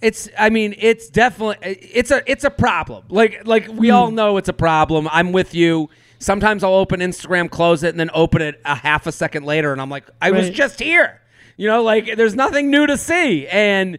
It's 0.00 0.28
I 0.38 0.50
mean, 0.50 0.74
it's 0.78 1.08
definitely 1.08 1.56
it's 1.74 2.10
a 2.10 2.22
it's 2.30 2.44
a 2.44 2.50
problem. 2.50 3.04
Like 3.08 3.46
like 3.46 3.68
we 3.68 3.88
Hmm. 3.88 3.94
all 3.94 4.10
know 4.10 4.36
it's 4.36 4.48
a 4.48 4.52
problem. 4.52 5.08
I'm 5.10 5.32
with 5.32 5.54
you. 5.54 5.90
Sometimes 6.20 6.62
I'll 6.64 6.74
open 6.74 7.00
Instagram, 7.00 7.50
close 7.50 7.82
it, 7.82 7.90
and 7.90 8.00
then 8.00 8.10
open 8.14 8.42
it 8.42 8.60
a 8.64 8.74
half 8.74 9.06
a 9.06 9.12
second 9.12 9.44
later, 9.44 9.72
and 9.72 9.80
I'm 9.80 9.90
like, 9.90 10.04
I 10.20 10.30
was 10.32 10.46
Right. 10.46 10.54
just 10.54 10.80
here. 10.80 11.20
You 11.56 11.66
know, 11.68 11.82
like 11.82 12.16
there's 12.16 12.34
nothing 12.34 12.70
new 12.70 12.86
to 12.86 12.96
see. 12.96 13.46
And, 13.48 13.98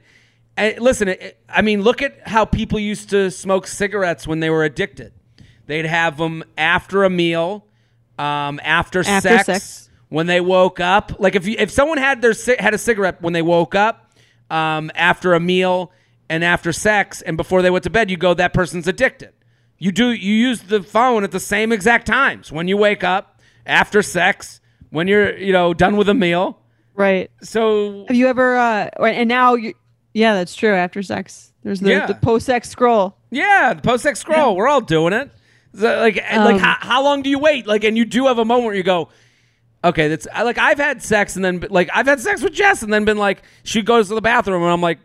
and 0.58 0.80
listen, 0.80 1.10
it, 1.10 1.38
I 1.50 1.62
mean, 1.62 1.82
look 1.82 2.02
at 2.02 2.28
how 2.28 2.43
people 2.45 2.80
used 2.80 3.10
to 3.12 3.30
smoke 3.32 3.68
cigarettes 3.68 4.26
when 4.28 4.39
they 4.41 4.50
were 4.50 4.64
addicted. 4.66 5.12
They'd 5.66 5.86
have 5.86 6.18
them 6.18 6.43
after 6.58 7.04
a 7.04 7.10
meal, 7.10 7.66
um, 8.18 8.60
after, 8.64 9.00
After 9.02 9.22
sex, 9.30 9.45
sex. 9.45 9.89
when 10.10 10.26
they 10.28 10.41
woke 10.41 10.80
up. 10.80 11.14
Like 11.20 11.36
if 11.36 11.45
you, 11.47 11.56
if 11.60 11.72
someone 11.72 11.97
had 11.97 12.22
their 12.22 12.34
ci- 12.34 12.56
had 12.60 12.74
a 12.74 12.78
cigarette 12.78 13.22
when 13.22 13.34
they 13.34 13.41
woke 13.41 13.76
up, 13.76 14.09
um, 14.50 14.91
after 14.95 15.34
a 15.34 15.39
meal 15.39 15.91
and 16.30 16.43
after 16.43 16.72
sex 16.72 17.22
and 17.22 17.38
before 17.38 17.62
they 17.62 17.70
went 17.70 17.84
to 17.84 17.89
bed, 17.89 18.10
you 18.12 18.18
go 18.18 18.34
that 18.34 18.54
person's 18.54 18.88
addicted. 18.88 19.34
You 19.78 19.91
do 19.91 20.12
you 20.12 20.34
use 20.34 20.62
the 20.62 20.84
phone 20.84 21.24
at 21.24 21.32
the 21.32 21.39
same 21.39 21.72
exact 21.72 22.06
times 22.06 22.52
when 22.52 22.68
you 22.68 22.76
wake 22.78 23.04
up, 23.04 23.39
after 23.66 24.02
sex, 24.02 24.60
when 24.89 25.08
you're 25.08 25.38
you 25.38 25.54
know 25.54 25.74
done 25.74 25.95
with 25.97 26.10
a 26.10 26.14
meal. 26.14 26.60
Right? 26.95 27.32
So 27.41 28.06
Have 28.08 28.18
you 28.18 28.28
ever? 28.28 28.58
uh 28.58 28.89
And 29.00 29.30
now 29.30 29.54
you, 29.56 29.74
yeah, 30.14 30.34
that's 30.34 30.54
true. 30.54 30.74
After 30.74 31.02
sex, 31.02 31.54
there's 31.64 31.80
the, 31.80 31.91
Yeah. 31.91 32.06
the 32.08 32.16
post 32.16 32.45
sex 32.45 32.68
scroll. 32.70 33.16
yeah, 33.32 33.74
the 33.74 33.82
post 33.82 34.04
sex 34.04 34.20
scroll, 34.20 34.56
we're 34.56 34.68
all 34.68 34.82
doing 34.82 35.14
it. 35.14 35.32
So, 35.76 35.97
like 36.00 36.16
like 36.18 36.56
Um, 36.56 36.60
how, 36.60 36.78
how 36.80 37.04
long 37.04 37.22
do 37.22 37.30
you 37.30 37.39
wait? 37.39 37.68
Like 37.68 37.84
and 37.86 37.95
you 37.97 38.04
do 38.04 38.26
have 38.28 38.38
a 38.39 38.43
moment 38.45 38.66
where 38.66 38.76
you 38.76 38.84
go. 38.84 39.10
Okay, 39.84 40.08
that's 40.10 40.28
I- 40.34 40.44
like 40.44 40.58
I've 40.58 40.78
had 40.78 41.02
sex 41.02 41.36
and 41.36 41.46
then 41.46 41.66
like 41.70 41.90
I've 41.94 42.06
had 42.08 42.20
sex 42.20 42.42
with 42.42 42.54
Jess 42.54 42.82
and 42.84 42.92
then 42.92 43.06
been 43.06 43.18
like 43.18 43.44
she 43.64 43.82
goes 43.82 44.10
to 44.10 44.16
the 44.16 44.22
bathroom 44.22 44.62
and 44.64 44.72
I'm 44.72 44.82
like, 44.82 45.00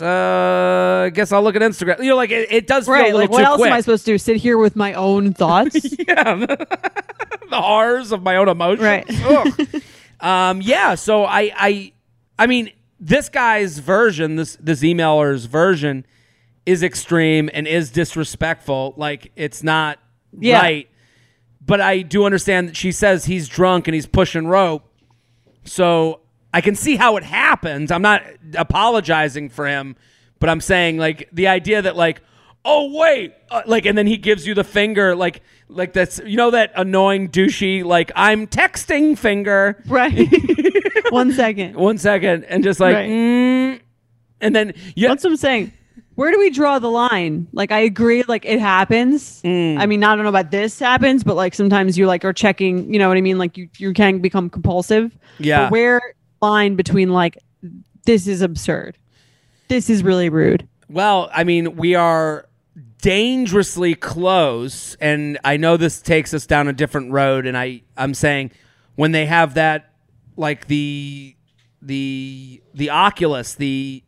uh, 0.00 1.04
I 1.06 1.10
guess 1.12 1.32
I'll 1.32 1.42
look 1.42 1.56
at 1.56 1.62
Instagram. 1.62 1.98
You 2.02 2.10
know, 2.10 2.16
like 2.16 2.30
it, 2.30 2.50
it 2.52 2.66
does 2.66 2.86
feel 2.86 2.94
a 2.94 2.98
Right? 2.98 3.04
little 3.06 3.20
Like, 3.20 3.30
what 3.30 3.38
too 3.40 3.44
else 3.44 3.56
quick. 3.58 3.70
am 3.70 3.76
I 3.76 3.80
supposed 3.80 4.04
to 4.06 4.12
do? 4.12 4.18
Sit 4.18 4.36
here 4.36 4.56
with 4.56 4.76
my 4.76 4.94
own 4.94 5.32
thoughts? 5.34 5.74
yeah, 6.06 6.34
the 6.34 6.66
horrors 7.52 8.12
of 8.12 8.22
my 8.22 8.36
own 8.36 8.48
emotions. 8.48 8.82
Right. 8.82 9.04
Ugh. 9.24 9.82
um, 10.20 10.60
yeah. 10.62 10.94
So 10.94 11.24
I, 11.24 11.52
I, 11.56 11.92
I 12.38 12.46
mean, 12.46 12.70
this 12.98 13.28
guy's 13.28 13.78
version, 13.78 14.36
this 14.36 14.56
this 14.60 14.80
emailer's 14.80 15.46
version, 15.46 16.06
is 16.66 16.82
extreme 16.82 17.50
and 17.52 17.66
is 17.66 17.90
disrespectful. 17.90 18.94
Like 18.96 19.32
it's 19.36 19.62
not 19.62 19.98
Yeah. 20.38 20.60
right. 20.60 20.88
But 21.64 21.80
I 21.80 22.02
do 22.02 22.24
understand 22.24 22.68
that 22.68 22.76
she 22.76 22.90
says 22.92 23.26
he's 23.26 23.48
drunk 23.48 23.86
and 23.86 23.94
he's 23.94 24.06
pushing 24.06 24.46
rope. 24.46 24.84
So 25.64 26.20
I 26.54 26.60
can 26.60 26.74
see 26.74 26.96
how 26.96 27.16
it 27.16 27.22
happens. 27.22 27.90
I'm 27.92 28.02
not 28.02 28.22
apologizing 28.56 29.50
for 29.50 29.66
him, 29.66 29.94
but 30.38 30.48
I'm 30.48 30.60
saying 30.60 30.96
like 30.98 31.28
the 31.32 31.48
idea 31.48 31.82
that 31.82 31.96
like, 31.96 32.22
oh 32.64 32.98
wait, 32.98 33.34
uh, 33.50 33.62
like, 33.66 33.86
and 33.86 33.96
then 33.96 34.06
he 34.06 34.16
gives 34.16 34.46
you 34.46 34.54
the 34.54 34.64
finger, 34.64 35.14
like, 35.14 35.42
like 35.68 35.92
that's 35.92 36.18
you 36.24 36.36
know 36.36 36.50
that 36.50 36.72
annoying 36.76 37.28
douchey 37.28 37.84
like 37.84 38.10
I'm 38.16 38.46
texting 38.46 39.16
finger. 39.16 39.82
right? 39.86 40.28
One 41.10 41.32
second. 41.32 41.76
One 41.76 41.98
second, 41.98 42.44
and 42.44 42.64
just 42.64 42.80
like, 42.80 42.94
Right. 42.94 43.08
mm, 43.10 43.80
and 44.40 44.56
then 44.56 44.72
yeah, 44.96 45.08
That's 45.08 45.24
what 45.24 45.30
I'm 45.30 45.36
saying. 45.36 45.72
Where 46.20 46.30
do 46.30 46.38
we 46.38 46.50
draw 46.50 46.78
the 46.78 46.90
line? 46.90 47.48
Like, 47.54 47.72
I 47.72 47.78
agree, 47.78 48.24
like 48.24 48.44
it 48.44 48.60
happens. 48.60 49.40
Mm. 49.40 49.78
I 49.78 49.86
mean, 49.86 50.04
I 50.04 50.14
don't 50.14 50.22
know 50.22 50.28
about 50.28 50.50
this 50.50 50.78
happens, 50.78 51.24
but 51.24 51.34
like 51.34 51.54
sometimes 51.54 51.96
you 51.96 52.06
like 52.06 52.26
are 52.26 52.34
checking. 52.34 52.92
You 52.92 52.98
know 52.98 53.08
what 53.08 53.16
I 53.16 53.22
mean? 53.22 53.38
Like 53.38 53.56
you 53.56 53.70
you 53.78 53.94
can 53.94 54.18
become 54.18 54.50
compulsive. 54.50 55.16
Yeah. 55.38 55.62
But 55.62 55.72
where 55.72 56.02
line 56.42 56.76
between 56.76 57.08
like 57.08 57.38
this 58.04 58.26
is 58.26 58.42
absurd, 58.42 58.98
this 59.68 59.88
is 59.88 60.02
really 60.02 60.28
rude. 60.28 60.68
Well, 60.90 61.30
I 61.32 61.42
mean, 61.44 61.76
we 61.76 61.94
are 61.94 62.46
dangerously 63.00 63.94
close, 63.94 64.96
and 64.96 65.38
I 65.42 65.56
know 65.56 65.78
this 65.78 66.02
takes 66.02 66.34
us 66.34 66.44
down 66.44 66.68
a 66.68 66.74
different 66.74 67.12
road. 67.12 67.46
And 67.46 67.56
I, 67.56 67.80
I'm 67.96 68.12
saying, 68.12 68.50
when 68.94 69.12
they 69.12 69.24
have 69.24 69.54
that, 69.54 69.94
like 70.36 70.66
the, 70.66 71.34
the, 71.80 72.62
the 72.74 72.90
Oculus, 72.90 73.54
the 73.54 74.04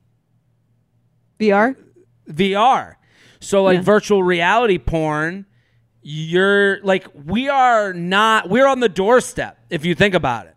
VR. 1.40 1.74
VR, 2.28 2.94
so 3.40 3.62
like 3.64 3.78
Yeah. 3.78 3.82
virtual 3.82 4.22
reality 4.22 4.78
porn, 4.78 5.46
you're 6.02 6.80
like, 6.82 7.06
we 7.26 7.48
are 7.48 7.92
not, 7.92 8.48
we're 8.50 8.66
on 8.66 8.80
the 8.80 8.88
doorstep. 8.88 9.58
If 9.70 9.84
you 9.84 9.94
think 9.94 10.14
about 10.14 10.46
it, 10.46 10.56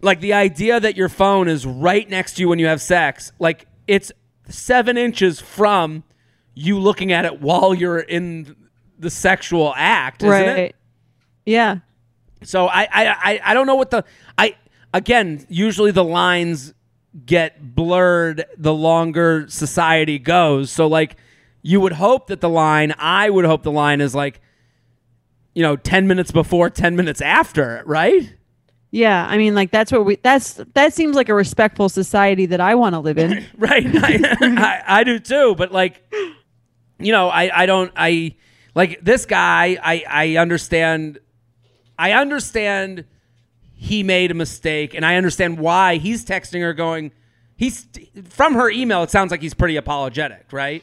like 0.00 0.20
the 0.20 0.32
idea 0.32 0.80
that 0.80 0.96
your 0.96 1.08
phone 1.08 1.48
is 1.48 1.64
right 1.64 2.08
next 2.08 2.34
to 2.34 2.42
you 2.42 2.48
when 2.48 2.58
you 2.58 2.66
have 2.66 2.80
sex, 2.80 3.32
like 3.38 3.66
it's 3.86 4.10
seven 4.48 4.96
inches 4.96 5.40
from 5.40 6.02
you 6.54 6.78
looking 6.78 7.12
at 7.12 7.24
it 7.24 7.40
while 7.40 7.72
you're 7.72 8.00
in 8.00 8.56
the 8.98 9.10
sexual 9.10 9.72
act, 9.76 10.22
isn't 10.22 10.30
right. 10.30 10.58
it? 10.58 10.76
Yeah. 11.46 11.78
So 12.42 12.66
I, 12.66 12.82
I, 12.82 13.06
I, 13.08 13.40
I 13.44 13.54
don't 13.54 13.66
know 13.66 13.76
what 13.76 13.90
the 13.90 14.04
I 14.36 14.56
again. 14.92 15.46
Usually 15.48 15.92
the 15.92 16.04
lines 16.04 16.74
get 17.26 17.74
blurred 17.74 18.44
the 18.56 18.72
longer 18.74 19.46
society 19.48 20.18
goes. 20.18 20.70
So 20.70 20.86
like 20.86 21.16
you 21.62 21.80
would 21.80 21.92
hope 21.92 22.28
that 22.28 22.40
the 22.40 22.48
line, 22.48 22.94
I 22.98 23.30
would 23.30 23.44
hope 23.44 23.62
the 23.62 23.72
line 23.72 24.00
is 24.00 24.14
like, 24.14 24.40
you 25.54 25.62
know, 25.62 25.76
ten 25.76 26.06
minutes 26.06 26.30
before, 26.30 26.70
ten 26.70 26.96
minutes 26.96 27.20
after, 27.20 27.82
right? 27.86 28.34
Yeah. 28.90 29.26
I 29.26 29.38
mean, 29.38 29.54
like 29.54 29.70
that's 29.70 29.92
what 29.92 30.04
we. 30.04 30.16
That's 30.16 30.54
that 30.74 30.92
seems 30.94 31.16
like 31.16 31.28
a 31.28 31.34
respectful 31.34 31.88
society 31.88 32.46
that 32.46 32.60
I 32.60 32.74
want 32.74 32.94
to 32.94 33.00
live 33.00 33.18
in. 33.18 33.44
right 33.56 33.86
I, 33.94 34.38
I, 34.40 34.82
I 35.00 35.04
do 35.04 35.18
too 35.18 35.54
but 35.56 35.72
like 35.72 36.02
you 36.98 37.12
know 37.12 37.28
i 37.28 37.62
i 37.62 37.66
don't 37.66 37.92
i 37.96 38.34
like 38.74 39.00
this 39.02 39.26
guy 39.26 39.78
i 39.82 40.04
i 40.08 40.36
understand 40.36 41.18
i 41.98 42.12
understand 42.12 43.04
he 43.82 44.02
made 44.02 44.30
a 44.30 44.34
mistake 44.34 44.94
and 44.94 45.04
i 45.04 45.16
understand 45.16 45.58
why 45.58 45.96
he's 45.96 46.24
texting 46.24 46.60
her 46.60 46.72
going 46.72 47.10
he's 47.56 47.86
from 48.28 48.54
her 48.54 48.70
email 48.70 49.02
it 49.02 49.10
sounds 49.10 49.30
like 49.30 49.42
he's 49.42 49.54
pretty 49.54 49.76
apologetic 49.76 50.46
right 50.52 50.82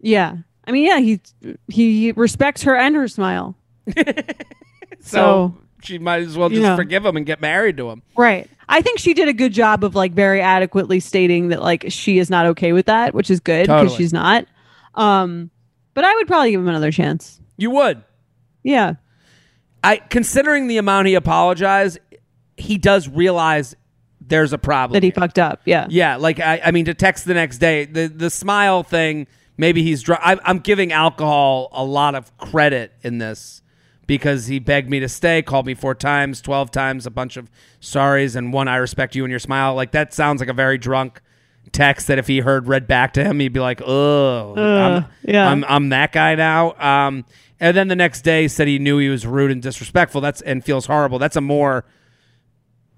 yeah. 0.00 0.36
I 0.66 0.72
mean, 0.72 0.86
yeah, 0.86 0.98
he 0.98 1.20
he 1.68 2.12
respects 2.12 2.62
her 2.62 2.76
and 2.76 2.94
her 2.96 3.08
smile. 3.08 3.56
So, 5.02 5.56
she 5.82 5.98
might 5.98 6.20
as 6.20 6.36
well 6.36 6.50
just 6.50 6.76
forgive 6.76 7.06
him 7.06 7.16
and 7.16 7.24
get 7.24 7.40
married 7.40 7.78
to 7.78 7.88
him. 7.88 8.02
Right. 8.18 8.50
I 8.68 8.82
think 8.82 8.98
she 8.98 9.14
did 9.14 9.28
a 9.28 9.32
good 9.32 9.54
job 9.54 9.82
of 9.82 9.94
like 9.94 10.12
very 10.12 10.42
adequately 10.42 11.00
stating 11.00 11.48
that 11.48 11.62
like 11.62 11.86
she 11.88 12.18
is 12.18 12.28
not 12.28 12.44
okay 12.44 12.74
with 12.74 12.84
that, 12.84 13.14
which 13.14 13.30
is 13.30 13.40
good 13.40 13.62
because 13.62 13.84
Totally. 13.84 13.96
she's 13.96 14.12
not. 14.12 14.44
Um, 14.94 15.50
but 15.94 16.04
I 16.04 16.14
would 16.16 16.26
probably 16.26 16.50
give 16.50 16.60
him 16.60 16.68
another 16.68 16.92
chance. 16.92 17.40
You 17.56 17.70
would. 17.70 18.04
Yeah. 18.62 18.96
I 19.82 19.96
considering 19.96 20.66
the 20.66 20.76
amount 20.76 21.06
he 21.06 21.14
apologized, 21.14 21.98
he 22.60 22.78
does 22.78 23.08
realize 23.08 23.74
there's 24.20 24.52
a 24.52 24.58
problem. 24.58 24.94
That 24.94 25.02
he 25.02 25.08
here. 25.08 25.14
fucked 25.14 25.38
up. 25.38 25.60
Yeah. 25.64 25.86
Yeah, 25.90 26.16
like 26.16 26.40
I, 26.40 26.60
I 26.64 26.70
mean, 26.70 26.84
to 26.86 26.94
text 26.94 27.24
the 27.24 27.34
next 27.34 27.58
day, 27.58 27.84
the 27.84 28.06
the 28.06 28.30
smile 28.30 28.82
thing. 28.82 29.26
Maybe 29.56 29.82
he's. 29.82 30.02
drunk. 30.02 30.22
I'm 30.24 30.60
giving 30.60 30.90
alcohol 30.90 31.68
a 31.72 31.84
lot 31.84 32.14
of 32.14 32.34
credit 32.38 32.92
in 33.02 33.18
this 33.18 33.60
because 34.06 34.46
he 34.46 34.58
begged 34.58 34.88
me 34.88 35.00
to 35.00 35.08
stay, 35.08 35.42
called 35.42 35.66
me 35.66 35.74
four 35.74 35.94
times, 35.94 36.40
twelve 36.40 36.70
times, 36.70 37.04
a 37.04 37.10
bunch 37.10 37.36
of 37.36 37.50
sorries, 37.80 38.36
and 38.36 38.52
one 38.52 38.68
I 38.68 38.76
respect 38.76 39.14
you 39.14 39.24
and 39.24 39.30
your 39.30 39.38
smile. 39.38 39.74
Like 39.74 39.92
that 39.92 40.14
sounds 40.14 40.40
like 40.40 40.48
a 40.48 40.54
very 40.54 40.78
drunk 40.78 41.20
text 41.72 42.06
that 42.06 42.18
if 42.18 42.26
he 42.26 42.40
heard 42.40 42.68
read 42.68 42.86
back 42.86 43.12
to 43.14 43.22
him, 43.24 43.38
he'd 43.38 43.52
be 43.52 43.60
like, 43.60 43.82
"Oh, 43.84 44.54
I'm, 44.56 45.04
yeah. 45.22 45.48
I'm 45.48 45.64
I'm 45.64 45.90
that 45.90 46.12
guy 46.12 46.34
now." 46.34 46.72
Um, 46.72 47.24
and 47.60 47.76
then 47.76 47.88
the 47.88 47.96
next 47.96 48.22
day 48.22 48.48
said 48.48 48.66
he 48.66 48.78
knew 48.78 48.98
he 48.98 49.08
was 49.08 49.26
rude 49.26 49.50
and 49.50 49.62
disrespectful. 49.62 50.20
That's 50.20 50.40
and 50.40 50.64
feels 50.64 50.86
horrible. 50.86 51.18
That's 51.18 51.36
a 51.36 51.40
more 51.42 51.84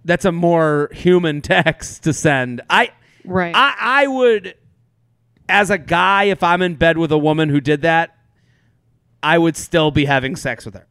that's 0.04 0.24
a 0.24 0.32
more 0.32 0.90
human 0.92 1.40
text 1.42 2.02
to 2.04 2.12
send. 2.12 2.60
I 2.70 2.90
Right. 3.24 3.54
I, 3.54 3.74
I 3.78 4.06
would, 4.08 4.56
as 5.48 5.70
a 5.70 5.78
guy, 5.78 6.24
if 6.24 6.42
I'm 6.42 6.60
in 6.62 6.74
bed 6.74 6.98
with 6.98 7.12
a 7.12 7.18
woman 7.18 7.48
who 7.48 7.60
did 7.60 7.82
that, 7.82 8.16
I 9.22 9.38
would 9.38 9.56
still 9.56 9.90
be 9.92 10.04
having 10.04 10.34
sex 10.36 10.64
with 10.64 10.74
her. 10.74 10.86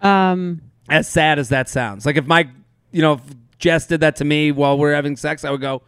um. 0.00 0.62
As 0.90 1.06
sad 1.06 1.38
as 1.38 1.50
that 1.50 1.68
sounds, 1.68 2.06
like 2.06 2.16
if 2.16 2.26
my, 2.26 2.48
you 2.92 3.02
know, 3.02 3.14
if 3.14 3.20
Jess 3.58 3.86
did 3.86 4.00
that 4.00 4.16
to 4.16 4.24
me 4.24 4.50
while 4.52 4.78
we're 4.78 4.94
having 4.94 5.16
sex, 5.16 5.44
I 5.44 5.50
would 5.50 5.60
go, 5.60 5.82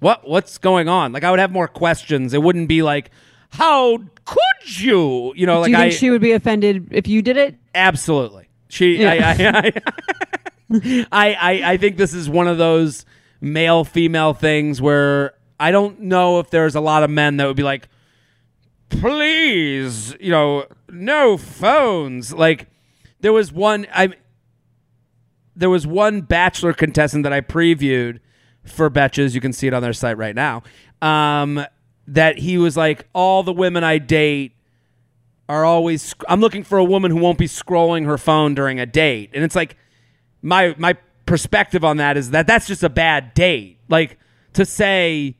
"What? 0.00 0.28
What's 0.28 0.58
going 0.58 0.90
on?" 0.90 1.12
Like 1.12 1.24
I 1.24 1.30
would 1.30 1.40
have 1.40 1.50
more 1.50 1.66
questions. 1.68 2.34
It 2.34 2.42
wouldn't 2.42 2.68
be 2.68 2.82
like, 2.82 3.10
"How 3.48 3.96
could 4.26 4.78
you?" 4.78 5.32
You 5.34 5.46
know, 5.46 5.60
like 5.60 5.68
do 5.68 5.70
you 5.70 5.76
think 5.78 5.92
I 5.94 5.96
she 5.96 6.10
would 6.10 6.20
be 6.20 6.32
offended 6.32 6.88
if 6.90 7.08
you 7.08 7.22
did 7.22 7.38
it? 7.38 7.56
Absolutely. 7.74 8.50
She, 8.68 8.96
Yeah. 8.98 9.12
I, 9.12 9.42
I, 9.42 9.58
I, 9.58 9.72
I, 11.12 11.34
I, 11.34 11.72
I 11.72 11.76
think 11.76 11.96
this 11.96 12.14
is 12.14 12.28
one 12.28 12.48
of 12.48 12.58
those 12.58 13.04
male 13.40 13.84
female 13.84 14.34
things 14.34 14.80
where 14.80 15.34
I 15.58 15.70
don't 15.70 16.00
know 16.00 16.38
if 16.38 16.50
there's 16.50 16.74
a 16.74 16.80
lot 16.80 17.02
of 17.02 17.10
men 17.10 17.36
that 17.36 17.46
would 17.46 17.56
be 17.56 17.62
like, 17.62 17.88
please, 18.88 20.14
you 20.20 20.30
know, 20.30 20.66
no 20.90 21.36
phones. 21.36 22.32
Like, 22.32 22.68
there 23.20 23.32
was 23.32 23.52
one, 23.52 23.86
I, 23.94 24.10
there 25.56 25.70
was 25.70 25.86
one 25.86 26.22
bachelor 26.22 26.72
contestant 26.72 27.22
that 27.24 27.32
I 27.32 27.40
previewed 27.40 28.20
for 28.64 28.90
Betches. 28.90 29.34
You 29.34 29.40
can 29.40 29.52
see 29.52 29.66
it 29.66 29.74
on 29.74 29.82
their 29.82 29.92
site 29.92 30.16
right 30.16 30.34
now. 30.34 30.62
Um, 31.00 31.64
that 32.06 32.38
he 32.38 32.58
was 32.58 32.76
like, 32.76 33.08
all 33.12 33.42
the 33.42 33.52
women 33.52 33.84
I 33.84 33.98
date 33.98 34.56
are 35.48 35.64
always 35.64 36.02
sc- 36.02 36.22
I'm 36.28 36.40
looking 36.40 36.64
for 36.64 36.78
a 36.78 36.84
woman 36.84 37.10
who 37.10 37.18
won't 37.18 37.38
be 37.38 37.46
scrolling 37.46 38.06
her 38.06 38.18
phone 38.18 38.54
during 38.54 38.80
a 38.80 38.86
date. 38.86 39.30
And 39.34 39.44
it's 39.44 39.56
like 39.56 39.76
my 40.42 40.74
my 40.78 40.96
perspective 41.26 41.84
on 41.84 41.96
that 41.98 42.16
is 42.16 42.30
that 42.30 42.46
that's 42.46 42.66
just 42.66 42.82
a 42.82 42.88
bad 42.90 43.32
date. 43.34 43.78
Like 43.88 44.18
to 44.54 44.64
say 44.66 45.36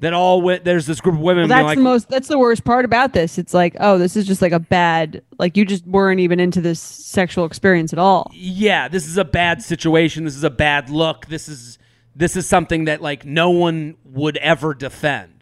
that 0.00 0.12
all 0.12 0.38
wi- 0.40 0.60
there's 0.62 0.86
this 0.86 1.00
group 1.00 1.14
of 1.14 1.20
women 1.22 1.48
Well, 1.48 1.58
that's 1.58 1.64
like 1.66 1.78
the 1.78 1.82
most. 1.84 2.08
That's 2.08 2.28
the 2.28 2.38
worst 2.38 2.64
part 2.64 2.84
about 2.84 3.12
this. 3.14 3.38
It's 3.38 3.54
like, 3.54 3.74
oh, 3.80 3.96
this 3.98 4.16
is 4.16 4.26
just 4.26 4.42
like 4.42 4.52
a 4.52 4.58
bad. 4.60 5.22
Like 5.38 5.56
you 5.56 5.64
just 5.64 5.86
weren't 5.86 6.20
even 6.20 6.40
into 6.40 6.60
this 6.60 6.78
sexual 6.80 7.44
experience 7.46 7.92
at 7.92 7.98
all. 7.98 8.30
yeah, 8.34 8.88
this 8.88 9.06
is 9.06 9.16
a 9.16 9.24
bad 9.24 9.62
situation. 9.62 10.24
This 10.24 10.36
is 10.36 10.44
a 10.44 10.50
bad 10.50 10.90
look. 10.90 11.26
This 11.26 11.48
is 11.48 11.78
this 12.14 12.36
is 12.36 12.46
something 12.46 12.84
that 12.84 13.00
like 13.02 13.24
no 13.24 13.50
one 13.50 13.96
would 14.04 14.36
ever 14.38 14.74
defend. 14.74 15.30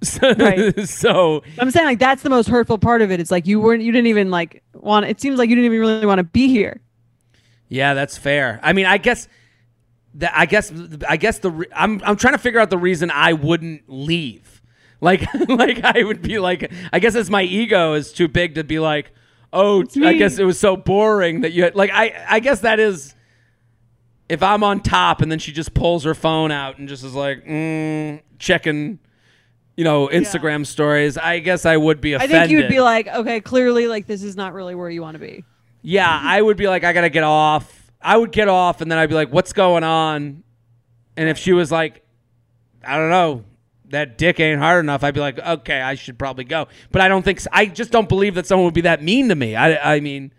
So, 0.00 0.32
Right. 0.32 0.78
so 0.88 1.42
I'm 1.58 1.72
saying 1.72 1.86
like 1.86 1.98
that's 1.98 2.22
the 2.22 2.30
most 2.30 2.48
hurtful 2.48 2.78
part 2.78 3.02
of 3.02 3.10
it. 3.10 3.18
It's 3.18 3.32
like 3.32 3.48
you 3.48 3.58
weren't. 3.60 3.82
You 3.82 3.90
didn't 3.90 4.06
even 4.06 4.30
like 4.30 4.62
want. 4.72 5.06
It 5.06 5.20
seems 5.20 5.40
like 5.40 5.50
you 5.50 5.56
didn't 5.56 5.66
even 5.72 5.80
really 5.80 6.06
want 6.06 6.18
to 6.20 6.22
be 6.24 6.46
here. 6.46 6.80
Yeah, 7.68 7.94
that's 7.94 8.16
fair. 8.16 8.60
I 8.62 8.72
mean, 8.72 8.86
I 8.86 8.98
guess 8.98 9.28
that 10.14 10.32
I 10.34 10.46
guess 10.46 10.72
I 11.08 11.16
guess 11.16 11.38
the 11.38 11.66
I'm 11.74 12.00
I'm 12.04 12.16
trying 12.16 12.34
to 12.34 12.38
figure 12.38 12.60
out 12.60 12.70
the 12.70 12.78
reason 12.78 13.10
I 13.10 13.32
wouldn't 13.32 13.82
leave. 13.88 14.54
Like 15.00 15.32
like 15.48 15.84
I 15.84 16.02
would 16.02 16.22
be 16.22 16.40
like 16.40 16.72
I 16.92 16.98
guess 16.98 17.14
it's 17.14 17.30
my 17.30 17.44
ego 17.44 17.94
is 17.94 18.12
too 18.12 18.26
big 18.26 18.56
to 18.56 18.64
be 18.64 18.80
like, 18.80 19.12
"Oh, 19.52 19.84
I 20.02 20.14
guess 20.14 20.40
it 20.40 20.44
was 20.44 20.58
so 20.58 20.76
boring 20.76 21.42
that 21.42 21.52
you 21.52 21.62
had, 21.62 21.76
like 21.76 21.92
I 21.94 22.26
I 22.28 22.40
guess 22.40 22.62
that 22.62 22.80
is 22.80 23.14
if 24.28 24.42
I'm 24.42 24.64
on 24.64 24.80
top 24.80 25.22
and 25.22 25.30
then 25.30 25.38
she 25.38 25.52
just 25.52 25.72
pulls 25.72 26.02
her 26.02 26.16
phone 26.16 26.50
out 26.50 26.78
and 26.78 26.88
just 26.88 27.04
is 27.04 27.14
like, 27.14 27.44
mm, 27.44 28.20
checking 28.40 28.98
you 29.78 29.84
know, 29.84 30.08
Instagram 30.08 30.66
stories, 30.66 31.16
I 31.16 31.38
guess 31.38 31.64
I 31.64 31.76
would 31.76 32.00
be 32.00 32.14
offended. 32.14 32.36
I 32.36 32.40
think 32.40 32.50
you 32.50 32.56
would 32.56 32.68
be 32.68 32.80
like, 32.80 33.06
okay, 33.06 33.40
clearly, 33.40 33.86
like 33.86 34.08
this 34.08 34.24
is 34.24 34.34
not 34.34 34.52
really 34.52 34.74
where 34.74 34.90
you 34.90 35.02
want 35.02 35.14
to 35.14 35.20
be. 35.20 35.44
Yeah, 35.82 36.20
I 36.22 36.40
would 36.40 36.56
be 36.56 36.68
like, 36.68 36.84
I 36.84 36.92
gotta 36.92 37.10
get 37.10 37.24
off. 37.24 37.90
I 38.00 38.16
would 38.16 38.32
get 38.32 38.48
off, 38.48 38.80
and 38.80 38.90
then 38.90 38.98
I'd 38.98 39.08
be 39.08 39.14
like, 39.14 39.32
what's 39.32 39.52
going 39.52 39.84
on? 39.84 40.42
And 41.16 41.28
if 41.28 41.38
she 41.38 41.52
was 41.52 41.72
like, 41.72 42.04
I 42.84 42.96
don't 42.96 43.10
know, 43.10 43.44
that 43.86 44.18
dick 44.18 44.38
ain't 44.38 44.60
hard 44.60 44.84
enough, 44.84 45.02
I'd 45.02 45.14
be 45.14 45.20
like, 45.20 45.38
okay, 45.38 45.80
I 45.80 45.94
should 45.94 46.18
probably 46.18 46.44
go. 46.44 46.68
But 46.92 47.02
I 47.02 47.08
don't 47.08 47.24
think 47.24 47.40
I 47.52 47.66
just 47.66 47.90
don't 47.90 48.08
believe 48.08 48.34
that 48.34 48.46
someone 48.46 48.66
would 48.66 48.74
be 48.74 48.82
that 48.82 49.02
mean 49.02 49.28
to 49.28 49.34
me. 49.34 49.56
I, 49.56 49.96
I 49.96 50.00
mean, 50.00 50.32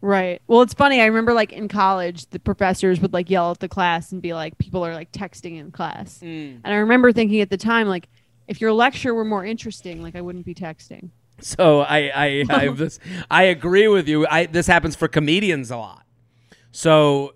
Right. 0.00 0.40
Well, 0.46 0.62
it's 0.62 0.74
funny. 0.74 1.00
I 1.00 1.06
remember 1.06 1.32
like 1.32 1.52
in 1.52 1.68
college, 1.68 2.26
the 2.26 2.38
professors 2.38 3.00
would 3.00 3.12
like 3.12 3.30
yell 3.30 3.50
at 3.50 3.58
the 3.58 3.68
class 3.68 4.12
and 4.12 4.22
be 4.22 4.32
like, 4.32 4.56
people 4.58 4.84
are 4.86 4.94
like 4.94 5.10
texting 5.10 5.58
in 5.58 5.72
class. 5.72 6.20
Mm. 6.22 6.60
And 6.62 6.74
I 6.74 6.76
remember 6.76 7.12
thinking 7.12 7.40
at 7.40 7.50
the 7.50 7.56
time, 7.56 7.88
like, 7.88 8.08
if 8.46 8.60
your 8.60 8.72
lecture 8.72 9.12
were 9.12 9.24
more 9.24 9.44
interesting, 9.44 10.00
like 10.00 10.14
I 10.14 10.20
wouldn't 10.20 10.46
be 10.46 10.54
texting. 10.54 11.10
So 11.40 11.80
I, 11.80 12.10
I, 12.14 12.44
I 12.50 12.68
this. 12.74 12.98
I 13.30 13.44
agree 13.44 13.88
with 13.88 14.08
you. 14.08 14.26
I 14.26 14.46
this 14.46 14.66
happens 14.66 14.96
for 14.96 15.08
comedians 15.08 15.70
a 15.70 15.76
lot. 15.76 16.04
So 16.72 17.34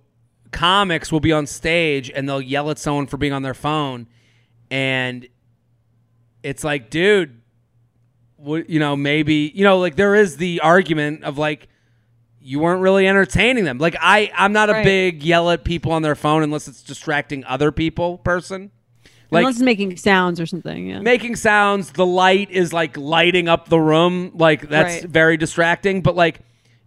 comics 0.50 1.10
will 1.10 1.20
be 1.20 1.32
on 1.32 1.46
stage 1.46 2.10
and 2.14 2.28
they'll 2.28 2.40
yell 2.42 2.70
at 2.70 2.78
someone 2.78 3.06
for 3.06 3.16
being 3.16 3.32
on 3.32 3.42
their 3.42 3.54
phone, 3.54 4.06
and 4.70 5.26
it's 6.42 6.64
like, 6.64 6.90
dude, 6.90 7.40
what 8.36 8.68
you 8.68 8.78
know, 8.80 8.96
maybe 8.96 9.50
you 9.54 9.64
know, 9.64 9.78
like 9.78 9.96
there 9.96 10.14
is 10.14 10.36
the 10.36 10.60
argument 10.60 11.24
of 11.24 11.38
like 11.38 11.68
you 12.44 12.58
weren't 12.58 12.80
really 12.82 13.06
entertaining 13.06 13.64
them. 13.64 13.78
Like 13.78 13.94
I, 14.00 14.30
I'm 14.34 14.52
not 14.52 14.68
a 14.68 14.72
Right. 14.72 14.84
big 14.84 15.22
yell 15.22 15.48
at 15.50 15.62
people 15.62 15.92
on 15.92 16.02
their 16.02 16.16
phone 16.16 16.42
unless 16.42 16.66
it's 16.66 16.82
distracting 16.82 17.44
other 17.44 17.70
people 17.70 18.18
person. 18.18 18.72
Like 19.32 19.40
Unless 19.40 19.54
it's 19.56 19.62
making 19.62 19.96
sounds 19.96 20.38
or 20.38 20.46
something. 20.46 20.88
Yeah. 20.90 21.00
making 21.00 21.36
sounds 21.36 21.92
the 21.92 22.04
light 22.06 22.50
is 22.50 22.72
like 22.72 22.96
lighting 22.96 23.48
up 23.48 23.68
the 23.68 23.80
room 23.80 24.30
like 24.34 24.68
that's 24.68 25.02
Right. 25.02 25.10
very 25.10 25.36
distracting 25.38 26.02
but 26.02 26.14
like 26.14 26.40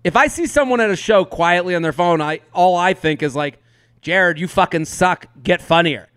if 0.04 0.16
i 0.16 0.28
see 0.28 0.46
someone 0.46 0.80
at 0.80 0.92
a 0.92 0.96
show 0.96 1.26
quietly 1.26 1.74
on 1.76 1.82
their 1.82 1.92
phone 1.92 2.22
i 2.22 2.40
all 2.54 2.78
i 2.78 2.94
think 2.94 3.24
is 3.24 3.36
like 3.36 3.58
jared 4.02 4.40
you 4.40 4.48
fucking 4.48 4.86
suck 4.86 5.26
get 5.42 5.60
funnier 5.62 6.08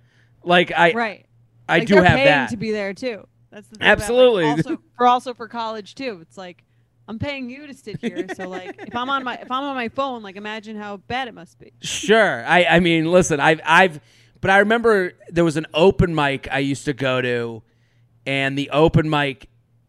like 0.44 0.70
i 0.72 0.92
right. 0.92 1.26
i 1.68 1.78
Like, 1.78 1.88
do 1.88 1.94
have 1.96 2.04
that 2.04 2.50
to 2.50 2.56
be 2.58 2.72
there 2.72 2.92
too. 2.94 3.26
That's 3.50 3.66
the 3.68 3.76
thing 3.76 3.86
about, 3.86 3.98
like, 3.98 4.02
Absolutely. 4.02 4.44
also, 4.44 4.78
for 4.98 5.06
also 5.06 5.32
for 5.34 5.48
college 5.48 5.94
too. 5.94 6.18
It's 6.20 6.36
like 6.36 6.62
I'm 7.08 7.18
paying 7.18 7.48
you 7.48 7.66
to 7.66 7.72
sit 7.72 7.98
here. 8.02 8.26
So 8.36 8.46
like, 8.50 8.74
if 8.86 8.94
I'm 8.94 9.08
on 9.08 9.24
my 9.24 9.36
if 9.36 9.50
I'm 9.50 9.64
on 9.64 9.74
my 9.74 9.88
phone, 9.88 10.22
like 10.22 10.36
imagine 10.36 10.76
how 10.76 10.98
bad 10.98 11.26
it 11.28 11.32
must 11.34 11.58
be. 11.58 11.72
sure 11.80 12.44
i 12.46 12.64
i 12.64 12.80
mean 12.80 13.10
listen 13.10 13.40
i've 13.40 13.62
i've 13.64 14.00
but 14.40 14.50
i 14.50 14.58
remember 14.58 15.12
there 15.28 15.44
was 15.44 15.56
an 15.56 15.66
open 15.74 16.14
mic 16.14 16.48
i 16.50 16.58
used 16.58 16.84
to 16.84 16.92
go 16.92 17.20
to 17.20 17.62
and 18.26 18.58
the 18.58 18.68
open 18.70 19.08
mic 19.08 19.48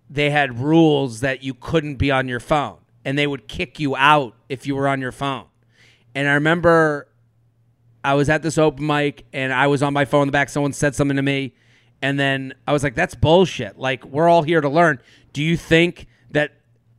they 0.09 0.29
had 0.29 0.59
rules 0.59 1.19
that 1.19 1.43
you 1.43 1.53
couldn't 1.53 1.95
be 1.95 2.09
on 2.09 2.27
your 2.27 2.39
phone 2.39 2.77
and 3.05 3.17
they 3.17 3.27
would 3.27 3.47
kick 3.47 3.79
you 3.79 3.95
out 3.95 4.35
if 4.49 4.65
you 4.65 4.75
were 4.75 4.87
on 4.87 5.01
your 5.01 5.11
phone. 5.11 5.45
And 6.15 6.27
i 6.27 6.33
remember 6.33 7.07
i 8.03 8.13
was 8.13 8.29
at 8.29 8.41
this 8.41 8.57
open 8.57 8.85
mic 8.87 9.25
and 9.33 9.53
i 9.53 9.67
was 9.67 9.83
on 9.83 9.93
my 9.93 10.05
phone 10.05 10.23
in 10.23 10.27
the 10.29 10.31
back 10.31 10.49
someone 10.49 10.73
said 10.73 10.95
something 10.95 11.17
to 11.17 11.21
me 11.21 11.53
and 12.01 12.19
then 12.19 12.53
i 12.65 12.73
was 12.73 12.83
like 12.83 12.95
that's 12.95 13.15
bullshit. 13.15 13.77
Like 13.77 14.05
we're 14.05 14.27
all 14.29 14.43
here 14.43 14.61
to 14.61 14.69
learn. 14.69 15.01
Do 15.33 15.43
you 15.43 15.57
think 15.57 16.07
that 16.31 16.53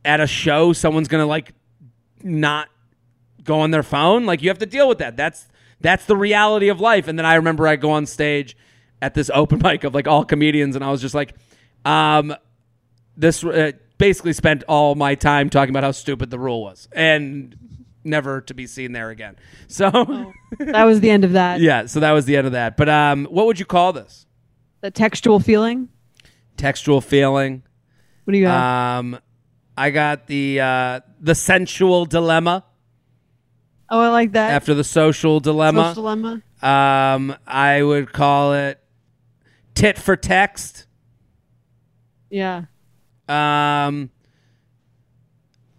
at 0.05 0.19
a 0.19 0.27
show 0.27 0.73
someone's 0.73 1.07
gonna 1.07 1.25
like 1.25 1.53
not 2.23 2.69
go 3.43 3.59
on 3.59 3.71
their 3.71 3.83
phone? 3.83 4.25
Like 4.25 4.41
you 4.41 4.49
have 4.49 4.59
to 4.59 4.65
deal 4.65 4.87
with 4.87 4.99
that. 4.99 5.17
That's 5.17 5.47
that's 5.81 6.05
the 6.05 6.15
reality 6.15 6.69
of 6.69 6.79
life 6.79 7.07
and 7.07 7.17
then 7.17 7.25
i 7.25 7.35
remember 7.35 7.67
i 7.67 7.75
go 7.75 7.91
on 7.91 8.05
stage 8.05 8.55
at 9.01 9.13
this 9.13 9.29
open 9.33 9.59
mic 9.63 9.83
of 9.83 9.93
like 9.93 10.07
all 10.07 10.23
comedians 10.23 10.75
and 10.75 10.83
i 10.85 10.89
was 10.91 11.01
just 11.01 11.15
like 11.15 11.33
um 11.85 12.33
this 13.17 13.43
uh, 13.43 13.71
basically 13.97 14.33
spent 14.33 14.63
all 14.67 14.95
my 14.95 15.15
time 15.15 15.49
talking 15.49 15.69
about 15.71 15.83
how 15.83 15.91
stupid 15.91 16.29
the 16.29 16.39
rule 16.39 16.61
was 16.63 16.87
and 16.93 17.55
never 18.03 18.41
to 18.41 18.53
be 18.53 18.65
seen 18.65 18.93
there 18.93 19.09
again 19.09 19.35
so 19.67 19.89
That 20.59 20.85
was 20.85 20.99
the 21.01 21.09
end 21.11 21.23
of 21.23 21.33
that. 21.33 21.59
yeah 21.61 21.85
so 21.85 21.99
that 21.99 22.11
was 22.11 22.25
the 22.25 22.35
end 22.37 22.47
of 22.47 22.53
that 22.53 22.77
but 22.77 22.89
um 22.89 23.25
what 23.25 23.45
would 23.45 23.59
you 23.59 23.65
call 23.65 23.93
this 23.93 24.25
The 24.81 24.89
textual 24.91 25.39
feeling. 25.39 25.89
textual 26.57 26.99
feeling 27.01 27.63
What 28.23 28.31
do 28.33 28.37
you 28.39 28.45
got? 28.45 28.97
Um, 28.99 29.19
I 29.77 29.89
got 29.89 30.27
the 30.27 30.59
uh, 30.59 30.99
the 31.19 31.33
sensual 31.35 32.05
dilemma 32.05 32.65
oh, 33.91 33.99
I 33.99 34.09
like 34.09 34.31
that. 34.31 34.51
after 34.51 34.73
the 34.73 34.83
social 34.83 35.39
dilemma. 35.39 35.89
Social 35.89 36.03
dilemma. 36.03 36.41
Um, 36.63 37.35
I 37.45 37.83
would 37.83 38.11
call 38.11 38.53
it 38.53 38.79
tit 39.75 39.97
for 39.99 40.15
text. 40.15 40.85
Yeah. 42.29 42.63
Um, 43.27 44.09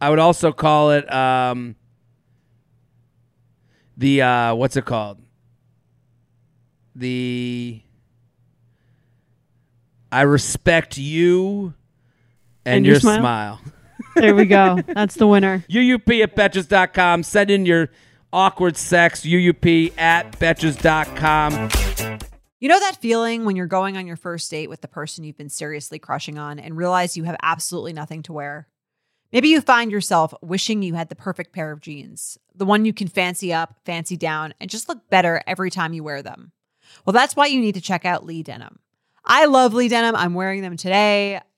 I 0.00 0.10
would 0.10 0.18
also 0.18 0.52
call 0.52 0.90
it 0.92 1.12
um, 1.12 1.76
the 3.96 4.22
uh, 4.22 4.54
what's 4.54 4.76
it 4.76 4.84
called? 4.84 5.18
The 6.94 7.80
I 10.10 10.22
respect 10.22 10.98
you 10.98 11.72
and, 12.66 12.78
And 12.78 12.86
your, 12.86 12.94
your 12.94 13.00
smile. 13.00 13.18
smile? 13.18 13.60
There 14.14 14.34
we 14.34 14.44
go. 14.44 14.78
That's 14.86 15.14
the 15.14 15.26
winner. 15.26 15.64
UUP 15.70 16.22
at 16.22 16.36
Betches.com. 16.36 17.22
Send 17.22 17.50
in 17.50 17.66
your 17.66 17.90
awkward 18.32 18.76
sex. 18.76 19.22
UUP 19.22 19.98
at 19.98 20.38
Betches.com. 20.38 21.70
You 22.60 22.68
know 22.68 22.78
that 22.78 23.00
feeling 23.00 23.44
when 23.44 23.56
you're 23.56 23.66
going 23.66 23.96
on 23.96 24.06
your 24.06 24.16
first 24.16 24.50
date 24.50 24.68
with 24.68 24.82
the 24.82 24.88
person 24.88 25.24
you've 25.24 25.36
been 25.36 25.48
seriously 25.48 25.98
crushing 25.98 26.38
on 26.38 26.58
and 26.60 26.76
realize 26.76 27.16
you 27.16 27.24
have 27.24 27.36
absolutely 27.42 27.92
nothing 27.92 28.22
to 28.24 28.32
wear? 28.32 28.68
Maybe 29.32 29.48
you 29.48 29.60
find 29.60 29.90
yourself 29.90 30.34
wishing 30.42 30.82
you 30.82 30.94
had 30.94 31.08
the 31.08 31.16
perfect 31.16 31.52
pair 31.52 31.72
of 31.72 31.80
jeans, 31.80 32.38
the 32.54 32.66
one 32.66 32.84
you 32.84 32.92
can 32.92 33.08
fancy 33.08 33.52
up, 33.52 33.76
fancy 33.84 34.16
down, 34.16 34.54
and 34.60 34.70
just 34.70 34.88
look 34.88 35.08
better 35.08 35.42
every 35.46 35.70
time 35.70 35.94
you 35.94 36.04
wear 36.04 36.22
them. 36.22 36.52
Well, 37.04 37.14
that's 37.14 37.34
why 37.34 37.46
you 37.46 37.60
need 37.60 37.74
to 37.74 37.80
check 37.80 38.04
out 38.04 38.26
Lee 38.26 38.42
Denim. 38.42 38.78
I 39.24 39.46
love 39.46 39.72
Lee 39.72 39.88
Denim. 39.88 40.14
I'm 40.14 40.34
wearing 40.34 40.62
them 40.62 40.76
today 40.76 41.40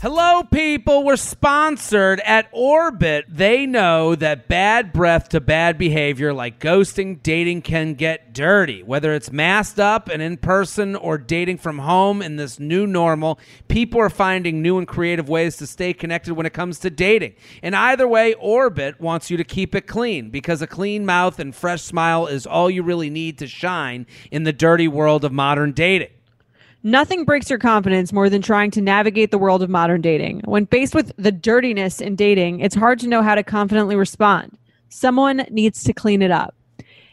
Hello, 0.00 0.44
people. 0.44 1.02
We're 1.02 1.16
sponsored 1.16 2.20
at 2.20 2.48
Orbit. 2.52 3.24
They 3.28 3.66
know 3.66 4.14
that 4.14 4.46
bad 4.46 4.92
breath 4.92 5.30
to 5.30 5.40
bad 5.40 5.76
behavior, 5.76 6.32
like 6.32 6.60
ghosting, 6.60 7.20
dating, 7.20 7.62
can 7.62 7.94
get 7.94 8.32
dirty. 8.32 8.84
Whether 8.84 9.12
it's 9.12 9.32
masked 9.32 9.80
up 9.80 10.08
and 10.08 10.22
in 10.22 10.36
person 10.36 10.94
or 10.94 11.18
dating 11.18 11.58
from 11.58 11.80
home 11.80 12.22
in 12.22 12.36
this 12.36 12.60
new 12.60 12.86
normal, 12.86 13.40
people 13.66 14.00
are 14.00 14.08
finding 14.08 14.62
new 14.62 14.78
and 14.78 14.86
creative 14.86 15.28
ways 15.28 15.56
to 15.56 15.66
stay 15.66 15.92
connected 15.92 16.34
when 16.34 16.46
it 16.46 16.52
comes 16.52 16.78
to 16.78 16.90
dating. 16.90 17.34
And 17.60 17.74
either 17.74 18.06
way, 18.06 18.34
Orbit 18.34 19.00
wants 19.00 19.32
you 19.32 19.36
to 19.36 19.42
keep 19.42 19.74
it 19.74 19.88
clean 19.88 20.30
because 20.30 20.62
a 20.62 20.68
clean 20.68 21.06
mouth 21.06 21.40
and 21.40 21.52
fresh 21.52 21.82
smile 21.82 22.28
is 22.28 22.46
all 22.46 22.70
you 22.70 22.84
really 22.84 23.10
need 23.10 23.36
to 23.38 23.48
shine 23.48 24.06
in 24.30 24.44
the 24.44 24.52
dirty 24.52 24.86
world 24.86 25.24
of 25.24 25.32
modern 25.32 25.72
dating. 25.72 26.10
Nothing 26.84 27.24
breaks 27.24 27.50
your 27.50 27.58
confidence 27.58 28.12
more 28.12 28.30
than 28.30 28.40
trying 28.40 28.70
to 28.70 28.80
navigate 28.80 29.32
the 29.32 29.38
world 29.38 29.64
of 29.64 29.70
modern 29.70 30.00
dating. 30.00 30.42
When 30.44 30.66
faced 30.66 30.94
with 30.94 31.12
the 31.16 31.32
dirtiness 31.32 32.00
in 32.00 32.14
dating, 32.14 32.60
it's 32.60 32.76
hard 32.76 33.00
to 33.00 33.08
know 33.08 33.20
how 33.20 33.34
to 33.34 33.42
confidently 33.42 33.96
respond. 33.96 34.56
Someone 34.88 35.44
needs 35.50 35.82
to 35.84 35.92
clean 35.92 36.22
it 36.22 36.30
up. 36.30 36.54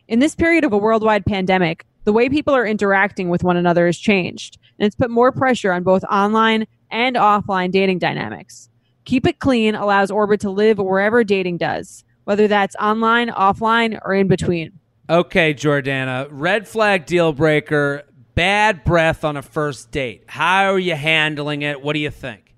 In 0.07 0.19
this 0.19 0.35
period 0.35 0.63
of 0.65 0.71
a 0.71 0.77
worldwide 0.77 1.25
pandemic, 1.25 1.83
the 2.03 2.13
way 2.13 2.29
people 2.29 2.53
are 2.53 2.67
interacting 2.67 3.29
with 3.29 3.43
one 3.43 3.57
another 3.57 3.87
has 3.87 3.97
changed, 3.97 4.59
and 4.77 4.85
it's 4.85 4.95
put 4.95 5.09
more 5.09 5.31
pressure 5.31 5.71
on 5.71 5.81
both 5.81 6.03
online 6.03 6.67
and 6.91 7.15
offline 7.15 7.71
dating 7.71 7.97
dynamics. 7.97 8.69
Keep 9.05 9.25
It 9.25 9.39
Clean 9.39 9.73
allows 9.73 10.11
Orbit 10.11 10.41
to 10.41 10.51
live 10.51 10.77
wherever 10.77 11.23
dating 11.23 11.57
does, 11.57 12.03
whether 12.25 12.47
that's 12.47 12.75
online, 12.75 13.29
offline, 13.29 13.99
or 14.05 14.13
in 14.13 14.27
between. 14.27 14.73
Okay, 15.09 15.55
Jordana, 15.55 16.27
red 16.29 16.67
flag 16.67 17.07
deal 17.07 17.33
breaker, 17.33 18.03
bad 18.35 18.83
breath 18.83 19.23
on 19.23 19.37
a 19.37 19.41
first 19.41 19.91
date. 19.91 20.23
How 20.27 20.71
are 20.73 20.79
you 20.79 20.95
handling 20.95 21.61
it? 21.61 21.81
What 21.81 21.93
do 21.93 21.99
you 21.99 22.11
think? 22.11 22.53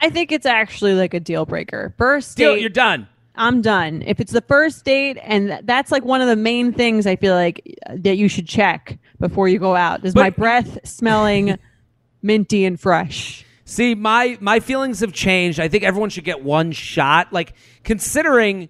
I 0.00 0.10
think 0.10 0.30
it's 0.32 0.46
actually 0.46 0.94
like 0.94 1.14
a 1.14 1.20
deal 1.20 1.46
breaker. 1.46 1.94
First 1.96 2.36
Deal, 2.36 2.54
date, 2.54 2.60
you're 2.60 2.68
done. 2.70 3.08
I'm 3.36 3.62
done. 3.62 4.02
If 4.06 4.20
it's 4.20 4.32
the 4.32 4.42
first 4.42 4.84
date, 4.84 5.18
and 5.22 5.60
that's 5.64 5.90
like 5.90 6.04
one 6.04 6.20
of 6.20 6.28
the 6.28 6.36
main 6.36 6.72
things 6.72 7.06
I 7.06 7.16
feel 7.16 7.34
like 7.34 7.76
uh, 7.86 7.94
that 7.98 8.16
you 8.16 8.28
should 8.28 8.46
check 8.46 8.98
before 9.18 9.48
you 9.48 9.58
go 9.58 9.74
out. 9.74 10.04
Is 10.04 10.14
But- 10.14 10.20
my 10.20 10.30
breath 10.30 10.78
smelling 10.86 11.58
minty 12.22 12.64
and 12.64 12.78
fresh? 12.78 13.44
See, 13.64 13.94
my 13.94 14.36
my 14.40 14.60
feelings 14.60 15.00
have 15.00 15.14
changed. 15.14 15.58
I 15.58 15.68
think 15.68 15.84
everyone 15.84 16.10
should 16.10 16.24
get 16.24 16.44
one 16.44 16.70
shot. 16.72 17.32
Like 17.32 17.54
considering, 17.82 18.68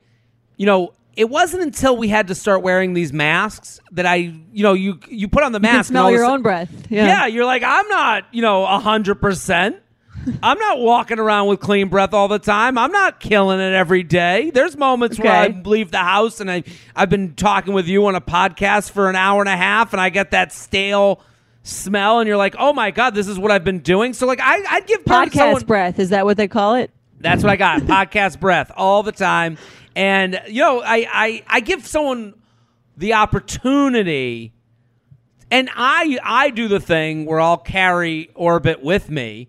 you 0.57 0.67
know, 0.67 0.95
it 1.17 1.29
wasn't 1.31 1.63
until 1.63 1.97
we 1.97 2.09
had 2.09 2.29
to 2.29 2.35
start 2.35 2.63
wearing 2.63 2.95
these 2.95 3.13
masks 3.13 3.81
that 3.93 4.07
I, 4.07 4.17
you 4.17 4.63
know, 4.63 4.73
you 4.73 4.99
you 5.09 5.29
put 5.29 5.43
on 5.43 5.53
the 5.53 5.59
You 5.59 5.63
mask, 5.63 5.77
and 5.77 5.87
smell 5.87 6.03
all 6.05 6.09
of 6.09 6.13
a 6.15 6.17
your 6.17 6.25
sudden- 6.25 6.35
own 6.35 6.43
breath. 6.43 6.87
Yeah. 6.91 7.07
Yeah. 7.07 7.27
you're 7.27 7.45
like, 7.45 7.63
I'm 7.65 7.89
not, 7.89 8.25
you 8.33 8.43
know, 8.43 8.65
hundred 8.67 9.17
percent. 9.17 9.77
I'm 10.43 10.59
not 10.59 10.79
walking 10.81 11.19
around 11.19 11.49
with 11.49 11.61
clean 11.61 11.89
breath 11.89 12.15
all 12.15 12.29
the 12.29 12.39
time. 12.39 12.79
I'm 12.79 12.91
not 12.93 13.21
killing 13.21 13.61
it 13.61 13.75
every 13.75 14.03
day. 14.03 14.51
There's 14.55 14.75
moments 14.75 15.19
where 15.19 15.31
I 15.31 15.49
leave 15.49 15.91
the 15.91 15.99
house 15.99 16.41
and 16.41 16.51
I 16.51 16.65
I've 16.97 17.11
been 17.11 17.35
talking 17.35 17.75
with 17.75 17.87
you 17.87 18.07
on 18.07 18.15
a 18.15 18.23
podcast 18.23 18.91
for 18.91 19.11
an 19.11 19.17
hour 19.17 19.41
and 19.43 19.51
a 19.51 19.57
half, 19.57 19.93
and 19.93 20.01
I 20.01 20.09
get 20.09 20.31
that 20.31 20.51
stale 20.53 21.21
smell, 21.63 22.21
and 22.21 22.29
you're 22.29 22.37
like, 22.39 22.57
oh 22.59 22.73
my 22.73 22.91
god, 22.91 23.15
this 23.15 23.29
is 23.29 23.39
what 23.39 23.51
I've 23.51 23.65
been 23.65 23.81
doing. 23.81 24.15
So 24.15 24.27
like, 24.27 24.41
I 24.43 24.63
I'd 24.71 24.87
give 24.87 25.05
Podcast 25.05 25.35
someone- 25.35 25.63
breath. 25.65 25.99
Is 25.99 26.09
that 26.11 26.25
what 26.25 26.37
they 26.39 26.49
call 26.49 26.75
it? 26.77 26.91
that's 27.21 27.43
what 27.43 27.51
I 27.51 27.57
got. 27.57 27.81
Podcast 27.83 28.39
breath 28.41 28.71
all 28.77 29.03
the 29.03 29.13
time. 29.13 29.57
And 29.97 30.41
you 30.49 30.61
know, 30.63 30.81
I, 30.83 31.07
I 31.11 31.43
I 31.47 31.61
give 31.61 31.87
someone 31.87 32.35
the 32.97 33.15
opportunity 33.15 34.53
and 35.51 35.69
I 35.75 36.19
I 36.23 36.51
do 36.51 36.69
the 36.69 36.81
thing 36.81 37.27
where 37.27 37.41
I'll 37.41 37.57
carry 37.59 38.31
Orbit 38.35 38.83
with 38.83 39.09
me 39.11 39.49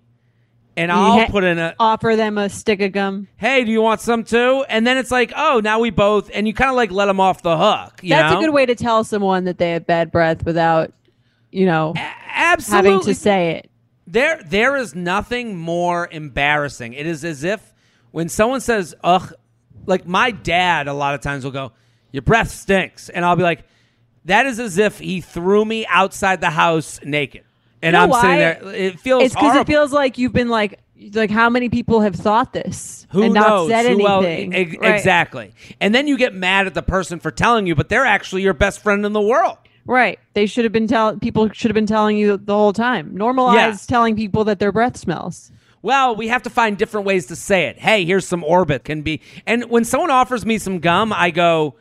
and 0.77 0.91
I'll 0.91 1.19
ha- 1.19 1.27
put 1.29 1.43
in 1.43 1.57
a 1.57 1.73
Offer 1.79 2.15
them 2.15 2.37
a 2.37 2.49
stick 2.49 2.81
of 2.81 2.91
gum. 2.91 3.27
hey, 3.37 3.63
do 3.63 3.71
you 3.71 3.81
want 3.81 4.01
some 4.01 4.23
too? 4.23 4.65
And 4.67 4.85
then 4.85 4.97
it's 4.97 5.11
like, 5.11 5.31
oh, 5.35 5.61
now 5.63 5.79
we 5.79 5.89
both 5.89 6.29
and 6.33 6.47
you 6.47 6.53
kind 6.53 6.69
of 6.69 6.75
like 6.75 6.91
let 6.91 7.05
them 7.05 7.19
off 7.19 7.41
the 7.41 7.57
hook. 7.57 7.99
You 8.03 8.09
That's 8.09 8.33
know? 8.33 8.39
a 8.39 8.41
good 8.45 8.53
way 8.53 8.65
to 8.65 8.75
tell 8.75 9.03
someone 9.03 9.45
that 9.45 9.57
they 9.57 9.71
have 9.71 9.87
bad 9.87 10.11
breath 10.11 10.45
without, 10.45 10.91
you 11.51 11.65
know, 11.65 11.93
Absolutely. 12.27 12.91
having 12.91 13.05
to 13.05 13.15
say 13.15 13.51
it. 13.51 13.71
There, 14.07 14.41
there 14.45 14.75
is 14.75 14.93
nothing 14.93 15.55
more 15.57 16.07
embarrassing. 16.11 16.93
It 16.93 17.07
is 17.07 17.25
as 17.25 17.43
if 17.43 17.73
when 18.11 18.29
someone 18.29 18.61
says, 18.61 18.93
"Ugh," 19.03 19.33
like 19.85 20.07
my 20.07 20.31
dad, 20.31 20.87
a 20.87 20.93
lot 20.93 21.15
of 21.15 21.21
times 21.21 21.43
will 21.43 21.51
go, 21.51 21.71
"Your 22.11 22.21
breath 22.23 22.51
stinks," 22.51 23.09
and 23.09 23.23
I'll 23.25 23.35
be 23.35 23.43
like, 23.43 23.63
"That 24.25 24.45
is 24.45 24.59
as 24.59 24.77
if 24.77 24.99
he 24.99 25.21
threw 25.21 25.63
me 25.65 25.85
outside 25.87 26.41
the 26.41 26.49
house 26.49 26.99
naked." 27.03 27.43
And 27.81 27.93
You 27.93 28.07
know 28.07 28.13
I'm 28.13 28.21
sitting 28.21 28.37
there. 28.37 28.73
It 28.73 28.99
feels 28.99 29.23
It's 29.23 29.35
because 29.35 29.55
it 29.57 29.67
feels 29.67 29.91
like 29.93 30.17
you've 30.17 30.33
been 30.33 30.49
like 30.49 30.79
like 31.13 31.29
how 31.29 31.49
many 31.49 31.67
people 31.69 32.01
have 32.01 32.15
thought 32.15 32.53
this 32.53 33.05
Who 33.11 33.23
and 33.23 33.33
not 33.33 33.47
knows? 33.49 33.69
said 33.69 33.85
Who 33.91 34.07
else- 34.07 34.25
anything? 34.25 34.79
Right. 34.79 34.95
Exactly. 34.95 35.51
And 35.81 35.93
then 35.93 36.07
you 36.07 36.17
get 36.17 36.33
mad 36.33 36.67
at 36.67 36.73
the 36.73 36.81
person 36.81 37.19
for 37.19 37.31
telling 37.31 37.67
you, 37.67 37.75
but 37.75 37.89
they're 37.89 38.05
actually 38.05 38.43
your 38.43 38.53
best 38.53 38.81
friend 38.81 39.05
in 39.05 39.11
the 39.13 39.21
world. 39.21 39.57
Right. 39.85 40.17
They 40.33 40.45
should 40.47 40.63
have 40.63 40.71
been 40.71 40.87
telling 40.87 41.19
people 41.19 41.49
should 41.51 41.69
have 41.69 41.75
been 41.75 41.85
telling 41.85 42.17
you 42.17 42.37
the 42.37 42.53
whole 42.55 42.73
time. 42.73 43.11
Normalize 43.13 43.53
Yeah. 43.55 43.75
telling 43.87 44.15
people 44.15 44.45
that 44.45 44.57
their 44.59 44.71
breath 44.71 44.95
smells. 44.97 45.51
Well, 45.85 46.15
we 46.15 46.29
have 46.29 46.41
to 46.41 46.49
find 46.49 46.79
different 46.79 47.05
ways 47.05 47.27
to 47.27 47.35
say 47.35 47.65
it. 47.67 47.77
Hey, 47.77 48.05
here's 48.05 48.27
some 48.27 48.43
orbit 48.43 48.83
can 48.83 49.03
be. 49.03 49.21
And 49.45 49.65
when 49.69 49.85
someone 49.85 50.09
offers 50.09 50.43
me 50.43 50.57
some 50.57 50.79
gum, 50.79 51.13
I 51.13 51.29
go, 51.29 51.75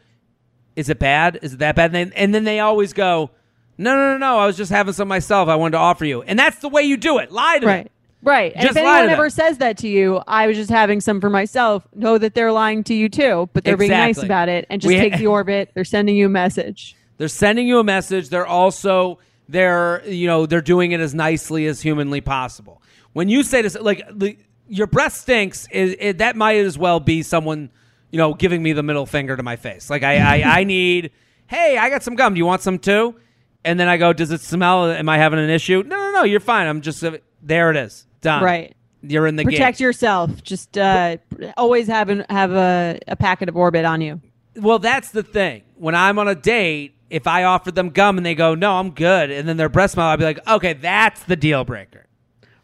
"Is 0.76 0.90
it 0.90 0.98
bad? 0.98 1.38
Is 1.40 1.54
it 1.54 1.60
that 1.60 1.74
bad?" 1.74 1.86
And 1.86 1.94
then, 1.94 2.12
and 2.14 2.34
then 2.34 2.44
they 2.44 2.60
always 2.60 2.92
go, 2.92 3.30
"No, 3.78 3.96
no, 3.96 4.12
no, 4.12 4.18
no. 4.18 4.38
I 4.38 4.44
was 4.44 4.58
just 4.58 4.70
having 4.70 4.92
some 4.92 5.08
myself. 5.08 5.48
I 5.48 5.54
wanted 5.56 5.70
to 5.72 5.78
offer 5.78 6.04
you." 6.04 6.20
And 6.20 6.38
that's 6.38 6.58
the 6.58 6.68
way 6.68 6.82
you 6.82 6.98
do 6.98 7.16
it. 7.16 7.32
Lie 7.32 7.60
to 7.60 7.66
Right. 7.66 7.84
them. 7.84 7.92
Right. 8.22 8.52
And 8.54 8.68
if 8.68 8.76
anyone 8.76 9.08
ever 9.08 9.30
says 9.30 9.56
that 9.56 9.78
to 9.78 9.88
you, 9.88 10.20
I 10.28 10.48
was 10.48 10.58
just 10.58 10.68
having 10.70 11.00
some 11.00 11.18
for 11.18 11.30
myself, 11.30 11.88
know 11.94 12.18
that 12.18 12.34
they're 12.34 12.52
lying 12.52 12.84
to 12.84 12.94
you 12.94 13.08
too, 13.08 13.48
but 13.54 13.64
they're 13.64 13.78
being 13.78 13.90
nice 13.90 14.22
about 14.22 14.50
it 14.50 14.66
and 14.68 14.82
just 14.82 14.88
We- 14.92 14.98
take 14.98 15.16
the 15.18 15.28
orbit. 15.28 15.70
They're 15.72 15.82
sending 15.84 16.14
you 16.14 16.26
a 16.26 16.28
message. 16.28 16.94
They're 17.16 17.28
sending 17.28 17.66
you 17.66 17.78
a 17.78 17.84
message. 17.84 18.28
They're 18.28 18.46
also 18.46 19.18
they're 19.48 20.02
you 20.06 20.26
know 20.26 20.44
they're 20.44 20.60
doing 20.60 20.92
it 20.92 21.00
as 21.00 21.14
nicely 21.14 21.64
as 21.66 21.80
humanly 21.80 22.20
possible. 22.20 22.82
When 23.14 23.28
you 23.28 23.42
say 23.42 23.62
this, 23.62 23.76
like 23.80 24.02
the, 24.12 24.36
your 24.68 24.86
breath 24.86 25.14
stinks, 25.14 25.66
is 25.72 25.96
it, 25.98 26.18
that 26.18 26.36
might 26.36 26.58
as 26.58 26.76
well 26.76 27.00
be 27.00 27.22
someone 27.22 27.70
you 28.10 28.18
know 28.18 28.34
giving 28.34 28.62
me 28.62 28.72
the 28.72 28.82
middle 28.82 29.06
finger 29.06 29.36
to 29.36 29.42
my 29.42 29.56
face. 29.56 29.88
Like 29.88 30.02
I 30.02 30.18
I, 30.18 30.60
I 30.60 30.64
need, 30.64 31.10
hey, 31.46 31.78
I 31.78 31.90
got 31.90 32.02
some 32.02 32.14
gum. 32.14 32.34
Do 32.34 32.38
you 32.38 32.46
want 32.46 32.60
some 32.60 32.78
too? 32.78 33.16
And 33.64 33.80
then 33.80 33.88
I 33.88 33.96
go, 33.96 34.12
does 34.12 34.30
it 34.30 34.42
smell? 34.42 34.90
Am 34.90 35.08
I 35.08 35.16
having 35.16 35.38
an 35.38 35.48
issue? 35.48 35.82
No, 35.86 35.96
no, 35.96 36.12
no. 36.12 36.22
You're 36.24 36.38
fine. 36.38 36.66
I'm 36.66 36.82
just 36.82 37.02
there. 37.42 37.70
It 37.70 37.76
is 37.76 38.06
done. 38.20 38.42
Right. 38.42 38.76
You're 39.02 39.26
in 39.26 39.36
the 39.36 39.44
game. 39.44 39.52
Protect 39.52 39.78
game. 39.78 39.86
yourself. 39.86 40.42
Just 40.42 40.76
uh, 40.76 41.16
always 41.56 41.86
have 41.86 42.08
an, 42.10 42.24
have 42.28 42.52
a, 42.52 42.98
a 43.08 43.16
packet 43.16 43.48
of 43.48 43.56
orbit 43.56 43.84
on 43.84 44.00
you. 44.00 44.20
Well, 44.56 44.78
that's 44.78 45.10
the 45.10 45.22
thing. 45.22 45.62
When 45.76 45.94
I'm 45.94 46.18
on 46.18 46.28
a 46.28 46.34
date, 46.34 46.94
if 47.10 47.26
I 47.26 47.44
offer 47.44 47.70
them 47.70 47.90
gum 47.90 48.16
and 48.16 48.24
they 48.24 48.34
go, 48.34 48.54
"No, 48.54 48.72
I'm 48.72 48.90
good," 48.90 49.30
and 49.30 49.48
then 49.48 49.56
their 49.56 49.68
breath 49.68 49.92
smell, 49.92 50.06
I'd 50.06 50.18
be 50.18 50.24
like, 50.24 50.46
"Okay, 50.46 50.74
that's 50.74 51.22
the 51.24 51.36
deal 51.36 51.64
breaker." 51.64 52.03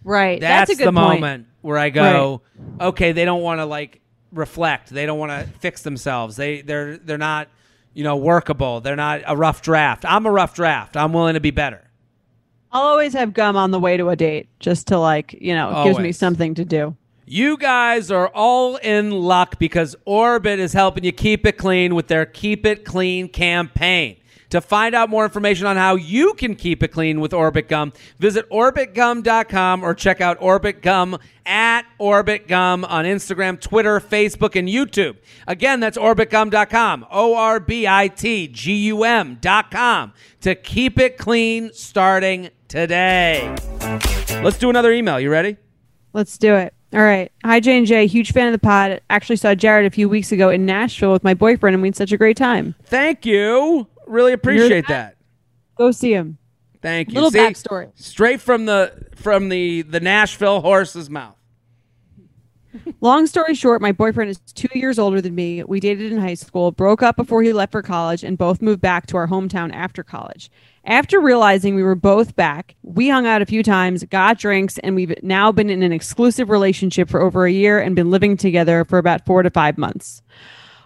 Right. 0.04 0.40
That's, 0.40 0.70
That's, 0.70 0.80
a 0.80 0.84
good 0.84 0.94
the 0.94 0.98
point. 0.98 1.20
moment 1.20 1.46
where 1.60 1.78
I 1.78 1.90
go, 1.90 2.42
"Okay, 2.80 3.12
they 3.12 3.24
don't 3.24 3.42
want 3.42 3.60
to 3.60 3.66
like 3.66 4.00
reflect. 4.32 4.90
They 4.90 5.06
don't 5.06 5.18
want 5.18 5.32
to 5.32 5.52
fix 5.58 5.82
themselves. 5.82 6.36
They 6.36 6.62
they're 6.62 6.96
they're 6.96 7.18
not, 7.18 7.48
you 7.92 8.04
know, 8.04 8.16
workable. 8.16 8.80
They're 8.80 8.96
not 8.96 9.22
a 9.26 9.36
rough 9.36 9.62
draft. 9.62 10.04
I'm 10.06 10.26
a 10.26 10.30
rough 10.30 10.54
draft. 10.54 10.96
I'm 10.96 11.12
willing 11.12 11.34
to 11.34 11.40
be 11.40 11.50
better." 11.50 11.90
I'll 12.72 12.82
always 12.82 13.14
have 13.14 13.34
gum 13.34 13.56
on 13.56 13.72
the 13.72 13.80
way 13.80 13.96
to 13.96 14.08
a 14.10 14.16
date 14.16 14.48
just 14.60 14.86
to 14.88 14.98
like, 14.98 15.36
you 15.40 15.54
know, 15.54 15.80
it 15.82 15.84
gives 15.86 15.98
me 15.98 16.12
something 16.12 16.54
to 16.54 16.64
do. 16.64 16.96
You 17.26 17.56
guys 17.56 18.10
are 18.12 18.28
all 18.28 18.76
in 18.76 19.10
luck 19.10 19.58
because 19.58 19.96
Orbit 20.04 20.60
is 20.60 20.72
helping 20.72 21.04
you 21.04 21.12
keep 21.12 21.46
it 21.46 21.58
clean 21.58 21.94
with 21.94 22.06
their 22.06 22.26
Keep 22.26 22.66
It 22.66 22.84
Clean 22.84 23.28
campaign. 23.28 24.19
To 24.50 24.60
find 24.60 24.94
out 24.94 25.08
more 25.08 25.24
information 25.24 25.66
on 25.66 25.76
how 25.76 25.94
you 25.94 26.34
can 26.34 26.56
keep 26.56 26.82
it 26.82 26.88
clean 26.88 27.20
with 27.20 27.32
Orbit 27.32 27.68
Gum, 27.68 27.92
visit 28.18 28.48
orbitgum.com 28.50 29.84
or 29.84 29.94
check 29.94 30.20
out 30.20 30.36
Orbit 30.40 30.82
Gum 30.82 31.18
at 31.46 31.86
Orbit 31.98 32.48
Gum 32.48 32.84
on 32.84 33.04
Instagram, 33.04 33.60
Twitter, 33.60 34.00
Facebook, 34.00 34.56
and 34.56 34.68
YouTube. 34.68 35.16
Again, 35.46 35.80
that's 35.80 35.96
orbitgum.com, 35.96 37.06
O 37.10 37.34
R 37.34 37.60
B 37.60 37.86
I 37.86 38.08
T 38.08 38.48
G 38.48 38.74
U 38.86 39.04
M.com 39.04 40.12
to 40.40 40.54
keep 40.54 40.98
it 40.98 41.16
clean 41.16 41.72
starting 41.72 42.50
today. 42.68 43.54
Let's 44.42 44.58
do 44.58 44.68
another 44.70 44.92
email. 44.92 45.20
You 45.20 45.30
ready? 45.30 45.56
Let's 46.12 46.38
do 46.38 46.54
it. 46.56 46.74
All 46.92 47.02
right. 47.02 47.30
Hi, 47.44 47.60
J 47.60 47.78
and 47.78 47.86
J. 47.86 48.06
Huge 48.08 48.32
fan 48.32 48.48
of 48.48 48.52
the 48.52 48.58
pod. 48.58 49.00
Actually 49.10 49.36
saw 49.36 49.54
Jared 49.54 49.86
a 49.86 49.90
few 49.90 50.08
weeks 50.08 50.32
ago 50.32 50.50
in 50.50 50.66
Nashville 50.66 51.12
with 51.12 51.22
my 51.22 51.34
boyfriend, 51.34 51.74
and 51.74 51.82
we 51.82 51.88
had 51.88 51.96
such 51.96 52.10
a 52.10 52.16
great 52.16 52.36
time. 52.36 52.74
Thank 52.82 53.24
you. 53.24 53.86
Really 54.10 54.32
appreciate 54.32 54.88
that. 54.88 55.16
Go 55.78 55.92
see 55.92 56.12
him. 56.12 56.36
Thank 56.82 57.10
you. 57.10 57.14
Little 57.14 57.30
See, 57.30 57.38
backstory. 57.38 57.90
Straight 57.94 58.40
from 58.40 58.66
the 58.66 58.92
from 59.14 59.50
the 59.50 59.82
the 59.82 60.00
Nashville 60.00 60.60
horse's 60.60 61.08
mouth. 61.08 61.36
Long 63.00 63.26
story 63.26 63.54
short, 63.54 63.80
my 63.80 63.92
boyfriend 63.92 64.30
is 64.30 64.38
two 64.38 64.68
years 64.78 64.98
older 64.98 65.20
than 65.20 65.34
me. 65.34 65.62
We 65.64 65.80
dated 65.80 66.12
in 66.12 66.18
high 66.18 66.34
school, 66.34 66.70
broke 66.70 67.02
up 67.02 67.16
before 67.16 67.42
he 67.42 67.52
left 67.52 67.72
for 67.72 67.82
college, 67.82 68.22
and 68.22 68.38
both 68.38 68.62
moved 68.62 68.80
back 68.80 69.06
to 69.06 69.16
our 69.16 69.26
hometown 69.26 69.72
after 69.72 70.04
college. 70.04 70.50
After 70.84 71.20
realizing 71.20 71.74
we 71.74 71.82
were 71.82 71.96
both 71.96 72.36
back, 72.36 72.76
we 72.82 73.08
hung 73.08 73.26
out 73.26 73.42
a 73.42 73.46
few 73.46 73.62
times, 73.62 74.04
got 74.04 74.38
drinks, 74.38 74.78
and 74.78 74.94
we've 74.94 75.14
now 75.22 75.50
been 75.50 75.68
in 75.68 75.82
an 75.82 75.92
exclusive 75.92 76.48
relationship 76.48 77.08
for 77.08 77.20
over 77.20 77.44
a 77.44 77.52
year 77.52 77.80
and 77.80 77.96
been 77.96 78.10
living 78.10 78.36
together 78.36 78.84
for 78.84 78.98
about 78.98 79.26
four 79.26 79.42
to 79.42 79.50
five 79.50 79.76
months. 79.76 80.22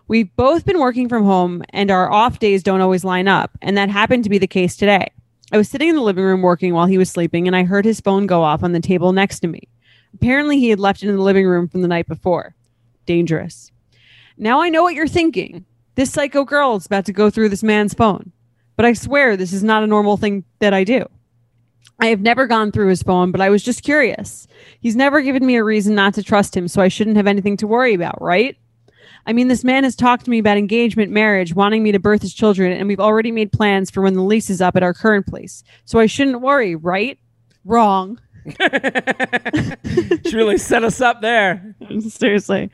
We've 0.07 0.35
both 0.37 0.67
been 0.67 0.81
working 0.81 1.09
from 1.09 1.25
home, 1.25 1.63
and 1.71 1.91
our 1.91 2.11
off 2.11 2.39
days 2.39 2.63
don't 2.63 2.83
always 2.83 3.05
line 3.05 3.27
up, 3.27 3.53
and 3.63 3.77
that 3.79 3.89
happened 3.89 4.25
to 4.25 4.31
be 4.31 4.39
the 4.39 4.47
case 4.47 4.77
today. 4.77 5.09
I 5.51 5.57
was 5.57 5.69
sitting 5.69 5.89
in 5.89 5.95
the 5.95 6.03
living 6.03 6.25
room 6.25 6.43
working 6.43 6.75
while 6.75 6.87
he 6.87 6.99
was 6.99 7.11
sleeping, 7.11 7.47
and 7.47 7.57
I 7.57 7.65
heard 7.65 7.85
his 7.85 8.01
phone 8.01 8.27
go 8.27 8.43
off 8.43 8.63
on 8.63 8.73
the 8.73 8.81
table 8.81 9.13
next 9.13 9.41
to 9.41 9.49
me. 9.49 9.63
Apparently, 10.15 10.59
he 10.59 10.69
had 10.69 10.79
left 10.79 11.03
it 11.03 11.09
in 11.09 11.17
the 11.17 11.23
living 11.23 11.47
room 11.47 11.69
from 11.69 11.81
the 11.81 11.89
night 11.89 12.07
before. 12.07 12.55
Dangerous. 13.07 13.73
Now 14.37 14.61
I 14.61 14.69
know 14.69 14.83
what 14.83 14.95
you're 14.95 15.09
thinking. 15.09 15.65
This 15.95 16.13
psycho 16.13 16.45
girl 16.45 16.77
is 16.77 16.87
about 16.87 17.07
to 17.07 17.13
go 17.13 17.31
through 17.31 17.49
this 17.49 17.63
man's 17.63 17.95
phone. 17.95 18.33
But 18.77 18.85
I 18.85 18.93
swear 18.93 19.37
this 19.37 19.53
is 19.53 19.63
not 19.63 19.85
a 19.85 19.87
normal 19.87 20.17
thing 20.17 20.45
that 20.59 20.75
I 20.75 20.85
do. 20.85 21.07
I 22.01 22.07
have 22.07 22.21
never 22.21 22.47
gone 22.47 22.73
through 22.73 22.89
his 22.89 23.03
phone, 23.03 23.31
but 23.31 23.41
I 23.41 23.51
was 23.51 23.63
just 23.63 23.85
curious. 23.85 24.49
He's 24.81 24.97
never 24.97 25.23
given 25.23 25.47
me 25.47 25.57
a 25.57 25.65
reason 25.65 25.95
not 25.95 26.15
to 26.15 26.23
trust 26.23 26.57
him, 26.57 26.67
so 26.67 26.83
I 26.83 26.89
shouldn't 26.89 27.17
have 27.17 27.29
anything 27.29 27.57
to 27.59 27.67
worry 27.67 27.95
about, 27.95 28.21
right? 28.21 28.57
I 29.27 29.33
mean, 29.33 29.49
this 29.49 29.64
man 29.64 29.85
has 29.85 29.97
talked 29.97 30.25
to 30.25 30.31
me 30.31 30.39
about 30.39 30.59
engagement, 30.59 31.11
marriage, 31.11 31.55
wanting 31.55 31.83
me 31.83 31.93
to 31.93 31.99
birth 31.99 32.22
his 32.22 32.35
children, 32.35 32.72
and 32.72 32.89
we've 32.89 33.01
already 33.01 33.33
made 33.33 33.53
plans 33.53 33.91
for 33.91 34.03
when 34.03 34.14
the 34.14 34.22
lease 34.22 34.51
is 34.51 34.61
up 34.61 34.77
at 34.77 34.83
our 34.83 34.93
current 34.95 35.27
place. 35.27 35.64
So 35.85 35.99
I 35.99 36.07
shouldn't 36.07 36.41
worry, 36.41 36.77
right? 36.77 37.18
Wrong. 37.64 38.20
She 40.27 40.37
really 40.37 40.59
set 40.59 40.85
us 40.85 41.01
up 41.01 41.20
there. 41.20 41.75
Seriously. 42.09 42.70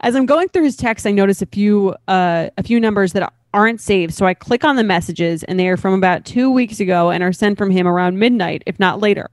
As 0.00 0.14
I'm 0.14 0.26
going 0.26 0.48
through 0.48 0.64
his 0.64 0.76
text, 0.76 1.06
I 1.06 1.10
notice 1.10 1.42
a 1.42 1.46
few 1.46 1.94
uh, 2.08 2.50
a 2.56 2.62
few 2.62 2.78
numbers 2.80 3.12
that 3.12 3.32
aren't 3.52 3.80
saved. 3.80 4.14
So 4.14 4.24
I 4.24 4.34
click 4.34 4.64
on 4.64 4.76
the 4.76 4.84
messages, 4.84 5.42
and 5.44 5.58
they 5.58 5.68
are 5.68 5.76
from 5.76 5.94
about 5.94 6.24
two 6.24 6.50
weeks 6.50 6.80
ago 6.80 7.10
and 7.10 7.22
are 7.22 7.32
sent 7.32 7.58
from 7.58 7.70
him 7.70 7.86
around 7.86 8.18
midnight, 8.18 8.62
if 8.66 8.78
not 8.78 9.00
later. 9.00 9.30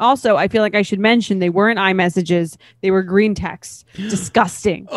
Also, 0.00 0.36
I 0.36 0.48
feel 0.48 0.62
like 0.62 0.74
I 0.74 0.82
should 0.82 1.00
mention 1.00 1.38
they 1.38 1.48
weren't 1.50 1.78
iMessages; 1.78 2.56
they 2.82 2.90
were 2.90 3.02
green 3.02 3.34
text. 3.34 3.84
Disgusting. 3.94 4.86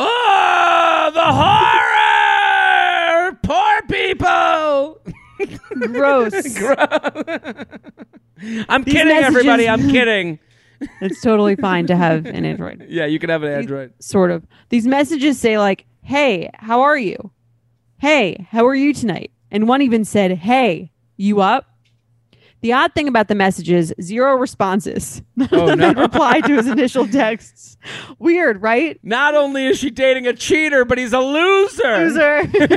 Oh, 0.64 0.81
the 1.14 1.32
horror! 1.34 1.92
Poor 3.44 3.82
people. 3.90 5.02
Gross. 5.92 6.58
Gross. 6.58 7.66
I'm 8.70 8.84
These 8.84 8.94
kidding, 8.94 9.12
everybody. 9.12 9.70
I'm 9.70 9.90
kidding. 9.90 10.40
it's 11.02 11.22
totally 11.22 11.56
fine 11.56 11.88
to 11.88 11.96
have 11.96 12.26
an 12.26 12.46
Android. 12.46 12.86
Yeah, 12.90 13.06
you 13.06 13.20
can 13.20 13.30
have 13.30 13.44
an 13.44 13.52
Android. 13.52 13.94
Sort 14.00 14.32
of. 14.32 14.46
These 14.70 14.88
messages 14.88 15.40
say 15.40 15.58
like, 15.60 15.86
"Hey, 16.02 16.50
how 16.56 16.82
are 16.82 16.98
you? 16.98 17.32
Hey, 17.98 18.48
how 18.50 18.66
are 18.66 18.76
you 18.76 18.94
tonight?" 18.94 19.32
And 19.52 19.68
one 19.68 19.82
even 19.82 20.06
said, 20.06 20.32
"Hey, 20.32 20.92
you 21.18 21.42
up?" 21.42 21.71
The 22.62 22.74
odd 22.74 22.94
thing 22.94 23.08
about 23.08 23.28
the 23.28 23.36
messages, 23.36 23.92
zero 24.02 24.36
responses. 24.36 25.22
Oh, 25.52 25.74
no. 25.76 25.94
replied 25.94 26.44
to 26.46 26.56
his 26.56 26.68
initial 26.68 27.08
texts. 27.08 27.78
Weird, 28.20 28.62
right? 28.62 29.00
Not 29.04 29.34
only 29.36 29.66
is 29.66 29.80
she 29.80 29.90
dating 29.90 30.28
a 30.28 30.34
cheater, 30.34 30.86
but 30.86 30.98
he's 31.00 31.14
a 31.14 31.20
loser. 31.20 31.98
Loser. 31.98 32.44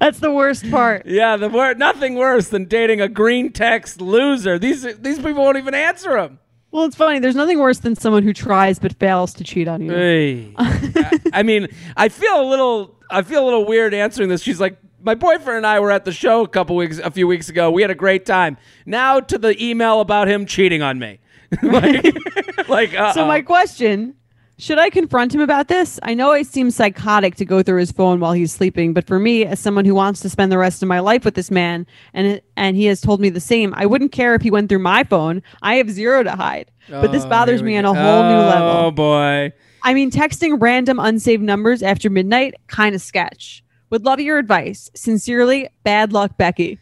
That's 0.00 0.18
the 0.20 0.30
worst 0.32 0.68
part. 0.70 1.06
Yeah, 1.06 1.36
the 1.36 1.48
wor- 1.48 1.74
nothing 1.74 2.14
worse 2.14 2.48
than 2.48 2.64
dating 2.64 3.00
a 3.00 3.08
green 3.08 3.52
text 3.52 4.00
loser. 4.00 4.58
These 4.58 4.82
these 4.98 5.18
people 5.18 5.42
won't 5.42 5.58
even 5.58 5.74
answer 5.74 6.16
him. 6.18 6.38
Well, 6.70 6.84
it's 6.84 6.96
funny. 6.96 7.18
There's 7.18 7.36
nothing 7.36 7.58
worse 7.58 7.80
than 7.80 7.94
someone 7.96 8.22
who 8.22 8.32
tries 8.32 8.78
but 8.78 8.94
fails 8.98 9.34
to 9.34 9.44
cheat 9.44 9.68
on 9.68 9.82
you. 9.82 9.92
Hey. 9.92 10.54
I, 10.58 11.20
I 11.34 11.42
mean, 11.42 11.68
I 11.96 12.08
feel 12.08 12.40
a 12.40 12.48
little 12.48 12.96
I 13.10 13.22
feel 13.22 13.42
a 13.42 13.46
little 13.46 13.66
weird 13.66 13.92
answering 13.92 14.28
this. 14.30 14.42
She's 14.42 14.58
like, 14.58 14.78
my 15.02 15.14
boyfriend 15.14 15.58
and 15.58 15.66
I 15.66 15.80
were 15.80 15.90
at 15.90 16.04
the 16.04 16.12
show 16.12 16.42
a 16.42 16.48
couple 16.48 16.76
weeks 16.76 16.98
a 16.98 17.10
few 17.10 17.26
weeks 17.26 17.48
ago. 17.48 17.70
We 17.70 17.82
had 17.82 17.90
a 17.90 17.94
great 17.94 18.24
time. 18.26 18.56
Now 18.86 19.20
to 19.20 19.38
the 19.38 19.62
email 19.62 20.00
about 20.00 20.28
him 20.28 20.46
cheating 20.46 20.82
on 20.82 20.98
me. 20.98 21.20
like, 21.62 22.04
like 22.68 22.94
uh 22.94 23.12
So 23.12 23.26
my 23.26 23.42
question, 23.42 24.14
should 24.58 24.78
I 24.78 24.90
confront 24.90 25.34
him 25.34 25.40
about 25.40 25.68
this? 25.68 25.98
I 26.02 26.14
know 26.14 26.32
it 26.32 26.46
seems 26.46 26.76
psychotic 26.76 27.34
to 27.36 27.44
go 27.44 27.62
through 27.62 27.80
his 27.80 27.92
phone 27.92 28.20
while 28.20 28.32
he's 28.32 28.52
sleeping, 28.52 28.92
but 28.94 29.06
for 29.06 29.18
me 29.18 29.44
as 29.44 29.58
someone 29.60 29.84
who 29.84 29.94
wants 29.94 30.20
to 30.20 30.30
spend 30.30 30.52
the 30.52 30.58
rest 30.58 30.82
of 30.82 30.88
my 30.88 31.00
life 31.00 31.24
with 31.24 31.34
this 31.34 31.50
man 31.50 31.86
and 32.14 32.40
and 32.56 32.76
he 32.76 32.86
has 32.86 33.00
told 33.00 33.20
me 33.20 33.28
the 33.28 33.40
same, 33.40 33.74
I 33.76 33.86
wouldn't 33.86 34.12
care 34.12 34.34
if 34.34 34.42
he 34.42 34.50
went 34.50 34.68
through 34.68 34.78
my 34.78 35.04
phone. 35.04 35.42
I 35.62 35.74
have 35.76 35.90
zero 35.90 36.22
to 36.22 36.32
hide. 36.32 36.70
But 36.88 37.12
this 37.12 37.24
Oh, 37.24 37.28
bothers 37.28 37.62
me 37.62 37.76
on 37.76 37.84
a 37.84 37.94
whole 37.94 38.22
new 38.22 38.38
level. 38.38 38.68
Oh 38.86 38.90
boy. 38.90 39.52
I 39.84 39.94
mean, 39.94 40.10
texting 40.12 40.58
random 40.60 40.98
unsaved 41.00 41.42
numbers 41.42 41.82
after 41.82 42.08
midnight 42.08 42.54
kind 42.68 42.94
of 42.94 43.02
sketch. 43.02 43.64
Would 43.92 44.06
love 44.06 44.20
your 44.20 44.38
advice. 44.38 44.90
Sincerely, 44.94 45.68
bad 45.84 46.14
luck, 46.14 46.38
Becky. 46.38 46.78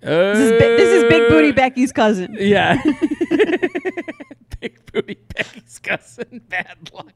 This 0.00 0.38
is, 0.38 0.50
this 0.52 0.88
is 0.88 1.02
Big 1.04 1.28
Booty 1.28 1.52
Becky's 1.52 1.92
cousin. 1.92 2.34
Yeah. 2.38 2.82
Big 4.60 4.90
Booty 4.90 5.18
Becky's 5.34 5.78
cousin. 5.80 6.40
Bad 6.48 6.90
luck. 6.94 7.12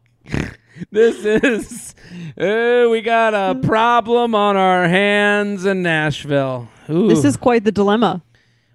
This 0.90 1.24
is 1.24 1.94
uh, 2.38 2.88
we 2.90 3.00
got 3.00 3.32
a 3.32 3.58
problem 3.60 4.34
on 4.34 4.58
our 4.58 4.86
hands 4.86 5.64
in 5.64 5.82
Nashville. 5.82 6.68
Ooh. 6.90 7.08
This 7.08 7.24
is 7.24 7.38
quite 7.38 7.64
the 7.64 7.72
dilemma. 7.72 8.22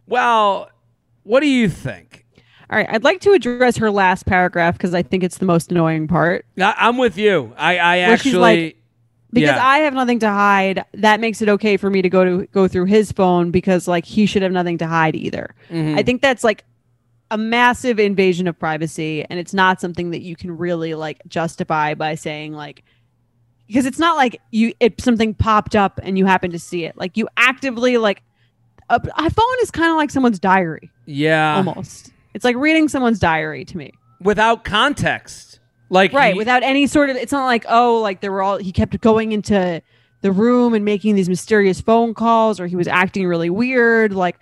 well. 0.07 0.71
What 1.21 1.39
do 1.41 1.47
you 1.47 1.69
think? 1.69 2.25
All 2.69 2.77
right, 2.77 2.87
I'd 2.89 3.03
like 3.03 3.21
to 3.21 3.33
address 3.33 3.77
her 3.77 3.89
last 3.91 4.25
paragraph 4.25 4.75
because 4.77 4.93
I 4.95 5.03
think 5.03 5.23
it's 5.23 5.37
the 5.39 5.45
most 5.45 5.71
annoying 5.71 6.07
part. 6.07 6.45
I, 6.59 6.73
I'm 6.77 6.97
with 6.97 7.17
you. 7.17 7.53
I, 7.57 7.77
I 7.77 7.97
Where 7.97 8.13
actually 8.13 8.63
like- 8.65 8.77
Because 9.35 9.55
Yeah. 9.55 9.67
I 9.67 9.79
have 9.79 9.93
nothing 9.93 10.19
to 10.19 10.29
hide, 10.29 10.83
that 10.93 11.19
makes 11.19 11.41
it 11.41 11.49
okay 11.49 11.77
for 11.77 11.89
me 11.89 12.01
to 12.01 12.09
go 12.09 12.23
to 12.23 12.47
go 12.47 12.67
through 12.67 12.85
his 12.85 13.11
phone 13.11 13.51
because 13.51 13.87
like 13.87 14.05
he 14.05 14.25
should 14.25 14.41
have 14.41 14.51
nothing 14.51 14.77
to 14.79 14.87
hide 14.87 15.15
either. 15.15 15.53
Mm-hmm. 15.69 15.99
I 15.99 16.03
think 16.03 16.21
that's 16.23 16.43
like 16.43 16.63
a 17.29 17.37
massive 17.37 17.99
invasion 17.99 18.47
of 18.47 18.57
privacy 18.57 19.25
and 19.29 19.39
it's 19.39 19.53
not 19.53 19.81
something 19.81 20.11
that 20.11 20.21
you 20.21 20.35
can 20.35 20.55
really 20.57 20.93
like 20.95 21.21
justify 21.27 21.93
by 21.93 22.15
saying 22.15 22.53
like 22.53 22.83
because 23.67 23.85
it's 23.85 23.97
not 23.99 24.15
like 24.15 24.39
you 24.51 24.73
it 24.79 25.01
something 25.01 25.33
popped 25.33 25.75
up 25.75 25.99
and 26.01 26.17
you 26.17 26.25
happen 26.25 26.51
to 26.51 26.59
see 26.59 26.85
it. 26.85 26.95
Like 26.97 27.17
you 27.17 27.27
actively 27.35 27.97
like 27.97 28.21
a, 28.89 29.01
a 29.17 29.29
phone 29.29 29.55
is 29.61 29.71
kind 29.71 29.91
of 29.91 29.97
like 29.97 30.11
someone's 30.11 30.39
diary 30.39 30.91
yeah, 31.05 31.57
almost. 31.57 32.11
It's 32.33 32.45
like 32.45 32.55
reading 32.55 32.87
someone's 32.87 33.19
diary 33.19 33.65
to 33.65 33.77
me. 33.77 33.91
without 34.21 34.63
context. 34.63 35.54
Like 35.95 36.13
right 36.13 36.33
he- 36.33 36.37
without 36.37 36.61
any 36.61 36.85
sort 36.85 37.09
of 37.09 37.15
it's 37.15 37.31
not 37.31 37.45
like 37.45 37.65
oh 37.67 37.99
like 38.01 38.21
there 38.21 38.31
were 38.31 38.43
all 38.43 38.57
he 38.57 38.71
kept 38.71 38.99
going 39.01 39.31
into 39.31 39.81
the 40.21 40.31
room 40.31 40.73
and 40.73 40.85
making 40.85 41.15
these 41.15 41.29
mysterious 41.29 41.81
phone 41.81 42.13
calls 42.13 42.59
or 42.59 42.67
he 42.67 42.75
was 42.75 42.87
acting 42.87 43.25
really 43.27 43.49
weird 43.49 44.13
like 44.13 44.37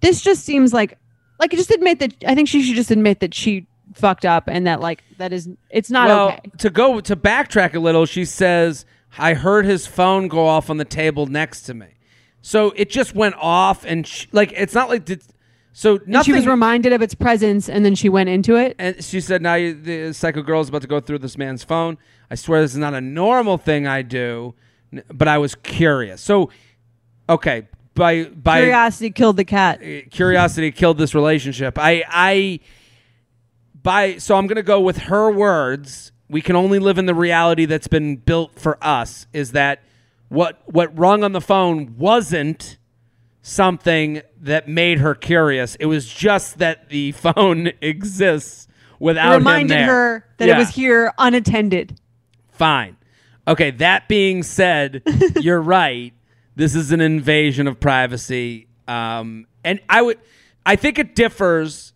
this 0.00 0.20
just 0.22 0.44
seems 0.44 0.72
like 0.72 0.98
like 1.38 1.50
just 1.50 1.70
admit 1.70 1.98
that 1.98 2.14
i 2.26 2.34
think 2.34 2.48
she 2.48 2.62
should 2.62 2.76
just 2.76 2.90
admit 2.90 3.20
that 3.20 3.32
she 3.34 3.66
fucked 3.94 4.24
up 4.24 4.44
and 4.48 4.66
that 4.66 4.80
like 4.80 5.02
that 5.18 5.32
is 5.32 5.48
it's 5.70 5.90
not 5.90 6.08
well, 6.08 6.28
okay 6.28 6.40
to 6.58 6.70
go 6.70 7.00
to 7.00 7.16
backtrack 7.16 7.74
a 7.74 7.78
little, 7.78 8.06
she 8.06 8.24
says, 8.24 8.84
"I 9.18 9.34
heard 9.34 9.64
his 9.64 9.86
phone 9.86 10.28
go 10.28 10.46
off 10.46 10.70
on 10.70 10.76
the 10.78 10.84
table 10.84 11.26
next 11.26 11.62
to 11.62 11.74
me." 11.74 11.86
So 12.42 12.72
it 12.76 12.90
just 12.90 13.14
went 13.14 13.34
off, 13.38 13.84
and 13.84 14.06
she, 14.06 14.26
like 14.32 14.52
it's 14.56 14.74
not 14.74 14.88
like 14.88 15.04
did, 15.04 15.22
so 15.76 15.98
and 16.06 16.24
she 16.24 16.32
was 16.32 16.46
reminded 16.46 16.92
of 16.92 17.02
its 17.02 17.16
presence 17.16 17.68
and 17.68 17.84
then 17.84 17.96
she 17.96 18.08
went 18.08 18.28
into 18.28 18.54
it 18.54 18.76
and 18.78 19.02
she 19.02 19.20
said, 19.20 19.42
"Now 19.42 19.54
you, 19.54 19.74
the 19.74 20.14
psycho 20.14 20.40
girl 20.40 20.60
is 20.60 20.68
about 20.68 20.82
to 20.82 20.88
go 20.88 21.00
through 21.00 21.18
this 21.18 21.36
man's 21.36 21.64
phone. 21.64 21.98
I 22.30 22.36
swear 22.36 22.62
this 22.62 22.70
is 22.70 22.78
not 22.78 22.94
a 22.94 23.00
normal 23.00 23.58
thing 23.58 23.84
I 23.84 24.02
do, 24.02 24.54
but 25.12 25.26
I 25.26 25.38
was 25.38 25.56
curious." 25.56 26.22
So, 26.22 26.50
okay, 27.28 27.66
by 27.94 28.24
by 28.24 28.60
curiosity 28.60 29.10
killed 29.10 29.36
the 29.36 29.44
cat 29.44 29.80
uh, 29.82 30.08
curiosity 30.12 30.70
killed 30.70 30.96
this 30.96 31.12
relationship. 31.12 31.76
I 31.76 32.04
I 32.08 32.60
by 33.82 34.18
so 34.18 34.36
I'm 34.36 34.46
going 34.46 34.56
to 34.56 34.62
go 34.62 34.80
with 34.80 34.98
her 34.98 35.28
words. 35.28 36.12
We 36.28 36.40
can 36.40 36.54
only 36.54 36.78
live 36.78 36.98
in 36.98 37.06
the 37.06 37.14
reality 37.16 37.64
that's 37.64 37.88
been 37.88 38.16
built 38.16 38.60
for 38.60 38.78
us 38.80 39.26
is 39.32 39.52
that 39.52 39.82
what 40.28 40.62
what 40.66 40.96
rung 40.96 41.24
on 41.24 41.32
the 41.32 41.40
phone 41.40 41.96
wasn't 41.98 42.78
something 43.46 44.22
that 44.40 44.66
made 44.68 44.98
her 45.00 45.14
curious. 45.14 45.74
It 45.76 45.84
was 45.86 46.06
just 46.06 46.58
that 46.58 46.88
the 46.88 47.12
phone 47.12 47.70
exists 47.82 48.66
without 48.98 49.34
it 49.34 49.36
reminded 49.36 49.78
her 49.80 50.26
that 50.38 50.48
Yeah. 50.48 50.56
it 50.56 50.58
was 50.58 50.70
here 50.70 51.12
unattended 51.18 52.00
Fine. 52.52 52.96
Okay, 53.48 53.72
that 53.72 54.06
being 54.08 54.44
said, 54.44 55.02
you're 55.40 55.60
right. 55.60 56.14
This 56.56 56.74
is 56.76 56.92
an 56.92 57.00
invasion 57.00 57.66
of 57.66 57.80
privacy. 57.80 58.68
Um, 58.86 59.46
and 59.64 59.80
I 59.88 60.00
would 60.02 60.18
I 60.64 60.76
think 60.76 60.98
it 61.00 61.14
differs. 61.16 61.92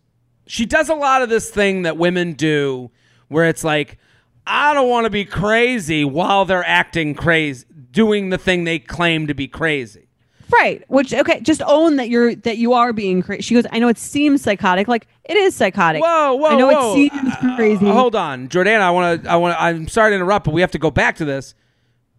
She 0.47 0.65
does 0.65 0.89
a 0.89 0.95
lot 0.95 1.21
of 1.21 1.29
this 1.29 1.49
thing 1.49 1.83
that 1.83 1.97
women 1.97 2.33
do 2.33 2.91
where 3.29 3.45
it's 3.47 3.63
like, 3.63 3.97
I 4.45 4.73
don't 4.73 4.89
want 4.89 5.05
to 5.05 5.09
be 5.09 5.23
crazy 5.25 6.03
while 6.03 6.43
they're 6.45 6.63
acting 6.67 7.15
crazy, 7.15 7.65
doing 7.91 8.29
the 8.29 8.37
thing 8.37 8.65
they 8.65 8.77
claim 8.79 9.27
to 9.27 9.33
be 9.33 9.47
crazy. 9.47 10.08
Right. 10.51 10.83
Which 10.89 11.13
okay, 11.13 11.39
just 11.41 11.61
own 11.65 11.97
that 11.97 12.09
you're 12.09 12.33
that 12.35 12.57
you 12.57 12.73
are 12.73 12.91
being 12.93 13.21
crazy. 13.21 13.41
She 13.43 13.53
goes, 13.53 13.65
I 13.71 13.79
know 13.79 13.87
it 13.87 13.97
seems 13.97 14.41
psychotic. 14.41 14.87
Like 14.87 15.07
it 15.25 15.37
is 15.37 15.55
psychotic. 15.55 16.01
Whoa, 16.01 16.33
whoa, 16.35 16.49
I 16.49 16.55
know 16.55 16.67
whoa. 16.67 16.91
it 16.91 16.95
seems 17.11 17.33
Uh, 17.35 17.55
crazy. 17.55 17.85
hold 17.85 18.15
on, 18.15 18.47
Jordana. 18.49 18.81
I 18.81 18.91
want 18.91 19.23
to. 19.23 19.29
I 19.29 19.35
want. 19.35 19.55
to 19.55 19.61
I'm 19.61 19.87
sorry 19.87 20.11
to 20.11 20.15
interrupt, 20.15 20.45
but 20.45 20.53
we 20.53 20.61
have 20.61 20.71
to 20.71 20.79
go 20.79 20.89
back 20.91 21.17
to 21.17 21.25
this. 21.25 21.53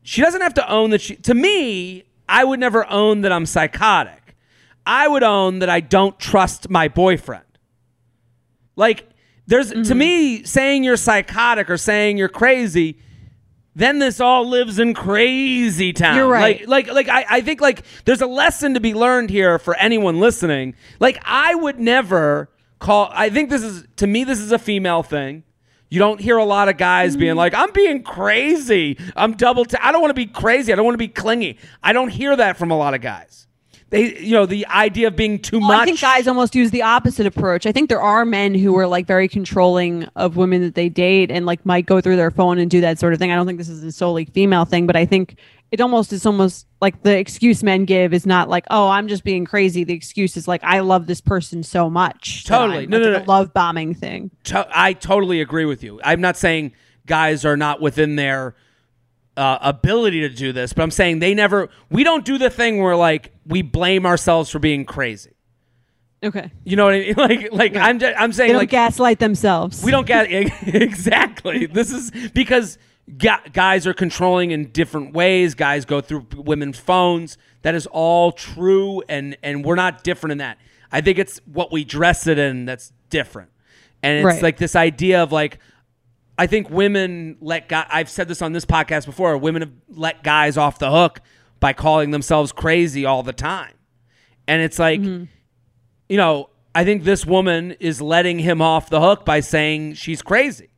She 0.02 0.22
doesn't 0.22 0.40
have 0.40 0.54
to 0.54 0.70
own 0.70 0.90
that. 0.90 1.00
She. 1.00 1.16
To 1.16 1.34
me, 1.34 2.04
I 2.28 2.44
would 2.44 2.60
never 2.60 2.88
own 2.90 3.22
that 3.22 3.32
I'm 3.32 3.46
psychotic. 3.46 4.36
I 4.86 5.08
would 5.08 5.22
own 5.22 5.58
that 5.58 5.68
I 5.68 5.80
don't 5.80 6.18
trust 6.18 6.70
my 6.70 6.88
boyfriend. 6.88 7.44
Like, 8.76 9.08
there's 9.46 9.70
Mm-hmm. 9.72 9.82
to 9.82 9.94
me 9.94 10.44
saying 10.44 10.84
you're 10.84 10.96
psychotic 10.96 11.68
or 11.68 11.76
saying 11.76 12.16
you're 12.16 12.28
crazy. 12.28 12.98
Then 13.74 14.00
this 14.00 14.20
all 14.20 14.48
lives 14.48 14.78
in 14.78 14.94
crazy 14.94 15.92
town. 15.92 16.16
You're 16.16 16.28
right. 16.28 16.66
Like, 16.66 16.88
like, 16.88 17.06
like 17.06 17.08
I, 17.08 17.36
I 17.36 17.40
think 17.40 17.60
like 17.60 17.84
there's 18.04 18.20
a 18.20 18.26
lesson 18.26 18.74
to 18.74 18.80
be 18.80 18.94
learned 18.94 19.30
here 19.30 19.58
for 19.58 19.76
anyone 19.76 20.18
listening. 20.18 20.74
Like, 20.98 21.20
I 21.24 21.54
would 21.54 21.78
never 21.78 22.50
call. 22.80 23.10
I 23.12 23.30
think 23.30 23.48
this 23.50 23.62
is 23.62 23.86
to 23.96 24.06
me 24.06 24.24
this 24.24 24.40
is 24.40 24.50
a 24.52 24.58
female 24.58 25.02
thing. 25.02 25.44
You 25.88 25.98
don't 25.98 26.20
hear 26.20 26.36
a 26.36 26.44
lot 26.44 26.68
of 26.68 26.76
guys 26.76 27.16
being 27.16 27.34
like, 27.34 27.52
"I'm 27.52 27.72
being 27.72 28.02
crazy. 28.04 28.96
I'm 29.16 29.32
double. 29.32 29.64
T- 29.64 29.76
I 29.80 29.90
don't 29.90 30.00
want 30.00 30.10
to 30.10 30.14
be 30.14 30.26
crazy. 30.26 30.72
I 30.72 30.76
don't 30.76 30.84
want 30.84 30.94
to 30.94 30.98
be 30.98 31.08
clingy." 31.08 31.58
I 31.82 31.92
don't 31.92 32.10
hear 32.10 32.36
that 32.36 32.56
from 32.56 32.70
a 32.70 32.76
lot 32.76 32.94
of 32.94 33.00
guys. 33.00 33.48
They, 33.90 34.18
you 34.20 34.32
know, 34.32 34.46
the 34.46 34.66
idea 34.68 35.08
of 35.08 35.16
being 35.16 35.40
too 35.40 35.58
Well, 35.58 35.68
much. 35.68 35.80
I 35.80 35.84
think 35.84 36.00
guys 36.00 36.28
almost 36.28 36.54
use 36.54 36.70
the 36.70 36.82
opposite 36.82 37.26
approach. 37.26 37.66
I 37.66 37.72
think 37.72 37.88
there 37.88 38.00
are 38.00 38.24
men 38.24 38.54
who 38.54 38.76
are 38.78 38.86
like 38.86 39.06
very 39.06 39.28
controlling 39.28 40.04
of 40.14 40.36
women 40.36 40.62
that 40.62 40.76
they 40.76 40.88
date 40.88 41.30
and 41.30 41.44
like 41.44 41.66
might 41.66 41.86
go 41.86 42.00
through 42.00 42.16
their 42.16 42.30
phone 42.30 42.58
and 42.58 42.70
do 42.70 42.80
that 42.82 43.00
sort 43.00 43.12
of 43.12 43.18
thing. 43.18 43.32
I 43.32 43.34
don't 43.34 43.46
think 43.46 43.58
this 43.58 43.68
is 43.68 43.82
a 43.82 43.90
solely 43.90 44.24
female 44.26 44.64
thing, 44.64 44.86
but 44.86 44.94
I 44.94 45.04
think 45.06 45.36
it 45.72 45.80
almost 45.80 46.12
is 46.12 46.24
almost 46.24 46.66
like 46.80 47.02
the 47.02 47.16
excuse 47.18 47.62
men 47.64 47.84
give 47.84 48.14
is 48.14 48.26
not 48.26 48.48
like, 48.48 48.64
oh, 48.70 48.88
I'm 48.88 49.08
just 49.08 49.24
being 49.24 49.44
crazy. 49.44 49.82
The 49.82 49.94
excuse 49.94 50.36
is 50.36 50.46
like, 50.46 50.62
I 50.62 50.80
love 50.80 51.06
this 51.08 51.20
person 51.20 51.62
so 51.64 51.90
much. 51.90 52.44
Totally. 52.44 52.86
No, 52.86 52.98
no, 52.98 53.18
no. 53.18 53.24
love 53.26 53.52
bombing 53.52 53.94
thing. 53.94 54.30
to- 54.44 54.68
I 54.72 54.92
totally 54.92 55.40
agree 55.40 55.64
with 55.64 55.82
you. 55.82 56.00
I'm 56.04 56.20
not 56.20 56.36
saying 56.36 56.72
guys 57.06 57.44
are 57.44 57.56
not 57.56 57.80
within 57.80 58.14
their 58.16 58.54
uh, 59.40 59.58
ability 59.62 60.20
to 60.20 60.28
do 60.28 60.52
this, 60.52 60.72
but 60.72 60.82
I'm 60.82 60.90
saying 60.90 61.18
they 61.20 61.34
never. 61.34 61.68
We 61.90 62.04
don't 62.04 62.24
do 62.24 62.36
the 62.38 62.50
thing 62.50 62.80
where 62.82 62.94
like 62.96 63.32
we 63.46 63.62
blame 63.62 64.04
ourselves 64.06 64.50
for 64.50 64.58
being 64.58 64.84
crazy. 64.84 65.32
Okay. 66.22 66.50
You 66.64 66.76
know 66.76 66.84
what 66.84 66.94
I 66.94 66.98
mean? 66.98 67.14
Like, 67.16 67.52
like 67.52 67.76
I'm, 67.76 67.98
just, 67.98 68.14
I'm 68.20 68.30
They 68.30 68.36
saying 68.36 68.48
don't 68.52 68.58
like 68.58 68.68
gaslight 68.70 69.18
themselves. 69.20 69.82
we 69.82 69.90
don't 69.90 70.06
get 70.06 70.26
exactly. 70.66 71.64
This 71.66 71.90
is 71.92 72.10
because 72.34 72.76
gu- 73.16 73.48
guys 73.52 73.86
are 73.86 73.94
controlling 73.94 74.50
in 74.50 74.66
different 74.70 75.14
ways. 75.14 75.54
Guys 75.54 75.84
go 75.86 76.00
through 76.02 76.26
women's 76.36 76.78
phones. 76.78 77.38
That 77.62 77.74
is 77.74 77.86
all 77.86 78.32
true, 78.32 79.02
and 79.08 79.36
and 79.42 79.64
we're 79.64 79.76
not 79.76 80.04
different 80.04 80.32
in 80.32 80.38
that. 80.38 80.58
I 80.92 81.00
think 81.00 81.18
it's 81.18 81.40
what 81.46 81.72
we 81.72 81.84
dress 81.84 82.26
it 82.26 82.38
in 82.38 82.64
that's 82.66 82.92
different, 83.10 83.50
and 84.02 84.18
it's 84.18 84.24
Right. 84.26 84.42
like 84.42 84.56
this 84.58 84.76
idea 84.76 85.22
of 85.22 85.32
like. 85.32 85.58
I 86.40 86.46
think 86.46 86.70
women 86.70 87.36
let 87.40 87.68
guys. 87.68 87.86
I've 87.90 88.08
said 88.08 88.26
this 88.28 88.40
on 88.40 88.52
this 88.52 88.64
podcast 88.64 89.04
before. 89.04 89.36
Women 89.36 89.60
have 89.62 89.72
let 89.88 90.22
guys 90.22 90.56
off 90.56 90.78
the 90.78 90.90
hook 90.90 91.20
by 91.60 91.72
calling 91.74 92.12
themselves 92.12 92.50
crazy 92.52 93.04
all 93.04 93.22
the 93.22 93.32
time, 93.34 93.74
and 94.48 94.62
it's 94.62 94.78
like 94.78 95.00
Mm-hmm. 95.00 95.24
you 96.08 96.16
know, 96.16 96.48
I 96.74 96.84
think 96.84 97.04
this 97.04 97.26
woman 97.26 97.72
is 97.80 98.00
letting 98.00 98.38
him 98.38 98.62
off 98.62 98.88
the 98.88 99.00
hook 99.00 99.24
by 99.24 99.40
saying 99.40 99.94
she's 99.94 100.22
crazy 100.22 100.68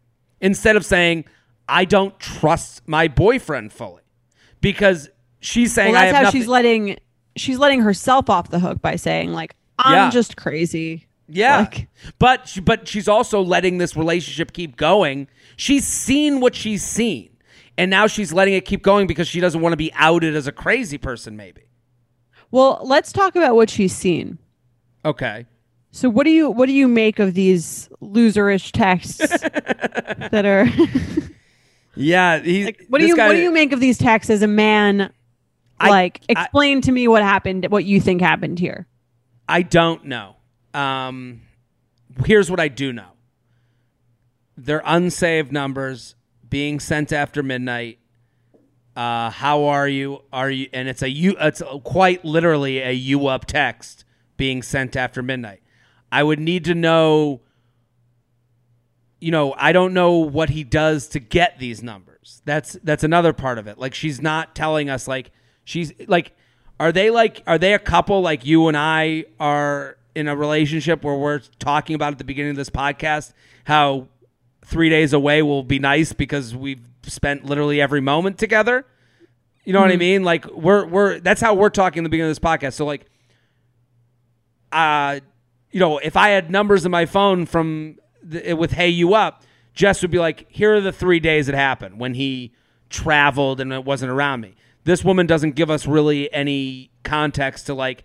instead 0.40 0.74
of 0.74 0.84
saying, 0.84 1.26
I 1.68 1.84
don't 1.84 2.18
trust 2.18 2.82
my 2.88 3.06
boyfriend 3.08 3.72
fully. 3.72 4.02
Because 4.60 5.10
she's 5.40 5.72
saying, 5.72 5.92
well, 5.92 6.02
I 6.02 6.06
that's 6.06 6.14
have 6.16 6.16
how 6.16 6.28
nothing. 6.28 6.40
she's 6.40 6.48
letting 6.48 6.96
she's 7.36 7.58
letting 7.58 7.80
herself 7.82 8.28
off 8.28 8.50
the 8.50 8.58
hook 8.58 8.82
by 8.82 8.96
saying 8.96 9.32
like, 9.32 9.54
I'm 9.78 9.94
Yeah. 9.94 10.10
just 10.10 10.36
crazy. 10.36 11.06
yeah. 11.28 11.58
like- 11.60 11.88
but, 12.18 12.48
she, 12.48 12.60
but 12.60 12.86
she's 12.88 13.06
also 13.08 13.40
letting 13.42 13.78
this 13.78 13.96
relationship 13.96 14.52
keep 14.52 14.76
going. 14.76 15.28
She's 15.62 15.86
seen 15.86 16.40
what 16.40 16.56
she's 16.56 16.82
seen. 16.84 17.30
And 17.78 17.88
now 17.88 18.08
she's 18.08 18.32
letting 18.32 18.54
it 18.54 18.64
keep 18.64 18.82
going 18.82 19.06
because 19.06 19.28
she 19.28 19.38
doesn't 19.38 19.60
want 19.60 19.72
to 19.72 19.76
be 19.76 19.92
outed 19.94 20.34
as 20.34 20.48
a 20.48 20.52
crazy 20.52 20.98
person, 20.98 21.36
maybe. 21.36 21.62
Well, 22.50 22.80
let's 22.82 23.12
talk 23.12 23.36
about 23.36 23.54
what 23.54 23.70
she's 23.70 23.94
seen. 23.94 24.38
Okay. 25.04 25.46
So 25.92 26.08
what 26.10 26.24
do 26.24 26.30
you 26.30 26.50
what 26.50 26.66
do 26.66 26.72
you 26.72 26.88
make 26.88 27.20
of 27.20 27.34
these 27.34 27.88
loserish 28.02 28.72
texts 28.72 29.18
that 29.28 30.44
are 30.44 30.66
Yeah. 31.94 32.40
He, 32.40 32.64
like 32.64 32.84
what 32.88 33.00
do 33.00 33.06
you 33.06 33.16
guy- 33.16 33.28
what 33.28 33.34
do 33.34 33.40
you 33.42 33.52
make 33.52 33.70
of 33.70 33.78
these 33.78 33.98
texts 33.98 34.30
as 34.30 34.42
a 34.42 34.48
man 34.48 35.12
I- 35.78 35.90
like 35.90 36.22
I- 36.28 36.32
explain 36.42 36.80
to 36.80 36.90
me 36.90 37.06
what 37.06 37.22
happened 37.22 37.66
what 37.70 37.84
you 37.84 38.00
think 38.00 38.20
happened 38.20 38.58
here. 38.58 38.88
I 39.48 39.62
don't 39.62 40.06
know. 40.06 40.34
Um, 40.74 41.42
here's 42.26 42.50
what 42.50 42.58
I 42.58 42.66
do 42.66 42.92
know. 42.92 43.11
They're 44.56 44.82
unsaved 44.84 45.52
numbers 45.52 46.14
being 46.48 46.80
sent 46.80 47.12
after 47.12 47.42
midnight. 47.42 47.98
Uh, 48.94 49.30
how 49.30 49.64
are 49.64 49.88
you? 49.88 50.22
Are 50.32 50.50
you? 50.50 50.68
And 50.72 50.88
it's 50.88 51.02
a 51.02 51.08
you. 51.08 51.34
It's 51.40 51.62
quite 51.84 52.24
literally 52.24 52.78
a 52.78 52.92
you 52.92 53.26
up 53.26 53.46
text 53.46 54.04
being 54.36 54.62
sent 54.62 54.96
after 54.96 55.22
midnight. 55.22 55.62
I 56.10 56.22
would 56.22 56.38
need 56.38 56.64
to 56.66 56.74
know 56.74 57.40
you 59.22 59.30
know, 59.30 59.54
I 59.56 59.70
don't 59.70 59.94
know 59.94 60.14
what 60.14 60.50
he 60.50 60.64
does 60.64 61.06
to 61.08 61.20
get 61.20 61.60
these 61.60 61.80
numbers. 61.80 62.42
That's 62.44 62.76
that's 62.82 63.04
another 63.04 63.32
part 63.32 63.58
of 63.58 63.68
it. 63.68 63.78
Like 63.78 63.94
she's 63.94 64.20
not 64.20 64.56
telling 64.56 64.90
us 64.90 65.06
like 65.06 65.30
she's 65.62 65.92
like 66.08 66.32
are 66.80 66.90
they 66.90 67.08
like 67.08 67.40
are 67.46 67.56
they 67.56 67.72
a 67.72 67.78
couple 67.78 68.20
like 68.20 68.44
you 68.44 68.66
and 68.66 68.76
I 68.76 69.26
are 69.38 69.96
in 70.16 70.26
a 70.26 70.34
relationship 70.34 71.04
where 71.04 71.14
we're 71.14 71.38
talking 71.60 71.94
about 71.94 72.12
at 72.12 72.18
the 72.18 72.24
beginning 72.24 72.50
of 72.50 72.56
this 72.56 72.68
podcast 72.68 73.32
how 73.62 74.08
3 74.64 74.88
days 74.88 75.12
away 75.12 75.42
will 75.42 75.62
be 75.62 75.78
nice 75.78 76.12
because 76.12 76.54
we've 76.54 76.86
spent 77.02 77.44
literally 77.44 77.80
every 77.80 78.00
moment 78.00 78.38
together. 78.38 78.86
You 79.64 79.72
know 79.72 79.80
what 79.80 79.92
I 79.92 79.96
mean? 79.96 80.24
Like 80.24 80.46
we're 80.46 80.86
we're 80.86 81.20
that's 81.20 81.40
how 81.40 81.54
we're 81.54 81.70
talking 81.70 81.98
in 81.98 82.04
the 82.04 82.10
beginning 82.10 82.30
of 82.30 82.36
this 82.36 82.44
podcast. 82.44 82.74
So 82.74 82.84
like 82.84 83.06
uh 84.72 85.20
you 85.70 85.80
know, 85.80 85.98
if 85.98 86.16
I 86.16 86.30
had 86.30 86.50
numbers 86.50 86.84
in 86.84 86.90
my 86.90 87.06
phone 87.06 87.46
from 87.46 87.96
the, 88.22 88.54
with 88.54 88.72
Hey 88.72 88.88
You 88.88 89.14
Up, 89.14 89.42
Jess 89.74 90.02
would 90.02 90.10
be 90.10 90.18
like, 90.18 90.46
here 90.50 90.74
are 90.74 90.80
the 90.80 90.92
three 90.92 91.18
days 91.18 91.48
it 91.48 91.54
happened 91.54 91.98
when 91.98 92.14
he 92.14 92.52
traveled 92.90 93.60
and 93.60 93.72
it 93.72 93.84
wasn't 93.84 94.10
around 94.10 94.42
me. 94.42 94.54
This 94.84 95.02
woman 95.04 95.26
doesn't 95.26 95.52
give 95.52 95.70
us 95.70 95.86
really 95.86 96.32
any 96.32 96.90
context 97.04 97.66
to 97.66 97.74
like, 97.74 98.04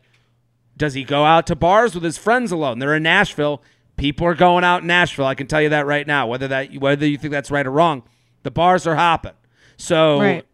does 0.78 0.94
he 0.94 1.04
go 1.04 1.26
out 1.26 1.48
to 1.48 1.56
bars 1.56 1.94
with 1.94 2.04
his 2.04 2.18
friends 2.18 2.52
alone? 2.52 2.80
They're 2.80 2.96
in 2.96 3.04
Nashville. 3.04 3.62
People 3.98 4.28
are 4.28 4.36
going 4.36 4.64
out 4.64 4.82
in 4.82 4.88
Nashville. 4.88 5.26
I 5.26 5.36
can 5.36 5.48
tell 5.48 5.62
you 5.62 5.70
that 5.70 5.86
right 5.86 6.06
now. 6.08 6.28
Whether 6.28 6.48
that 6.50 6.74
whether 6.78 7.06
you 7.08 7.18
think 7.18 7.32
that's 7.32 7.50
right 7.52 7.66
or 7.66 7.72
wrong, 7.72 8.04
the 8.44 8.52
bars 8.52 8.86
are 8.88 8.96
hopping. 8.96 9.34
So, 9.76 10.20
Right. 10.22 10.46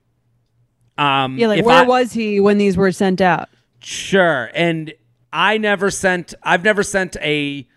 um, 0.97 1.37
Yeah, 1.37 1.47
like 1.47 1.65
where 1.65 1.83
I- 1.83 1.85
was 1.85 2.13
he 2.13 2.39
when 2.39 2.57
these 2.57 2.77
were 2.77 2.91
sent 2.91 3.19
out? 3.21 3.49
Sure. 3.81 4.49
And 4.55 4.93
I 5.33 5.57
never 5.57 5.91
sent 5.91 6.33
I've 6.41 6.63
never 6.63 6.83
sent 6.83 7.17
a 7.21 7.67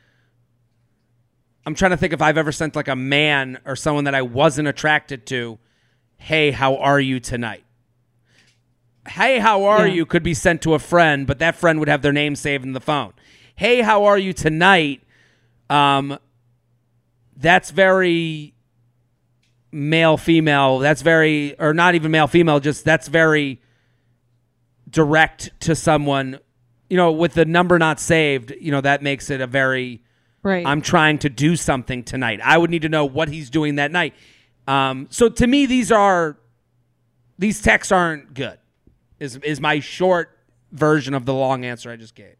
I'm 1.66 1.74
trying 1.74 1.90
to 1.90 1.96
think 1.96 2.12
if 2.12 2.22
I've 2.22 2.38
ever 2.38 2.52
sent 2.52 2.76
like 2.76 2.86
a 2.86 2.94
man 2.94 3.58
or 3.64 3.74
someone 3.74 4.04
that 4.04 4.14
I 4.14 4.22
wasn't 4.22 4.68
attracted 4.68 5.26
to, 5.26 5.58
"Hey, 6.16 6.52
how 6.52 6.76
are 6.76 7.00
you 7.00 7.18
tonight?" 7.18 7.64
"Hey, 9.08 9.40
how 9.40 9.64
are 9.64 9.86
Yeah. 9.88 9.94
you?" 9.94 10.06
could 10.06 10.22
be 10.22 10.32
sent 10.34 10.62
to 10.62 10.74
a 10.74 10.78
friend, 10.78 11.26
but 11.26 11.40
that 11.40 11.56
friend 11.56 11.80
would 11.80 11.88
have 11.88 12.02
their 12.02 12.12
name 12.12 12.36
saved 12.36 12.64
in 12.64 12.72
the 12.72 12.80
phone. 12.80 13.14
"Hey, 13.56 13.80
how 13.80 14.04
are 14.04 14.16
you 14.18 14.32
tonight?" 14.32 15.00
Um 15.70 16.18
that's 17.36 17.70
very 17.70 18.54
male 19.72 20.16
female. 20.16 20.78
That's 20.78 21.02
very 21.02 21.58
or 21.58 21.74
not 21.74 21.94
even 21.94 22.10
male 22.10 22.26
female, 22.26 22.60
just 22.60 22.84
that's 22.84 23.08
very 23.08 23.60
direct 24.88 25.50
to 25.60 25.74
someone, 25.74 26.38
you 26.88 26.96
know, 26.96 27.12
with 27.12 27.34
the 27.34 27.44
number 27.44 27.78
not 27.78 28.00
saved, 28.00 28.52
you 28.60 28.70
know, 28.70 28.80
that 28.80 29.02
makes 29.02 29.30
it 29.30 29.40
a 29.40 29.46
very 29.46 30.02
Right. 30.42 30.64
I'm 30.64 30.80
trying 30.80 31.18
to 31.18 31.28
do 31.28 31.56
something 31.56 32.04
tonight. 32.04 32.38
I 32.40 32.56
would 32.56 32.70
need 32.70 32.82
to 32.82 32.88
know 32.88 33.04
what 33.04 33.28
he's 33.28 33.50
doing 33.50 33.76
that 33.76 33.90
night. 33.90 34.14
Um, 34.68 35.08
so 35.10 35.28
to 35.28 35.44
me, 35.44 35.66
these 35.66 35.90
are 35.90 36.38
these 37.36 37.60
texts 37.60 37.90
aren't 37.90 38.32
good. 38.32 38.56
Is 39.18 39.36
is 39.38 39.60
my 39.60 39.80
short 39.80 40.38
version 40.70 41.14
of 41.14 41.26
the 41.26 41.34
long 41.34 41.64
answer 41.64 41.90
I 41.90 41.96
just 41.96 42.14
gave. 42.14 42.36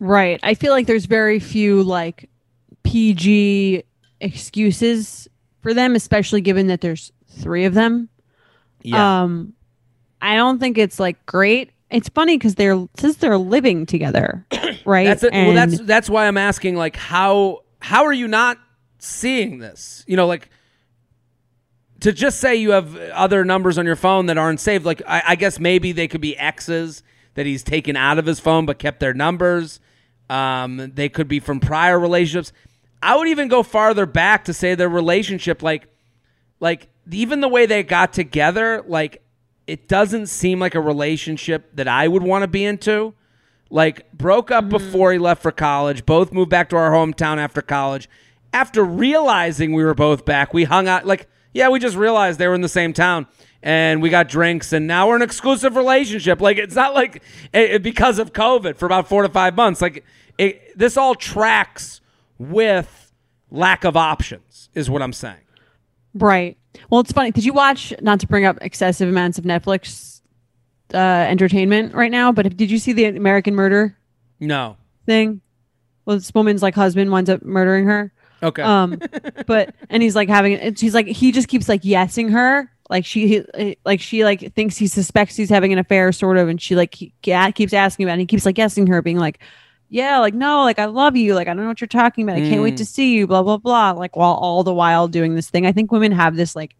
Right. 0.00 0.40
I 0.42 0.54
feel 0.54 0.72
like 0.72 0.88
there's 0.88 1.06
very 1.06 1.38
few 1.38 1.84
like 1.84 2.28
PG 2.86 3.82
excuses 4.20 5.28
for 5.60 5.74
them, 5.74 5.94
especially 5.94 6.40
given 6.40 6.68
that 6.68 6.80
there's 6.80 7.12
three 7.28 7.64
of 7.64 7.74
them. 7.74 8.08
Um, 8.92 9.52
I 10.22 10.36
don't 10.36 10.58
think 10.58 10.78
it's 10.78 11.00
like 11.00 11.24
great. 11.26 11.72
It's 11.90 12.08
funny 12.08 12.38
because 12.38 12.54
they're 12.54 12.86
since 12.96 13.16
they're 13.16 13.38
living 13.38 13.86
together, 13.86 14.46
right? 14.84 15.04
That's 15.04 15.22
it. 15.24 15.32
Well, 15.32 15.54
that's 15.54 15.80
that's 15.80 16.10
why 16.10 16.26
I'm 16.26 16.36
asking. 16.36 16.76
Like, 16.76 16.96
how 16.96 17.62
how 17.80 18.04
are 18.04 18.12
you 18.12 18.28
not 18.28 18.58
seeing 18.98 19.58
this? 19.58 20.04
You 20.06 20.16
know, 20.16 20.26
like 20.26 20.48
to 22.00 22.12
just 22.12 22.40
say 22.40 22.56
you 22.56 22.70
have 22.70 22.96
other 22.96 23.44
numbers 23.44 23.78
on 23.78 23.86
your 23.86 23.96
phone 23.96 24.26
that 24.26 24.38
aren't 24.38 24.60
saved. 24.60 24.84
Like, 24.84 25.02
I, 25.06 25.22
I 25.28 25.36
guess 25.36 25.58
maybe 25.58 25.92
they 25.92 26.08
could 26.08 26.20
be 26.20 26.36
exes 26.36 27.02
that 27.34 27.46
he's 27.46 27.62
taken 27.62 27.96
out 27.96 28.18
of 28.18 28.26
his 28.26 28.40
phone 28.40 28.66
but 28.66 28.78
kept 28.78 29.00
their 29.00 29.14
numbers. 29.14 29.80
Um, 30.28 30.92
they 30.94 31.08
could 31.08 31.28
be 31.28 31.40
from 31.40 31.60
prior 31.60 31.98
relationships. 31.98 32.52
I 33.06 33.14
would 33.14 33.28
even 33.28 33.46
go 33.46 33.62
farther 33.62 34.04
back 34.04 34.46
to 34.46 34.52
say 34.52 34.74
their 34.74 34.88
relationship, 34.88 35.62
like, 35.62 35.86
like 36.58 36.88
even 37.08 37.40
the 37.40 37.48
way 37.48 37.64
they 37.64 37.84
got 37.84 38.12
together, 38.12 38.82
like 38.84 39.22
it 39.68 39.86
doesn't 39.86 40.26
seem 40.26 40.58
like 40.58 40.74
a 40.74 40.80
relationship 40.80 41.70
that 41.74 41.86
I 41.86 42.08
would 42.08 42.24
want 42.24 42.42
to 42.42 42.48
be 42.48 42.64
into. 42.64 43.14
Like 43.70 44.10
broke 44.12 44.50
up 44.50 44.64
mm-hmm. 44.64 44.70
before 44.70 45.12
he 45.12 45.18
left 45.18 45.40
for 45.40 45.52
college. 45.52 46.04
Both 46.04 46.32
moved 46.32 46.50
back 46.50 46.68
to 46.70 46.76
our 46.76 46.90
hometown 46.90 47.38
after 47.38 47.62
college. 47.62 48.08
After 48.52 48.84
realizing 48.84 49.72
we 49.72 49.84
were 49.84 49.94
both 49.94 50.24
back, 50.24 50.52
we 50.52 50.64
hung 50.64 50.88
out. 50.88 51.06
Like 51.06 51.28
yeah, 51.52 51.68
we 51.68 51.78
just 51.78 51.96
realized 51.96 52.40
they 52.40 52.48
were 52.48 52.54
in 52.54 52.60
the 52.60 52.68
same 52.68 52.92
town, 52.92 53.28
and 53.62 54.02
we 54.02 54.10
got 54.10 54.28
drinks, 54.28 54.72
and 54.72 54.88
now 54.88 55.06
we're 55.06 55.16
in 55.16 55.22
an 55.22 55.26
exclusive 55.26 55.76
relationship. 55.76 56.40
Like 56.40 56.58
it's 56.58 56.74
not 56.74 56.92
like 56.92 57.22
it, 57.52 57.70
it- 57.70 57.82
because 57.84 58.18
of 58.18 58.32
COVID 58.32 58.76
for 58.76 58.86
about 58.86 59.08
four 59.08 59.22
to 59.22 59.28
five 59.28 59.54
months. 59.54 59.80
Like 59.80 60.04
it, 60.38 60.76
this 60.76 60.96
all 60.96 61.14
tracks 61.14 62.00
with 62.38 63.12
lack 63.50 63.84
of 63.84 63.96
options, 63.96 64.68
is 64.74 64.90
what 64.90 65.02
I'm 65.02 65.12
saying. 65.12 65.36
Right. 66.14 66.56
Well, 66.90 67.00
it's 67.00 67.12
funny. 67.12 67.30
Did 67.30 67.44
you 67.44 67.52
watch? 67.52 67.92
Not 68.00 68.20
to 68.20 68.26
bring 68.26 68.44
up 68.44 68.58
excessive 68.60 69.08
amounts 69.08 69.38
of 69.38 69.44
Netflix 69.44 70.20
uh, 70.94 70.96
entertainment 70.98 71.94
right 71.94 72.10
now, 72.10 72.32
but 72.32 72.56
did 72.56 72.70
you 72.70 72.78
see 72.78 72.92
the 72.92 73.04
American 73.06 73.54
Murder 73.54 73.96
No. 74.40 74.76
thing? 75.06 75.40
Well, 76.04 76.16
this 76.16 76.32
woman's 76.34 76.62
like 76.62 76.74
husband 76.74 77.10
winds 77.10 77.28
up 77.30 77.42
murdering 77.42 77.86
her. 77.86 78.12
Okay. 78.42 78.62
Um, 78.62 79.00
but 79.46 79.74
and 79.90 80.02
he's 80.02 80.14
like 80.14 80.28
having. 80.28 80.54
and 80.54 80.78
She's 80.78 80.94
like 80.94 81.06
he 81.06 81.32
just 81.32 81.48
keeps 81.48 81.68
like 81.68 81.82
yesing 81.82 82.30
her. 82.32 82.70
Like 82.88 83.04
she, 83.04 83.26
he- 83.54 83.76
like 83.84 84.00
she, 84.00 84.22
like 84.22 84.54
thinks 84.54 84.76
he 84.76 84.86
suspects 84.86 85.34
he's 85.34 85.50
having 85.50 85.72
an 85.72 85.78
affair, 85.80 86.12
sort 86.12 86.36
of, 86.36 86.48
and 86.48 86.62
she 86.62 86.76
like 86.76 86.94
he, 86.94 87.12
keeps 87.20 87.72
asking 87.72 88.04
about, 88.04 88.10
it, 88.10 88.14
and 88.14 88.20
he 88.20 88.26
keeps 88.26 88.46
like 88.46 88.54
yesing 88.56 88.86
her, 88.88 89.02
being 89.02 89.18
like, 89.18 89.40
"Yeah, 89.88 90.18
like 90.18 90.34
no, 90.34 90.62
like 90.64 90.78
I 90.78 90.86
love 90.86 91.16
you, 91.16 91.34
like 91.34 91.48
I 91.48 91.54
don't 91.54 91.62
know 91.62 91.68
what 91.68 91.80
you're 91.80 91.88
talking 91.88 92.24
about, 92.24 92.36
I 92.36 92.48
can't 92.48 92.62
wait 92.62 92.74
Mm. 92.74 92.78
to 92.78 92.84
see 92.84 93.12
you, 93.14 93.26
blah 93.26 93.42
blah 93.42 93.56
blah." 93.58 93.92
Like 93.92 94.16
while 94.16 94.34
all 94.34 94.62
the 94.64 94.74
while 94.74 95.08
doing 95.08 95.34
this 95.34 95.48
thing, 95.50 95.66
I 95.66 95.72
think 95.72 95.92
women 95.92 96.12
have 96.12 96.36
this 96.36 96.54
like 96.56 96.74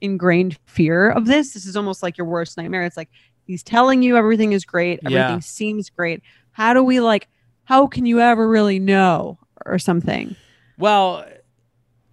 ingrained 0.00 0.58
fear 0.66 1.10
of 1.10 1.26
this. 1.26 1.52
This 1.54 1.66
is 1.66 1.76
almost 1.76 2.02
like 2.02 2.18
your 2.18 2.26
worst 2.26 2.56
nightmare. 2.56 2.82
It's 2.84 2.96
like 2.96 3.08
he's 3.44 3.62
telling 3.62 4.02
you 4.02 4.16
everything 4.16 4.52
is 4.52 4.64
great, 4.64 5.00
everything 5.04 5.34
Yeah. 5.36 5.38
seems 5.40 5.90
great. 5.90 6.22
How 6.52 6.74
do 6.74 6.82
we 6.82 7.00
like? 7.00 7.28
How 7.64 7.86
can 7.86 8.06
you 8.06 8.20
ever 8.20 8.48
really 8.48 8.78
know 8.78 9.38
or 9.64 9.78
something? 9.78 10.34
Well, 10.78 11.24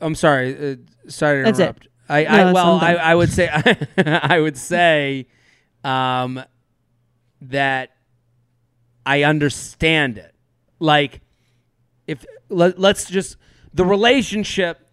I'm 0.02 0.16
sorry. 0.16 0.56
Uh, 0.74 0.76
sorry 1.10 1.40
to 1.40 1.46
That's 1.46 1.60
it. 1.60 1.64
interrupt. 1.64 1.88
I, 2.12 2.24
No, 2.24 2.30
I 2.30 2.54
well, 2.54 2.80
I. 2.82 2.94
I 2.96 3.16
would 3.16 3.32
say 3.32 3.50
I 3.98 4.40
would 4.40 4.58
say 4.58 5.28
um, 5.84 6.42
that 7.42 7.92
I 9.06 9.24
understand 9.24 10.18
it. 10.18 10.34
Like 10.80 11.22
if 12.08 12.26
let, 12.50 12.80
let's 12.80 13.10
just 13.10 13.38
the 13.74 13.86
relationship 13.86 14.90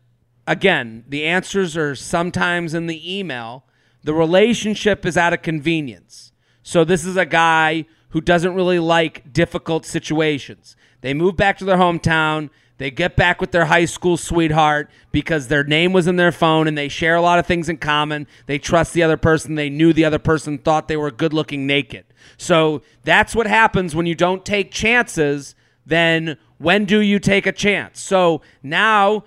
again, 0.47 1.05
the 1.09 1.25
answers 1.25 1.77
are 1.77 1.95
sometimes 1.95 2.75
in 2.75 2.87
the 2.87 3.19
email. 3.19 3.65
The 4.03 4.15
relationship 4.15 5.05
is 5.05 5.17
out 5.17 5.33
of 5.33 5.43
convenience. 5.43 6.33
So 6.63 6.85
this 6.85 7.05
is 7.05 7.17
a 7.17 7.27
guy 7.27 7.87
who 8.11 8.21
doesn't 8.21 8.55
really 8.55 8.79
like 8.79 9.33
difficult 9.33 9.85
situations. 9.85 10.77
They 11.01 11.15
move 11.15 11.37
back 11.37 11.59
to 11.59 11.65
their 11.65 11.77
hometown. 11.77 12.51
They 12.79 12.91
get 12.91 13.17
back 13.17 13.41
with 13.41 13.53
their 13.53 13.65
high 13.65 13.87
school 13.87 14.17
sweetheart 14.17 14.91
because 15.11 15.49
their 15.49 15.65
name 15.65 15.93
was 15.93 16.07
in 16.07 16.17
their 16.17 16.33
phone 16.33 16.69
and 16.69 16.77
they 16.77 16.89
share 16.89 17.17
a 17.17 17.21
lot 17.21 17.39
of 17.39 17.47
things 17.47 17.69
in 17.69 17.79
common. 17.79 18.27
They 18.47 18.59
trust 18.59 18.93
the 18.93 19.03
other 19.03 19.17
person. 19.17 19.55
They 19.55 19.71
knew 19.71 19.93
the 19.93 20.05
other 20.05 20.19
person 20.19 20.59
thought 20.59 20.87
they 20.87 20.97
were 20.97 21.11
good 21.11 21.33
looking 21.33 21.67
naked. 21.67 22.05
So 22.37 22.83
that's 23.03 23.35
what 23.35 23.47
happens 23.47 23.95
when 23.95 24.07
you 24.07 24.15
don't 24.15 24.45
take 24.45 24.71
chances. 24.71 25.55
Then 25.87 26.37
when 26.59 26.85
do 26.85 27.01
you 27.01 27.19
take 27.19 27.47
a 27.47 27.53
chance? 27.53 28.01
So 28.01 28.43
now 28.63 29.25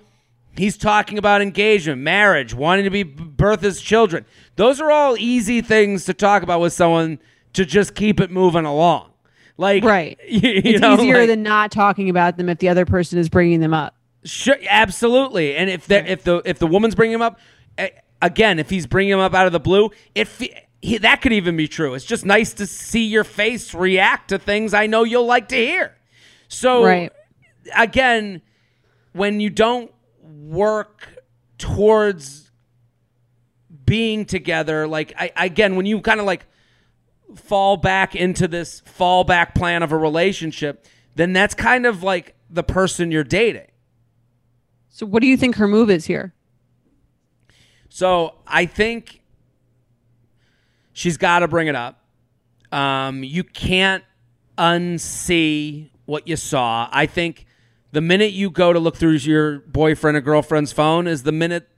He's 0.56 0.76
talking 0.76 1.16
about 1.16 1.42
engagement, 1.42 2.02
marriage, 2.02 2.52
wanting 2.52 2.84
to 2.84 2.90
be 2.90 3.04
birth 3.04 3.60
his 3.62 3.80
children. 3.80 4.26
Those 4.56 4.80
are 4.80 4.90
all 4.90 5.16
easy 5.16 5.60
things 5.62 6.04
to 6.06 6.12
talk 6.12 6.42
about 6.42 6.60
with 6.60 6.72
someone 6.72 7.20
to 7.52 7.64
just 7.64 7.94
keep 7.94 8.18
it 8.20 8.32
moving 8.32 8.64
along. 8.66 9.10
Like 9.56 9.84
Right. 9.84 10.18
you, 10.28 10.40
you 10.50 10.60
It's 10.64 10.80
know, 10.80 10.94
easier 10.94 11.18
like- 11.20 11.28
than 11.28 11.44
not 11.44 11.70
talking 11.70 12.10
about 12.10 12.36
them 12.36 12.48
if 12.48 12.58
the 12.58 12.68
other 12.68 12.84
person 12.84 13.18
is 13.18 13.28
bringing 13.28 13.60
them 13.60 13.72
up. 13.72 13.94
Sure, 14.24 14.56
absolutely. 14.68 15.54
And 15.56 15.70
if 15.70 15.86
the 15.86 16.10
if 16.10 16.24
the 16.24 16.42
if 16.44 16.58
the 16.58 16.66
woman's 16.66 16.96
bringing 16.96 17.14
him 17.14 17.22
up, 17.22 17.38
eh, 17.78 17.90
again, 18.20 18.58
if 18.58 18.68
he's 18.68 18.86
bringing 18.88 19.12
him 19.12 19.20
up 19.20 19.34
out 19.34 19.46
of 19.46 19.52
the 19.52 19.60
blue, 19.60 19.90
it 20.16 20.28
he, 20.82 20.98
that 20.98 21.22
could 21.22 21.32
even 21.32 21.56
be 21.56 21.68
true. 21.68 21.94
It's 21.94 22.04
just 22.04 22.26
nice 22.26 22.52
to 22.54 22.66
see 22.66 23.04
your 23.04 23.24
face 23.24 23.72
react 23.72 24.28
to 24.30 24.38
things 24.38 24.74
I 24.74 24.88
know 24.88 25.04
you'll 25.04 25.26
like 25.26 25.48
to 25.50 25.56
hear. 25.56 25.94
So 26.50 26.82
Right. 26.84 27.12
again, 27.76 28.42
when 29.12 29.40
you 29.40 29.50
don't 29.50 29.92
work 30.20 31.24
towards 31.58 32.50
being 33.86 34.24
together, 34.24 34.86
like 34.86 35.14
I 35.16 35.32
again, 35.36 35.76
when 35.76 35.86
you 35.86 36.00
kind 36.00 36.20
of 36.20 36.26
like 36.26 36.46
fall 37.36 37.76
back 37.76 38.16
into 38.16 38.48
this 38.48 38.82
fallback 38.82 39.54
plan 39.54 39.82
of 39.84 39.92
a 39.92 39.96
relationship, 39.96 40.84
then 41.14 41.32
that's 41.32 41.54
kind 41.54 41.86
of 41.86 42.02
like 42.02 42.34
the 42.50 42.64
person 42.64 43.12
you're 43.12 43.22
dating. 43.24 43.68
So 44.88 45.06
what 45.06 45.22
do 45.22 45.28
you 45.28 45.36
think 45.36 45.54
her 45.56 45.68
move 45.68 45.88
is 45.88 46.06
here? 46.06 46.34
So 47.88 48.34
I 48.46 48.66
think 48.66 49.22
she's 50.92 51.16
got 51.16 51.40
to 51.40 51.48
bring 51.48 51.68
it 51.68 51.76
up. 51.76 52.04
Um, 52.72 53.22
you 53.22 53.44
can't 53.44 54.02
unsee 54.58 55.90
what 56.10 56.26
you 56.26 56.34
saw. 56.36 56.88
I 56.90 57.06
think 57.06 57.46
the 57.92 58.00
minute 58.00 58.32
you 58.32 58.50
go 58.50 58.72
to 58.72 58.78
look 58.80 58.96
through 58.96 59.12
your 59.12 59.60
boyfriend 59.60 60.16
or 60.16 60.20
girlfriend's 60.20 60.72
phone 60.72 61.06
is 61.06 61.22
the 61.22 61.32
minute 61.32 61.68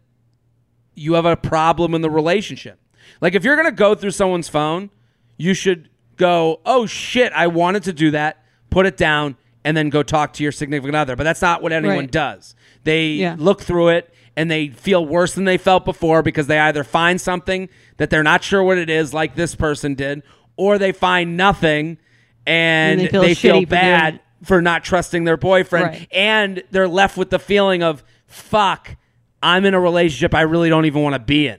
you 0.95 1.13
have 1.15 1.27
a 1.27 1.37
problem 1.37 1.95
in 1.95 2.01
the 2.01 2.11
relationship. 2.11 2.79
Like 3.21 3.35
if 3.35 3.45
you're 3.45 3.57
going 3.57 3.69
to 3.69 3.73
go 3.77 3.95
through 3.95 4.11
someone's 4.13 4.49
phone, 4.49 4.91
you 5.37 5.53
should 5.55 5.89
go, 6.17 6.61
"Oh 6.65 6.87
shit, 6.87 7.33
I 7.35 7.47
wanted 7.47 7.83
to 7.85 7.93
do 7.93 8.11
that." 8.13 8.39
Put 8.71 8.87
it 8.87 8.97
down 8.97 9.37
and 9.65 9.77
then 9.77 9.91
go 9.91 10.03
talk 10.03 10.33
to 10.35 10.43
your 10.43 10.51
significant 10.53 10.97
other. 10.97 11.15
But 11.15 11.25
that's 11.25 11.43
not 11.43 11.63
what 11.63 11.73
anyone 11.73 11.97
Right. 11.99 12.11
does. 12.11 12.55
They 12.85 13.09
Yeah. 13.09 13.37
look 13.39 13.61
through 13.61 13.89
it 13.89 14.13
and 14.35 14.51
they 14.51 14.69
feel 14.69 15.05
worse 15.05 15.35
than 15.35 15.45
they 15.45 15.59
felt 15.59 15.85
before 15.85 16.23
because 16.23 16.47
they 16.47 16.59
either 16.59 16.83
find 16.85 17.21
something 17.21 17.69
that 17.99 18.09
they're 18.11 18.23
not 18.23 18.43
sure 18.43 18.63
what 18.63 18.79
it 18.79 18.89
is 18.89 19.13
like 19.13 19.35
this 19.35 19.55
person 19.55 19.95
did 19.95 20.23
or 20.57 20.79
they 20.79 20.91
find 20.91 21.37
nothing 21.37 21.99
and, 22.47 23.01
And 23.01 23.11
they 23.11 23.19
they 23.19 23.35
feel 23.35 23.35
feel, 23.35 23.55
shitty 23.63 23.65
for 23.65 23.71
bad 23.71 24.21
for 24.45 24.61
not 24.63 24.83
trusting 24.85 25.25
their 25.25 25.37
boyfriend 25.37 25.87
Right. 25.87 26.09
and 26.13 26.63
they're 26.71 26.89
left 26.89 27.17
with 27.17 27.31
the 27.31 27.39
feeling 27.39 27.83
of 27.83 28.03
fuck 28.27 28.97
i'm 29.43 29.65
in 29.65 29.75
a 29.75 29.81
relationship 29.81 30.35
i 30.35 30.41
really 30.43 30.69
don't 30.69 30.85
even 30.87 31.03
want 31.03 31.15
to 31.15 31.21
be 31.21 31.47
in 31.49 31.59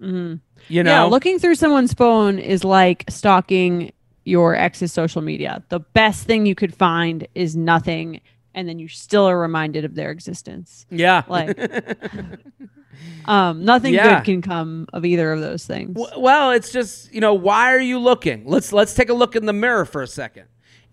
mm-hmm. 0.00 0.34
you 0.68 0.82
know 0.82 0.90
Yeah, 0.92 1.02
looking 1.04 1.38
through 1.38 1.56
someone's 1.56 1.92
phone 1.94 2.38
is 2.38 2.62
like 2.64 3.04
stalking 3.08 3.92
your 4.24 4.54
ex's 4.54 4.92
social 4.92 5.20
media. 5.20 5.64
The 5.68 5.80
best 5.80 6.26
thing 6.28 6.46
you 6.46 6.54
could 6.54 6.72
find 6.72 7.26
is 7.34 7.56
nothing, 7.56 8.20
and 8.54 8.68
then 8.68 8.78
you 8.78 8.86
still 8.86 9.28
are 9.28 9.36
reminded 9.36 9.84
of 9.84 9.96
their 9.96 10.12
existence. 10.12 10.86
yeah 10.90 11.24
Like, 11.26 11.58
um, 13.26 13.64
nothing 13.64 13.94
Yeah. 13.94 14.16
good 14.18 14.24
can 14.24 14.42
come 14.42 14.86
of 14.92 15.04
either 15.04 15.32
of 15.32 15.40
those 15.40 15.64
things. 15.66 15.96
Well 16.16 16.50
it's 16.52 16.70
just 16.72 17.12
you 17.14 17.20
know 17.20 17.34
why 17.34 17.72
are 17.74 17.80
you 17.80 17.98
looking 17.98 18.44
let's 18.46 18.72
let's 18.72 18.94
take 18.94 19.08
a 19.08 19.14
look 19.14 19.36
in 19.36 19.46
the 19.46 19.52
mirror 19.52 19.84
for 19.84 20.02
a 20.02 20.06
second 20.06 20.44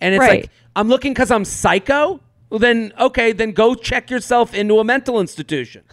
and 0.01 0.13
it's 0.15 0.19
Right. 0.19 0.41
like 0.43 0.49
i'm 0.75 0.87
looking 0.87 1.11
because 1.13 1.31
i'm 1.31 1.43
psycho 1.45 2.19
well 2.49 2.59
then 2.59 2.93
okay 2.99 3.31
then 3.33 3.51
go 3.51 3.75
check 3.75 4.09
yourself 4.09 4.53
into 4.53 4.79
a 4.79 4.83
mental 4.83 5.19
institution 5.19 5.83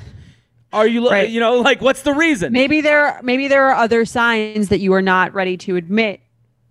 are 0.73 0.87
you 0.87 1.09
Right. 1.09 1.29
you 1.31 1.41
know 1.41 1.61
like 1.61 1.81
what's 1.81 2.03
the 2.03 2.13
reason 2.13 2.53
Maybe 2.53 2.81
there, 2.83 3.19
maybe 3.23 3.49
there 3.49 3.65
are 3.67 3.75
other 3.75 4.05
signs 4.05 4.69
that 4.69 4.81
you 4.81 4.93
are 4.93 5.03
not 5.03 5.33
ready 5.35 5.57
to 5.59 5.77
admit 5.77 6.21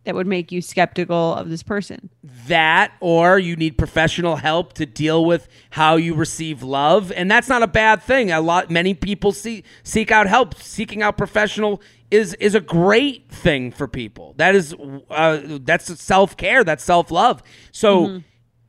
that 0.06 0.15
would 0.15 0.27
make 0.27 0.52
you 0.52 0.61
skeptical 0.61 1.34
of 1.36 1.49
this 1.49 1.64
person. 1.64 2.10
that 2.48 2.91
or 2.99 3.40
you 3.40 3.56
need 3.56 3.77
professional 3.77 4.36
help 4.36 4.73
to 4.73 4.86
deal 4.86 5.26
with 5.26 5.48
how 5.72 5.95
you 5.95 6.14
receive 6.14 6.61
love. 6.64 7.11
And 7.11 7.30
that's 7.30 7.49
not 7.49 7.64
a 7.64 7.68
bad 7.68 8.02
thing. 8.03 8.32
A 8.32 8.40
lot 8.40 8.69
many 8.69 8.94
people 8.94 9.32
see, 9.32 9.64
seek 9.84 10.11
out 10.11 10.27
help. 10.27 10.56
Seeking 10.56 11.02
out 11.02 11.18
professional 11.18 11.82
is 12.11 12.36
is 12.36 12.53
a 12.53 12.61
great 12.61 13.30
thing 13.32 13.72
for 13.72 13.88
people. 13.88 14.36
That 14.38 14.53
is 14.56 14.76
uh, 15.10 15.41
that's 15.61 15.99
self-care. 15.99 16.64
That's 16.64 16.84
self-love. 16.84 17.41
So 17.72 18.22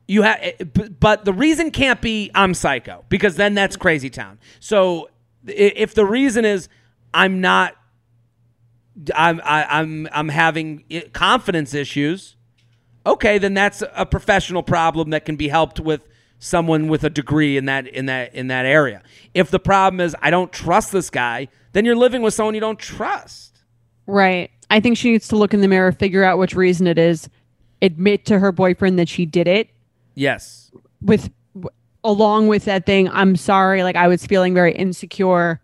you 0.07 0.23
have 0.23 0.39
but 0.99 1.25
the 1.25 1.33
reason 1.33 1.69
can't 1.69 2.01
be 2.01 2.31
i'm 2.33 2.53
psycho 2.53 3.03
because 3.09 3.35
then 3.35 3.53
that's 3.53 3.75
crazy 3.75 4.09
town. 4.09 4.39
So 4.59 5.09
if 5.45 5.93
the 5.93 6.05
reason 6.05 6.45
is 6.45 6.69
i'm 7.13 7.41
not 7.41 7.75
i'm 9.15 9.41
I, 9.43 9.65
i'm 9.65 10.07
i'm 10.11 10.29
having 10.29 10.83
confidence 11.13 11.73
issues 11.73 12.37
okay, 13.07 13.37
then 13.37 13.53
that's 13.53 13.81
a 13.95 14.05
professional 14.05 14.61
problem 14.61 15.11
that 15.11 15.25
can 15.25 15.37
be 15.37 15.47
helped 15.47 15.79
with 15.79 16.05
someone 16.39 16.87
with 16.87 17.03
a 17.03 17.09
degree 17.09 17.57
in 17.57 17.65
that 17.65 17.87
in 17.87 18.05
that 18.07 18.35
in 18.35 18.47
that 18.47 18.65
area. 18.65 19.01
If 19.33 19.49
the 19.49 19.59
problem 19.59 20.01
is 20.01 20.15
I 20.21 20.29
don't 20.29 20.51
trust 20.51 20.91
this 20.91 21.09
guy, 21.09 21.47
then 21.71 21.85
you're 21.85 21.95
living 21.95 22.21
with 22.21 22.33
someone 22.33 22.53
you 22.53 22.59
don't 22.61 22.77
trust. 22.77 23.63
Right. 24.05 24.51
I 24.69 24.81
think 24.81 24.97
she 24.97 25.11
needs 25.11 25.29
to 25.29 25.37
look 25.37 25.53
in 25.53 25.61
the 25.61 25.67
mirror, 25.67 25.91
figure 25.93 26.23
out 26.23 26.37
which 26.37 26.53
reason 26.53 26.85
it 26.85 26.97
is, 26.97 27.29
admit 27.81 28.25
to 28.25 28.39
her 28.39 28.51
boyfriend 28.51 28.99
that 28.99 29.07
she 29.07 29.25
did 29.25 29.47
it 29.47 29.69
Yes. 30.13 30.69
with 31.01 31.29
along 32.03 32.47
with 32.47 32.65
that 32.65 32.85
thing, 32.85 33.07
I'm 33.09 33.35
sorry, 33.35 33.83
like 33.83 33.95
I 33.95 34.07
was 34.09 34.25
feeling 34.25 34.53
very 34.53 34.73
insecure 34.73 35.61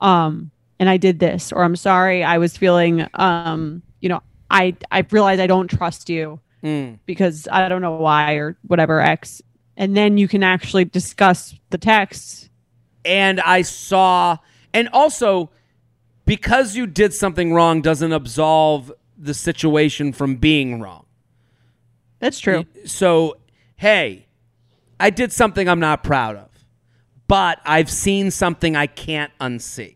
um 0.00 0.50
and 0.78 0.88
I 0.88 0.96
did 0.96 1.18
this 1.18 1.52
or 1.52 1.62
I'm 1.64 1.76
sorry, 1.76 2.22
I 2.24 2.38
was 2.38 2.56
feeling 2.56 3.06
um 3.14 3.82
you 4.00 4.08
know, 4.08 4.22
I 4.50 4.76
I 4.90 5.04
realized 5.10 5.40
I 5.40 5.46
don't 5.46 5.68
trust 5.68 6.08
you 6.08 6.40
Mm. 6.62 6.98
because 7.06 7.46
I 7.52 7.68
don't 7.68 7.82
know 7.82 7.92
why 7.96 8.32
or 8.32 8.56
whatever 8.66 9.00
X. 9.00 9.40
And 9.76 9.96
then 9.96 10.18
you 10.18 10.26
can 10.26 10.42
actually 10.42 10.84
discuss 10.84 11.54
the 11.70 11.78
text. 11.78 12.50
And 13.04 13.40
I 13.40 13.62
saw 13.62 14.38
and 14.74 14.88
also 14.92 15.50
because 16.24 16.74
you 16.74 16.86
did 16.86 17.14
something 17.14 17.54
wrong 17.54 17.80
doesn't 17.80 18.12
absolve 18.12 18.92
the 19.16 19.34
situation 19.34 20.12
from 20.12 20.36
being 20.36 20.80
wrong. 20.80 21.06
That's 22.18 22.40
true. 22.40 22.66
So, 22.84 23.36
hey, 23.76 24.26
I 24.98 25.10
did 25.10 25.32
something 25.32 25.68
I'm 25.68 25.80
not 25.80 26.02
proud 26.02 26.36
of, 26.36 26.50
but 27.28 27.60
I've 27.64 27.90
seen 27.90 28.30
something 28.32 28.74
I 28.74 28.88
can't 28.88 29.32
unsee. 29.40 29.94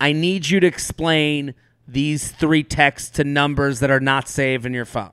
I 0.00 0.12
need 0.12 0.48
you 0.48 0.58
to 0.60 0.66
explain 0.66 1.54
these 1.86 2.30
three 2.32 2.62
texts 2.62 3.10
to 3.10 3.24
numbers 3.24 3.80
that 3.80 3.90
are 3.90 4.00
not 4.00 4.28
saved 4.28 4.64
in 4.64 4.72
your 4.72 4.84
phone. 4.84 5.12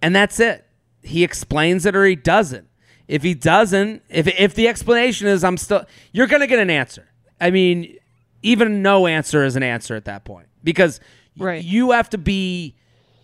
And 0.00 0.14
that's 0.14 0.38
it. 0.38 0.64
He 1.02 1.24
explains 1.24 1.84
it 1.86 1.96
or 1.96 2.04
he 2.04 2.14
doesn't. 2.16 2.68
If 3.08 3.22
he 3.22 3.34
doesn't, 3.34 4.02
if 4.10 4.26
if 4.26 4.54
the 4.54 4.68
explanation 4.68 5.26
is 5.28 5.42
I'm 5.42 5.56
still 5.56 5.84
you're 6.12 6.26
going 6.26 6.40
to 6.42 6.46
get 6.46 6.58
an 6.58 6.68
answer. 6.70 7.08
I 7.40 7.50
mean, 7.50 7.96
even 8.42 8.82
no 8.82 9.06
answer 9.06 9.44
is 9.44 9.56
an 9.56 9.62
answer 9.62 9.96
at 9.96 10.04
that 10.04 10.24
point 10.24 10.48
because 10.62 11.00
Right. 11.38 11.64
you 11.64 11.92
have 11.92 12.10
to 12.10 12.18
be 12.18 12.74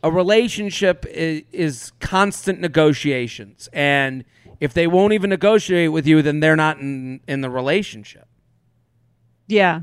a 0.03 0.11
relationship 0.11 1.05
is, 1.11 1.43
is 1.53 1.93
constant 2.01 2.61
negotiations 2.61 3.69
and 3.73 4.25
if 4.61 4.73
they 4.73 4.87
won't 4.87 5.13
even 5.13 5.31
negotiate 5.31 5.91
with 5.93 6.07
you 6.07 6.23
then 6.23 6.41
they're 6.41 6.57
not 6.57 6.79
in 6.79 7.21
in 7.29 7.41
the 7.43 7.51
relationship. 7.51 8.27
Yeah. 9.47 9.83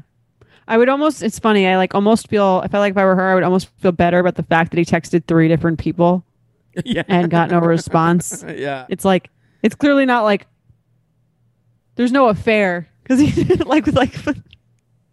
I 0.68 0.78
would 0.78 0.90
almost 0.90 1.24
it's 1.24 1.40
funny, 1.40 1.68
I 1.68 1.78
like 1.78 1.96
almost 1.96 2.28
feel 2.28 2.62
I 2.64 2.68
felt 2.68 2.82
like 2.82 2.92
if 2.92 2.98
I 2.98 3.06
were 3.06 3.16
her, 3.16 3.30
I 3.30 3.34
would 3.36 3.44
almost 3.44 3.70
feel 3.80 3.92
better 3.92 4.20
about 4.20 4.36
the 4.36 4.44
fact 4.44 4.72
that 4.72 4.78
he 4.78 4.86
texted 4.86 5.26
three 5.26 5.48
different 5.48 5.80
people 5.80 6.24
yeah. 6.86 7.04
and 7.08 7.30
got 7.30 7.50
no 7.50 7.60
response. 7.60 8.44
yeah. 8.56 8.86
It's 8.90 9.06
like 9.06 9.30
it's 9.64 9.76
clearly 9.76 10.06
not 10.06 10.24
like 10.24 10.48
there's 11.96 12.12
no 12.12 12.28
affair 12.28 12.90
because 13.04 13.20
he 13.20 13.44
did 13.44 13.66
like 13.66 13.86
with 13.86 13.96
like 13.96 14.14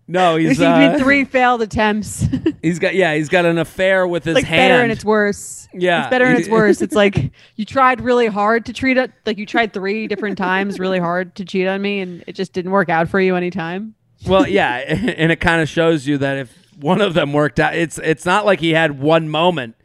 No, 0.06 0.36
he's 0.36 0.50
he's 0.50 0.60
uh, 0.60 0.96
three 0.98 1.24
failed 1.24 1.60
attempts. 1.62 2.26
he's 2.62 2.78
got 2.78 2.94
yeah, 2.94 3.14
he's 3.14 3.28
got 3.28 3.44
an 3.44 3.58
affair 3.58 4.06
with 4.06 4.24
his 4.24 4.36
like 4.36 4.44
hand. 4.44 4.70
better 4.70 4.82
and 4.82 4.92
it's 4.92 5.04
worse. 5.04 5.68
Yeah. 5.74 6.02
it's 6.02 6.10
better 6.10 6.24
and 6.24 6.38
it's 6.38 6.48
worse. 6.48 6.80
It's 6.80 6.94
like 6.94 7.32
you 7.56 7.64
tried 7.64 8.00
really 8.00 8.26
hard 8.26 8.66
to 8.66 8.72
treat 8.72 8.96
it 8.96 9.10
like 9.26 9.38
you 9.38 9.46
tried 9.46 9.72
three 9.72 10.06
different 10.06 10.38
times 10.38 10.78
really 10.78 10.98
hard 10.98 11.34
to 11.36 11.44
cheat 11.44 11.66
on 11.66 11.82
me 11.82 12.00
and 12.00 12.22
it 12.26 12.34
just 12.34 12.52
didn't 12.52 12.70
work 12.70 12.88
out 12.88 13.08
for 13.08 13.20
you 13.20 13.34
anytime. 13.34 13.94
Well, 14.26 14.48
yeah, 14.48 14.74
and 14.76 15.30
it 15.32 15.40
kind 15.40 15.62
of 15.62 15.68
shows 15.68 16.06
you 16.06 16.18
that 16.18 16.36
if 16.38 16.54
one 16.80 17.00
of 17.00 17.14
them 17.14 17.32
worked 17.32 17.60
out, 17.60 17.74
it's 17.74 17.98
it's 17.98 18.24
not 18.24 18.44
like 18.44 18.60
he 18.60 18.70
had 18.70 18.98
one 18.98 19.28
moment. 19.28 19.76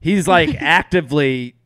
He's 0.00 0.28
like 0.28 0.54
actively 0.60 1.56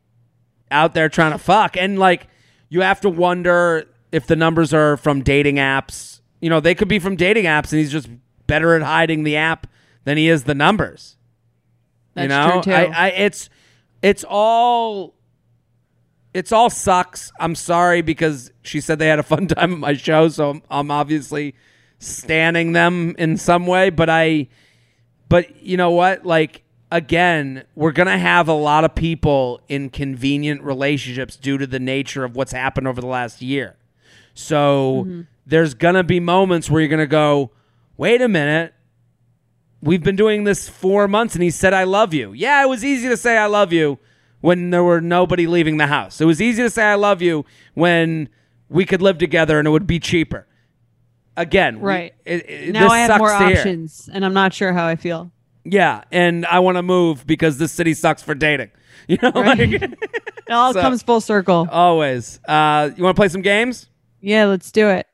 out 0.69 0.93
there 0.93 1.09
trying 1.09 1.31
to 1.31 1.37
fuck, 1.37 1.77
and 1.77 1.99
like 1.99 2.27
you 2.69 2.81
have 2.81 3.01
to 3.01 3.09
wonder 3.09 3.87
if 4.11 4.27
the 4.27 4.35
numbers 4.35 4.73
are 4.73 4.97
from 4.97 5.21
dating 5.21 5.55
apps. 5.55 6.21
You 6.39 6.49
know, 6.49 6.59
they 6.59 6.75
could 6.75 6.87
be 6.87 6.99
from 6.99 7.15
dating 7.15 7.45
apps, 7.45 7.71
and 7.71 7.79
he's 7.79 7.91
just 7.91 8.09
better 8.47 8.75
at 8.75 8.81
hiding 8.81 9.23
the 9.23 9.37
app 9.37 9.67
than 10.03 10.17
he 10.17 10.27
is 10.27 10.43
the 10.43 10.55
numbers. 10.55 11.17
That's 12.13 12.23
you 12.23 12.29
know, 12.29 12.61
true 12.61 12.61
too. 12.63 12.71
I, 12.71 13.07
I 13.07 13.07
it's 13.09 13.49
it's 14.01 14.25
all 14.27 15.15
it's 16.33 16.51
all 16.51 16.69
sucks. 16.69 17.31
I'm 17.39 17.55
sorry 17.55 18.01
because 18.01 18.51
she 18.61 18.81
said 18.81 18.99
they 18.99 19.07
had 19.07 19.19
a 19.19 19.23
fun 19.23 19.47
time 19.47 19.73
at 19.73 19.79
my 19.79 19.93
show, 19.93 20.27
so 20.29 20.49
I'm, 20.49 20.63
I'm 20.69 20.91
obviously 20.91 21.55
standing 22.01 22.73
them 22.73 23.15
in 23.17 23.37
some 23.37 23.65
way. 23.65 23.89
But 23.89 24.09
I, 24.09 24.47
but 25.29 25.61
you 25.61 25.77
know 25.77 25.91
what? 25.91 26.25
Like 26.25 26.63
again, 26.91 27.63
we're 27.75 27.93
gonna 27.93 28.17
have 28.17 28.47
a 28.47 28.53
lot 28.53 28.83
of 28.83 28.93
people 28.93 29.61
in 29.69 29.89
convenient 29.89 30.61
relationships 30.61 31.37
due 31.37 31.57
to 31.57 31.65
the 31.65 31.79
nature 31.79 32.23
of 32.23 32.35
what's 32.35 32.51
happened 32.51 32.87
over 32.87 32.99
the 32.99 33.07
last 33.07 33.41
year. 33.41 33.77
So 34.33 35.05
mm-hmm. 35.05 35.21
there's 35.45 35.73
gonna 35.73 36.03
be 36.03 36.19
moments 36.19 36.69
where 36.69 36.81
you're 36.81 36.89
gonna 36.89 37.07
go, 37.07 37.51
wait 37.97 38.21
a 38.21 38.27
minute. 38.27 38.73
We've 39.83 40.03
been 40.03 40.15
doing 40.15 40.43
this 40.43 40.69
four 40.69 41.07
months, 41.07 41.33
and 41.33 41.43
he 41.43 41.49
said, 41.49 41.73
"I 41.73 41.85
love 41.85 42.13
you." 42.13 42.33
Yeah, 42.33 42.61
it 42.61 42.69
was 42.69 42.85
easy 42.85 43.07
to 43.09 43.17
say 43.17 43.35
"I 43.35 43.47
love 43.47 43.73
you" 43.73 43.97
when 44.39 44.69
there 44.69 44.83
were 44.83 45.01
nobody 45.01 45.47
leaving 45.47 45.77
the 45.77 45.87
house. 45.87 46.21
It 46.21 46.25
was 46.25 46.39
easy 46.39 46.61
to 46.61 46.69
say 46.69 46.83
"I 46.83 46.95
love 46.95 47.19
you" 47.19 47.45
when 47.73 48.29
we 48.69 48.85
could 48.85 49.01
live 49.01 49.17
together 49.17 49.57
and 49.57 49.67
it 49.67 49.71
would 49.71 49.87
be 49.87 49.99
cheaper. 49.99 50.45
Again, 51.41 51.79
we- 51.81 51.87
Right. 51.87 52.13
it- 52.25 52.49
it- 52.49 52.71
now 52.73 52.87
I 52.89 52.99
have 52.99 53.17
more 53.17 53.31
options 53.31 54.09
and 54.13 54.23
I'm 54.23 54.33
not 54.33 54.53
sure 54.53 54.71
how 54.73 54.85
I 54.85 54.95
feel. 54.95 55.31
Yeah, 55.63 56.03
and 56.11 56.45
I 56.45 56.59
want 56.59 56.77
to 56.77 56.81
move 56.83 57.25
because 57.27 57.57
this 57.57 57.71
city 57.71 57.93
sucks 57.93 58.21
for 58.23 58.33
dating. 58.35 58.69
You 59.07 59.17
know, 59.21 59.31
Right. 59.31 59.57
like 59.57 59.81
It 59.81 60.51
all 60.51 60.73
So- 60.73 60.81
comes 60.81 61.01
full 61.01 61.21
circle. 61.21 61.67
always. 61.71 62.39
Uh, 62.47 62.91
you 62.95 63.03
want 63.03 63.15
to 63.15 63.19
play 63.19 63.29
some 63.29 63.41
games? 63.41 63.89
Yeah, 64.21 64.45
let's 64.45 64.71
do 64.71 64.87
it. 64.89 65.07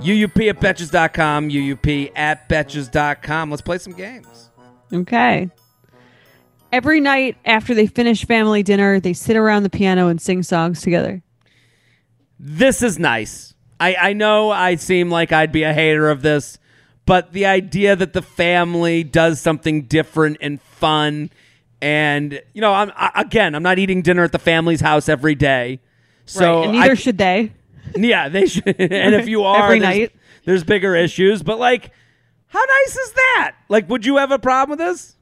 UUP 0.00 0.48
at 0.48 0.60
Betches.com, 0.60 1.48
UUP 1.50 2.12
at 2.14 2.48
Betches.com. 2.48 3.50
Let's 3.50 3.62
play 3.62 3.78
some 3.78 3.92
games. 3.94 4.50
Okay. 4.92 5.50
Every 6.74 6.98
night 6.98 7.36
after 7.44 7.72
they 7.72 7.86
finish 7.86 8.24
family 8.26 8.64
dinner, 8.64 8.98
they 8.98 9.12
sit 9.12 9.36
around 9.36 9.62
the 9.62 9.70
piano 9.70 10.08
and 10.08 10.20
sing 10.20 10.42
songs 10.42 10.82
together. 10.82 11.22
This 12.36 12.82
is 12.82 12.98
nice. 12.98 13.54
I, 13.78 13.94
I 13.94 14.12
know 14.12 14.50
I 14.50 14.74
seem 14.74 15.08
like 15.08 15.30
I'd 15.30 15.52
be 15.52 15.62
a 15.62 15.72
hater 15.72 16.10
of 16.10 16.22
this, 16.22 16.58
but 17.06 17.32
the 17.32 17.46
idea 17.46 17.94
that 17.94 18.12
the 18.12 18.22
family 18.22 19.04
does 19.04 19.38
something 19.40 19.82
different 19.82 20.38
and 20.40 20.60
fun, 20.60 21.30
and 21.80 22.42
you 22.54 22.60
know, 22.60 22.72
I'm 22.74 22.90
I, 22.96 23.12
again, 23.20 23.54
I'm 23.54 23.62
not 23.62 23.78
eating 23.78 24.02
dinner 24.02 24.24
at 24.24 24.32
the 24.32 24.40
family's 24.40 24.80
house 24.80 25.08
every 25.08 25.36
day, 25.36 25.78
so 26.26 26.56
right. 26.58 26.64
And 26.64 26.72
neither 26.72 26.90
I- 26.90 26.94
should 26.94 27.18
they. 27.18 27.52
Yeah, 27.94 28.28
they 28.28 28.46
should. 28.46 28.66
and 28.80 29.14
if 29.14 29.28
you 29.28 29.44
are, 29.44 29.62
Every 29.66 29.78
there's, 29.78 29.96
night. 29.98 30.12
there's 30.44 30.64
bigger 30.64 30.96
issues. 30.96 31.44
But 31.44 31.60
like, 31.60 31.92
how 32.48 32.58
nice 32.64 32.96
is 32.96 33.12
that? 33.12 33.52
Like, 33.68 33.88
would 33.88 34.04
you 34.04 34.16
have 34.16 34.32
a 34.32 34.40
problem 34.40 34.76
with 34.76 34.84
this? 34.84 35.13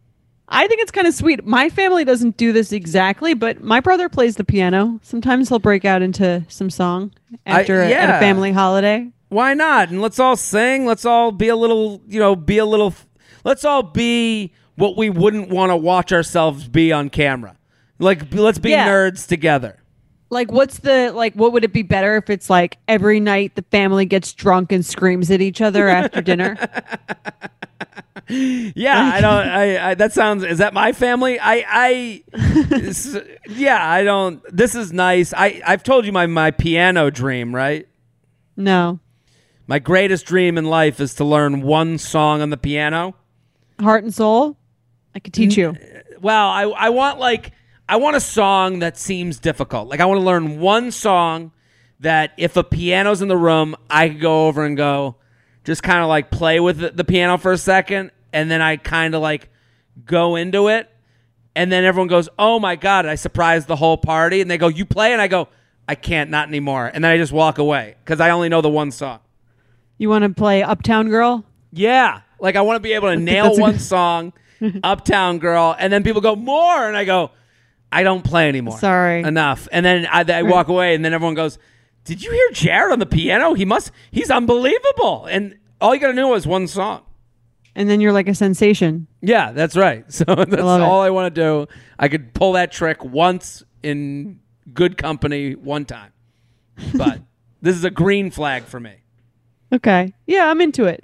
I 0.48 0.66
think 0.66 0.82
it's 0.82 0.90
kind 0.90 1.06
of 1.06 1.14
sweet. 1.14 1.44
My 1.46 1.68
family 1.70 2.04
doesn't 2.04 2.36
do 2.36 2.52
this 2.52 2.72
exactly, 2.72 3.32
but 3.34 3.62
my 3.62 3.80
brother 3.80 4.08
plays 4.08 4.36
the 4.36 4.44
piano. 4.44 5.00
Sometimes 5.02 5.48
he'll 5.48 5.58
break 5.58 5.84
out 5.84 6.02
into 6.02 6.44
some 6.48 6.68
song 6.68 7.12
after 7.46 7.80
a- 7.80 7.84
at 7.86 7.90
yeah. 7.90 8.16
a 8.16 8.20
family 8.20 8.52
holiday. 8.52 9.10
Why 9.28 9.54
not? 9.54 9.88
And 9.88 10.02
let's 10.02 10.18
all 10.18 10.36
sing. 10.36 10.84
Let's 10.84 11.06
all 11.06 11.32
be 11.32 11.48
a 11.48 11.56
little, 11.56 12.02
you 12.06 12.20
know, 12.20 12.36
be 12.36 12.58
a 12.58 12.66
little. 12.66 12.94
Let's 13.44 13.64
all 13.64 13.82
be 13.82 14.52
what 14.76 14.96
we 14.96 15.08
wouldn't 15.08 15.48
want 15.48 15.70
to 15.70 15.76
watch 15.76 16.12
ourselves 16.12 16.68
be 16.68 16.92
on 16.92 17.08
camera. 17.08 17.56
Like, 17.98 18.34
let's 18.34 18.58
be 18.58 18.70
Yeah. 18.70 18.88
nerds 18.88 19.26
together. 19.26 19.78
Like, 20.32 20.50
what's 20.50 20.78
the 20.78 21.12
like? 21.12 21.34
What 21.34 21.52
would 21.52 21.62
it 21.62 21.74
be 21.74 21.82
better 21.82 22.16
if 22.16 22.30
it's 22.30 22.48
like 22.48 22.78
every 22.88 23.20
night 23.20 23.54
the 23.54 23.60
family 23.70 24.06
gets 24.06 24.32
drunk 24.32 24.72
and 24.72 24.84
screams 24.84 25.30
at 25.30 25.42
each 25.42 25.60
other 25.60 25.88
after 25.88 26.22
dinner? 26.22 26.56
Yeah, 28.28 28.98
I 29.14 29.20
don't. 29.20 29.46
I, 29.46 29.90
I 29.90 29.94
that 29.94 30.12
sounds. 30.12 30.42
Is 30.42 30.58
that 30.58 30.72
my 30.72 30.92
family? 30.92 31.38
I. 31.38 31.64
I. 32.34 33.32
yeah, 33.48 33.86
I 33.86 34.04
don't. 34.04 34.42
This 34.50 34.74
is 34.74 34.90
nice. 34.90 35.34
I. 35.34 35.60
I've 35.66 35.82
told 35.82 36.06
you 36.06 36.12
my 36.12 36.26
my 36.26 36.50
piano 36.50 37.10
dream, 37.10 37.54
right? 37.54 37.86
No, 38.56 39.00
My 39.66 39.78
greatest 39.80 40.24
dream 40.24 40.56
in 40.56 40.64
life 40.66 40.98
is 41.00 41.14
to 41.16 41.24
learn 41.24 41.60
one 41.62 41.98
song 41.98 42.40
on 42.40 42.48
the 42.50 42.56
piano. 42.56 43.16
heart 43.80 44.04
and 44.04 44.14
soul. 44.14 44.56
I 45.14 45.18
could 45.18 45.34
teach 45.34 45.58
you. 45.58 45.70
Uh, 45.70 46.00
well, 46.20 46.48
I 46.48 46.62
I 46.62 46.88
want 46.90 47.18
like 47.18 47.52
I 47.92 47.96
want 47.96 48.16
a 48.16 48.20
song 48.20 48.78
that 48.78 48.96
seems 48.96 49.38
difficult. 49.38 49.86
Like 49.86 50.00
I 50.00 50.06
want 50.06 50.18
to 50.18 50.24
learn 50.24 50.60
one 50.60 50.92
song 50.92 51.52
that 52.00 52.32
if 52.38 52.56
a 52.56 52.64
piano's 52.64 53.20
in 53.20 53.28
the 53.28 53.36
room, 53.36 53.76
I 53.90 54.08
could 54.08 54.18
go 54.18 54.46
over 54.46 54.64
and 54.64 54.78
go 54.78 55.16
just 55.62 55.82
kind 55.82 55.98
of 55.98 56.08
like 56.08 56.30
play 56.30 56.58
with 56.58 56.78
the, 56.78 56.88
the 56.88 57.04
piano 57.04 57.36
for 57.36 57.52
a 57.52 57.58
second 57.58 58.10
and 58.32 58.50
then 58.50 58.62
I 58.62 58.78
kind 58.78 59.14
of 59.14 59.20
like 59.20 59.50
go 60.06 60.36
into 60.36 60.68
it 60.68 60.88
and 61.54 61.70
then 61.70 61.84
everyone 61.84 62.08
goes, 62.08 62.30
"Oh 62.38 62.58
my 62.58 62.76
god, 62.76 63.04
I 63.04 63.14
surprised 63.14 63.68
the 63.68 63.76
whole 63.76 63.98
party." 63.98 64.40
And 64.40 64.50
they 64.50 64.56
go, 64.56 64.68
"You 64.68 64.86
play?" 64.86 65.12
And 65.12 65.20
I 65.20 65.28
go, 65.28 65.48
"I 65.86 65.94
can't, 65.94 66.30
not 66.30 66.48
anymore." 66.48 66.90
And 66.94 67.04
then 67.04 67.10
I 67.10 67.18
just 67.18 67.30
walk 67.30 67.58
away 67.58 67.96
cuz 68.06 68.20
I 68.20 68.30
only 68.30 68.48
know 68.48 68.62
the 68.62 68.70
one 68.70 68.90
song. 68.90 69.18
You 69.98 70.08
want 70.08 70.24
to 70.24 70.30
play 70.30 70.62
Uptown 70.62 71.10
Girl? 71.10 71.44
Yeah. 71.70 72.22
Like 72.40 72.56
I 72.56 72.62
want 72.62 72.76
to 72.76 72.80
be 72.80 72.94
able 72.94 73.10
to 73.10 73.16
nail 73.16 73.54
one 73.58 73.78
song, 73.78 74.32
Uptown 74.82 75.40
Girl, 75.40 75.76
and 75.78 75.92
then 75.92 76.02
people 76.02 76.22
go 76.22 76.34
more, 76.34 76.88
and 76.88 76.96
I 76.96 77.04
go, 77.04 77.32
I 77.92 78.02
don't 78.02 78.24
play 78.24 78.48
anymore. 78.48 78.78
Sorry. 78.78 79.22
enough. 79.22 79.68
And 79.70 79.84
then 79.84 80.06
I, 80.10 80.24
I 80.26 80.42
walk 80.42 80.68
away, 80.68 80.94
and 80.94 81.04
then 81.04 81.12
everyone 81.12 81.34
goes, 81.34 81.58
Did 82.04 82.22
you 82.24 82.32
hear 82.32 82.50
Jared 82.52 82.92
on 82.92 82.98
the 82.98 83.06
piano? 83.06 83.54
He 83.54 83.64
must. 83.64 83.92
He's 84.10 84.30
unbelievable. 84.30 85.26
And 85.26 85.58
all 85.80 85.94
you 85.94 86.00
got 86.00 86.08
to 86.08 86.14
know 86.14 86.34
is 86.34 86.46
one 86.46 86.66
song. 86.66 87.02
And 87.74 87.88
then 87.88 88.00
you're 88.00 88.12
like 88.12 88.28
a 88.28 88.34
sensation. 88.34 89.06
Yeah, 89.20 89.52
that's 89.52 89.76
right. 89.76 90.04
So 90.12 90.24
that's 90.24 90.60
all 90.62 91.00
I 91.00 91.10
want 91.10 91.34
to 91.34 91.40
do. 91.40 91.66
I 91.98 92.08
could 92.08 92.34
pull 92.34 92.52
that 92.52 92.72
trick 92.72 93.04
once 93.04 93.62
in 93.82 94.40
good 94.72 94.96
company 94.96 95.54
one 95.54 95.84
time, 95.84 96.12
but 96.94 97.20
this 97.62 97.74
is 97.76 97.84
a 97.84 97.90
green 97.90 98.30
flag 98.30 98.64
for 98.64 98.78
me. 98.78 98.94
Okay. 99.72 100.12
Yeah, 100.26 100.48
I'm 100.50 100.60
into 100.60 100.84
it. 100.84 101.02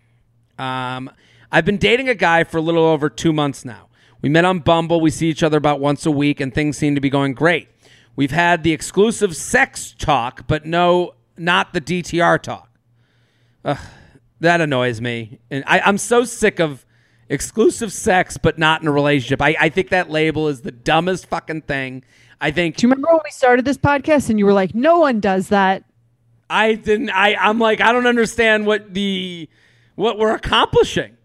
Um, 0.58 1.10
I've 1.50 1.64
been 1.64 1.78
dating 1.78 2.08
a 2.08 2.14
guy 2.14 2.44
for 2.44 2.58
a 2.58 2.60
little 2.60 2.84
over 2.84 3.08
two 3.08 3.32
months 3.32 3.64
now. 3.64 3.87
We 4.20 4.28
met 4.28 4.44
on 4.44 4.60
Bumble. 4.60 5.00
We 5.00 5.10
see 5.10 5.28
each 5.28 5.42
other 5.42 5.58
about 5.58 5.80
once 5.80 6.06
a 6.06 6.10
week, 6.10 6.40
and 6.40 6.52
things 6.52 6.76
seem 6.76 6.94
to 6.94 7.00
be 7.00 7.10
going 7.10 7.34
great. 7.34 7.68
We've 8.16 8.30
had 8.32 8.64
the 8.64 8.72
exclusive 8.72 9.36
sex 9.36 9.94
talk, 9.96 10.46
but 10.48 10.66
no, 10.66 11.14
not 11.36 11.72
the 11.72 11.80
DTR 11.80 12.42
talk. 12.42 12.68
Ugh, 13.64 13.78
that 14.40 14.60
annoys 14.60 15.00
me, 15.00 15.38
and 15.50 15.62
I, 15.66 15.80
I'm 15.80 15.98
so 15.98 16.24
sick 16.24 16.58
of 16.58 16.84
exclusive 17.28 17.92
sex, 17.92 18.36
but 18.36 18.58
not 18.58 18.82
in 18.82 18.88
a 18.88 18.92
relationship. 18.92 19.40
I, 19.40 19.54
I 19.60 19.68
think 19.68 19.90
that 19.90 20.10
label 20.10 20.48
is 20.48 20.62
the 20.62 20.72
dumbest 20.72 21.26
fucking 21.26 21.62
thing. 21.62 22.02
I 22.40 22.50
think 22.50 22.76
Do 22.76 22.86
you 22.86 22.90
remember 22.90 23.08
when 23.08 23.20
we 23.24 23.30
started 23.30 23.64
this 23.64 23.78
podcast 23.78 24.30
and 24.30 24.38
you 24.38 24.46
were 24.46 24.52
like, 24.52 24.74
no 24.74 24.98
one 24.98 25.20
does 25.20 25.48
that? 25.48 25.84
I 26.50 26.74
didn't. 26.74 27.10
I 27.10 27.34
I'm 27.34 27.58
like 27.58 27.80
I 27.82 27.92
don't 27.92 28.06
understand 28.06 28.66
what 28.66 28.94
the 28.94 29.50
what 29.96 30.18
we're 30.18 30.34
accomplishing. 30.34 31.17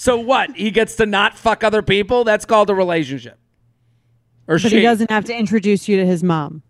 So 0.00 0.16
what? 0.16 0.56
He 0.56 0.70
gets 0.70 0.94
to 0.94 1.04
not 1.04 1.36
fuck 1.36 1.62
other 1.62 1.82
people. 1.82 2.24
That's 2.24 2.46
called 2.46 2.70
a 2.70 2.74
relationship. 2.74 3.38
Or 4.48 4.54
But 4.54 4.70
she 4.70 4.76
he 4.76 4.80
doesn't 4.80 5.10
have 5.10 5.26
to 5.26 5.36
introduce 5.36 5.90
you 5.90 5.98
to 5.98 6.06
his 6.06 6.24
mom. 6.24 6.62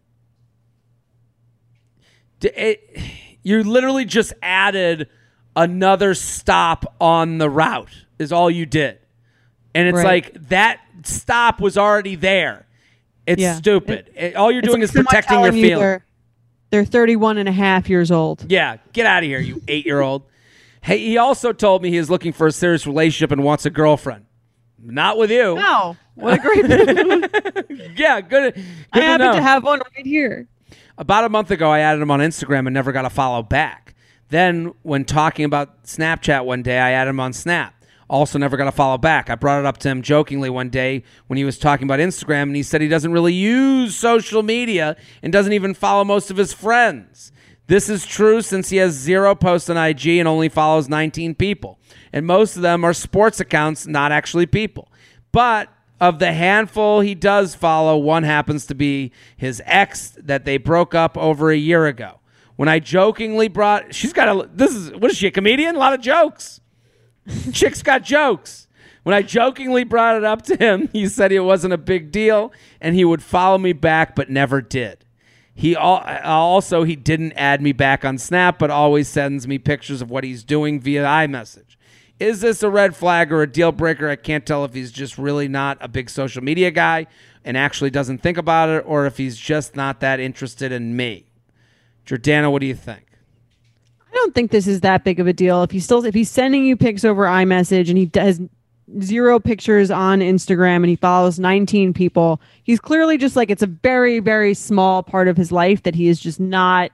It- 2.43 2.99
you 3.45 3.63
literally 3.63 4.05
just 4.05 4.33
added 4.43 5.09
another 5.55 6.15
stop 6.15 6.97
on 7.01 7.39
the 7.39 7.49
route. 7.49 8.05
Is 8.19 8.33
all 8.33 8.51
you 8.51 8.67
did, 8.67 8.99
and 9.77 9.87
it's 9.87 9.95
Right. 9.99 10.05
like 10.05 10.49
that 10.49 10.81
stop 11.05 11.61
was 11.61 11.79
already 11.79 12.17
there. 12.17 12.67
It's 13.29 13.41
Yeah. 13.41 13.55
stupid. 13.55 14.11
It- 14.17 14.35
all 14.35 14.51
you're 14.51 14.61
doing 14.61 14.81
like 14.81 14.83
is 14.83 14.91
protecting 14.91 15.39
your 15.39 15.45
telling 15.53 15.57
you 15.57 15.67
feelings. 15.69 15.81
They're, 15.81 16.05
they're 16.71 16.85
31 16.85 17.39
and 17.39 17.49
a 17.49 17.53
half 17.53 17.89
years 17.89 18.11
old. 18.11 18.45
Yeah, 18.49 18.79
get 18.93 19.07
out 19.07 19.23
of 19.23 19.29
here, 19.29 19.39
you 19.39 19.63
eight 19.69 19.87
year 19.87 20.01
old. 20.01 20.25
Hey, 20.83 20.99
he 20.99 21.19
also 21.19 21.53
told 21.53 21.83
me 21.83 21.91
he 21.91 21.97
is 21.97 22.09
looking 22.11 22.33
for 22.33 22.47
a 22.47 22.53
serious 22.53 22.87
relationship 22.87 23.31
and 23.31 23.45
wants 23.45 23.67
a 23.67 23.71
girlfriend. 23.71 24.25
Not 24.83 25.19
with 25.19 25.31
you. 25.31 25.57
No. 25.57 25.97
What 26.15 26.35
a 26.35 26.39
great. 26.39 27.71
Yeah, 27.97 28.21
good. 28.21 28.55
good 28.55 28.65
I 28.93 29.01
happen 29.01 29.27
know. 29.27 29.33
to 29.35 29.43
have 29.43 29.63
one 29.65 29.81
right 29.97 30.07
here. 30.07 30.49
About 30.97 31.25
a 31.25 31.29
month 31.29 31.51
ago, 31.51 31.71
I 31.71 31.81
added 31.81 32.01
him 32.03 32.11
on 32.11 32.21
Instagram 32.21 32.67
and 32.67 32.75
never 32.75 32.93
got 32.93 33.05
a 33.05 33.11
follow 33.11 33.43
back. 33.43 33.95
Then, 34.29 34.73
when 34.83 35.05
talking 35.05 35.45
about 35.45 35.85
Snapchat 35.85 36.45
one 36.45 36.63
day, 36.63 36.79
I 36.79 36.93
added 36.93 37.11
him 37.11 37.21
on 37.21 37.33
Snap. 37.33 37.75
Also, 38.09 38.39
never 38.39 38.57
got 38.57 38.69
a 38.69 38.73
follow 38.73 38.99
back. 38.99 39.31
I 39.31 39.35
brought 39.35 39.61
it 39.61 39.67
up 39.67 39.79
to 39.79 39.89
him 39.89 40.03
jokingly 40.03 40.51
one 40.51 40.69
day 40.69 41.05
when 41.27 41.37
he 41.37 41.45
was 41.45 41.59
talking 41.59 41.87
about 41.87 42.01
Instagram, 42.01 42.45
and 42.45 42.57
he 42.57 42.63
said 42.63 42.81
he 42.81 42.89
doesn't 42.89 43.13
really 43.13 43.35
use 43.35 43.95
social 43.97 44.43
media 44.43 44.97
and 45.23 45.33
doesn't 45.33 45.53
even 45.53 45.75
follow 45.75 46.05
most 46.05 46.31
of 46.31 46.37
his 46.37 46.53
friends. 46.53 47.33
This 47.71 47.89
is 47.89 48.05
true 48.05 48.43
since 48.43 48.71
he 48.71 48.79
has 48.79 48.95
zero 48.95 49.37
posts 49.37 49.71
on 49.71 49.77
IG 49.77 50.09
and 50.09 50.27
only 50.27 50.49
follows 50.49 50.89
19 50.89 51.37
people. 51.37 51.79
And 52.13 52.27
most 52.27 52.57
of 52.57 52.63
them 52.63 52.83
are 52.83 52.93
sports 52.93 53.39
accounts, 53.39 53.87
not 53.87 54.11
actually 54.11 54.47
people. 54.47 54.89
But 55.31 55.69
of 56.01 56.19
the 56.19 56.33
handful 56.33 56.99
he 56.99 57.15
does 57.15 57.55
follow, 57.55 57.97
one 57.97 58.25
happens 58.25 58.67
to 58.67 58.75
be 58.75 59.13
his 59.37 59.63
ex 59.67 60.17
that 60.19 60.45
they 60.45 60.57
broke 60.57 60.97
up 60.97 61.17
over 61.17 61.53
a 61.53 61.57
year 61.57 61.87
ago. 61.87 62.19
When 62.57 62.69
I 62.69 62.81
jokingly 62.81 63.47
brought, 63.47 63.95
she's 63.95 64.13
got 64.13 64.29
a, 64.29 64.51
this 64.53 64.75
is, 64.75 64.91
what 64.91 65.13
is 65.13 65.17
she, 65.17 65.29
a 65.29 65.31
comedian? 65.31 65.77
A 65.77 65.79
lot 65.79 65.95
of 65.95 66.01
jokes. 66.01 66.61
Chick's 67.53 67.85
got 67.85 68.03
jokes. 68.03 68.67
When 69.05 69.15
I 69.15 69.23
jokingly 69.23 69.85
brought 69.85 70.17
it 70.17 70.25
up 70.25 70.43
to 70.47 70.57
him, 70.57 70.89
he 70.93 71.07
said 71.07 71.31
it 71.31 71.39
wasn't 71.39 71.73
a 71.73 71.79
big 71.79 72.11
deal 72.11 72.53
and 72.81 72.97
he 72.97 73.05
would 73.05 73.23
follow 73.23 73.59
me 73.59 73.73
back, 73.75 74.17
but 74.17 74.29
never 74.29 74.61
did. 74.61 75.05
He 75.61 75.77
al- 75.77 76.03
also 76.25 76.85
he 76.85 76.97
didn't 76.97 77.35
add 77.35 77.61
me 77.61 77.73
back 77.73 78.03
on 78.03 78.17
Snap, 78.17 78.59
but 78.59 78.71
always 78.71 79.09
sends 79.09 79.47
me 79.47 79.59
pictures 79.59 80.01
of 80.01 80.09
what 80.09 80.25
he's 80.25 80.43
doing 80.43 80.81
via 80.81 81.05
iMessage. 81.05 81.77
Is 82.19 82.41
this 82.41 82.63
a 82.63 82.71
red 82.71 82.97
flag 82.97 83.31
or 83.31 83.43
a 83.43 83.47
deal 83.47 83.71
breaker? 83.71 84.09
I 84.09 84.17
can't 84.17 84.47
tell 84.47 84.65
if 84.65 84.73
he's 84.73 84.91
just 84.91 85.19
really 85.19 85.49
not 85.49 85.77
a 85.83 85.87
big 85.87 86.09
social 86.09 86.43
media 86.43 86.71
guy 86.71 87.09
and 87.45 87.59
actually 87.59 87.91
doesn't 87.91 88.23
think 88.23 88.39
about 88.39 88.71
it, 88.71 88.85
or 88.87 89.05
if 89.05 89.19
he's 89.19 89.37
just 89.37 89.77
not 89.77 90.01
that 90.01 90.19
interested 90.19 90.73
in 90.73 90.97
me. 90.97 91.27
Jordana, 92.07 92.51
what 92.51 92.61
do 92.61 92.67
you 92.67 92.75
think? 92.75 93.05
I 94.11 94.15
don't 94.15 94.35
think 94.35 94.53
this 94.53 94.67
is 94.67 94.81
that 94.81 95.05
big 95.05 95.21
of 95.21 95.27
a 95.27 95.35
deal. 95.35 95.63
If 95.63 95.73
he's 95.73 95.85
still 95.85 96.03
if 96.07 96.15
he's 96.15 96.31
sending 96.31 96.65
you 96.65 96.75
pics 96.75 97.05
over 97.05 97.25
iMessage 97.27 97.91
and 97.91 97.99
he 97.99 98.07
does 98.07 98.41
zero 99.01 99.39
pictures 99.39 99.91
on 99.91 100.21
Instagram 100.21 100.77
and 100.77 100.87
he 100.87 100.97
follows 100.97 101.39
19 101.39 101.93
people, 101.95 102.41
he's 102.63 102.81
clearly 102.81 103.17
just 103.19 103.37
like 103.37 103.51
it's 103.51 103.63
a 103.63 103.67
very 103.67 104.19
very 104.21 104.55
small 104.55 105.03
part 105.03 105.29
of 105.29 105.37
his 105.37 105.53
life 105.53 105.83
that 105.85 105.95
he 105.95 106.09
is 106.09 106.19
just 106.21 106.41
not 106.41 106.91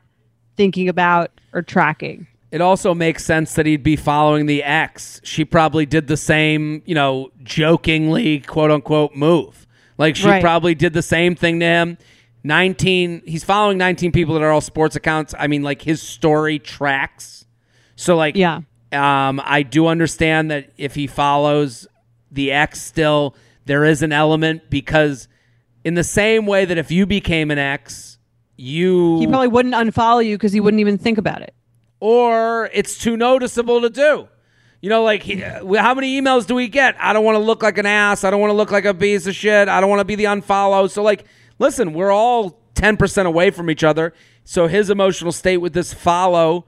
thinking 0.57 0.89
about 0.89 1.31
or 1.53 1.63
tracking. 1.63 2.27
It 2.53 2.61
also 2.61 2.95
makes 2.95 3.25
sense 3.25 3.55
that 3.55 3.67
he'd 3.67 3.83
be 3.83 3.97
following 3.97 4.47
the 4.47 4.63
ex. 4.63 5.21
She 5.25 5.45
probably 5.45 5.85
did 5.85 6.07
the 6.07 6.17
same, 6.17 6.83
you 6.87 6.95
know, 6.95 7.31
jokingly 7.43 8.41
quote 8.41 8.71
unquote 8.71 9.15
move. 9.15 9.67
Like 9.99 10.17
she 10.17 10.27
Right. 10.29 10.43
probably 10.43 10.75
did 10.75 10.93
the 10.93 11.03
same 11.03 11.35
thing 11.35 11.61
to 11.61 11.67
him. 11.67 11.99
19 12.45 13.23
he's 13.27 13.43
following 13.43 13.77
19 13.77 14.13
people 14.13 14.35
that 14.35 14.43
are 14.43 14.53
all 14.53 14.61
sports 14.61 14.95
accounts. 14.97 15.35
I 15.39 15.47
mean 15.49 15.63
like 15.63 15.83
his 15.83 16.01
story 16.01 16.59
tracks. 16.59 17.45
So 17.97 18.17
like 18.17 18.37
Yeah. 18.37 18.61
Um 18.97 19.41
I 19.45 19.63
do 19.63 19.87
understand 19.87 20.51
that 20.51 20.71
if 20.77 20.95
he 20.97 21.07
follows 21.07 21.87
the 22.33 22.51
X 22.53 22.83
still 22.83 23.35
there 23.67 23.85
is 23.85 24.03
an 24.03 24.13
element 24.13 24.69
because 24.71 25.29
in 25.85 25.95
the 25.95 26.05
same 26.05 26.47
way 26.47 26.65
that 26.65 26.79
if 26.79 26.91
you 26.91 27.07
became 27.07 27.51
an 27.51 27.59
X, 27.59 28.19
you 28.57 29.19
He 29.21 29.27
probably 29.27 29.49
wouldn't 29.49 29.75
unfollow 29.75 30.25
you 30.25 30.37
because 30.37 30.53
he 30.53 30.61
wouldn't 30.61 30.81
even 30.81 30.99
think 30.99 31.19
about 31.19 31.43
it. 31.43 31.55
or 32.01 32.69
it's 32.73 32.99
too 32.99 33.17
noticeable 33.17 33.81
to 33.81 33.91
do. 33.91 34.29
You 34.83 34.91
know, 34.91 35.03
like 35.03 35.23
he- 35.23 35.37
how 35.41 35.95
many 35.95 36.21
emails 36.21 36.47
do 36.47 36.55
we 36.55 36.69
get? 36.69 36.95
I 37.01 37.13
don't 37.13 37.25
want 37.25 37.37
to 37.37 37.41
look 37.43 37.63
like 37.63 37.79
an 37.79 37.87
ass. 37.87 38.23
I 38.25 38.31
don't 38.31 38.41
want 38.41 38.51
to 38.51 38.57
look 38.57 38.71
like 38.71 38.85
a 38.85 38.95
piece 38.95 39.27
of 39.27 39.35
shit. 39.35 39.69
I 39.69 39.81
don't 39.81 39.89
want 39.91 40.01
to 40.01 40.05
be 40.05 40.15
the 40.15 40.25
unfollow. 40.25 40.89
So, 40.91 41.03
like, 41.03 41.25
listen, 41.59 41.93
we're 41.95 42.13
all 42.13 42.61
10% 42.75 43.27
away 43.27 43.51
from 43.51 43.71
each 43.71 43.83
other. 43.83 44.13
So, 44.45 44.67
his 44.69 44.91
emotional 44.91 45.33
state 45.33 45.57
with 45.57 45.73
this 45.73 45.95
follow 45.95 46.67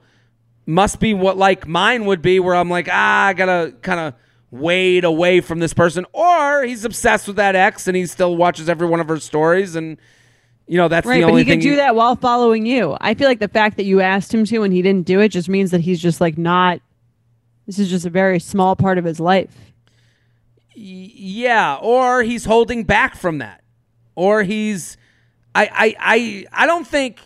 must 0.69 0.99
be 0.99 1.13
what 1.13 1.35
like 1.37 1.67
mine 1.67 2.05
would 2.05 2.21
be, 2.21 2.39
where 2.39 2.55
I'm 2.55 2.69
like, 2.69 2.87
ah, 2.91 3.25
I 3.27 3.33
gotta 3.33 3.73
kind 3.81 3.99
of 3.99 4.13
wade 4.51 5.03
away 5.03 5.41
from 5.41 5.59
this 5.59 5.73
person. 5.73 6.05
Or 6.13 6.63
he's 6.63 6.85
obsessed 6.85 7.27
with 7.27 7.35
that 7.37 7.55
ex 7.55 7.87
and 7.87 7.97
he 7.97 8.05
still 8.05 8.35
watches 8.37 8.69
every 8.69 8.87
one 8.87 8.99
of 8.99 9.07
her 9.07 9.19
stories. 9.19 9.75
And, 9.75 9.97
you 10.67 10.77
know, 10.77 10.87
that's 10.87 11.05
Right, 11.07 11.21
the 11.21 11.27
but 11.27 11.35
he 11.35 11.43
can 11.45 11.53
thing. 11.53 11.71
do 11.71 11.75
that 11.77 11.95
while 11.95 12.15
following 12.15 12.65
you. 12.65 12.95
I 13.01 13.13
feel 13.15 13.27
like 13.27 13.39
the 13.39 13.47
fact 13.47 13.77
that 13.77 13.85
you 13.85 13.99
asked 14.01 14.33
him 14.33 14.45
to 14.45 14.63
and 14.63 14.71
he 14.73 14.81
didn't 14.81 15.05
do 15.07 15.19
it 15.19 15.29
just 15.29 15.49
means 15.49 15.71
that 15.71 15.81
he's 15.81 15.99
just 16.01 16.21
like 16.21 16.37
not. 16.37 16.79
This 17.65 17.79
is 17.79 17.89
just 17.89 18.05
a 18.05 18.09
very 18.09 18.39
small 18.39 18.75
part 18.75 18.97
of 18.97 19.05
his 19.05 19.19
life. 19.19 19.55
Yeah, 20.75 21.75
or 21.81 22.23
he's 22.23 22.45
holding 22.45 22.83
back 22.83 23.15
from 23.15 23.39
that. 23.39 23.63
Or 24.15 24.43
he's 24.43 24.97
I 25.55 25.65
I 25.71 25.95
I 26.53 26.63
I 26.63 26.65
don't 26.65 26.87
think 26.87 27.19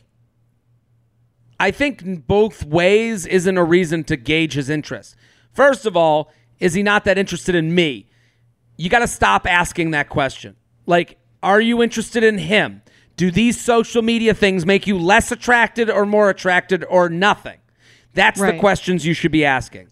I 1.59 1.71
think 1.71 2.27
both 2.27 2.65
ways 2.65 3.25
isn't 3.25 3.57
a 3.57 3.63
reason 3.63 4.03
to 4.05 4.17
gauge 4.17 4.53
his 4.53 4.69
interest. 4.69 5.15
First 5.53 5.85
of 5.85 5.95
all, 5.95 6.31
is 6.59 6.73
he 6.73 6.83
not 6.83 7.05
that 7.05 7.17
interested 7.17 7.55
in 7.55 7.73
me? 7.73 8.07
You 8.77 8.89
got 8.89 8.99
to 8.99 9.07
stop 9.07 9.45
asking 9.47 9.91
that 9.91 10.09
question. 10.09 10.55
Like, 10.85 11.17
are 11.41 11.61
you 11.61 11.83
interested 11.83 12.23
in 12.23 12.37
him? 12.37 12.81
Do 13.15 13.29
these 13.29 13.59
social 13.59 14.01
media 14.01 14.33
things 14.33 14.65
make 14.65 14.87
you 14.87 14.97
less 14.97 15.31
attracted 15.31 15.89
or 15.89 16.05
more 16.05 16.29
attracted 16.29 16.83
or 16.89 17.09
nothing? 17.09 17.59
That's 18.13 18.39
the 18.39 18.57
questions 18.57 19.05
you 19.05 19.13
should 19.13 19.31
be 19.31 19.45
asking. 19.45 19.87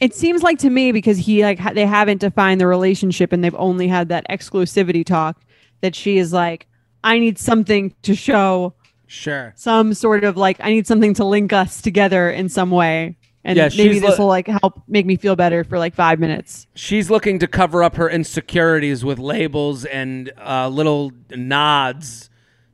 It 0.00 0.14
seems 0.14 0.42
like 0.42 0.58
to 0.58 0.70
me 0.70 0.92
because 0.92 1.18
he 1.18 1.42
like 1.42 1.58
ha- 1.58 1.72
they 1.72 1.86
haven't 1.86 2.18
defined 2.18 2.60
the 2.60 2.66
relationship 2.66 3.32
and 3.32 3.42
they've 3.42 3.54
only 3.54 3.88
had 3.88 4.08
that 4.08 4.26
exclusivity 4.28 5.04
talk 5.04 5.40
that 5.80 5.94
she 5.94 6.18
is 6.18 6.32
like 6.32 6.66
I 7.04 7.18
need 7.18 7.38
something 7.38 7.94
to 8.02 8.14
show 8.14 8.74
Sure. 9.12 9.52
some 9.56 9.92
sort 9.94 10.24
of 10.24 10.36
like 10.38 10.56
I 10.60 10.70
need 10.70 10.86
something 10.86 11.12
to 11.14 11.24
link 11.24 11.52
us 11.52 11.82
together 11.82 12.30
in 12.30 12.48
some 12.48 12.70
way. 12.70 13.16
And 13.44 13.56
Yeah, 13.56 13.68
maybe 13.76 13.98
this 13.98 14.18
lo- 14.18 14.24
will 14.24 14.28
like 14.28 14.46
help 14.46 14.82
make 14.88 15.04
me 15.04 15.16
feel 15.16 15.36
better 15.36 15.64
for 15.64 15.78
like 15.78 15.94
five 15.94 16.18
minutes. 16.20 16.66
She's 16.74 17.10
looking 17.10 17.38
to 17.40 17.46
cover 17.46 17.82
up 17.82 17.96
her 17.96 18.08
insecurities 18.08 19.04
with 19.04 19.18
labels 19.18 19.84
and 19.84 20.32
uh, 20.38 20.68
little 20.68 21.12
nods 21.30 22.30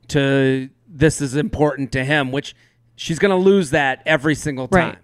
to 0.09 0.69
this 0.87 1.21
is 1.21 1.35
important 1.35 1.91
to 1.93 2.03
him, 2.05 2.31
which 2.31 2.55
she's 2.95 3.19
going 3.19 3.31
to 3.31 3.35
lose 3.43 3.71
that 3.71 4.01
every 4.05 4.35
single 4.35 4.67
time. 4.67 4.89
Right. 4.89 4.97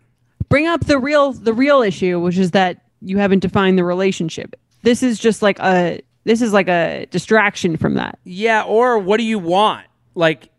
Bring 0.49 0.67
up 0.67 0.85
the 0.85 0.99
real 0.99 1.33
the 1.33 1.53
real 1.53 1.81
issue, 1.81 2.19
which 2.19 2.37
is 2.37 2.51
that 2.51 2.81
you 3.01 3.17
haven't 3.17 3.39
defined 3.39 3.77
the 3.77 3.83
relationship. 3.83 4.55
This 4.83 5.01
is 5.03 5.17
just 5.19 5.41
like 5.41 5.59
a 5.59 6.01
this 6.25 6.41
is 6.41 6.53
like 6.53 6.67
a 6.67 7.07
distraction 7.11 7.75
from 7.75 7.95
that. 7.95 8.19
Yeah, 8.23 8.63
or 8.63 8.99
what 8.99 9.17
do 9.17 9.23
you 9.23 9.39
want? 9.39 9.87
Like, 10.15 10.49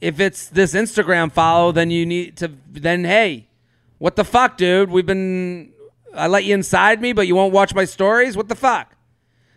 if 0.00 0.20
it's 0.20 0.48
this 0.48 0.74
Instagram 0.74 1.32
follow, 1.32 1.72
then 1.72 1.90
you 1.90 2.06
need 2.06 2.36
to, 2.38 2.52
then 2.70 3.04
hey, 3.04 3.48
what 3.98 4.16
the 4.16 4.24
fuck, 4.24 4.56
dude? 4.56 4.90
We've 4.90 5.06
been, 5.06 5.72
I 6.14 6.28
let 6.28 6.44
you 6.44 6.54
inside 6.54 7.00
me, 7.00 7.12
but 7.12 7.26
you 7.26 7.34
won't 7.34 7.52
watch 7.52 7.74
my 7.74 7.84
stories? 7.84 8.36
What 8.36 8.48
the 8.48 8.54
fuck? 8.54 8.94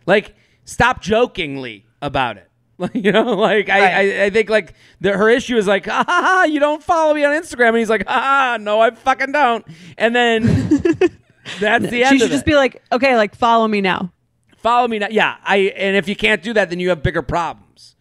Like, 0.06 0.36
stop 0.66 1.02
jokingly 1.02 1.86
about 2.02 2.38
it. 2.38 2.48
Like, 2.82 2.96
you 2.96 3.12
know, 3.12 3.36
like 3.36 3.70
I, 3.70 3.80
I, 3.80 4.24
I 4.24 4.30
think 4.32 4.50
like 4.50 4.74
the, 5.02 5.16
her 5.16 5.30
issue 5.30 5.56
is 5.56 5.68
like, 5.68 5.88
ah, 5.88 6.04
ha, 6.04 6.22
ha, 6.26 6.44
you 6.46 6.60
don't 6.60 6.82
follow 6.82 7.14
me 7.14 7.24
on 7.24 7.40
Instagram, 7.40 7.68
and 7.68 7.78
he's 7.78 7.92
like, 7.92 8.06
ah, 8.08 8.58
no, 8.60 8.82
I 8.82 8.90
fucking 8.90 9.32
don't. 9.32 9.64
And 10.00 10.16
then 10.16 10.42
that's 11.60 11.88
the 11.92 12.04
end 12.04 12.14
she 12.14 12.18
should 12.18 12.32
just 12.32 12.42
it. 12.42 12.46
be 12.48 12.56
like, 12.56 12.82
okay, 12.92 13.16
like 13.16 13.36
follow 13.36 13.68
me 13.68 13.82
now. 13.82 14.12
follow 14.58 14.88
me 14.88 14.98
now. 14.98 15.10
Yeah, 15.12 15.38
I. 15.44 15.58
And 15.76 15.96
if 15.96 16.08
you 16.08 16.16
can't 16.16 16.42
do 16.42 16.54
that, 16.54 16.72
then 16.72 16.80
you 16.80 16.90
have 16.90 17.04
bigger 17.04 17.22
problems. 17.22 17.96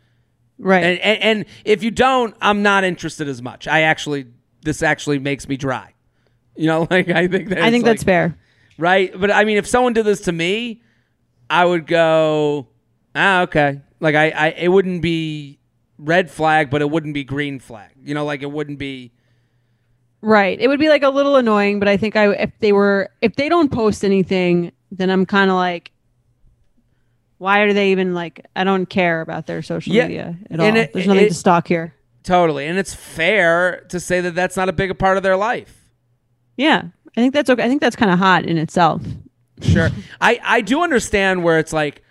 Right. 0.60 0.84
And, 0.84 0.98
and 1.00 1.22
and 1.22 1.44
if 1.64 1.82
you 1.82 1.90
don't, 1.90 2.36
I'm 2.40 2.62
not 2.62 2.84
interested 2.84 3.28
as 3.28 3.40
much. 3.40 3.66
I 3.66 3.82
actually, 3.82 4.26
this 4.62 4.82
actually 4.82 5.18
makes 5.18 5.48
me 5.48 5.56
dry. 5.56 5.94
You 6.54 6.66
know, 6.66 6.80
like 6.90 7.08
I 7.08 7.26
think 7.28 7.48
that 7.48 7.62
I 7.62 7.70
think 7.70 7.84
that's 7.84 8.04
fair. 8.04 8.38
right. 8.78 9.18
But 9.18 9.30
I 9.30 9.44
mean, 9.44 9.56
if 9.56 9.66
someone 9.66 9.94
did 9.94 10.04
this 10.04 10.22
to 10.22 10.32
me, 10.32 10.82
I 11.48 11.64
would 11.64 11.86
go, 11.86 12.68
ah, 13.14 13.42
okay. 13.42 13.80
Like 14.00 14.14
I, 14.14 14.30
I, 14.30 14.48
it 14.50 14.68
wouldn't 14.68 15.00
be 15.02 15.58
red 15.98 16.30
flag, 16.30 16.70
but 16.70 16.82
it 16.82 16.90
wouldn't 16.90 17.14
be 17.14 17.24
green 17.24 17.58
flag. 17.58 17.90
You 18.02 18.14
know, 18.14 18.24
like 18.24 18.42
it 18.42 18.50
wouldn't 18.50 18.78
be. 18.78 19.12
Right. 20.22 20.60
It 20.60 20.68
would 20.68 20.78
be 20.80 20.90
like 20.90 21.02
a 21.02 21.08
little 21.08 21.36
annoying, 21.36 21.78
but 21.78 21.88
I 21.88 21.96
think 21.96 22.16
I 22.16 22.32
if 22.34 22.50
they 22.58 22.72
were 22.72 23.08
if 23.22 23.36
they 23.36 23.48
don't 23.48 23.72
post 23.72 24.04
anything, 24.04 24.72
then 24.92 25.08
I'm 25.08 25.24
kind 25.24 25.50
of 25.50 25.56
like 25.56 25.92
why 27.40 27.60
are 27.60 27.72
they 27.72 27.90
even 27.92 28.12
like 28.12 28.44
I 28.54 28.64
don't 28.64 28.84
care 28.84 29.22
about 29.22 29.46
their 29.46 29.62
social 29.62 29.94
Yeah, 29.94 30.06
media 30.06 30.36
at 30.50 30.60
all. 30.60 30.66
it- 30.76 30.92
There's 30.92 31.06
nothing 31.06 31.24
it- 31.24 31.28
to 31.30 31.34
stalk 31.34 31.66
here. 31.66 31.94
Totally, 32.22 32.66
and 32.66 32.78
it's 32.78 32.94
fair 32.94 33.80
to 33.88 33.98
say 33.98 34.20
that 34.20 34.34
that's 34.34 34.54
not 34.56 34.68
a 34.68 34.72
big 34.74 34.96
part 34.98 35.16
of 35.16 35.22
their 35.22 35.36
life. 35.38 35.74
Yeah. 36.56 36.82
I 37.16 37.20
think 37.22 37.32
that's 37.32 37.48
okay. 37.48 37.62
I 37.64 37.68
think 37.68 37.80
that's 37.80 37.96
kind 37.96 38.12
of 38.12 38.18
hot 38.18 38.44
in 38.44 38.58
itself. 38.58 39.02
Sure. 39.62 39.88
I, 40.20 40.38
I 40.44 40.60
do 40.60 40.82
understand 40.82 41.42
where 41.42 41.58
it's 41.58 41.72
like 41.72 42.04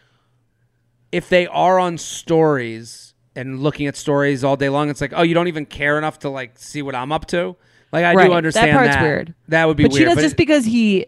if 1.11 1.29
they 1.29 1.45
are 1.47 1.77
on 1.79 1.97
stories 1.99 3.13
and 3.35 3.59
looking 3.59 3.85
at 3.87 3.95
stories 3.95 4.43
all 4.43 4.55
day 4.55 4.69
long, 4.69 4.89
it's 4.89 4.99
like, 4.99 5.13
oh, 5.15 5.21
you 5.21 5.33
don't 5.35 5.47
even 5.47 5.65
care 5.67 5.97
enough 5.97 6.19
to 6.19 6.29
like 6.29 6.57
see 6.57 6.81
what 6.81 6.95
I'm 6.95 7.11
up 7.11 7.27
to. 7.27 7.55
Like 7.91 8.03
I 8.05 8.13
Right. 8.13 8.23
do 8.25 8.29
That 8.31 8.35
understand 8.37 8.77
part's 8.77 8.97
weird. 9.01 9.33
That 9.47 9.65
would 9.67 9.77
be 9.77 9.83
but 9.83 9.93
weird. 9.93 9.99
she 10.01 10.05
does 10.05 10.15
but 10.15 10.21
just 10.21 10.33
it- 10.33 10.37
because 10.37 10.65
he 10.65 11.05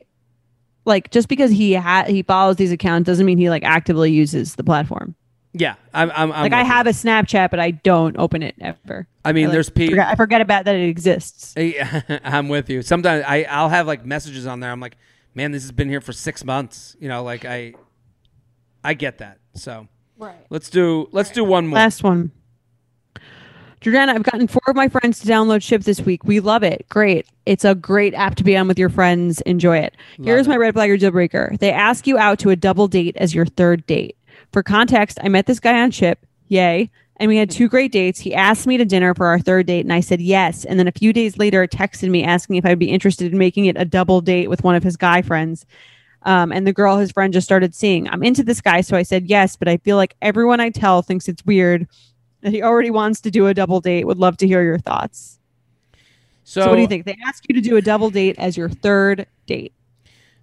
like 0.85 1.11
just 1.11 1.27
because 1.27 1.51
he 1.51 1.73
ha- 1.73 2.05
he 2.07 2.23
follows 2.23 2.55
these 2.57 2.71
accounts 2.71 3.05
doesn't 3.07 3.25
mean 3.25 3.37
he 3.37 3.49
like 3.49 3.63
actively 3.63 4.11
uses 4.11 4.55
the 4.55 4.63
platform. 4.63 5.15
yeah, 5.53 5.75
I'm, 5.93 6.09
I'm, 6.11 6.31
I'm 6.31 6.41
like 6.43 6.53
I 6.53 6.59
with 6.61 6.67
you. 6.67 6.73
have 6.73 6.87
a 6.87 6.91
Snapchat, 6.91 7.51
but 7.51 7.59
I 7.59 7.71
don't 7.71 8.17
open 8.17 8.41
it 8.41 8.55
ever. 8.61 9.07
I 9.25 9.33
mean, 9.33 9.45
like, 9.47 9.53
there's 9.53 9.69
people. 9.69 9.91
forget, 9.93 10.07
I 10.07 10.15
forget 10.15 10.41
about 10.41 10.65
that 10.65 10.75
it 10.75 10.87
exists. 10.89 11.53
I'm 12.23 12.47
with 12.49 12.69
you. 12.69 12.81
Sometimes 12.81 13.23
I 13.27 13.43
I'll 13.49 13.69
have 13.69 13.85
like 13.87 14.05
messages 14.05 14.47
on 14.47 14.59
there. 14.61 14.71
I'm 14.71 14.79
like, 14.79 14.97
man, 15.35 15.51
this 15.51 15.63
has 15.63 15.71
been 15.71 15.89
here 15.89 16.01
for 16.01 16.13
six 16.13 16.43
months. 16.43 16.95
You 16.99 17.09
know, 17.09 17.23
like 17.23 17.45
I 17.45 17.73
I 18.83 18.93
get 18.95 19.19
that. 19.19 19.37
So 19.53 19.87
Right. 20.17 20.45
let's 20.49 20.69
do 20.69 21.07
let's 21.11 21.31
do 21.31 21.43
one 21.43 21.67
more. 21.67 21.77
Last 21.77 22.03
one. 22.03 22.31
Jordana, 23.81 24.09
I've 24.09 24.23
gotten 24.23 24.47
four 24.47 24.61
of 24.67 24.75
my 24.75 24.87
friends 24.87 25.19
to 25.19 25.27
download 25.27 25.63
Ship 25.63 25.81
this 25.81 26.01
week. 26.01 26.23
We 26.23 26.39
love 26.39 26.61
it. 26.61 26.85
Great. 26.87 27.25
It's 27.47 27.65
a 27.65 27.73
great 27.73 28.13
app 28.13 28.35
to 28.35 28.43
be 28.43 28.55
on 28.55 28.67
with 28.67 28.77
your 28.77 28.89
friends. 28.89 29.41
Enjoy 29.41 29.77
it. 29.77 29.95
Here's 30.21 30.47
my 30.47 30.55
red 30.55 30.75
flag 30.75 30.91
or 30.91 30.97
deal 30.97 31.09
breaker. 31.09 31.55
They 31.59 31.71
ask 31.71 32.05
you 32.05 32.15
out 32.19 32.37
to 32.39 32.51
a 32.51 32.55
double 32.55 32.87
date 32.87 33.17
as 33.17 33.33
your 33.33 33.47
third 33.47 33.83
date. 33.87 34.15
For 34.53 34.61
context, 34.61 35.17
I 35.23 35.29
met 35.29 35.47
this 35.47 35.59
guy 35.59 35.81
on 35.81 35.89
Ship. 35.89 36.23
Yay. 36.49 36.91
And 37.17 37.27
we 37.27 37.37
had 37.37 37.49
two 37.49 37.67
great 37.67 37.91
dates. 37.91 38.19
He 38.19 38.35
asked 38.35 38.67
me 38.67 38.77
to 38.77 38.85
dinner 38.85 39.15
for 39.15 39.25
our 39.25 39.39
third 39.39 39.65
date, 39.65 39.85
and 39.85 39.93
I 39.93 39.99
said 39.99 40.21
yes. 40.21 40.63
And 40.63 40.77
then 40.77 40.87
a 40.87 40.91
few 40.91 41.11
days 41.11 41.39
later, 41.39 41.65
texted 41.65 42.09
me 42.09 42.23
asking 42.23 42.57
if 42.57 42.65
I'd 42.65 42.77
be 42.77 42.89
interested 42.89 43.31
in 43.31 43.37
making 43.39 43.65
it 43.65 43.77
a 43.77 43.85
double 43.85 44.21
date 44.21 44.47
with 44.47 44.63
one 44.63 44.75
of 44.75 44.83
his 44.83 44.95
guy 44.95 45.23
friends. 45.23 45.65
Um, 46.23 46.51
and 46.51 46.67
the 46.67 46.73
girl 46.73 46.97
his 46.97 47.11
friend 47.11 47.33
just 47.33 47.45
started 47.47 47.73
seeing. 47.73 48.07
I'm 48.09 48.23
into 48.23 48.43
this 48.43 48.61
guy, 48.61 48.81
so 48.81 48.95
I 48.95 49.01
said 49.01 49.27
yes, 49.27 49.55
but 49.55 49.67
I 49.67 49.77
feel 49.77 49.97
like 49.97 50.15
everyone 50.21 50.59
I 50.59 50.69
tell 50.69 51.01
thinks 51.01 51.27
it's 51.27 51.43
weird 51.45 51.87
he 52.43 52.61
already 52.61 52.89
wants 52.91 53.21
to 53.21 53.31
do 53.31 53.47
a 53.47 53.53
double 53.53 53.79
date. 53.81 54.05
Would 54.05 54.17
love 54.17 54.37
to 54.37 54.47
hear 54.47 54.63
your 54.63 54.79
thoughts. 54.79 55.39
so, 56.43 56.61
So, 56.61 56.69
what 56.69 56.75
do 56.75 56.81
you 56.81 56.87
think? 56.87 57.05
They 57.05 57.17
ask 57.25 57.43
you 57.47 57.55
to 57.55 57.61
do 57.61 57.77
a 57.77 57.81
double 57.81 58.09
date 58.09 58.35
as 58.39 58.57
your 58.57 58.69
third 58.69 59.27
date. 59.45 59.73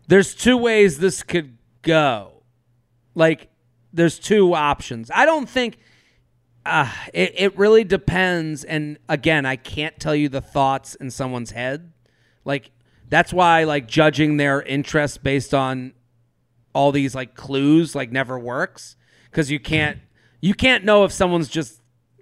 there's 0.07 0.35
two 0.35 0.57
ways 0.57 0.99
this 0.99 1.23
could 1.23 1.59
go. 1.83 2.43
Like, 3.15 3.49
there's 3.93 4.19
two 4.19 4.55
options. 4.55 5.11
I 5.15 5.25
don't 5.27 5.49
think 5.49 5.79
uh, 6.65 6.91
it, 7.13 7.35
it 7.37 7.59
really 7.59 7.85
depends. 7.85 8.65
And 8.65 8.99
again, 9.09 9.45
I 9.47 9.57
can't 9.57 9.99
tell 9.99 10.15
you 10.15 10.29
the 10.29 10.41
thoughts 10.41 10.95
in 10.95 11.11
someone's 11.11 11.51
head. 11.51 11.93
Like, 12.45 12.71
that's 13.09 13.33
why, 13.33 13.65
like, 13.65 13.89
judging 13.89 14.37
their 14.37 14.63
interest 14.63 15.23
based 15.23 15.53
on 15.55 15.93
all 16.75 16.93
these, 16.93 17.15
like, 17.15 17.35
clues, 17.35 17.95
like, 17.95 18.13
never 18.13 18.39
works. 18.39 18.97
Because 19.31 19.51
you 19.51 19.59
can't, 19.59 19.99
you 20.41 20.55
can't 20.55 20.85
know 20.85 21.05
if 21.05 21.13
someone's 21.13 21.49
just 21.49 21.78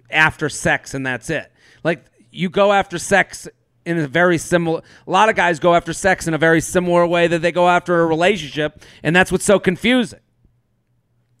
after 0.09 0.49
sex 0.49 0.93
and 0.93 1.05
that's 1.05 1.29
it. 1.29 1.51
Like, 1.83 2.05
you 2.31 2.49
go 2.49 2.71
after 2.73 2.97
sex 2.97 3.47
in 3.85 3.97
a 3.97 4.07
very 4.07 4.37
similar 4.37 4.81
a 5.07 5.09
lot 5.09 5.29
of 5.29 5.35
guys 5.37 5.59
go 5.59 5.73
after 5.73 5.93
sex 5.93 6.27
in 6.27 6.33
a 6.33 6.37
very 6.37 6.59
similar 6.59 7.07
way 7.07 7.25
that 7.27 7.41
they 7.41 7.53
go 7.53 7.69
after 7.69 8.01
a 8.01 8.05
relationship 8.05 8.81
and 9.01 9.15
that's 9.15 9.31
what's 9.31 9.45
so 9.45 9.59
confusing 9.59 10.19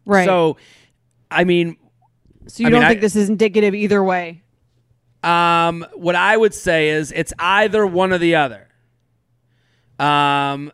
Right. 0.05 0.25
so 0.25 0.55
I 1.29 1.43
mean, 1.43 1.75
So 2.47 2.61
you 2.63 2.67
I 2.67 2.69
don't 2.69 2.79
mean, 2.81 2.87
think 2.87 2.99
I- 2.99 3.01
this 3.01 3.17
is 3.17 3.27
indicative 3.29 3.75
either 3.75 4.01
way? 4.01 4.43
Um, 5.23 5.85
what 5.95 6.15
I 6.15 6.37
would 6.37 6.53
say 6.53 6.87
is 6.89 7.11
it's 7.11 7.33
either 7.37 7.85
one 7.85 8.13
or 8.13 8.17
the 8.17 8.35
other. 8.35 8.69
Um, 9.99 10.71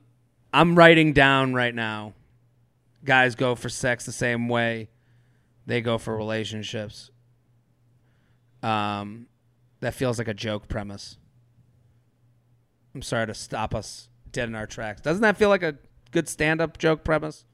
I'm 0.54 0.76
writing 0.76 1.14
down 1.14 1.54
right 1.56 1.74
now. 1.74 2.14
Guys 3.04 3.34
go 3.36 3.56
for 3.56 3.70
sex 3.70 4.06
the 4.06 4.12
same 4.12 4.48
way 4.48 4.90
they 5.66 5.82
go 5.82 5.98
for 5.98 6.16
relationships. 6.16 7.10
Um, 8.64 9.28
that 9.82 9.94
feels 9.94 10.18
like 10.18 10.28
a 10.28 10.34
joke 10.34 10.68
premise. 10.68 11.18
I'm 12.96 13.02
sorry 13.02 13.28
to 13.28 13.34
stop 13.34 13.76
us 13.76 14.08
dead 14.32 14.48
in 14.48 14.56
our 14.56 14.68
tracks. 14.68 15.02
Doesn't 15.02 15.22
that 15.22 15.38
feel 15.38 15.50
like 15.50 15.64
a 15.64 15.76
good 16.12 16.30
stand-up 16.30 16.78
joke 16.78 17.04
premise? 17.04 17.46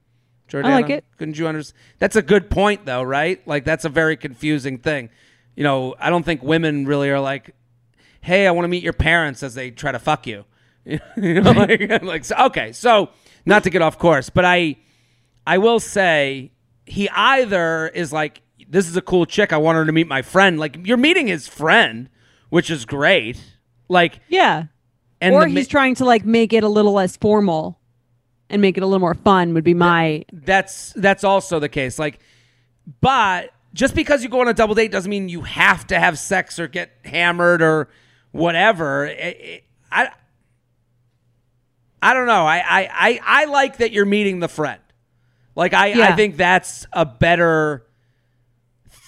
Jordana? 0.50 0.82
like 0.82 0.90
it. 0.90 1.06
Couldn't 1.18 1.38
you 1.38 1.48
understand? 1.48 1.80
That's 2.00 2.16
a 2.16 2.22
good 2.22 2.50
point, 2.50 2.86
though, 2.86 3.04
right? 3.04 3.46
Like 3.48 3.66
that's 3.66 3.86
a 3.86 3.90
very 3.90 4.18
confusing 4.18 4.80
thing. 4.80 5.10
You 5.56 5.64
know, 5.64 5.96
I 6.00 6.10
don't 6.10 6.24
think 6.24 6.42
women 6.42 6.86
really 6.86 7.10
are 7.10 7.20
like, 7.20 7.54
"Hey, 8.22 8.48
I 8.48 8.52
want 8.52 8.64
to 8.64 8.70
meet 8.70 8.84
your 8.84 8.94
parents" 8.94 9.44
as 9.44 9.54
they 9.54 9.72
try 9.72 9.92
to 9.92 10.00
fuck 10.00 10.26
you. 10.26 10.46
you 10.86 11.00
know, 11.42 11.52
like, 11.52 12.02
like 12.04 12.26
so, 12.26 12.36
okay. 12.46 12.72
So, 12.72 13.10
not 13.46 13.64
to 13.64 13.70
get 13.70 13.82
off 13.82 14.00
course, 14.00 14.30
but 14.30 14.46
I, 14.46 14.78
I 15.46 15.60
will 15.60 15.80
say 15.80 16.52
he 16.86 17.10
either 17.10 17.88
is 17.88 18.12
like, 18.12 18.42
"This 18.70 18.88
is 18.88 18.96
a 18.96 19.02
cool 19.02 19.26
chick. 19.26 19.52
I 19.52 19.58
want 19.58 19.76
her 19.78 19.86
to 19.86 19.92
meet 19.92 20.08
my 20.08 20.22
friend." 20.22 20.60
Like 20.60 20.78
you're 20.86 20.98
meeting 20.98 21.28
his 21.28 21.48
friend, 21.48 22.10
which 22.50 22.70
is 22.70 22.86
great. 22.86 23.42
Like, 23.90 24.20
Yeah. 24.30 24.66
and 25.20 25.34
or 25.34 25.42
the 25.42 25.48
mi- 25.48 25.56
he's 25.56 25.68
trying 25.68 25.96
to 25.96 26.06
like 26.06 26.24
make 26.26 26.54
it 26.54 26.64
a 26.64 26.70
little 26.70 26.94
less 26.94 27.18
formal 27.18 27.80
and 28.50 28.62
make 28.62 28.78
it 28.78 28.84
a 28.84 28.86
little 28.86 29.00
more 29.00 29.16
fun 29.16 29.54
would 29.54 29.64
be 29.64 29.74
my 29.74 30.24
that's 30.32 30.94
that's 30.94 31.24
also 31.24 31.60
the 31.60 31.70
case. 31.70 31.98
Like, 32.00 32.20
but 33.02 33.52
just 33.74 33.94
because 33.96 34.24
you 34.24 34.30
go 34.30 34.42
on 34.42 34.48
a 34.48 34.54
double 34.54 34.76
date 34.76 34.92
doesn't 34.92 35.10
mean 35.10 35.30
you 35.30 35.42
have 35.42 35.86
to 35.88 36.00
have 36.00 36.18
sex 36.18 36.60
or 36.60 36.68
get 36.68 36.92
hammered 37.06 37.62
or 37.62 37.90
whatever. 38.32 39.06
It- 39.06 39.38
it- 39.42 39.64
I 39.92 40.10
I 42.02 42.14
don't 42.14 42.28
know. 42.28 42.46
I, 42.46 42.58
I 42.58 42.90
I 42.94 43.20
I 43.26 43.46
like 43.46 43.78
that 43.78 43.92
you're 43.92 44.06
meeting 44.06 44.40
the 44.40 44.48
friend. 44.48 44.80
Like 45.56 45.74
I 45.74 46.10
I 46.12 46.16
think 46.16 46.38
that's 46.38 46.88
a 46.94 47.06
better 47.06 47.86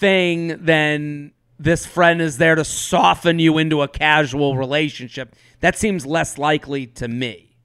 thing 0.02 0.58
than 0.66 1.32
this 1.60 1.86
friend 1.86 2.22
is 2.22 2.38
there 2.38 2.56
to 2.56 2.66
soften 2.66 3.40
you 3.40 3.58
into 3.60 3.82
a 3.84 3.88
casual 3.88 4.58
relationship. 4.58 5.36
That 5.62 5.78
seems 5.78 6.06
less 6.06 6.38
likely 6.40 6.88
to 6.88 7.08
me. 7.08 7.56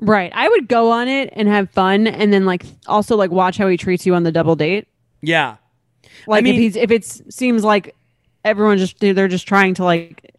right. 0.00 0.32
I 0.34 0.48
would 0.48 0.68
go 0.68 0.90
on 0.90 1.08
it 1.08 1.30
and 1.32 1.48
have 1.48 1.70
fun 1.70 2.06
and 2.08 2.32
then 2.32 2.44
like 2.44 2.64
also 2.86 3.16
like 3.16 3.30
watch 3.30 3.56
how 3.56 3.68
he 3.68 3.76
treats 3.76 4.04
you 4.04 4.14
on 4.14 4.24
the 4.24 4.32
double 4.32 4.56
date. 4.56 4.88
Yeah. 5.22 5.56
Like 6.26 6.42
mean- 6.44 6.54
if 6.54 6.60
he's 6.60 6.76
if 6.76 6.90
it 6.90 7.04
seems 7.32 7.62
like 7.64 7.94
everyone 8.44 8.76
just 8.78 8.98
they're 8.98 9.28
just 9.28 9.46
trying 9.46 9.74
to 9.74 9.84
like 9.84 10.34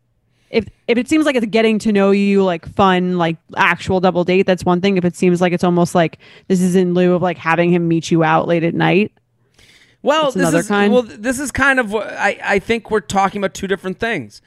if 0.49 0.67
if 0.87 0.97
it 0.97 1.07
seems 1.07 1.25
like 1.25 1.35
it's 1.35 1.47
getting 1.47 1.79
to 1.79 1.91
know 1.91 2.11
you 2.11 2.43
like 2.43 2.67
fun 2.75 3.17
like 3.17 3.37
actual 3.57 3.99
double 3.99 4.23
date 4.23 4.45
that's 4.45 4.63
one 4.63 4.79
thing 4.79 4.97
if 4.97 5.03
it 5.05 5.15
seems 5.15 5.41
like 5.41 5.53
it's 5.53 5.63
almost 5.63 5.95
like 5.95 6.19
this 6.47 6.61
is 6.61 6.75
in 6.75 6.93
lieu 6.93 7.15
of 7.15 7.21
like 7.23 7.37
having 7.37 7.71
him 7.71 7.87
meet 7.87 8.11
you 8.11 8.23
out 8.23 8.47
late 8.47 8.63
at 8.63 8.75
night 8.75 9.11
Well, 10.05 10.31
That's 10.31 10.51
this 10.51 10.61
is 10.63 10.67
kind. 10.67 10.93
well, 10.93 11.01
this 11.03 11.39
is 11.39 11.51
kind 11.51 11.79
of 11.79 11.91
what 11.91 12.07
I 12.13 12.39
I 12.43 12.59
think 12.59 12.91
we're 12.91 12.99
talking 12.99 13.39
about 13.41 13.53
two 13.53 13.67
different 13.67 13.99
things. 13.99 14.41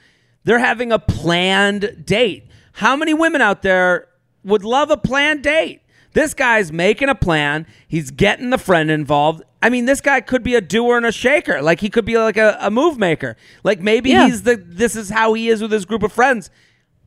They're 0.44 0.59
having 0.60 0.93
a 0.93 0.98
planned 0.98 2.05
date. 2.06 2.47
How 2.74 2.94
many 2.97 3.12
women 3.12 3.40
out 3.43 3.62
there 3.62 4.06
would 4.44 4.64
love 4.64 4.90
a 4.90 4.97
planned 4.97 5.43
date? 5.43 5.80
This 6.12 6.32
guy's 6.32 6.72
making 6.72 7.09
a 7.09 7.14
plan. 7.14 7.66
He's 7.86 8.10
getting 8.10 8.51
the 8.51 8.59
friend 8.59 8.90
involved. 8.90 9.43
I 9.62 9.68
mean, 9.68 9.85
this 9.86 10.01
guy 10.01 10.20
could 10.20 10.43
be 10.43 10.55
a 10.55 10.60
doer 10.60 10.97
and 10.97 11.05
a 11.05 11.12
shaker. 11.12 11.60
Like 11.60 11.80
he 11.80 11.90
could 11.90 12.05
be 12.05 12.16
like 12.16 12.36
a, 12.36 12.56
a 12.60 12.70
move 12.70 12.97
maker. 12.97 13.36
Like 13.64 13.80
maybe 13.80 14.10
Yeah. 14.10 14.26
he's 14.26 14.43
the 14.44 14.56
this 14.56 14.94
is 14.97 15.10
how 15.10 15.32
he 15.35 15.48
is 15.48 15.60
with 15.60 15.72
his 15.72 15.85
group 15.85 16.02
of 16.05 16.12
friends. 16.12 16.51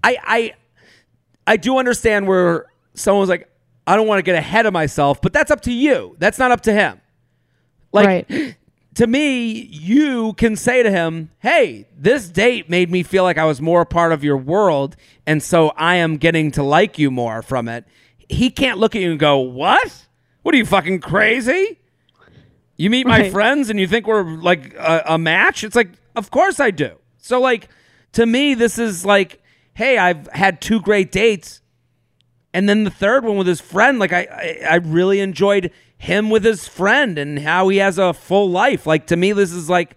I 0.03 0.17
I 0.23 0.53
I 1.47 1.57
do 1.57 1.77
understand 1.77 2.27
where 2.27 2.65
someone's 2.93 3.29
like, 3.29 3.49
I 3.87 3.95
don't 3.95 4.07
want 4.07 4.19
to 4.19 4.23
get 4.23 4.35
ahead 4.35 4.65
of 4.65 4.73
myself, 4.73 5.21
but 5.21 5.31
that's 5.33 5.49
up 5.51 5.61
to 5.61 5.71
you. 5.71 6.15
That's 6.19 6.37
not 6.37 6.51
up 6.51 6.61
to 6.61 6.73
him. 6.73 6.99
Like 7.91 8.07
right 8.29 8.55
to 8.95 9.07
me, 9.07 9.51
you 9.51 10.33
can 10.33 10.55
say 10.55 10.83
to 10.83 10.91
him, 10.91 11.29
"Hey, 11.39 11.87
this 11.97 12.27
date 12.29 12.69
made 12.69 12.91
me 12.91 13.03
feel 13.03 13.23
like 13.23 13.37
I 13.37 13.45
was 13.45 13.61
more 13.61 13.81
a 13.81 13.85
part 13.85 14.11
of 14.11 14.23
your 14.23 14.37
world, 14.37 14.95
and 15.25 15.41
so 15.41 15.69
I 15.77 15.95
am 15.95 16.17
getting 16.17 16.51
to 16.51 16.63
like 16.63 16.97
you 16.99 17.11
more 17.11 17.41
from 17.41 17.67
it." 17.67 17.85
He 18.29 18.49
can't 18.49 18.77
look 18.77 18.95
at 18.95 19.01
you 19.01 19.11
and 19.11 19.19
go, 19.19 19.37
"What? 19.39 20.07
What 20.43 20.55
are 20.55 20.57
you 20.57 20.65
fucking 20.65 20.99
crazy? 21.01 21.77
You 22.77 22.89
meet 22.89 23.05
my 23.05 23.21
Right. 23.21 23.31
friends 23.31 23.69
and 23.69 23.79
you 23.79 23.87
think 23.87 24.07
we're 24.07 24.23
like 24.23 24.73
a, 24.75 25.03
a 25.09 25.17
match?" 25.17 25.63
It's 25.63 25.75
like, 25.75 25.89
"Of 26.15 26.31
course 26.31 26.59
I 26.59 26.71
do." 26.71 26.91
So 27.17 27.39
like 27.39 27.69
to 28.13 28.25
me, 28.25 28.53
this 28.55 28.77
is 28.77 29.05
like, 29.05 29.41
"Hey, 29.73 29.97
I've 29.97 30.27
had 30.27 30.61
two 30.61 30.79
great 30.81 31.11
dates." 31.11 31.61
And 32.53 32.67
then 32.67 32.83
the 32.83 32.89
third 32.91 33.23
one 33.23 33.37
with 33.37 33.47
his 33.47 33.61
friend, 33.61 33.99
like 33.99 34.11
I, 34.11 34.27
I, 34.63 34.65
I 34.71 34.75
really 34.75 35.21
enjoyed 35.21 35.71
him 36.01 36.29
with 36.29 36.43
his 36.43 36.67
friend 36.67 37.17
and 37.17 37.39
how 37.39 37.69
he 37.69 37.77
has 37.77 37.97
a 37.97 38.13
full 38.13 38.49
life. 38.49 38.85
Like 38.85 39.07
to 39.07 39.15
me, 39.17 39.31
this 39.33 39.51
is 39.51 39.69
like, 39.69 39.95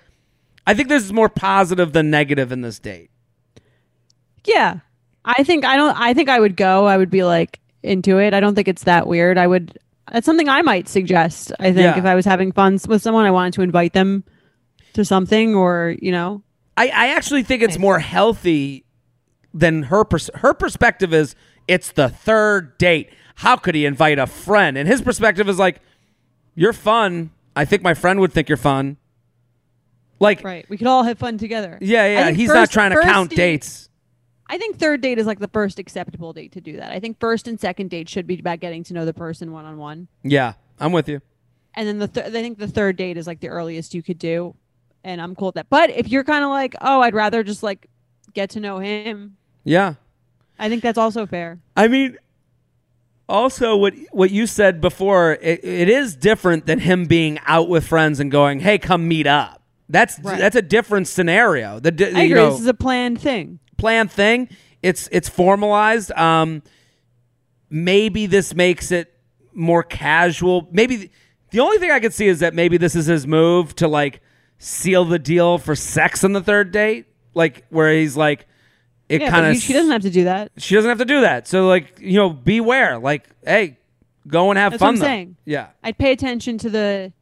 I 0.67 0.75
think 0.75 0.89
this 0.89 1.03
is 1.05 1.13
more 1.13 1.29
positive 1.29 1.93
than 1.93 2.11
negative 2.11 2.53
in 2.53 2.61
this 2.63 2.79
date. 2.79 3.11
yeah 4.45 4.81
i 5.25 5.43
think 5.43 5.65
i 5.65 5.77
don't 5.77 5.99
i 5.99 6.13
think 6.13 6.29
i 6.29 6.39
would 6.39 6.57
go 6.57 6.85
i 6.87 6.97
would 6.99 7.11
be 7.11 7.25
like 7.25 7.61
into 7.83 8.19
it 8.19 8.35
i 8.35 8.41
don't 8.41 8.55
think 8.55 8.69
it's 8.69 8.85
that 8.85 9.07
weird 9.07 9.39
i 9.39 9.47
would 9.47 9.79
that's 10.13 10.27
something 10.27 10.49
i 10.51 10.61
might 10.61 10.87
suggest 10.89 11.51
i 11.61 11.65
think 11.73 11.79
Yeah. 11.79 11.99
if 11.99 12.05
i 12.05 12.15
was 12.15 12.27
having 12.27 12.53
fun 12.53 12.79
with 12.87 13.01
someone 13.01 13.25
i 13.25 13.31
wanted 13.31 13.55
to 13.55 13.63
invite 13.63 13.95
them 13.95 14.23
to 14.93 15.05
something 15.05 15.55
or 15.55 15.95
you 16.01 16.13
know 16.13 16.43
I, 16.77 16.89
I 16.89 17.07
actually 17.15 17.43
think 17.45 17.63
it's 17.63 17.79
more 17.79 18.01
healthy 18.01 18.85
than 19.55 19.85
her. 19.85 20.05
Pers- 20.05 20.29
her 20.35 20.53
perspective 20.55 21.15
is 21.15 21.37
it's 21.69 21.93
the 21.93 22.09
third 22.09 22.77
date. 22.79 23.11
How 23.37 23.55
could 23.57 23.77
he 23.77 23.87
invite 23.87 24.19
a 24.19 24.27
friend? 24.27 24.77
And 24.77 24.89
his 24.89 25.01
perspective 25.01 25.49
is 25.49 25.57
like, 25.57 25.81
you're 26.55 26.73
fun. 26.73 27.31
I 27.57 27.65
think 27.65 27.83
my 27.83 27.95
friend 27.95 28.21
would 28.21 28.33
think 28.33 28.49
you're 28.49 28.57
fun. 28.59 28.97
Like, 30.21 30.45
right 30.45 30.65
we 30.69 30.77
could 30.79 30.87
all 30.87 31.03
have 31.03 31.19
fun 31.19 31.39
together 31.39 31.77
yeah, 31.81 32.07
yeah. 32.07 32.31
He's 32.31 32.49
not 32.49 32.71
trying 32.71 32.93
to 32.93 33.01
count 33.01 33.31
date- 33.31 33.37
dates. 33.37 33.89
I 34.49 34.59
think 34.59 34.79
third 34.79 35.01
date 35.01 35.19
is 35.19 35.27
like 35.27 35.39
the 35.39 35.49
first 35.49 35.79
acceptable 35.79 36.33
date 36.33 36.53
to 36.53 36.61
do 36.61 36.77
that. 36.77 36.93
I 36.93 37.01
think 37.01 37.19
first 37.19 37.49
and 37.49 37.59
second 37.59 37.89
date 37.91 38.09
should 38.09 38.27
be 38.27 38.39
about 38.39 38.61
getting 38.61 38.85
to 38.85 38.95
know 38.95 39.05
the 39.05 39.15
person 39.15 39.53
one 39.53 39.65
on 39.65 39.77
one, 39.79 40.07
Yeah, 40.23 40.53
I'm 40.79 40.93
with 40.93 41.09
you. 41.09 41.21
and 41.75 41.89
then 41.89 41.99
the 41.99 42.09
th- 42.09 42.27
I 42.27 42.31
think 42.31 42.59
the 42.59 42.69
third 42.69 42.97
date 42.97 43.17
is 43.17 43.27
like 43.27 43.41
the 43.41 43.49
earliest 43.49 43.95
you 43.95 44.03
could 44.03 44.19
do, 44.19 44.55
and 45.03 45.21
I'm 45.21 45.35
cool 45.35 45.49
with 45.49 45.55
that. 45.57 45.69
But 45.71 45.91
if 45.91 46.09
you're 46.09 46.25
kind 46.25 46.45
of 46.45 46.51
like, 46.51 46.75
oh, 46.81 47.01
I'd 47.01 47.15
rather 47.15 47.43
just 47.43 47.63
like 47.63 47.89
get 48.35 48.51
to 48.51 48.61
know 48.61 48.79
him, 48.79 49.37
Yeah. 49.65 49.95
I 50.59 50.69
think 50.69 50.83
that's 50.83 50.99
also 50.99 51.27
fair. 51.27 51.59
I 51.77 51.89
mean, 51.89 52.17
also 53.29 53.77
what 53.77 53.95
what 54.13 54.31
you 54.31 54.47
said 54.47 54.81
before, 54.81 55.33
it, 55.41 55.65
it 55.65 55.89
is 55.89 56.15
different 56.17 56.67
than 56.67 56.79
him 56.81 57.07
being 57.07 57.39
out 57.47 57.69
with 57.69 57.87
friends 57.87 58.21
and 58.21 58.31
going, 58.31 58.61
"Hey, 58.61 58.79
come 58.79 59.07
meet 59.09 59.27
up." 59.27 59.63
That's 59.89 60.19
Right. 60.23 60.39
that's 60.39 60.57
a 60.57 60.63
different 60.63 61.09
scenario. 61.09 61.79
The 61.81 61.91
I 61.91 62.23
you 62.23 62.33
agree. 62.33 62.35
know, 62.35 62.51
this 62.51 62.61
is 62.61 62.67
a 62.67 62.75
planned 62.75 63.21
thing. 63.21 63.59
planned 63.77 64.11
thing. 64.11 64.49
It's 64.83 65.09
it's 65.13 65.29
formalized. 65.29 66.11
Um, 66.13 66.63
maybe 67.71 68.27
this 68.27 68.55
makes 68.55 68.91
it 68.93 69.13
more 69.53 69.83
casual. 69.83 70.69
Maybe 70.73 71.11
the 71.51 71.61
only 71.61 71.79
thing 71.79 71.91
I 71.91 72.01
could 72.01 72.13
see 72.15 72.27
is 72.27 72.41
that 72.41 72.55
maybe 72.55 72.77
this 72.77 72.95
is 72.95 73.07
his 73.07 73.27
move 73.27 73.75
to 73.77 73.89
like 73.89 74.21
seal 74.59 75.05
the 75.05 75.19
deal 75.19 75.59
for 75.59 75.75
sex 75.75 76.25
on 76.25 76.33
the 76.33 76.41
third 76.43 76.71
date, 76.73 77.07
like 77.35 77.65
where 77.71 77.93
he's 77.93 78.17
like, 78.17 78.47
it 79.09 79.21
Yeah, 79.21 79.31
kind 79.31 79.47
of 79.47 79.57
she 79.57 79.73
doesn't 79.73 79.91
have 79.93 80.03
to 80.03 80.11
do 80.11 80.25
that. 80.25 80.53
she 80.57 80.75
doesn't 80.75 80.89
have 80.89 80.99
to 80.99 81.05
do 81.05 81.21
that. 81.23 81.47
So 81.49 81.67
like 81.69 81.99
you 82.01 82.15
know, 82.19 82.31
beware. 82.31 82.99
Like, 82.99 83.29
hey, 83.45 83.79
go 84.27 84.51
and 84.51 84.59
have 84.59 84.73
That's 84.73 84.81
fun. 84.81 84.87
what 84.87 84.93
I'm 84.95 84.99
though. 85.01 85.05
saying. 85.07 85.37
Yeah, 85.45 85.69
I'd 85.83 85.99
pay 85.99 86.13
attention 86.13 86.59
to 86.59 86.71
the 86.71 87.13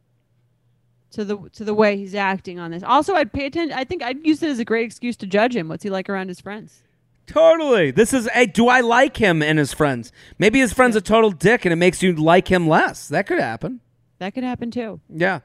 to 1.11 1.23
the 1.25 1.37
to 1.53 1.63
the 1.63 1.73
way 1.73 1.97
he's 1.97 2.15
acting 2.15 2.59
on 2.59 2.71
this. 2.71 2.83
Also, 2.83 3.13
I'd 3.13 3.31
pay 3.33 3.45
attention. 3.45 3.77
I 3.77 3.83
think 3.83 4.01
I'd 4.01 4.25
use 4.25 4.41
it 4.41 4.49
as 4.49 4.59
a 4.59 4.65
great 4.65 4.85
excuse 4.85 5.15
to 5.17 5.27
judge 5.27 5.55
him. 5.55 5.67
What's 5.67 5.83
he 5.83 5.89
like 5.89 6.09
around 6.09 6.27
his 6.29 6.39
friends? 6.39 6.81
totally. 7.25 7.89
This 7.91 8.13
is. 8.13 8.27
Hey, 8.33 8.45
do 8.47 8.67
I 8.67 8.81
like 8.81 9.15
him 9.17 9.41
and 9.41 9.57
his 9.57 9.73
friends? 9.73 10.11
Maybe 10.37 10.59
his 10.59 10.73
friend's 10.73 10.95
a 10.95 11.01
total 11.01 11.31
dick, 11.31 11.65
and 11.65 11.71
it 11.71 11.77
makes 11.77 12.03
you 12.03 12.13
like 12.13 12.49
him 12.51 12.67
less. 12.67 13.07
That 13.07 13.27
could 13.27 13.39
happen. 13.39 13.79
That 14.19 14.33
could 14.33 14.43
happen 14.43 14.71
too. 14.71 14.99
Yeah, 15.09 15.39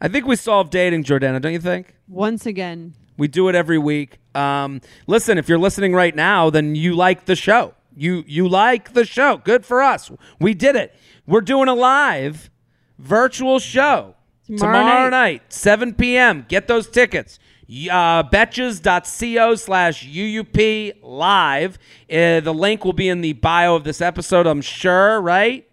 I 0.00 0.08
think 0.08 0.26
we 0.26 0.36
solved 0.36 0.70
dating, 0.72 1.04
Jordana. 1.04 1.40
Don't 1.40 1.52
you 1.52 1.60
think? 1.60 1.94
Once 2.08 2.46
again, 2.46 2.94
We 3.20 3.28
do 3.28 3.48
it 3.48 3.54
every 3.54 3.78
week. 3.78 4.18
Um, 4.34 4.80
listen, 5.06 5.36
if 5.38 5.48
you're 5.48 5.58
listening 5.58 5.92
right 5.92 6.16
now, 6.16 6.48
then 6.48 6.74
you 6.74 6.94
like 6.94 7.26
the 7.26 7.36
show. 7.36 7.74
You 7.94 8.24
you 8.26 8.48
like 8.48 8.94
the 8.94 9.04
show. 9.04 9.36
Good 9.36 9.66
for 9.66 9.82
us. 9.82 10.10
We 10.40 10.54
did 10.54 10.74
it. 10.74 10.94
We're 11.26 11.42
doing 11.42 11.68
a 11.68 11.74
live 11.74 12.50
virtual 12.98 13.58
show 13.58 14.14
Tomorrow 14.46 15.10
night. 15.10 15.42
7 15.52 15.94
p.m. 15.94 16.44
Get 16.48 16.66
those 16.66 16.88
tickets. 16.88 17.38
Uh, 17.68 18.24
betches.co 18.24 19.54
slash 19.54 20.06
UUP 20.08 20.94
live. 21.02 21.78
Uh, 22.10 22.40
the 22.40 22.52
link 22.54 22.84
will 22.84 22.92
be 22.92 23.08
in 23.08 23.20
the 23.20 23.34
bio 23.34 23.76
of 23.76 23.84
this 23.84 24.00
episode, 24.00 24.46
I'm 24.46 24.60
sure, 24.60 25.20
right? 25.20 25.69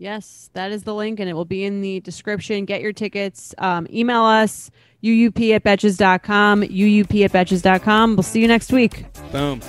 Yes, 0.00 0.48
that 0.54 0.72
is 0.72 0.84
the 0.84 0.94
link, 0.94 1.20
and 1.20 1.28
it 1.28 1.34
will 1.34 1.44
be 1.44 1.62
in 1.62 1.82
the 1.82 2.00
description. 2.00 2.64
Get 2.64 2.80
your 2.80 2.94
tickets. 2.94 3.54
Um, 3.58 3.86
email 3.90 4.22
us, 4.22 4.70
uup 5.04 5.54
at 5.54 5.62
betches.com, 5.62 6.62
uup 6.62 7.24
at 7.24 7.32
betches.com. 7.32 8.16
We'll 8.16 8.22
see 8.22 8.40
you 8.40 8.48
next 8.48 8.72
week. 8.72 9.04
Boom. 9.30 9.60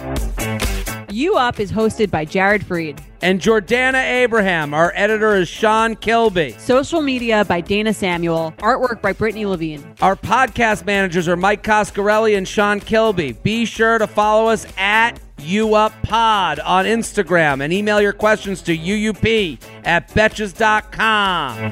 You 1.12 1.36
Up 1.36 1.60
is 1.60 1.72
hosted 1.72 2.10
by 2.10 2.24
Jared 2.24 2.64
Freid. 2.64 3.00
And 3.22 3.42
Jordana 3.42 4.02
Abraham. 4.02 4.74
Our 4.74 4.94
editor 4.96 5.36
is 5.36 5.50
Sean 5.50 5.96
Kilby. 5.96 6.56
Social 6.58 7.02
media 7.02 7.44
by 7.44 7.60
Dana 7.60 7.94
Samuel. 7.94 8.54
Artwork 8.60 9.02
by 9.02 9.12
Brittany 9.12 9.46
Levine. 9.46 9.84
Our 10.02 10.16
podcast 10.16 10.86
managers 10.86 11.28
are 11.28 11.36
Mike 11.36 11.64
Coscarelli 11.64 12.38
and 12.38 12.48
Sean 12.48 12.80
Kilby. 12.80 13.34
Be 13.34 13.66
sure 13.66 13.98
to 13.98 14.08
follow 14.08 14.48
us 14.50 14.66
at 14.78 15.20
you 15.38 15.76
Up 15.76 15.92
Pod 16.04 16.60
on 16.62 16.86
Instagram 16.86 17.62
and 17.62 17.74
email 17.74 18.00
your 18.00 18.14
questions 18.14 18.62
to 18.62 18.78
UUP 18.78 19.62
at 19.84 20.08
Betches.com. 20.12 21.72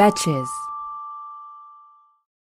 Betches. 0.00 0.69